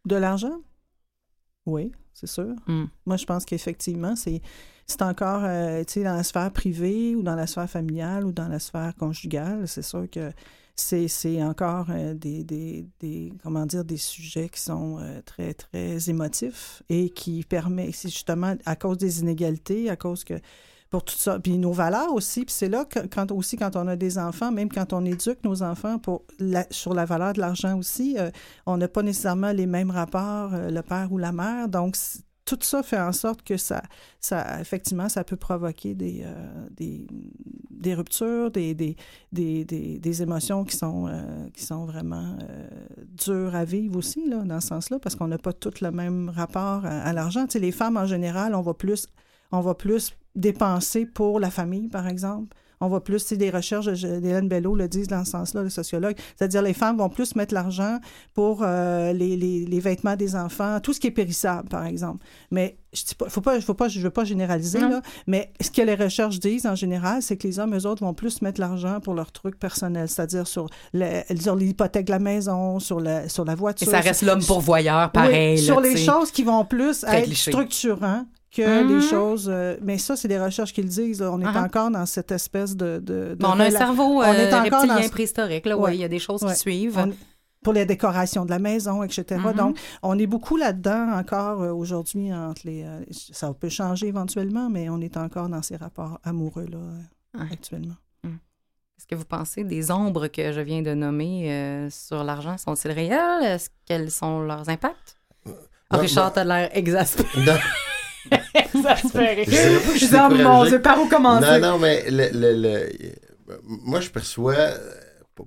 De 0.05 0.17
l'argent? 0.17 0.61
Oui, 1.67 1.93
c'est 2.15 2.29
sûr. 2.29 2.55
Hmm. 2.67 2.87
Moi, 3.05 3.17
je 3.17 3.27
pense 3.27 3.45
qu'effectivement, 3.45 4.17
c'est 4.17 4.41
c'est 4.87 5.03
encore, 5.03 5.43
euh, 5.45 5.85
tu 5.85 5.95
sais, 5.95 6.03
dans 6.03 6.15
la 6.15 6.23
sphère 6.23 6.51
privée 6.51 7.15
ou 7.15 7.23
dans 7.23 7.35
la 7.35 7.47
sphère 7.47 7.69
familiale 7.69 8.25
ou 8.25 8.33
dans 8.33 8.49
la 8.49 8.59
sphère 8.59 8.95
conjugale, 8.97 9.69
c'est 9.69 9.83
sûr 9.83 10.09
que 10.11 10.33
c'est 10.81 11.43
encore 11.43 11.87
euh, 11.91 12.15
des, 12.15 12.45
des, 12.45 12.87
des, 13.01 13.33
comment 13.43 13.67
dire, 13.67 13.85
des 13.85 13.97
sujets 13.97 14.49
qui 14.49 14.61
sont 14.61 14.99
euh, 15.01 15.21
très, 15.25 15.55
très 15.55 16.09
émotifs 16.09 16.83
et 16.89 17.11
qui 17.11 17.43
permettent, 17.45 17.95
c'est 17.95 18.09
justement 18.09 18.55
à 18.65 18.77
cause 18.77 18.99
des 18.99 19.21
inégalités, 19.21 19.91
à 19.91 19.97
cause 19.97 20.25
que 20.25 20.35
pour 20.91 21.05
tout 21.05 21.15
ça. 21.17 21.39
Puis 21.39 21.59
nos 21.59 21.73
valeurs 21.73 22.15
aussi. 22.15 22.45
Puis 22.45 22.55
c'est 22.55 22.69
là 22.69 22.87
quand 23.13 23.31
aussi, 23.33 23.57
quand 23.57 23.77
on 23.77 23.87
a 23.89 23.97
des 23.97 24.19
enfants, 24.19 24.51
même 24.51 24.71
quand 24.71 24.93
on 24.93 25.05
éduque 25.05 25.45
nos 25.45 25.63
enfants 25.63 25.99
pour 25.99 26.25
sur 26.71 26.95
la 26.95 27.05
valeur 27.05 27.35
de 27.35 27.41
l'argent 27.41 27.77
aussi, 27.79 28.17
euh, 28.19 28.31
on 28.65 28.79
n'a 28.79 28.89
pas 28.89 29.03
nécessairement 29.03 29.53
les 29.53 29.67
mêmes 29.67 29.91
rapports, 29.91 30.53
le 30.53 30.81
père 30.81 31.13
ou 31.13 31.19
la 31.19 31.33
mère. 31.33 31.69
Donc, 31.69 31.97
tout 32.57 32.59
ça 32.63 32.83
fait 32.83 32.99
en 32.99 33.13
sorte 33.13 33.43
que 33.43 33.57
ça, 33.57 33.83
ça 34.21 34.61
effectivement, 34.61 35.09
ça 35.09 35.25
peut 35.25 35.37
provoquer 35.37 35.95
des, 35.95 36.23
euh, 36.25 36.69
des, 37.71 37.95
ruptures, 37.95 38.51
des, 38.51 38.75
des, 38.75 38.97
des, 39.33 39.65
des, 39.65 39.99
des 39.99 40.23
émotions 40.23 40.65
qui 40.65 40.77
sont, 40.77 41.07
euh, 41.09 41.49
qui 41.53 41.65
sont 41.65 41.85
vraiment 41.85 42.37
euh, 42.43 42.69
dures 43.07 43.55
à 43.55 43.65
vivre 43.65 43.97
aussi, 43.97 44.29
là, 44.29 44.43
dans 44.45 44.61
ce 44.61 44.69
sens-là, 44.69 44.99
parce 44.99 45.15
qu'on 45.15 45.29
n'a 45.29 45.39
pas 45.39 45.53
tout 45.53 45.73
le 45.81 45.91
même 45.91 46.31
rapport 46.31 46.85
à, 46.85 47.01
à 47.01 47.13
l'argent. 47.13 47.45
Tu 47.47 47.53
sais, 47.53 47.59
les 47.59 47.73
femmes, 47.73 47.97
en 47.97 48.07
général, 48.07 48.55
on 48.55 48.63
va 48.63 48.75
plus, 48.75 49.07
on 49.53 49.61
va 49.61 49.75
plus 49.75 50.13
dépenser 50.35 51.07
pour 51.07 51.41
la 51.41 51.51
famille, 51.51 51.89
par 51.89 52.09
exemple. 52.09 52.57
On 52.81 52.89
va 52.89 53.01
plus, 53.01 53.19
c'est 53.19 53.37
des 53.37 53.51
recherches 53.51 53.87
d'Hélène 53.87 54.49
Bello 54.49 54.75
le 54.77 54.87
disent 54.89 55.09
dans 55.09 55.25
ce 55.25 55.33
sens-là, 55.33 55.63
le 55.63 55.71
sociologue. 55.71 56.15
C'est-à-dire, 56.37 56.63
les 56.63 56.75
femmes 56.75 56.97
vont 56.99 57.09
plus 57.09 57.35
mettre 57.35 57.53
l'argent 57.55 57.99
pour 58.35 58.63
euh, 58.63 59.13
les, 59.13 59.37
les, 59.37 59.65
les 59.67 59.81
vêtements 59.81 60.15
des 60.17 60.37
enfants, 60.37 60.79
tout 60.81 60.93
ce 60.93 61.01
qui 61.01 61.09
est 61.09 61.13
périssable, 61.13 61.69
par 61.69 61.85
exemple. 61.87 62.25
Mais 62.51 62.79
je 62.93 63.03
pas, 63.19 63.29
faut 63.29 63.41
pas, 63.41 63.61
faut 63.61 63.75
pas, 63.75 63.89
je 63.89 64.01
veux 64.01 64.11
pas 64.11 64.25
généraliser, 64.25 64.79
là, 64.81 65.03
mais 65.27 65.53
ce 65.61 65.71
que 65.71 65.83
les 65.83 65.95
recherches 65.95 66.39
disent 66.41 66.67
en 66.67 66.75
général, 66.75 67.21
c'est 67.23 67.37
que 67.37 67.47
les 67.47 67.59
hommes, 67.59 67.77
eux 67.77 67.85
autres, 67.87 68.03
vont 68.05 68.15
plus 68.15 68.41
mettre 68.43 68.61
l'argent 68.61 69.01
pour 69.01 69.15
leurs 69.15 69.31
trucs 69.33 69.59
personnels, 69.59 70.09
c'est-à-dire 70.09 70.47
sur 70.47 70.69
le- 70.95 71.23
sur 71.39 71.57
l'hypothèque 71.57 72.07
de 72.07 72.13
la 72.13 72.19
maison, 72.19 72.79
sur 72.81 73.01
la, 73.01 73.29
sur 73.29 73.45
la 73.45 73.53
Et 73.53 73.57
voiture. 73.57 73.91
ça 73.91 74.01
reste 74.01 74.23
l'homme 74.23 74.43
pourvoyeur, 74.45 75.11
pareil. 75.13 75.57
oui, 75.57 75.61
là, 75.61 75.63
sur 75.67 75.81
les 75.81 75.97
choses 75.97 76.31
qui 76.31 76.45
vont 76.45 76.65
plus 76.65 77.05
être 77.09 77.35
structurants 77.35 78.25
que 78.51 78.83
Mhm. 78.85 78.95
les 78.97 79.01
choses. 79.07 79.49
euh, 79.53 79.77
mais 79.83 79.99
ça, 79.99 80.17
c'est 80.17 80.29
des 80.29 80.39
recherches 80.39 80.73
qui 80.73 80.83
le 80.83 80.89
disent. 80.89 81.21
là. 81.21 81.31
On 81.33 81.41
est 81.41 81.45
Uh-huh. 81.45 81.65
encore 81.65 81.91
dans 81.91 82.07
cette 82.07 82.33
espèce 82.33 82.75
de. 82.77 82.99
de, 82.99 83.31
de 83.31 83.37
Bon, 83.39 83.49
on 83.55 83.61
a 83.61 83.67
un 83.67 83.71
cerveau 83.71 84.05
on 84.05 84.23
est 84.23 84.53
euh, 84.53 84.59
encore 84.61 84.81
reptilien 84.81 85.01
dans- 85.03 85.09
préhistorique. 85.11 85.67
Là, 85.67 85.77
Ouais. 85.77 85.85
ouais, 85.85 85.97
il 85.97 86.01
y 86.01 86.05
a 86.05 86.09
des 86.09 86.19
choses 86.19 86.43
Ouais. 86.43 86.53
qui 86.55 86.59
suivent. 86.61 86.99
on- 86.99 87.13
pour 87.65 87.73
les 87.73 87.85
décorations 87.87 88.45
de 88.45 88.51
la 88.51 88.61
maison, 88.61 89.03
etc. 89.03 89.41
Mhm. 89.45 89.53
Donc, 89.55 89.79
on 90.05 90.17
est 90.17 90.29
beaucoup 90.29 90.57
là-dedans 90.57 91.11
encore 91.19 91.61
euh, 91.61 91.73
aujourd'hui. 91.73 92.33
entre 92.33 92.63
les. 92.65 92.85
euh, 92.85 93.01
ça 93.11 93.53
peut 93.53 93.69
changer 93.69 94.07
éventuellement, 94.07 94.71
mais 94.71 94.89
on 94.89 95.01
est 95.01 95.17
encore 95.17 95.49
dans 95.49 95.61
ces 95.61 95.75
rapports 95.77 96.21
amoureux 96.23 96.67
là 96.71 96.79
euh, 96.79 97.41
Ouais. 97.41 97.49
actuellement. 97.53 97.97
Est-ce 98.25 99.07
que 99.07 99.15
vous 99.17 99.25
pensez 99.25 99.63
des 99.65 99.91
ombres 99.91 100.27
que 100.29 100.53
je 100.53 100.61
viens 100.61 100.83
de 100.83 100.93
nommer 100.95 101.53
euh, 101.53 101.89
sur 101.91 102.23
l'argent 102.25 102.57
sont-ils 102.59 102.91
réels? 102.93 103.43
Est-ce 103.45 103.71
quels 103.87 104.11
sont 104.11 104.41
leurs 104.41 104.69
impacts? 104.69 105.17
Ah, 105.47 105.51
Non, 105.97 105.99
Richard, 106.01 106.33
t'as 106.33 106.45
l'air 106.45 106.71
exaspéré. 106.77 107.29
Je 109.95 109.97
suis 109.97 110.15
oh 110.15 110.31
mon. 110.31 110.65
Dieu, 110.65 110.81
par 110.83 111.01
où 111.01 111.09
commencer? 111.09 111.61
non, 111.61 111.73
non, 111.73 111.79
mais 111.79 112.11
le, 112.11 112.29
le- 112.33 112.63
le- 112.63 112.89
moi, 113.65 114.01
je 114.01 114.11
perçois, 114.11 114.57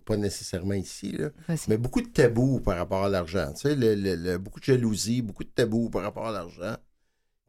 pas- 0.05 0.17
nécessairement 0.17 0.73
ici, 0.73 1.11
là, 1.11 1.29
mais 1.67 1.77
beaucoup 1.77 2.01
de 2.01 2.07
tabous 2.07 2.59
par 2.59 2.77
rapport 2.77 3.03
à 3.03 3.09
l'argent. 3.09 3.51
Tu 3.53 3.61
sais, 3.61 3.75
le- 3.75 3.95
le- 3.95 4.15
le- 4.15 4.37
beaucoup 4.37 4.59
de 4.59 4.65
jalousie, 4.65 5.21
beaucoup 5.21 5.43
de 5.43 5.49
tabous 5.49 5.89
par 5.89 6.01
rapport 6.03 6.27
à 6.27 6.31
l'argent. 6.31 6.75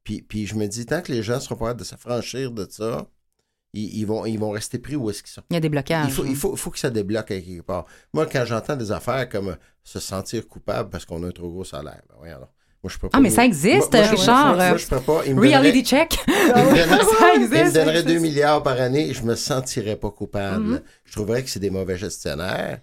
Puis, 0.04 0.22
puis 0.22 0.46
je 0.46 0.54
me 0.56 0.66
dis, 0.66 0.84
tant 0.84 1.00
que 1.00 1.12
les 1.12 1.22
gens 1.22 1.38
seront 1.40 1.54
pas 1.56 1.66
capables 1.66 1.80
de 1.80 1.84
s'affranchir 1.84 2.50
de 2.50 2.66
ça, 2.68 3.06
ils, 3.72 3.98
ils 4.00 4.04
vont, 4.04 4.26
ils 4.26 4.38
vont 4.38 4.50
rester 4.50 4.78
pris 4.78 4.96
où 4.96 5.08
est-ce 5.10 5.22
qu'ils 5.22 5.32
sont. 5.32 5.42
Il 5.50 5.54
y 5.54 5.56
a 5.56 5.60
des 5.60 5.68
blocages. 5.68 6.06
Il 6.08 6.12
faut, 6.12 6.24
il, 6.24 6.36
faut, 6.36 6.52
il 6.54 6.58
faut 6.58 6.70
que 6.70 6.78
ça 6.78 6.90
débloque 6.90 7.30
à 7.30 7.40
quelque 7.40 7.62
part. 7.62 7.86
Moi, 8.12 8.26
quand 8.26 8.44
j'entends 8.44 8.76
des 8.76 8.90
affaires 8.92 9.28
comme 9.28 9.56
se 9.84 10.00
sentir 10.00 10.46
coupable 10.48 10.90
parce 10.90 11.04
qu'on 11.04 11.22
a 11.22 11.28
un 11.28 11.30
trop 11.30 11.48
gros 11.50 11.64
salaire, 11.64 12.02
ben 12.08 12.16
voyons 12.18 12.40
donc. 12.40 12.48
Moi, 12.82 12.90
je 12.92 12.98
peux 12.98 13.08
pas 13.08 13.16
Ah, 13.16 13.20
mais 13.20 13.30
ça 13.30 13.44
existe, 13.44 13.92
Moi- 13.92 14.02
moi, 14.02 14.10
Richard. 14.10 14.56
Moi, 14.56 14.76
je 14.76 14.86
peux 14.86 14.98
pas. 15.00 15.20
Il 15.24 15.36
me 15.36 15.40
donnerait- 15.40 15.56
Reality 15.56 15.84
check. 15.84 16.18
il 16.26 16.32
me 16.34 16.52
donnerait- 16.52 16.86
ça 17.20 17.32
il 17.36 17.40
me 17.48 17.54
existe. 17.56 17.74
donnerait 17.76 18.02
2 18.02 18.18
milliards 18.18 18.62
par 18.64 18.80
année 18.80 19.08
et 19.10 19.14
je 19.14 19.22
me 19.22 19.36
sentirais 19.36 19.94
pas 19.96 20.10
coupable. 20.10 20.64
Mhm. 20.64 20.80
Je 21.04 21.12
trouverais 21.12 21.44
que 21.44 21.50
c'est 21.50 21.60
des 21.60 21.70
mauvais 21.70 21.96
gestionnaires. 21.96 22.80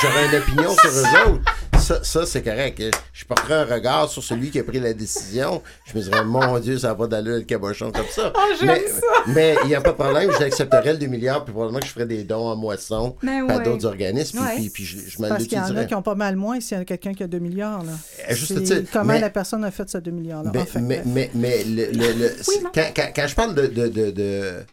J'aurais- 0.00 0.26
une 0.28 0.34
opinion 0.36 0.74
sur 0.76 0.90
eux 0.90 1.30
autres. 1.32 1.42
ça, 1.78 2.02
ça 2.02 2.24
c'est 2.26 2.42
correct. 2.42 2.82
Je 3.12 3.24
porterais 3.24 3.54
un 3.54 3.64
regard 3.64 4.08
sur 4.08 4.22
celui 4.22 4.50
qui 4.50 4.58
a 4.58 4.64
pris 4.64 4.80
la 4.80 4.92
décision. 4.94 5.62
Je 5.84 5.96
me 5.98 6.02
dirais, 6.02 6.24
mon 6.24 6.58
Dieu, 6.58 6.78
ça 6.78 6.88
va 6.88 6.94
pas 6.94 7.06
d'aller 7.06 7.30
le 7.32 7.42
cabochon 7.42 7.90
comme 7.92 8.06
ça. 8.10 8.32
Oh, 8.34 8.40
j'aime 8.58 8.68
mais, 8.68 8.88
ça. 8.88 9.00
mais 9.26 9.56
il 9.64 9.68
n'y 9.68 9.74
a 9.74 9.80
pas 9.80 9.90
de 9.90 9.96
problème, 9.96 10.30
j'accepterais 10.38 10.92
le 10.92 10.98
2 10.98 11.06
milliards, 11.06 11.44
puis 11.44 11.52
probablement 11.52 11.80
que 11.80 11.86
je 11.86 11.92
ferais 11.92 12.06
des 12.06 12.24
dons 12.24 12.46
en 12.48 12.56
moisson 12.56 13.16
Ben 13.22 13.48
à 13.50 13.56
ouais. 13.58 13.62
d'autres 13.64 13.84
organismes, 13.86 14.38
puis, 14.38 14.46
Ouais. 14.48 14.54
puis, 14.56 14.70
puis 14.70 14.84
je, 14.84 14.98
je 15.10 15.20
me 15.22 15.28
Parce 15.28 15.44
qu'il 15.44 15.58
y 15.58 15.60
en 15.60 15.76
a 15.76 15.84
qui 15.84 15.94
ont 15.94 16.02
pas 16.02 16.14
mal 16.14 16.36
moins 16.36 16.60
s'il 16.60 16.78
y 16.78 16.80
a 16.80 16.84
quelqu'un 16.84 17.12
qui 17.14 17.22
a 17.22 17.26
2 17.26 17.38
milliards. 17.38 17.82
Là. 17.84 17.92
Eh, 18.28 18.34
juste 18.34 18.90
comment 18.92 19.04
mais- 19.12 19.20
la 19.20 19.30
personne 19.30 19.64
a 19.64 19.70
fait 19.70 19.88
ce 19.88 19.98
2 19.98 20.10
milliards-là. 20.12 20.50
Mais, 20.54 20.60
Enfin, 20.60 20.80
mais, 20.80 20.96
bref. 21.04 21.06
mais, 21.14 21.30
mais 21.34 21.64
le, 21.64 21.86
le- 21.92 22.12
le- 22.12 22.34
Oui, 22.36 22.42
c'est- 22.42 22.62
non. 22.62 22.70
quand, 22.74 22.90
quand- 22.96 23.12
quand 23.14 23.26
je 23.26 23.34
parle 23.34 23.54
de. 23.54 23.66
de, 23.66 23.88
de- 23.88 24.10
de- 24.10 24.64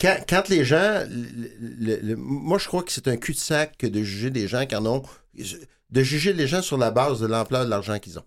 quand, 0.00 0.16
quand 0.28 0.48
les 0.48 0.64
gens. 0.64 1.04
le- 1.08 1.50
le- 1.60 2.00
le- 2.02 2.16
moi, 2.16 2.58
je 2.58 2.66
crois 2.66 2.82
que 2.82 2.92
c'est 2.92 3.08
un 3.08 3.16
cul-de-sac 3.16 3.76
que 3.76 3.86
de 3.86 4.02
juger 4.02 4.30
des 4.30 4.48
gens 4.48 4.66
qui 4.66 4.74
en 4.76 4.86
ont. 4.86 5.02
De 5.90 6.02
juger 6.02 6.32
les 6.32 6.46
gens 6.46 6.62
sur 6.62 6.78
la 6.78 6.90
base 6.90 7.20
de 7.20 7.26
l'ampleur 7.26 7.64
de 7.64 7.70
l'argent 7.70 7.98
qu'ils 7.98 8.18
ont. 8.18 8.24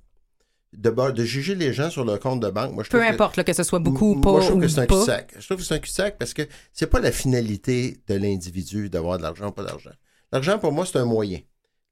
De, 0.74 1.24
juger 1.24 1.54
les 1.56 1.72
gens 1.72 1.90
sur 1.92 2.04
leur 2.04 2.20
compte 2.20 2.40
de 2.40 2.50
banque. 2.50 2.74
Moi, 2.74 2.84
je 2.84 2.90
Peu 2.90 2.98
trouve 2.98 3.08
que- 3.10 3.14
importe 3.14 3.38
là, 3.38 3.44
que 3.44 3.54
ce 3.54 3.62
soit 3.64 3.78
beaucoup 3.80 4.14
ou 4.14 4.22
pas. 4.22 4.32
moi, 4.32 4.42
je 4.42 4.48
trouve 4.48 4.62
que 4.62 4.68
c'est 4.68 4.80
un 4.80 4.86
cul-de-sac. 4.88 5.34
Je 5.40 5.46
trouve 5.46 5.58
que 5.58 5.64
c'est 5.64 5.76
un 5.76 5.80
cul-de-sac 5.80 6.18
parce 6.18 6.34
que 6.34 6.42
c'est 6.74 6.88
pas 6.88 7.00
la 7.00 7.12
finalité 7.12 7.98
de 8.08 8.16
l'individu 8.16 8.90
d'avoir 8.90 9.18
de 9.20 9.24
l'argent 9.24 9.50
ou 9.50 9.52
pas 9.52 9.64
d'argent. 9.64 9.92
L'argent, 10.32 10.58
pour 10.58 10.72
moi, 10.72 10.86
c'est 10.86 10.98
un 10.98 11.06
moyen. 11.06 11.40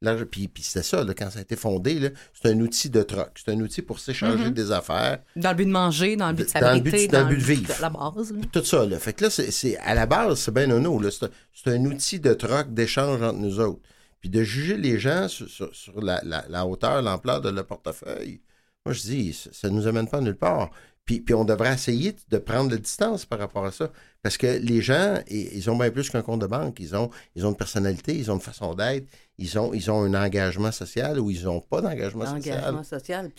L'argent- 0.04 0.26
Puis, 0.30 0.48
puis 0.48 0.64
c'était 0.64 0.82
ça, 0.84 1.04
là, 1.04 1.14
quand 1.14 1.30
ça 1.30 1.40
a 1.40 1.42
été 1.44 1.56
fondé, 1.56 2.00
là, 2.00 2.10
c'est 2.34 2.50
un 2.50 2.60
outil 2.60 2.90
de 2.90 3.04
troc. 3.04 3.30
C'est 3.36 3.52
un 3.52 3.60
outil 3.60 3.82
pour 3.84 4.00
s'échanger 4.00 4.46
Mhm. 4.46 4.52
des 4.54 4.72
affaires. 4.72 5.20
Dans 5.36 5.50
le 5.52 5.56
but 5.56 5.66
de 5.66 5.72
manger, 5.72 6.16
dans 6.16 6.30
le 6.30 6.34
but 6.36 6.48
de 6.54 6.60
Dans 6.60 6.74
le 6.74 6.80
but- 6.80 6.90
s'abriter, 6.92 7.08
dans 7.08 7.20
le 7.30 7.36
but 7.36 7.38
de 7.38 7.44
vivre. 7.44 7.74
La 7.82 7.90
base. 7.92 8.34
là. 8.34 8.40
Tout 8.52 8.64
ça, 8.64 8.86
là. 8.86 8.98
Fait 9.00 9.14
que 9.14 9.24
là, 9.26 9.30
c'est, 9.30 9.78
à 9.78 9.94
la 9.94 10.08
base, 10.08 10.40
c'est 10.40 10.54
bien 10.54 10.66
nono, 10.68 11.00
là. 11.00 11.10
C'est, 11.12 11.70
un- 11.72 11.86
outil 11.86 12.20
de 12.20 12.34
troc, 12.34 12.74
d'échange 12.74 13.22
entre 13.22 13.38
nous 13.40 13.60
autres. 13.60 13.82
Puis 14.20 14.30
de 14.30 14.44
juger 14.44 14.78
les 14.78 15.00
gens 15.00 15.28
sur, 15.28 15.48
sur- 15.50 15.76
sur 15.76 16.02
la, 16.02 16.20
la- 16.24 16.46
la 16.50 16.66
hauteur, 16.66 17.02
l'ampleur 17.02 17.42
de 17.42 17.50
leur 17.50 17.66
portefeuille, 17.68 18.42
moi, 18.86 18.94
je 18.94 19.02
dis, 19.02 19.34
ça, 19.34 19.50
ça 19.54 19.70
nous 19.70 19.86
amène 19.86 20.08
pas 20.08 20.22
nulle 20.22 20.36
part. 20.36 20.72
Puis, 21.06 21.20
puis 21.20 21.34
on 21.34 21.44
devrait 21.44 21.74
essayer 21.74 22.16
de 22.30 22.38
prendre 22.38 22.70
la 22.70 22.78
distance 22.78 23.26
par 23.26 23.40
rapport 23.40 23.66
à 23.66 23.72
ça. 23.72 23.92
Parce 24.22 24.38
que 24.38 24.46
les 24.46 24.82
gens, 24.84 25.20
ils 25.28 25.68
ont 25.72 25.76
bien 25.76 25.90
plus 25.90 26.10
qu'un 26.12 26.22
compte 26.22 26.42
de 26.42 26.46
banque. 26.48 26.80
Ils 26.80 26.96
ont, 26.96 27.10
ils 27.36 27.44
ont 27.46 27.50
une 27.50 27.56
personnalité, 27.58 28.16
ils 28.16 28.30
ont 28.30 28.36
une 28.36 28.42
façon 28.42 28.76
d'être, 28.76 29.08
ils 29.42 29.60
ont, 29.60 29.74
ils 29.74 29.90
ont 29.92 30.04
un 30.04 30.14
engagement 30.14 30.72
social 30.72 31.20
ou 31.20 31.30
ils 31.32 31.44
n'ont 31.44 31.60
pas 31.62 31.82
d'engagement 31.82 32.26
social. 32.38 32.64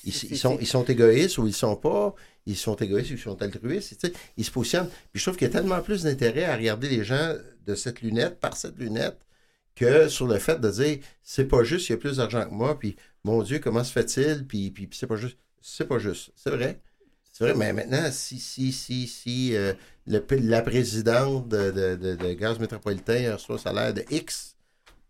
Ils, 0.05 0.13
sont, 0.39 0.57
c'est- 0.57 0.63
ils 0.63 0.67
sont 0.67 0.85
égoïstes 0.85 1.39
ou 1.39 1.47
ils 1.47 1.55
sont 1.55 1.77
pas. 1.77 2.15
Ils 2.47 2.57
sont 2.57 2.75
égoïstes 2.77 3.11
ou 3.11 3.15
ils 3.15 3.19
sont 3.21 3.41
altruistes. 3.41 3.99
tu 4.01 4.09
sais, 4.09 4.13
Ils 4.37 4.45
se 4.45 4.51
positionnent. 4.51 4.89
Puis 5.13 5.21
je 5.21 5.25
trouve 5.25 5.37
qu'il 5.37 5.47
y 5.49 5.51
a 5.51 5.53
tellement 5.53 5.81
plus 5.81 6.03
d'intérêt 6.03 6.45
à 6.45 6.57
regarder 6.57 6.89
les 6.89 7.05
gens 7.05 7.35
de 7.67 7.75
cette 7.75 8.01
lunette, 8.03 8.41
par 8.41 8.57
cette 8.57 8.79
lunette, 8.79 9.19
que 9.77 10.09
sur 10.09 10.27
le 10.27 10.39
fait 10.39 10.61
de 10.61 10.71
dire 10.71 10.99
c'est 11.23 11.47
pas 11.47 11.63
juste, 11.65 11.89
il 11.89 11.93
y 11.93 11.95
a 11.95 11.99
plus 11.99 12.17
d'argent 12.19 12.45
que 12.45 12.53
moi, 12.53 12.79
puis 12.79 12.97
mon 13.25 13.43
Dieu, 13.43 13.59
comment 13.61 13.85
se 13.85 13.93
fait-il, 13.93 14.47
puis, 14.47 14.71
puis, 14.71 14.87
puis 14.89 14.99
c'est 14.99 15.07
pas 15.07 15.17
juste. 15.17 15.39
C'est 15.61 15.87
pas 15.87 15.99
juste. 16.01 16.33
C'est 16.35 16.51
vrai. 16.51 16.81
C'est 17.33 17.45
vrai, 17.45 17.55
mais 17.55 17.73
maintenant, 17.73 18.11
si, 18.11 18.39
si, 18.39 18.73
si, 18.73 19.07
si 19.07 19.57
euh, 19.57 19.73
le- 20.07 20.23
la 20.41 20.61
présidente 20.61 21.49
de, 21.49 21.71
de, 21.71 21.97
de- 21.97 22.15
de 22.17 22.33
Gaz 22.35 22.59
Métropolitain 22.59 23.33
reçoit 23.35 23.55
un 23.55 23.59
salaire 23.59 23.95
de 23.95 24.05
X, 24.11 24.57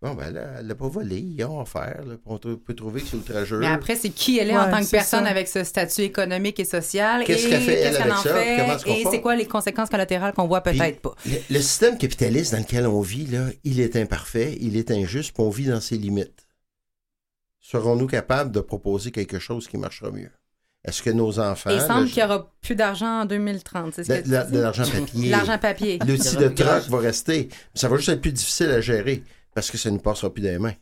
bon, 0.03 0.13
ben 0.15 0.31
là, 0.33 0.41
elle 0.59 0.67
l'a 0.67 0.75
pas 0.75 0.87
volé, 0.87 1.17
ils 1.17 1.43
ont 1.45 1.61
offert. 1.61 2.03
Là, 2.05 2.15
on 2.25 2.37
peut 2.37 2.73
trouver 2.75 3.01
que 3.01 3.07
c'est 3.07 3.15
outrageux. 3.15 3.59
Mais 3.59 3.67
après, 3.67 3.95
c'est 3.95 4.09
qui 4.09 4.37
elle 4.37 4.49
est 4.51 4.57
en 4.57 4.69
tant 4.69 4.83
que 4.83 4.89
personne 4.91 5.23
ça. 5.23 5.31
avec 5.31 5.47
ce 5.47 5.63
statut 5.63 6.01
économique 6.01 6.59
et 6.59 6.65
social. 6.65 7.23
Qu'est-ce 7.23 7.47
qu'elle 7.47 7.61
fait, 7.61 7.73
elle, 7.79 7.91
qu'est-ce 7.93 8.01
avec 8.01 8.13
en 8.13 8.17
ça, 8.17 8.33
fait, 8.35 8.57
comment 8.59 8.77
elle 8.85 8.91
Et 8.91 9.05
c'est 9.09 9.21
quoi 9.21 9.35
les 9.35 9.47
conséquences 9.47 9.89
collatérales 9.89 10.33
qu'on 10.33 10.47
voit 10.47 10.61
peut-être 10.61 10.99
pas? 11.01 11.15
Le, 11.25 11.37
le 11.49 11.59
système 11.61 11.97
capitaliste 11.97 12.51
dans 12.51 12.59
lequel 12.59 12.85
on 12.85 13.01
vit, 13.01 13.25
là, 13.27 13.47
il 13.63 13.79
est 13.79 13.95
imparfait, 13.95 14.57
il 14.61 14.77
est 14.77 14.91
injuste, 14.91 15.33
puis 15.33 15.43
on 15.43 15.49
vit 15.49 15.65
dans 15.67 15.81
ses 15.81 15.97
limites. 15.97 16.45
Serons-nous 17.61 18.07
capables 18.07 18.51
de 18.51 18.59
proposer 18.59 19.11
quelque 19.11 19.39
chose 19.39 19.67
qui 19.67 19.77
marchera 19.77 20.11
mieux? 20.11 20.29
Est-ce 20.85 21.01
que 21.01 21.09
nos 21.09 21.39
enfants... 21.39 21.69
Il 21.69 21.79
semble 21.79 22.03
le- 22.03 22.07
qu'il 22.09 22.17
n'y 22.17 22.29
aura 22.29 22.51
plus 22.61 22.75
d'argent 22.75 23.21
en 23.21 23.25
2030. 23.25 23.93
C'est 23.95 24.03
ce 24.03 24.09
de, 24.11 24.17
que 24.17 24.23
tu 24.23 24.29
de- 24.31 24.43
dis? 24.47 24.51
de 24.51 24.59
l'argent 24.59 24.83
papier. 24.83 25.29
L'argent 25.29 25.57
papier. 25.57 25.99
L'outil 26.05 26.35
de 26.35 26.47
troc 26.49 26.83
va 26.89 26.97
rester. 26.99 27.47
Ça 27.73 27.87
va 27.87 27.95
juste 27.95 28.09
être 28.09 28.19
plus 28.21 28.33
difficile 28.33 28.69
à 28.69 28.81
gérer 28.81 29.23
parce 29.55 29.69
que 29.71 29.77
ça 29.77 29.91
ne 29.91 29.97
passera 29.97 30.33
plus 30.33 30.41
des 30.41 30.57
mains. 30.59 30.73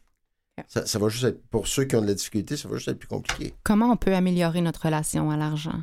Ça, 0.68 0.86
ça 0.86 1.00
va 1.00 1.10
juste 1.10 1.24
être, 1.24 1.42
pour 1.50 1.68
ceux 1.68 1.86
qui 1.86 1.96
ont 1.96 2.02
de 2.02 2.08
la 2.08 2.14
difficulté, 2.14 2.56
ça 2.58 2.68
va 2.68 2.76
juste 2.76 2.90
être 2.90 3.00
plus 3.00 3.08
compliqué. 3.08 3.54
Comment 3.64 3.92
on 3.92 3.98
peut 3.98 4.14
améliorer 4.14 4.62
notre 4.62 4.84
relation 4.86 5.32
à 5.32 5.38
l'argent? 5.38 5.80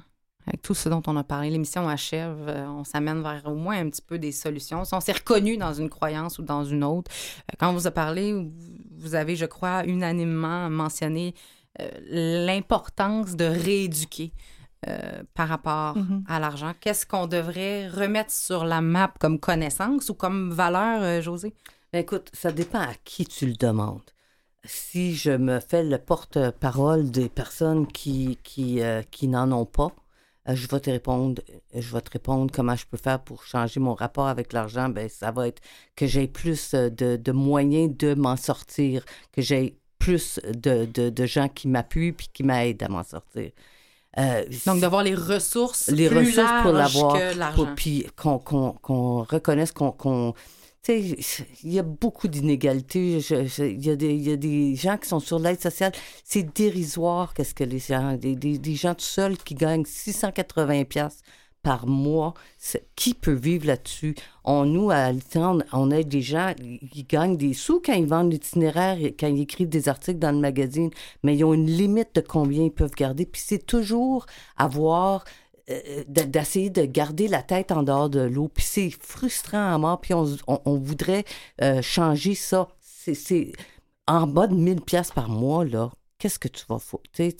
Avec 0.47 0.63
tout 0.63 0.75
ce 0.75 0.89
dont 0.89 1.03
on 1.07 1.17
a 1.17 1.25
parlé, 1.25 1.51
l'émission 1.51 1.89
achève, 1.89 2.37
euh, 2.49 2.67
on 2.69 2.85
s'amène 2.85 3.21
vers 3.23 3.43
au 3.47 3.55
moins 3.55 3.79
un 3.79 3.91
petit 3.91 4.01
peu 4.03 4.19
des 4.19 4.33
solutions. 4.33 4.85
Si 4.85 4.95
on 4.95 5.01
s'est 5.01 5.13
reconnu 5.13 5.57
dans 5.59 5.75
une 5.75 5.91
croyance 5.91 6.39
ou 6.39 6.43
dans 6.43 6.65
une 6.65 6.85
autre, 6.85 7.11
euh, 7.51 7.55
quand 7.59 7.71
on 7.71 7.73
vous 7.75 7.87
a 7.87 7.91
parlé, 7.91 8.33
vous- 8.97 9.15
avez, 9.15 9.37
je 9.37 9.47
crois, 9.47 9.85
unanimement 9.85 10.71
mentionné 10.71 11.35
euh, 11.81 12.47
l'importance 12.47 13.37
de 13.37 13.45
rééduquer 13.45 14.33
euh, 14.89 15.23
par 15.35 15.49
rapport 15.49 15.97
Mhm. 15.99 16.25
à 16.29 16.39
l'argent. 16.39 16.73
Qu'est-ce 16.81 17.05
qu'on 17.05 17.27
devrait 17.27 17.89
remettre 17.89 18.33
sur 18.33 18.65
la 18.65 18.81
map 18.81 19.13
comme 19.21 19.39
connaissance 19.41 20.09
ou 20.09 20.15
comme 20.15 20.53
valeur, 20.53 21.03
euh, 21.03 21.21
José? 21.21 21.53
Ben, 21.93 22.01
écoute, 22.01 22.31
ça 22.35 22.53
dépend 22.53 22.81
à 22.81 22.95
qui 23.05 23.25
tu 23.27 23.47
le 23.47 23.55
demandes. 23.55 24.03
Si 24.65 25.15
je 25.15 25.31
me 25.31 25.61
fais 25.61 25.83
le 25.85 25.99
porte-parole 25.99 27.11
des 27.11 27.29
personnes 27.29 27.87
qui, 27.87 28.39
qui, 28.43 28.81
euh, 28.83 29.03
qui 29.11 29.29
n'en 29.29 29.51
ont 29.53 29.65
pas, 29.65 29.93
euh, 30.49 30.55
je 30.55 30.67
vais 30.69 30.81
te 30.81 30.91
répondre, 30.91 31.41
euh, 31.49 31.81
je 31.81 31.93
vais 31.95 32.01
te 32.03 32.11
répondre 32.11 32.51
comment 32.53 32.75
je 32.77 32.85
peux 32.85 32.99
faire 32.99 33.21
pour 33.21 33.45
changer 33.45 33.81
mon 33.81 33.95
rapport 33.95 34.27
avec 34.27 34.53
l'argent. 34.53 34.89
Ben, 34.91 35.09
ça 35.09 35.31
va 35.31 35.49
être 35.49 35.63
que 35.97 36.07
j'ai 36.07 36.27
plus 36.27 36.73
de, 36.75 37.17
de 37.17 37.33
moyens 37.33 37.97
de 37.97 38.15
m'en 38.15 38.37
sortir, 38.37 39.05
que 39.33 39.41
j'ai 39.41 39.79
plus 39.99 40.41
de, 40.45 40.85
de, 40.87 41.09
de 41.09 41.27
gens 41.27 41.49
qui 41.49 41.69
m'appuient 41.69 42.13
puis 42.13 42.29
qui 42.33 42.43
m'aident 42.43 42.83
à 42.83 42.89
m'en 42.89 43.05
sortir. 43.05 43.51
Euh, 44.19 44.45
Donc, 44.67 44.81
d'avoir 44.81 45.03
les 45.05 45.15
ressources 45.15 45.89
les 45.89 46.09
plus 46.09 46.19
ressources 46.19 46.63
pour 46.63 46.73
larges 46.73 46.95
l'avoir, 46.95 47.17
pour- 47.55 47.75
puis 47.75 48.07
qu'on 48.17 48.39
qu'on- 48.39 48.73
qu'on 48.73 49.23
reconnaisse 49.23 49.71
qu'on... 49.73 50.35
il 50.89 51.73
y 51.73 51.79
a 51.79 51.83
beaucoup 51.83 52.29
d'inégalités. 52.29 53.19
Il 53.59 53.85
y, 53.85 53.91
a 53.91 53.97
des- 53.97 54.77
gens 54.77 54.97
qui 54.97 55.09
sont 55.09 55.21
sur 55.21 55.39
l'aide 55.39 55.61
sociale. 55.61 55.93
C'est 56.25 56.55
dérisoire 56.55 57.35
qu'est-ce 57.35 57.55
que 57.55 57.65
les 57.65 57.79
gens... 57.79 58.15
Des, 58.15 58.35
des, 58.37 58.75
gens 58.75 58.95
tout 58.95 59.05
seuls 59.05 59.37
qui 59.37 59.55
gagnent 59.55 59.85
680 59.85 60.85
pièces 60.85 61.21
par 61.63 61.87
mois. 61.87 62.35
Qui 62.97 63.15
peut 63.15 63.33
vivre 63.33 63.67
là-dessus? 63.67 64.15
On, 64.45 64.65
nous, 64.65 64.91
à 64.91 64.97
Altan, 64.97 65.59
on 65.73 65.91
aide 65.91 66.09
des 66.09 66.23
gens 66.23 66.55
qui 66.93 67.05
gagnent 67.05 67.37
des 67.37 67.53
sous 67.53 67.81
quand 67.85 67.95
ils 67.95 68.07
vendent 68.07 68.33
l'itinéraire, 68.33 68.99
quand 69.19 69.27
ils 69.27 69.43
écrivent 69.43 69.69
des 69.69 69.89
articles 69.89 70.19
dans 70.19 70.33
le 70.33 70.41
magazine, 70.41 70.91
mais 71.23 71.37
ils 71.37 71.45
ont 71.45 71.55
une 71.55 71.67
limite 71.67 72.15
de 72.15 72.21
combien 72.21 72.65
ils 72.65 72.73
peuvent 72.73 72.95
garder. 72.95 73.27
Puis 73.27 73.43
c'est 73.45 73.65
toujours 73.65 74.27
avoir 74.57 75.25
euh, 75.71 76.05
de- 76.09 76.23
d'essayer 76.23 76.71
de 76.71 76.85
garder 76.85 77.29
la 77.29 77.43
tête 77.43 77.73
en 77.73 77.83
dehors 77.83 78.09
de 78.11 78.21
l'eau. 78.21 78.49
Puis 78.49 78.65
c'est 78.65 78.91
frustrant 78.91 79.75
à 79.75 79.79
mort. 79.79 80.01
Puis 80.01 80.15
on, 80.15 80.27
on- 80.47 80.77
voudrait 80.79 81.25
euh, 81.63 81.83
changer 81.83 82.35
ça. 82.35 82.69
C'est 82.81 83.53
en 84.07 84.27
bas 84.27 84.47
de 84.47 84.55
1000 84.55 84.81
pièces 84.83 85.11
par 85.13 85.29
mois, 85.29 85.65
là. 85.65 85.91
Qu'est-ce 86.19 86.41
que 86.41 86.49
tu 86.49 86.65
vas 86.69 86.81
faire? 86.81 86.99
Tu, 87.13 87.33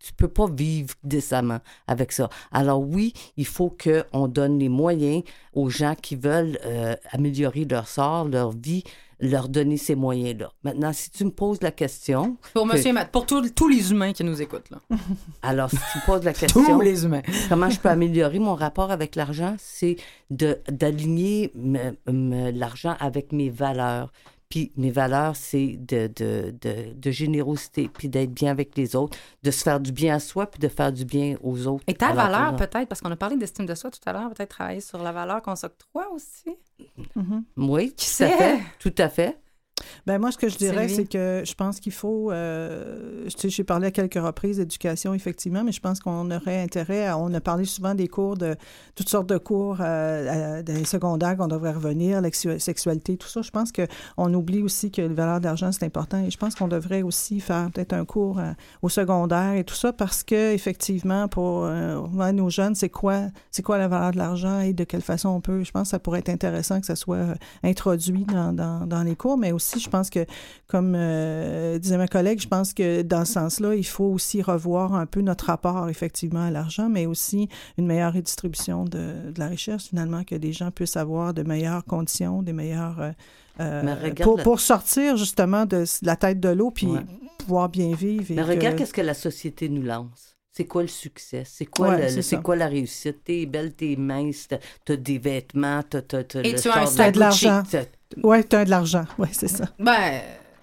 tu, 0.00 0.12
peux 0.16 0.26
pas 0.26 0.46
vivre 0.50 0.94
décemment 1.04 1.60
avec 1.86 2.10
ça. 2.10 2.28
Alors 2.50 2.80
oui, 2.80 3.12
il 3.36 3.46
faut 3.46 3.70
qu'on 3.70 4.26
donne 4.26 4.58
les 4.58 4.68
moyens 4.68 5.22
aux 5.52 5.70
gens 5.70 5.94
qui 5.94 6.16
veulent 6.16 6.58
euh, 6.64 6.96
améliorer 7.12 7.64
leur 7.66 7.86
sort, 7.86 8.24
leur 8.26 8.50
vie, 8.50 8.82
leur 9.20 9.48
donner 9.48 9.76
ces 9.76 9.94
moyens-là. 9.94 10.50
Maintenant, 10.64 10.92
si 10.92 11.08
tu 11.10 11.24
me 11.24 11.30
poses 11.30 11.62
la 11.62 11.70
question, 11.70 12.36
Pour 12.52 12.66
que- 12.66 12.72
monsieur 12.72 12.88
et 12.88 12.92
Matt, 12.92 13.12
pour 13.12 13.26
tous- 13.26 13.48
tous 13.50 13.68
les 13.68 13.92
humains 13.92 14.12
qui 14.12 14.24
nous 14.24 14.42
écoutent. 14.42 14.70
Là. 14.70 14.78
alors 15.42 15.70
si 15.70 15.76
tu 15.76 15.98
me 15.98 16.04
poses 16.06 16.24
la 16.24 16.32
question, 16.32 16.64
Tous 16.64 16.80
les 16.80 17.04
humains. 17.04 17.22
comment 17.48 17.70
je 17.70 17.78
peux 17.78 17.88
améliorer 17.90 18.40
mon 18.40 18.56
rapport 18.56 18.90
avec 18.90 19.14
l'argent, 19.14 19.54
c'est 19.60 19.96
d'aligner 20.30 21.52
l'argent 22.06 22.96
avec 22.98 23.30
mes 23.30 23.50
valeurs. 23.50 24.12
Puis 24.48 24.72
mes 24.76 24.90
valeurs, 24.90 25.34
c'est 25.34 25.76
de, 25.78 26.10
de, 26.14 26.54
de, 26.60 26.92
de 26.94 27.10
générosité, 27.10 27.88
puis 27.92 28.08
d'être 28.08 28.32
bien 28.32 28.50
avec 28.50 28.76
les 28.76 28.94
autres, 28.94 29.18
de 29.42 29.50
se 29.50 29.62
faire 29.62 29.80
du 29.80 29.92
bien 29.92 30.14
à 30.16 30.20
soi, 30.20 30.46
puis 30.46 30.60
de 30.60 30.68
faire 30.68 30.92
du 30.92 31.04
bien 31.04 31.36
aux 31.42 31.66
autres. 31.66 31.84
Et 31.86 31.94
ta 31.94 32.12
valeur, 32.12 32.54
peut-être, 32.56 32.86
parce 32.88 33.00
qu'on 33.00 33.10
a 33.10 33.16
parlé 33.16 33.36
d'estime 33.36 33.66
de 33.66 33.74
soi 33.74 33.90
tout 33.90 34.00
à 34.06 34.12
l'heure, 34.12 34.28
peut-être 34.32 34.50
travailler 34.50 34.80
sur 34.80 35.02
la 35.02 35.12
valeur 35.12 35.42
qu'on 35.42 35.56
s'octroie 35.56 36.08
aussi. 36.12 36.56
Mhm. 37.14 37.44
Oui, 37.56 37.90
tout 37.90 38.04
sait? 38.04 38.32
à 38.32 38.36
fait. 38.36 38.58
Tout 38.78 38.94
à 38.98 39.08
fait. 39.08 39.38
Ben 40.06 40.18
moi, 40.18 40.30
ce 40.32 40.38
que 40.38 40.48
je 40.48 40.56
dirais, 40.56 40.88
c'est 40.88 41.04
que 41.04 41.42
je 41.44 41.54
pense 41.54 41.80
qu'il 41.80 41.92
faut. 41.92 42.30
euh, 42.30 43.24
tu 43.26 43.38
sais, 43.38 43.48
j'ai 43.50 43.64
parlé 43.64 43.88
à 43.88 43.90
quelques 43.90 44.14
reprises 44.14 44.56
d'éducation, 44.58 45.14
effectivement, 45.14 45.64
mais 45.64 45.72
je 45.72 45.80
pense 45.80 46.00
qu'on 46.00 46.30
aurait 46.30 46.60
intérêt 46.62 47.06
à. 47.06 47.18
On 47.18 47.32
a 47.34 47.40
parlé 47.40 47.64
souvent 47.64 47.94
des 47.94 48.08
cours 48.08 48.36
de. 48.36 48.56
toutes 48.94 49.08
sortes 49.08 49.28
de 49.28 49.36
cours 49.36 49.78
euh, 49.80 50.60
à- 50.60 50.62
les 50.62 50.84
secondaires 50.84 51.36
qu'on 51.36 51.48
devrait 51.48 51.72
revenir, 51.72 52.20
la 52.20 52.30
sexualité, 52.32 53.16
tout 53.16 53.28
ça. 53.28 53.42
Je 53.42 53.50
pense 53.50 53.70
qu'on 53.72 54.32
oublie 54.34 54.62
aussi 54.62 54.90
que 54.90 55.02
les 55.02 55.08
valeurs 55.14 55.40
d'argent, 55.40 55.70
c'est 55.72 55.84
important. 55.84 56.24
Et 56.24 56.30
je 56.30 56.38
pense 56.38 56.54
qu'on 56.54 56.68
devrait 56.68 57.02
aussi 57.02 57.40
faire 57.40 57.68
peut-être 57.72 57.92
un 57.92 58.04
cours 58.04 58.38
euh, 58.38 58.52
au 58.82 58.88
secondaire 58.88 59.54
et 59.54 59.64
tout 59.64 59.74
ça 59.74 59.92
parce 59.92 60.22
que, 60.22 60.52
effectivement, 60.54 61.28
pour 61.28 61.64
euh, 61.64 62.32
nos 62.32 62.48
jeunes, 62.50 62.74
c'est 62.76 62.88
quoi, 62.90 63.22
c'est 63.50 63.62
quoi 63.62 63.76
la 63.78 63.88
valeur 63.88 64.12
de 64.12 64.18
l'argent 64.18 64.60
et 64.60 64.72
de 64.72 64.84
quelle 64.84 65.02
façon 65.02 65.28
on 65.30 65.40
peut. 65.40 65.64
Je 65.64 65.70
pense 65.72 65.82
que 65.84 65.88
ça 65.90 65.98
pourrait 65.98 66.20
être 66.20 66.28
intéressant 66.30 66.80
que 66.80 66.86
ça 66.86 66.96
soit 66.96 67.34
introduit 67.62 68.24
dans, 68.24 68.52
dans, 68.52 68.86
dans 68.86 69.02
les 69.02 69.16
cours, 69.16 69.36
mais 69.36 69.52
aussi 69.52 69.65
aussi, 69.66 69.80
je 69.84 69.90
pense 69.90 70.10
que, 70.10 70.24
comme 70.68 70.94
euh, 70.96 71.78
disait 71.78 71.96
ma 71.98 72.08
collègue, 72.08 72.40
je 72.40 72.48
pense 72.48 72.72
que 72.72 73.02
dans 73.02 73.24
ce 73.24 73.32
sens-là, 73.34 73.74
il 73.74 73.86
faut 73.86 74.04
aussi 74.04 74.42
revoir 74.42 74.94
un 74.94 75.06
peu 75.06 75.20
notre 75.20 75.46
rapport 75.46 75.88
effectivement 75.88 76.44
à 76.44 76.50
l'argent, 76.50 76.88
mais 76.88 77.06
aussi 77.06 77.48
une 77.78 77.86
meilleure 77.86 78.12
redistribution 78.12 78.84
de, 78.84 79.30
de 79.32 79.38
la 79.38 79.48
richesse, 79.48 79.88
finalement, 79.88 80.24
que 80.24 80.34
les 80.34 80.52
gens 80.52 80.70
puissent 80.70 80.96
avoir 80.96 81.34
de 81.34 81.42
meilleures 81.42 81.84
conditions, 81.84 82.42
des 82.42 82.52
meilleures... 82.52 83.00
euh, 83.00 83.10
euh, 83.60 83.82
Mais 83.84 83.94
regarde 83.94 84.22
pour, 84.22 84.36
la- 84.38 84.42
pour 84.44 84.60
sortir 84.60 85.16
justement 85.16 85.64
de 85.66 85.84
la 86.02 86.16
tête 86.16 86.40
de 86.40 86.50
l'eau 86.50 86.70
puis 86.70 86.86
Ouais. 86.86 87.00
pouvoir 87.38 87.68
bien 87.68 87.94
vivre. 87.94 88.30
et 88.30 88.34
Mais 88.34 88.42
que- 88.42 88.48
regarde 88.48 88.76
qu'est-ce 88.76 88.92
que 88.92 89.00
la 89.00 89.14
société 89.14 89.68
nous 89.68 89.82
lance. 89.82 90.34
C'est 90.52 90.64
quoi 90.66 90.82
le 90.82 90.88
succès? 90.88 91.42
C'est 91.46 91.66
quoi, 91.66 91.88
Ouais, 91.90 92.02
le- 92.02 92.08
c'est 92.08 92.16
le- 92.16 92.22
ça. 92.22 92.30
c'est 92.36 92.42
quoi 92.42 92.56
la 92.56 92.66
réussite? 92.66 93.24
T'es 93.24 93.44
belle, 93.46 93.74
t'es 93.74 93.94
mince, 93.96 94.48
t'as- 94.48 94.58
t'as 94.86 94.96
des 94.96 95.18
vêtements, 95.18 95.82
t'as, 95.88 96.00
t'as, 96.02 96.24
t'as 96.24 96.40
Et 96.42 96.52
le 96.52 96.58
tu 96.58 96.68
as 96.70 96.78
un 96.82 96.86
sac 96.86 97.14
de 97.14 97.20
l'argent. 97.20 97.62
T'as- 97.70 97.84
Ouais, 98.22 98.42
tu 98.44 98.56
as 98.56 98.64
de 98.64 98.70
l'argent. 98.70 99.04
Oui, 99.18 99.28
c'est 99.32 99.48
ça. 99.48 99.64
Ben, 99.78 100.20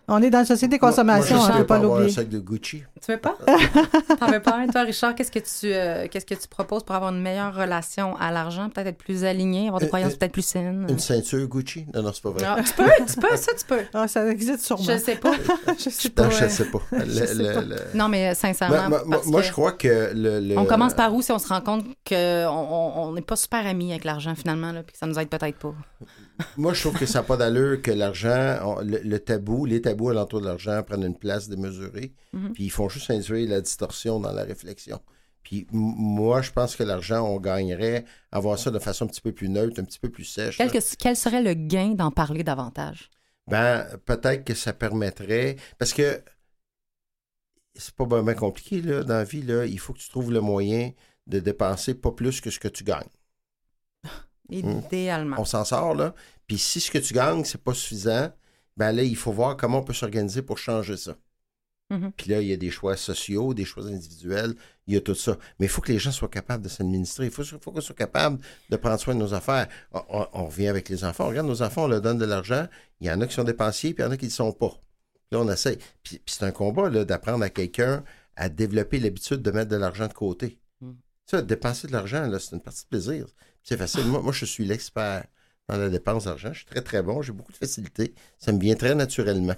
On 0.09 0.21
est 0.21 0.29
dans 0.29 0.39
une 0.39 0.45
société 0.45 0.75
de 0.75 0.81
consommation, 0.81 1.35
Moi, 1.37 1.45
on 1.45 1.47
moi, 1.47 1.53
ne 1.53 1.57
je 1.59 1.61
peut 1.61 1.67
pas 1.67 1.75
avoir 1.77 1.91
un 1.95 1.99
l'oublier. 1.99 2.13
sac 2.15 2.27
de 2.27 2.39
Gucci. 2.39 2.83
tu 3.05 3.11
veux 3.11 3.17
pas? 3.17 3.35
T'en 4.19 4.27
veux 4.27 4.41
pas 4.41 4.57
un? 4.57 4.67
Toi, 4.67 4.81
Richard, 4.81 5.15
qu'est-ce 5.15 5.31
que 5.31 5.39
tu 5.39 5.73
euh, 5.73 6.07
qu'est-ce 6.11 6.25
que 6.25 6.33
tu 6.35 6.47
proposes 6.49 6.83
pour 6.83 6.93
avoir 6.93 7.13
une 7.13 7.21
meilleure 7.21 7.55
relation 7.55 8.15
à 8.17 8.29
l'argent? 8.31 8.69
Peut-être 8.69 8.87
être 8.87 8.97
plus 8.97 9.23
aligné, 9.23 9.67
avoir 9.67 9.79
des 9.79 9.85
Euh, 9.85 9.87
croyances 9.87 10.13
euh, 10.13 10.17
peut-être 10.17 10.33
plus 10.33 10.45
saines? 10.45 10.85
Une 10.89 10.99
ceinture 10.99 11.47
Gucci? 11.47 11.85
Non, 11.93 12.03
non, 12.03 12.11
c'est 12.13 12.21
pas 12.21 12.31
vrai. 12.31 12.43
Ah, 12.45 12.57
tu 12.61 12.73
peux, 12.73 12.83
tu 13.07 13.19
peux, 13.19 13.37
ça, 13.37 13.51
tu 13.57 13.65
peux. 13.65 13.79
Ah, 13.93 14.07
ça 14.09 14.27
existe 14.29 14.59
sûrement. 14.65 14.83
Je 14.83 14.97
sais 14.97 15.15
pas. 15.15 15.31
Je 15.77 15.89
sais 15.89 16.09
Non, 16.17 16.23
pas. 16.25 16.29
je 16.31 16.47
sais 16.49 16.65
pas. 16.65 16.79
Le- 16.91 17.05
Je 17.05 17.25
sais 17.25 17.33
le- 17.35 17.53
pas. 17.53 17.61
le- 17.61 17.75
Non, 17.97 18.09
mais 18.09 18.35
sincèrement. 18.35 18.75
Ben, 18.75 18.89
moi, 18.89 19.03
moi- 19.05 19.17
parce 19.17 19.27
moi, 19.27 19.39
que 19.41 19.47
je 19.47 19.51
crois 19.53 19.71
que 19.71 20.11
le. 20.13 20.39
le- 20.41 20.57
On 20.57 20.65
commence 20.65 20.93
par 20.95 21.13
où 21.15 21.21
si 21.21 21.31
on 21.31 21.39
se 21.39 21.47
rend 21.47 21.61
compte 21.61 21.85
qu'on 22.07 22.15
on, 22.47 23.03
on 23.07 23.13
n'est 23.13 23.21
pas 23.21 23.37
super 23.37 23.65
amis 23.65 23.91
avec 23.91 24.03
l'argent 24.03 24.35
finalement, 24.35 24.73
là, 24.73 24.83
puis 24.83 24.91
que 24.91 24.97
ça 24.99 25.05
nous 25.07 25.17
aide 25.17 25.29
peut-être 25.29 25.57
pas? 25.59 25.73
Moi, 26.57 26.73
je 26.73 26.81
trouve 26.81 26.97
que 26.97 27.05
ça 27.05 27.19
n'a 27.19 27.23
pas 27.23 27.37
d'allure 27.37 27.81
que 27.81 27.91
l'argent, 27.91 28.79
le, 28.81 28.99
le 29.03 29.19
tabou, 29.19 29.65
les 29.65 29.81
tabous 29.81 30.09
alentour 30.09 30.41
de 30.41 30.45
l'argent 30.47 30.81
prennent 30.83 31.03
une 31.03 31.17
place 31.17 31.47
démesurée, 31.47 32.13
Mhm. 32.33 32.53
puis 32.53 32.65
ils 32.65 32.69
font 32.71 32.89
juste 32.89 33.09
induire 33.11 33.47
la 33.49 33.61
distorsion 33.61 34.19
dans 34.19 34.31
la 34.31 34.43
réflexion. 34.43 34.99
Puis 35.43 35.67
moi, 35.71 36.41
je 36.41 36.51
pense 36.51 36.75
que 36.75 36.83
l'argent, 36.83 37.21
on 37.27 37.39
gagnerait 37.39 38.05
à 38.31 38.39
voir 38.39 38.57
ça 38.57 38.71
de 38.71 38.79
façon 38.79 39.05
un 39.05 39.07
petit 39.09 39.21
peu 39.21 39.31
plus 39.33 39.49
neutre, 39.49 39.79
un 39.79 39.83
petit 39.83 39.99
peu 39.99 40.09
plus 40.09 40.23
sèche. 40.23 40.57
Quel, 40.57 40.71
que- 40.71 40.95
quel 40.97 41.15
serait 41.15 41.43
le 41.43 41.53
gain 41.53 41.89
d'en 41.95 42.11
parler 42.11 42.43
davantage? 42.43 43.09
Ben, 43.47 43.85
peut-être 44.05 44.45
que 44.45 44.53
ça 44.53 44.71
permettrait. 44.73 45.57
Parce 45.77 45.93
que 45.93 46.21
c'est 47.75 47.93
pas 47.95 48.05
bien 48.05 48.33
compliqué, 48.35 48.81
là, 48.81 49.03
dans 49.03 49.15
la 49.15 49.23
vie, 49.23 49.41
là. 49.41 49.65
Il 49.65 49.79
faut 49.79 49.93
que 49.93 49.99
tu 49.99 50.09
trouves 50.09 50.31
le 50.31 50.41
moyen 50.41 50.91
de 51.27 51.39
dépenser 51.39 51.93
pas 51.95 52.11
plus 52.11 52.39
que 52.41 52.49
ce 52.49 52.59
que 52.59 52.67
tu 52.67 52.83
gagnes. 52.83 53.03
Idéalement. 54.49 55.37
On 55.39 55.45
s'en 55.45 55.65
sort, 55.65 55.95
là. 55.95 56.13
Puis 56.47 56.57
si 56.57 56.79
ce 56.79 56.91
que 56.91 56.97
tu 56.97 57.13
gagnes, 57.13 57.43
c'est 57.45 57.61
pas 57.61 57.73
suffisant, 57.73 58.31
ben 58.77 58.91
là, 58.91 59.03
il 59.03 59.15
faut 59.15 59.31
voir 59.31 59.55
comment 59.57 59.79
on 59.79 59.83
peut 59.83 59.93
s'organiser 59.93 60.41
pour 60.41 60.57
changer 60.57 60.97
ça. 60.97 61.15
Mhm. 61.89 62.11
Puis 62.13 62.29
là, 62.31 62.41
il 62.41 62.47
y 62.47 62.53
a 62.53 62.57
des 62.57 62.71
choix 62.71 62.97
sociaux, 62.97 63.53
des 63.53 63.65
choix 63.65 63.85
individuels, 63.85 64.55
il 64.87 64.93
y 64.95 64.97
a 64.97 65.01
tout 65.01 65.15
ça. 65.15 65.37
Mais 65.59 65.67
il 65.67 65.69
faut 65.69 65.81
que 65.81 65.91
les 65.91 65.99
gens 65.99 66.11
soient 66.11 66.27
capables 66.29 66.63
de 66.63 66.69
s'administrer. 66.69 67.25
Il 67.25 67.31
faut, 67.31 67.43
faut 67.43 67.71
qu'on 67.71 67.81
soit 67.81 67.95
capable 67.95 68.39
de 68.69 68.75
prendre 68.77 68.99
soin 68.99 69.13
de 69.15 69.19
nos 69.19 69.33
affaires. 69.33 69.67
On, 69.91 70.01
on- 70.09 70.27
on 70.33 70.45
revient 70.47 70.67
avec 70.67 70.89
les 70.89 71.03
enfants. 71.03 71.25
On 71.25 71.29
regarde 71.29 71.47
nos 71.47 71.61
enfants, 71.61 71.83
on 71.83 71.87
leur 71.87 72.01
donne 72.01 72.17
de 72.17 72.25
l'argent. 72.25 72.67
Il 72.99 73.07
y 73.07 73.11
en 73.11 73.21
a 73.21 73.27
qui 73.27 73.33
sont 73.33 73.43
dépensiers, 73.43 73.93
puis 73.93 74.03
il 74.03 74.05
y 74.05 74.09
en 74.09 74.11
a 74.11 74.17
qui 74.17 74.25
ne 74.25 74.29
le 74.29 74.33
sont 74.33 74.51
pas. 74.53 74.73
Là, 75.31 75.39
on 75.39 75.49
essaie. 75.49 75.77
Puis, 76.03 76.19
puis 76.19 76.35
c'est 76.37 76.45
un 76.45 76.51
combat 76.51 76.89
là, 76.89 77.05
d'apprendre 77.05 77.43
à 77.43 77.49
quelqu'un 77.49 78.03
à 78.35 78.49
développer 78.49 78.99
l'habitude 78.99 79.41
de 79.41 79.51
mettre 79.51 79.69
de 79.69 79.75
l'argent 79.75 80.07
de 80.07 80.13
côté. 80.13 80.57
Mm. 80.81 80.91
Ça, 81.27 81.41
dépenser 81.41 81.87
de 81.87 81.91
l'argent, 81.93 82.25
là, 82.27 82.39
c'est 82.39 82.55
une 82.55 82.61
partie 82.61 82.83
de 82.83 82.87
plaisir. 82.89 83.27
C'est 83.63 83.77
facile. 83.77 84.05
Moi, 84.05 84.21
moi, 84.21 84.33
je 84.33 84.45
suis 84.45 84.65
l'expert 84.65 85.25
dans 85.69 85.77
la 85.77 85.89
dépense 85.89 86.25
d'argent. 86.25 86.49
Je 86.51 86.57
suis 86.59 86.65
très, 86.65 86.81
très 86.81 87.01
bon. 87.01 87.21
J'ai 87.21 87.31
beaucoup 87.31 87.51
de 87.53 87.57
facilité. 87.57 88.13
Ça 88.37 88.51
me 88.51 88.59
vient 88.59 88.75
très 88.75 88.93
naturellement. 88.95 89.55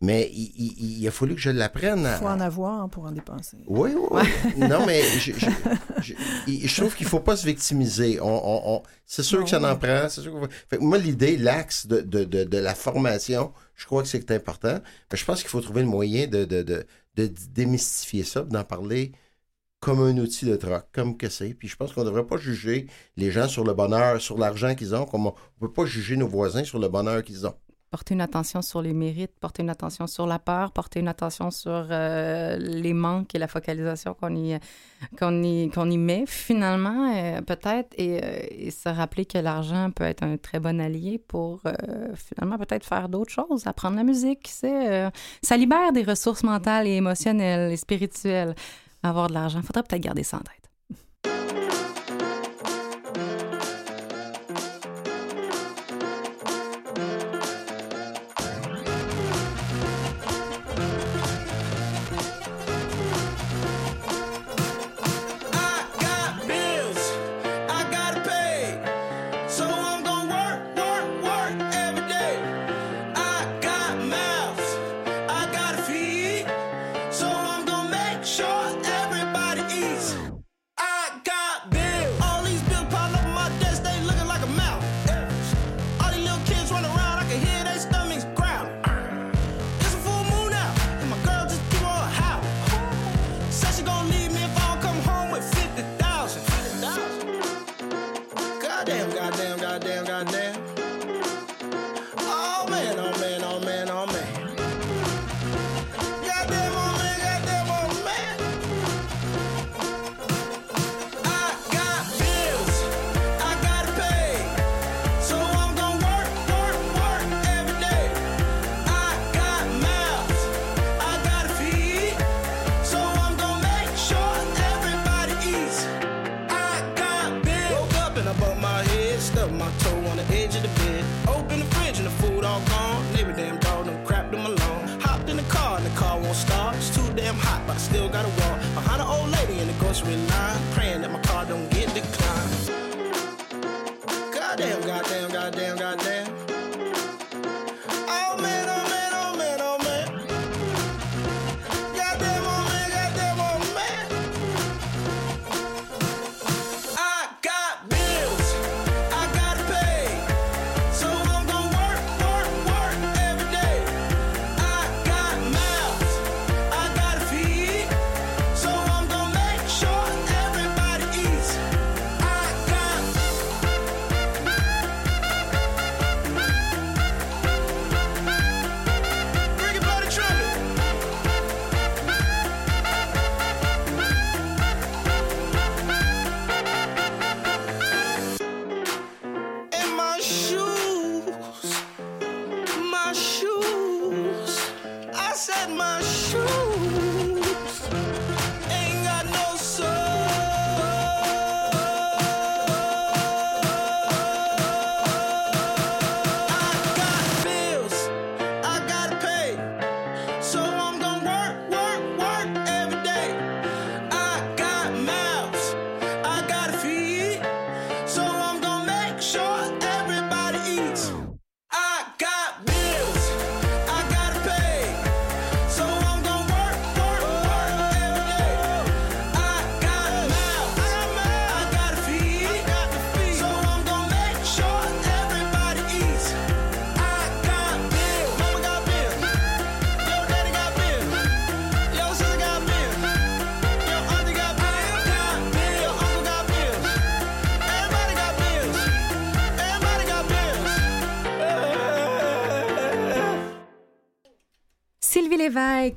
Mais 0.00 0.30
il, 0.32 0.52
il- 0.56 0.98
il 1.00 1.08
a 1.08 1.10
fallu 1.10 1.34
que 1.34 1.40
je 1.40 1.50
l'apprenne. 1.50 1.98
Il 2.02 2.06
à- 2.06 2.18
faut 2.18 2.26
en 2.26 2.38
avoir 2.38 2.88
pour 2.88 3.04
en 3.06 3.10
dépenser. 3.10 3.56
oui, 3.66 3.90
oui. 3.96 4.22
oui. 4.56 4.68
Non, 4.68 4.86
mais 4.86 5.02
je, 5.18 5.32
je- 5.32 6.12
je- 6.66 6.76
trouve 6.80 6.94
qu'il 6.94 7.06
ne 7.06 7.10
faut 7.10 7.18
pas 7.18 7.36
se 7.36 7.44
victimiser. 7.44 8.20
On, 8.20 8.26
on- 8.28 8.76
on- 8.76 8.82
c'est 9.04 9.24
sûr 9.24 9.38
Non, 9.40 9.44
que 9.44 9.50
ça 9.50 9.58
en 9.60 9.76
prend. 9.76 10.08
C'est 10.08 10.20
sûr 10.20 10.48
Fait 10.70 10.76
que 10.78 10.82
moi, 10.84 10.98
l'idée, 10.98 11.36
l'axe 11.36 11.88
de, 11.88 12.00
de- 12.00 12.22
de- 12.22 12.44
de 12.44 12.58
la 12.58 12.76
formation, 12.76 13.52
je 13.74 13.86
crois 13.86 14.02
que 14.02 14.08
c'est 14.08 14.30
important. 14.30 14.78
Mais 15.10 15.18
je 15.18 15.24
pense 15.24 15.40
qu'il 15.40 15.50
faut 15.50 15.60
trouver 15.60 15.82
le 15.82 15.88
moyen 15.88 16.28
de, 16.28 16.44
de- 16.44 16.62
de- 16.62 16.86
de 17.16 17.32
démystifier 17.52 18.22
ça, 18.22 18.42
d'en 18.42 18.62
parler 18.62 19.10
comme 19.80 20.00
un 20.00 20.16
outil 20.18 20.46
de 20.46 20.56
troc, 20.56 20.84
comme 20.92 21.16
que 21.16 21.28
c'est. 21.28 21.54
Puis 21.54 21.68
je 21.68 21.76
pense 21.76 21.92
qu'on 21.92 22.00
ne 22.00 22.06
devrait 22.06 22.26
pas 22.26 22.36
juger 22.36 22.86
les 23.16 23.30
gens 23.30 23.48
sur 23.48 23.64
le 23.64 23.74
bonheur, 23.74 24.20
sur 24.20 24.38
l'argent 24.38 24.74
qu'ils 24.74 24.94
ont, 24.94 25.06
comme 25.06 25.26
on 25.26 25.34
ne 25.60 25.66
peut 25.66 25.72
pas 25.72 25.86
juger 25.86 26.16
nos 26.16 26.28
voisins 26.28 26.64
sur 26.64 26.78
le 26.78 26.88
bonheur 26.88 27.22
qu'ils 27.22 27.46
ont. 27.46 27.54
Porter 27.90 28.12
une 28.12 28.20
attention 28.20 28.60
sur 28.60 28.82
les 28.82 28.92
mérites, 28.92 29.32
porter 29.40 29.62
une 29.62 29.70
attention 29.70 30.06
sur 30.06 30.26
la 30.26 30.38
peur, 30.38 30.72
porter 30.72 31.00
une 31.00 31.08
attention 31.08 31.50
sur 31.50 31.86
euh, 31.90 32.58
les 32.58 32.92
manques 32.92 33.34
et 33.34 33.38
la 33.38 33.48
focalisation 33.48 34.12
qu'on 34.12 34.36
y, 34.36 34.58
qu'on 35.18 35.90
y, 35.90 35.96
met 35.96 36.24
finalement, 36.26 37.10
euh, 37.16 37.40
peut-être, 37.40 37.88
et, 37.96 38.22
euh, 38.22 38.40
et 38.50 38.70
se 38.70 38.90
rappeler 38.90 39.24
que 39.24 39.38
l'argent 39.38 39.90
peut 39.90 40.04
être 40.04 40.22
un 40.22 40.36
très 40.36 40.60
bon 40.60 40.78
allié 40.82 41.16
pour 41.16 41.62
finalement 42.14 42.58
peut-être 42.58 42.84
faire 42.84 43.08
d'autres 43.08 43.32
choses, 43.32 43.66
apprendre 43.66 43.96
la 43.96 44.04
musique, 44.04 44.50
euh, 44.64 45.08
ça 45.42 45.56
libère 45.56 45.92
des 45.92 46.02
ressources 46.02 46.42
mentales 46.42 46.86
et 46.86 46.96
émotionnelles 46.96 47.72
et 47.72 47.76
spirituelles. 47.78 48.54
Avoir 49.02 49.28
de 49.28 49.34
l'argent, 49.34 49.62
faudrait 49.62 49.82
peut-être 49.82 50.02
garder 50.02 50.22
ça 50.24 50.38
tête. 50.40 50.57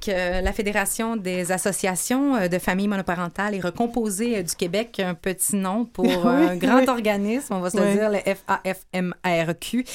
Euh, 0.07 0.41
la 0.41 0.53
Fédération 0.53 1.15
des 1.15 1.51
associations 1.51 2.35
euh, 2.35 2.47
de 2.47 2.59
familles 2.59 2.87
monoparentales 2.87 3.55
et 3.55 3.59
recomposées 3.59 4.37
euh, 4.37 4.43
du 4.43 4.55
Québec, 4.55 4.99
un 4.99 5.13
petit 5.13 5.55
nom 5.55 5.85
pour 5.85 6.05
Oui, 6.25 6.47
un 6.47 6.55
grand 6.55 6.79
oui. 6.79 6.89
organisme, 6.89 7.53
on 7.53 7.59
va 7.59 7.69
se 7.69 7.77
le 7.77 7.93
dire, 7.93 8.09
le 8.09 8.19
FAFMRQ, 8.19 9.85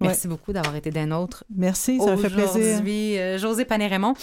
Merci 0.00 0.28
beaucoup 0.28 0.52
d'avoir 0.52 0.74
été 0.76 0.90
des 0.90 1.04
nôtres. 1.06 1.44
Merci, 1.54 1.98
ça 1.98 2.12
me 2.12 2.16
fait 2.16 2.30
plaisir. 2.30 2.56
Aujourd'hui, 2.56 3.18
euh, 3.18 3.38
José 3.38 3.64
Pané-Raymond. 3.64 4.14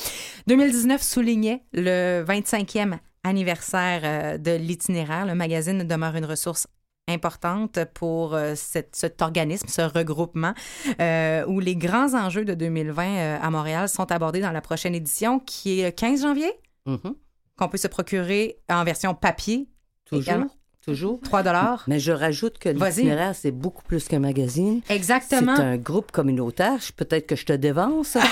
2019 0.47 1.01
soulignait 1.01 1.63
le 1.73 2.23
25e 2.27 2.97
anniversaire 3.23 4.01
euh, 4.03 4.37
de 4.37 4.51
l'itinéraire. 4.51 5.25
Le 5.25 5.35
magazine 5.35 5.83
demeure 5.83 6.15
une 6.15 6.25
ressource 6.25 6.67
importante 7.09 7.79
pour 7.95 8.35
euh, 8.35 8.53
cette- 8.55 8.95
cet 8.95 9.21
organisme, 9.21 9.67
ce 9.67 9.81
regroupement, 9.81 10.53
euh, 11.01 11.43
où 11.47 11.59
les 11.59 11.75
grands 11.75 12.13
enjeux 12.13 12.45
de 12.45 12.53
2020 12.53 13.03
euh, 13.17 13.37
à 13.41 13.49
Montréal 13.49 13.89
sont 13.89 14.11
abordés 14.11 14.41
dans 14.41 14.51
la 14.51 14.61
prochaine 14.61 14.93
édition, 14.95 15.39
qui 15.39 15.79
est 15.79 15.85
le 15.85 15.91
15 15.91 16.21
janvier, 16.21 16.51
Mhm. 16.85 17.15
qu'on 17.57 17.67
peut 17.67 17.77
se 17.77 17.87
procurer 17.87 18.59
en 18.69 18.83
version 18.83 19.13
papier. 19.15 19.67
Toujours. 20.05 20.23
également. 20.23 20.49
Toujours. 20.89 21.19
3 21.21 21.43
dollars? 21.43 21.83
Mais 21.87 21.99
je 21.99 22.11
rajoute 22.11 22.57
que 22.57 22.69
l'itinéraire, 22.69 23.35
c'est 23.35 23.51
beaucoup 23.51 23.83
plus 23.83 24.07
qu'un 24.07 24.19
magazine. 24.19 24.81
Exactement. 24.89 25.55
C'est 25.55 25.61
un 25.61 25.77
groupe 25.77 26.11
communautaire. 26.11 26.79
Peut-être 26.95 27.27
que 27.27 27.35
je 27.35 27.45
te 27.45 27.53
dévance. 27.53 28.17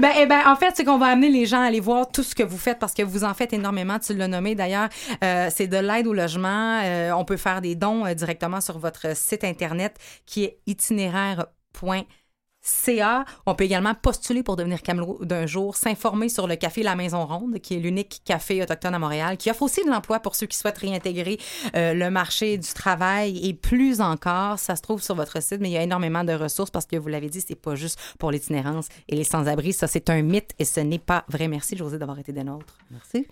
Ben, 0.00 0.12
eh 0.18 0.26
ben, 0.26 0.40
en 0.46 0.56
fait, 0.56 0.72
c'est 0.74 0.84
qu'on 0.84 0.98
va 0.98 1.06
amener 1.06 1.28
les 1.28 1.44
gens 1.44 1.60
à 1.60 1.64
aller 1.64 1.80
voir 1.80 2.10
tout 2.10 2.22
ce 2.22 2.34
que 2.34 2.42
vous 2.42 2.56
faites 2.56 2.78
parce 2.78 2.94
que 2.94 3.02
vous 3.02 3.24
en 3.24 3.34
faites 3.34 3.52
énormément. 3.52 3.98
Tu 3.98 4.14
l'as 4.14 4.28
nommé 4.28 4.54
d'ailleurs. 4.54 4.88
Euh, 5.22 5.50
c'est 5.54 5.66
de 5.66 5.76
l'aide 5.76 6.06
au 6.06 6.14
logement. 6.14 6.80
Euh, 6.82 7.12
on 7.12 7.24
peut 7.24 7.36
faire 7.36 7.60
des 7.60 7.74
dons 7.74 8.06
euh, 8.06 8.14
directement 8.14 8.60
sur 8.60 8.78
votre 8.78 9.14
site 9.14 9.44
Internet 9.44 9.96
qui 10.24 10.44
est 10.44 10.60
itinéraire.ca. 12.70 13.24
On 13.46 13.54
peut 13.54 13.64
également 13.64 13.94
postuler 13.94 14.42
pour 14.42 14.56
devenir 14.56 14.82
camelot 14.82 15.18
d'un 15.22 15.46
jour, 15.46 15.76
s'informer 15.76 16.28
sur 16.28 16.46
le 16.46 16.56
café 16.56 16.82
La 16.82 16.96
Maison 16.96 17.26
Ronde, 17.26 17.58
qui 17.60 17.74
est 17.74 17.78
l'unique 17.78 18.22
café 18.24 18.62
autochtone 18.62 18.94
à 18.94 18.98
Montréal, 18.98 19.36
qui 19.36 19.50
offre 19.50 19.62
aussi 19.62 19.84
de 19.84 19.90
l'emploi 19.90 20.20
pour 20.20 20.34
ceux 20.34 20.46
qui 20.46 20.56
souhaitent 20.56 20.78
réintégrer 20.78 21.38
euh, 21.76 21.94
le 21.94 22.10
marché 22.10 22.58
du 22.58 22.68
travail 22.72 23.48
et 23.48 23.54
plus 23.54 24.00
encore. 24.00 24.58
Ça 24.58 24.76
se 24.76 24.82
trouve 24.82 25.02
sur 25.02 25.14
votre 25.14 25.42
site, 25.42 25.60
mais 25.60 25.70
il 25.70 25.72
y 25.72 25.78
a 25.78 25.82
énormément 25.82 26.24
de 26.24 26.32
ressources 26.32 26.70
parce 26.70 26.86
que 26.86 26.96
vous 26.96 27.08
l'avez 27.08 27.28
dit, 27.28 27.40
c'est 27.40 27.54
pas 27.54 27.74
juste 27.74 27.98
pour 28.18 28.30
l'itinérance 28.30 28.88
et 29.08 29.16
les 29.16 29.24
sans-abri. 29.24 29.72
Ça, 29.72 29.86
c'est 29.86 30.10
un 30.10 30.22
mythe 30.22 30.52
et 30.58 30.64
ce 30.64 30.80
n'est 30.80 30.98
pas 30.98 31.24
vrai. 31.28 31.48
Merci, 31.48 31.76
José, 31.76 31.98
d'avoir 31.98 32.18
été 32.18 32.32
des 32.32 32.44
nôtres. 32.44 32.78
Merci. 32.90 33.26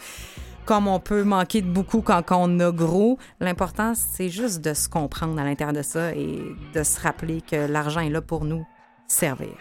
comme 0.64 0.88
on 0.88 1.00
peut 1.00 1.24
manquer 1.24 1.62
de 1.62 1.70
beaucoup 1.70 2.00
quand 2.00 2.22
on 2.30 2.60
a 2.60 2.70
gros. 2.70 3.18
L'important, 3.40 3.92
c'est 3.94 4.28
juste 4.28 4.60
de 4.60 4.74
se 4.74 4.88
comprendre 4.88 5.40
à 5.40 5.44
l'intérieur 5.44 5.74
de 5.74 5.82
ça 5.82 6.14
et 6.14 6.40
de 6.74 6.82
se 6.82 7.00
rappeler 7.00 7.40
que 7.40 7.66
l'argent 7.66 8.00
est 8.00 8.10
là 8.10 8.20
pour 8.20 8.44
nous 8.44 8.64
servir. 9.06 9.54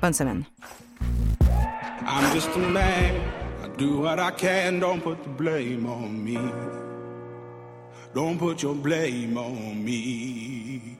Bonne 0.00 0.12
semaine. 0.12 0.44
I'm 2.06 2.32
just 2.34 2.48
a 2.54 2.58
man. 2.58 3.14
I 3.64 3.68
do 3.78 4.00
what 4.00 4.18
I 4.18 4.30
can. 4.30 4.78
Don't 4.78 5.00
put 5.00 5.22
the 5.22 5.30
blame 5.30 5.86
on 5.86 6.22
me. 6.22 6.38
Don't 8.14 8.38
put 8.38 8.62
your 8.62 8.74
blame 8.74 9.36
on 9.36 9.82
me. 9.82 10.98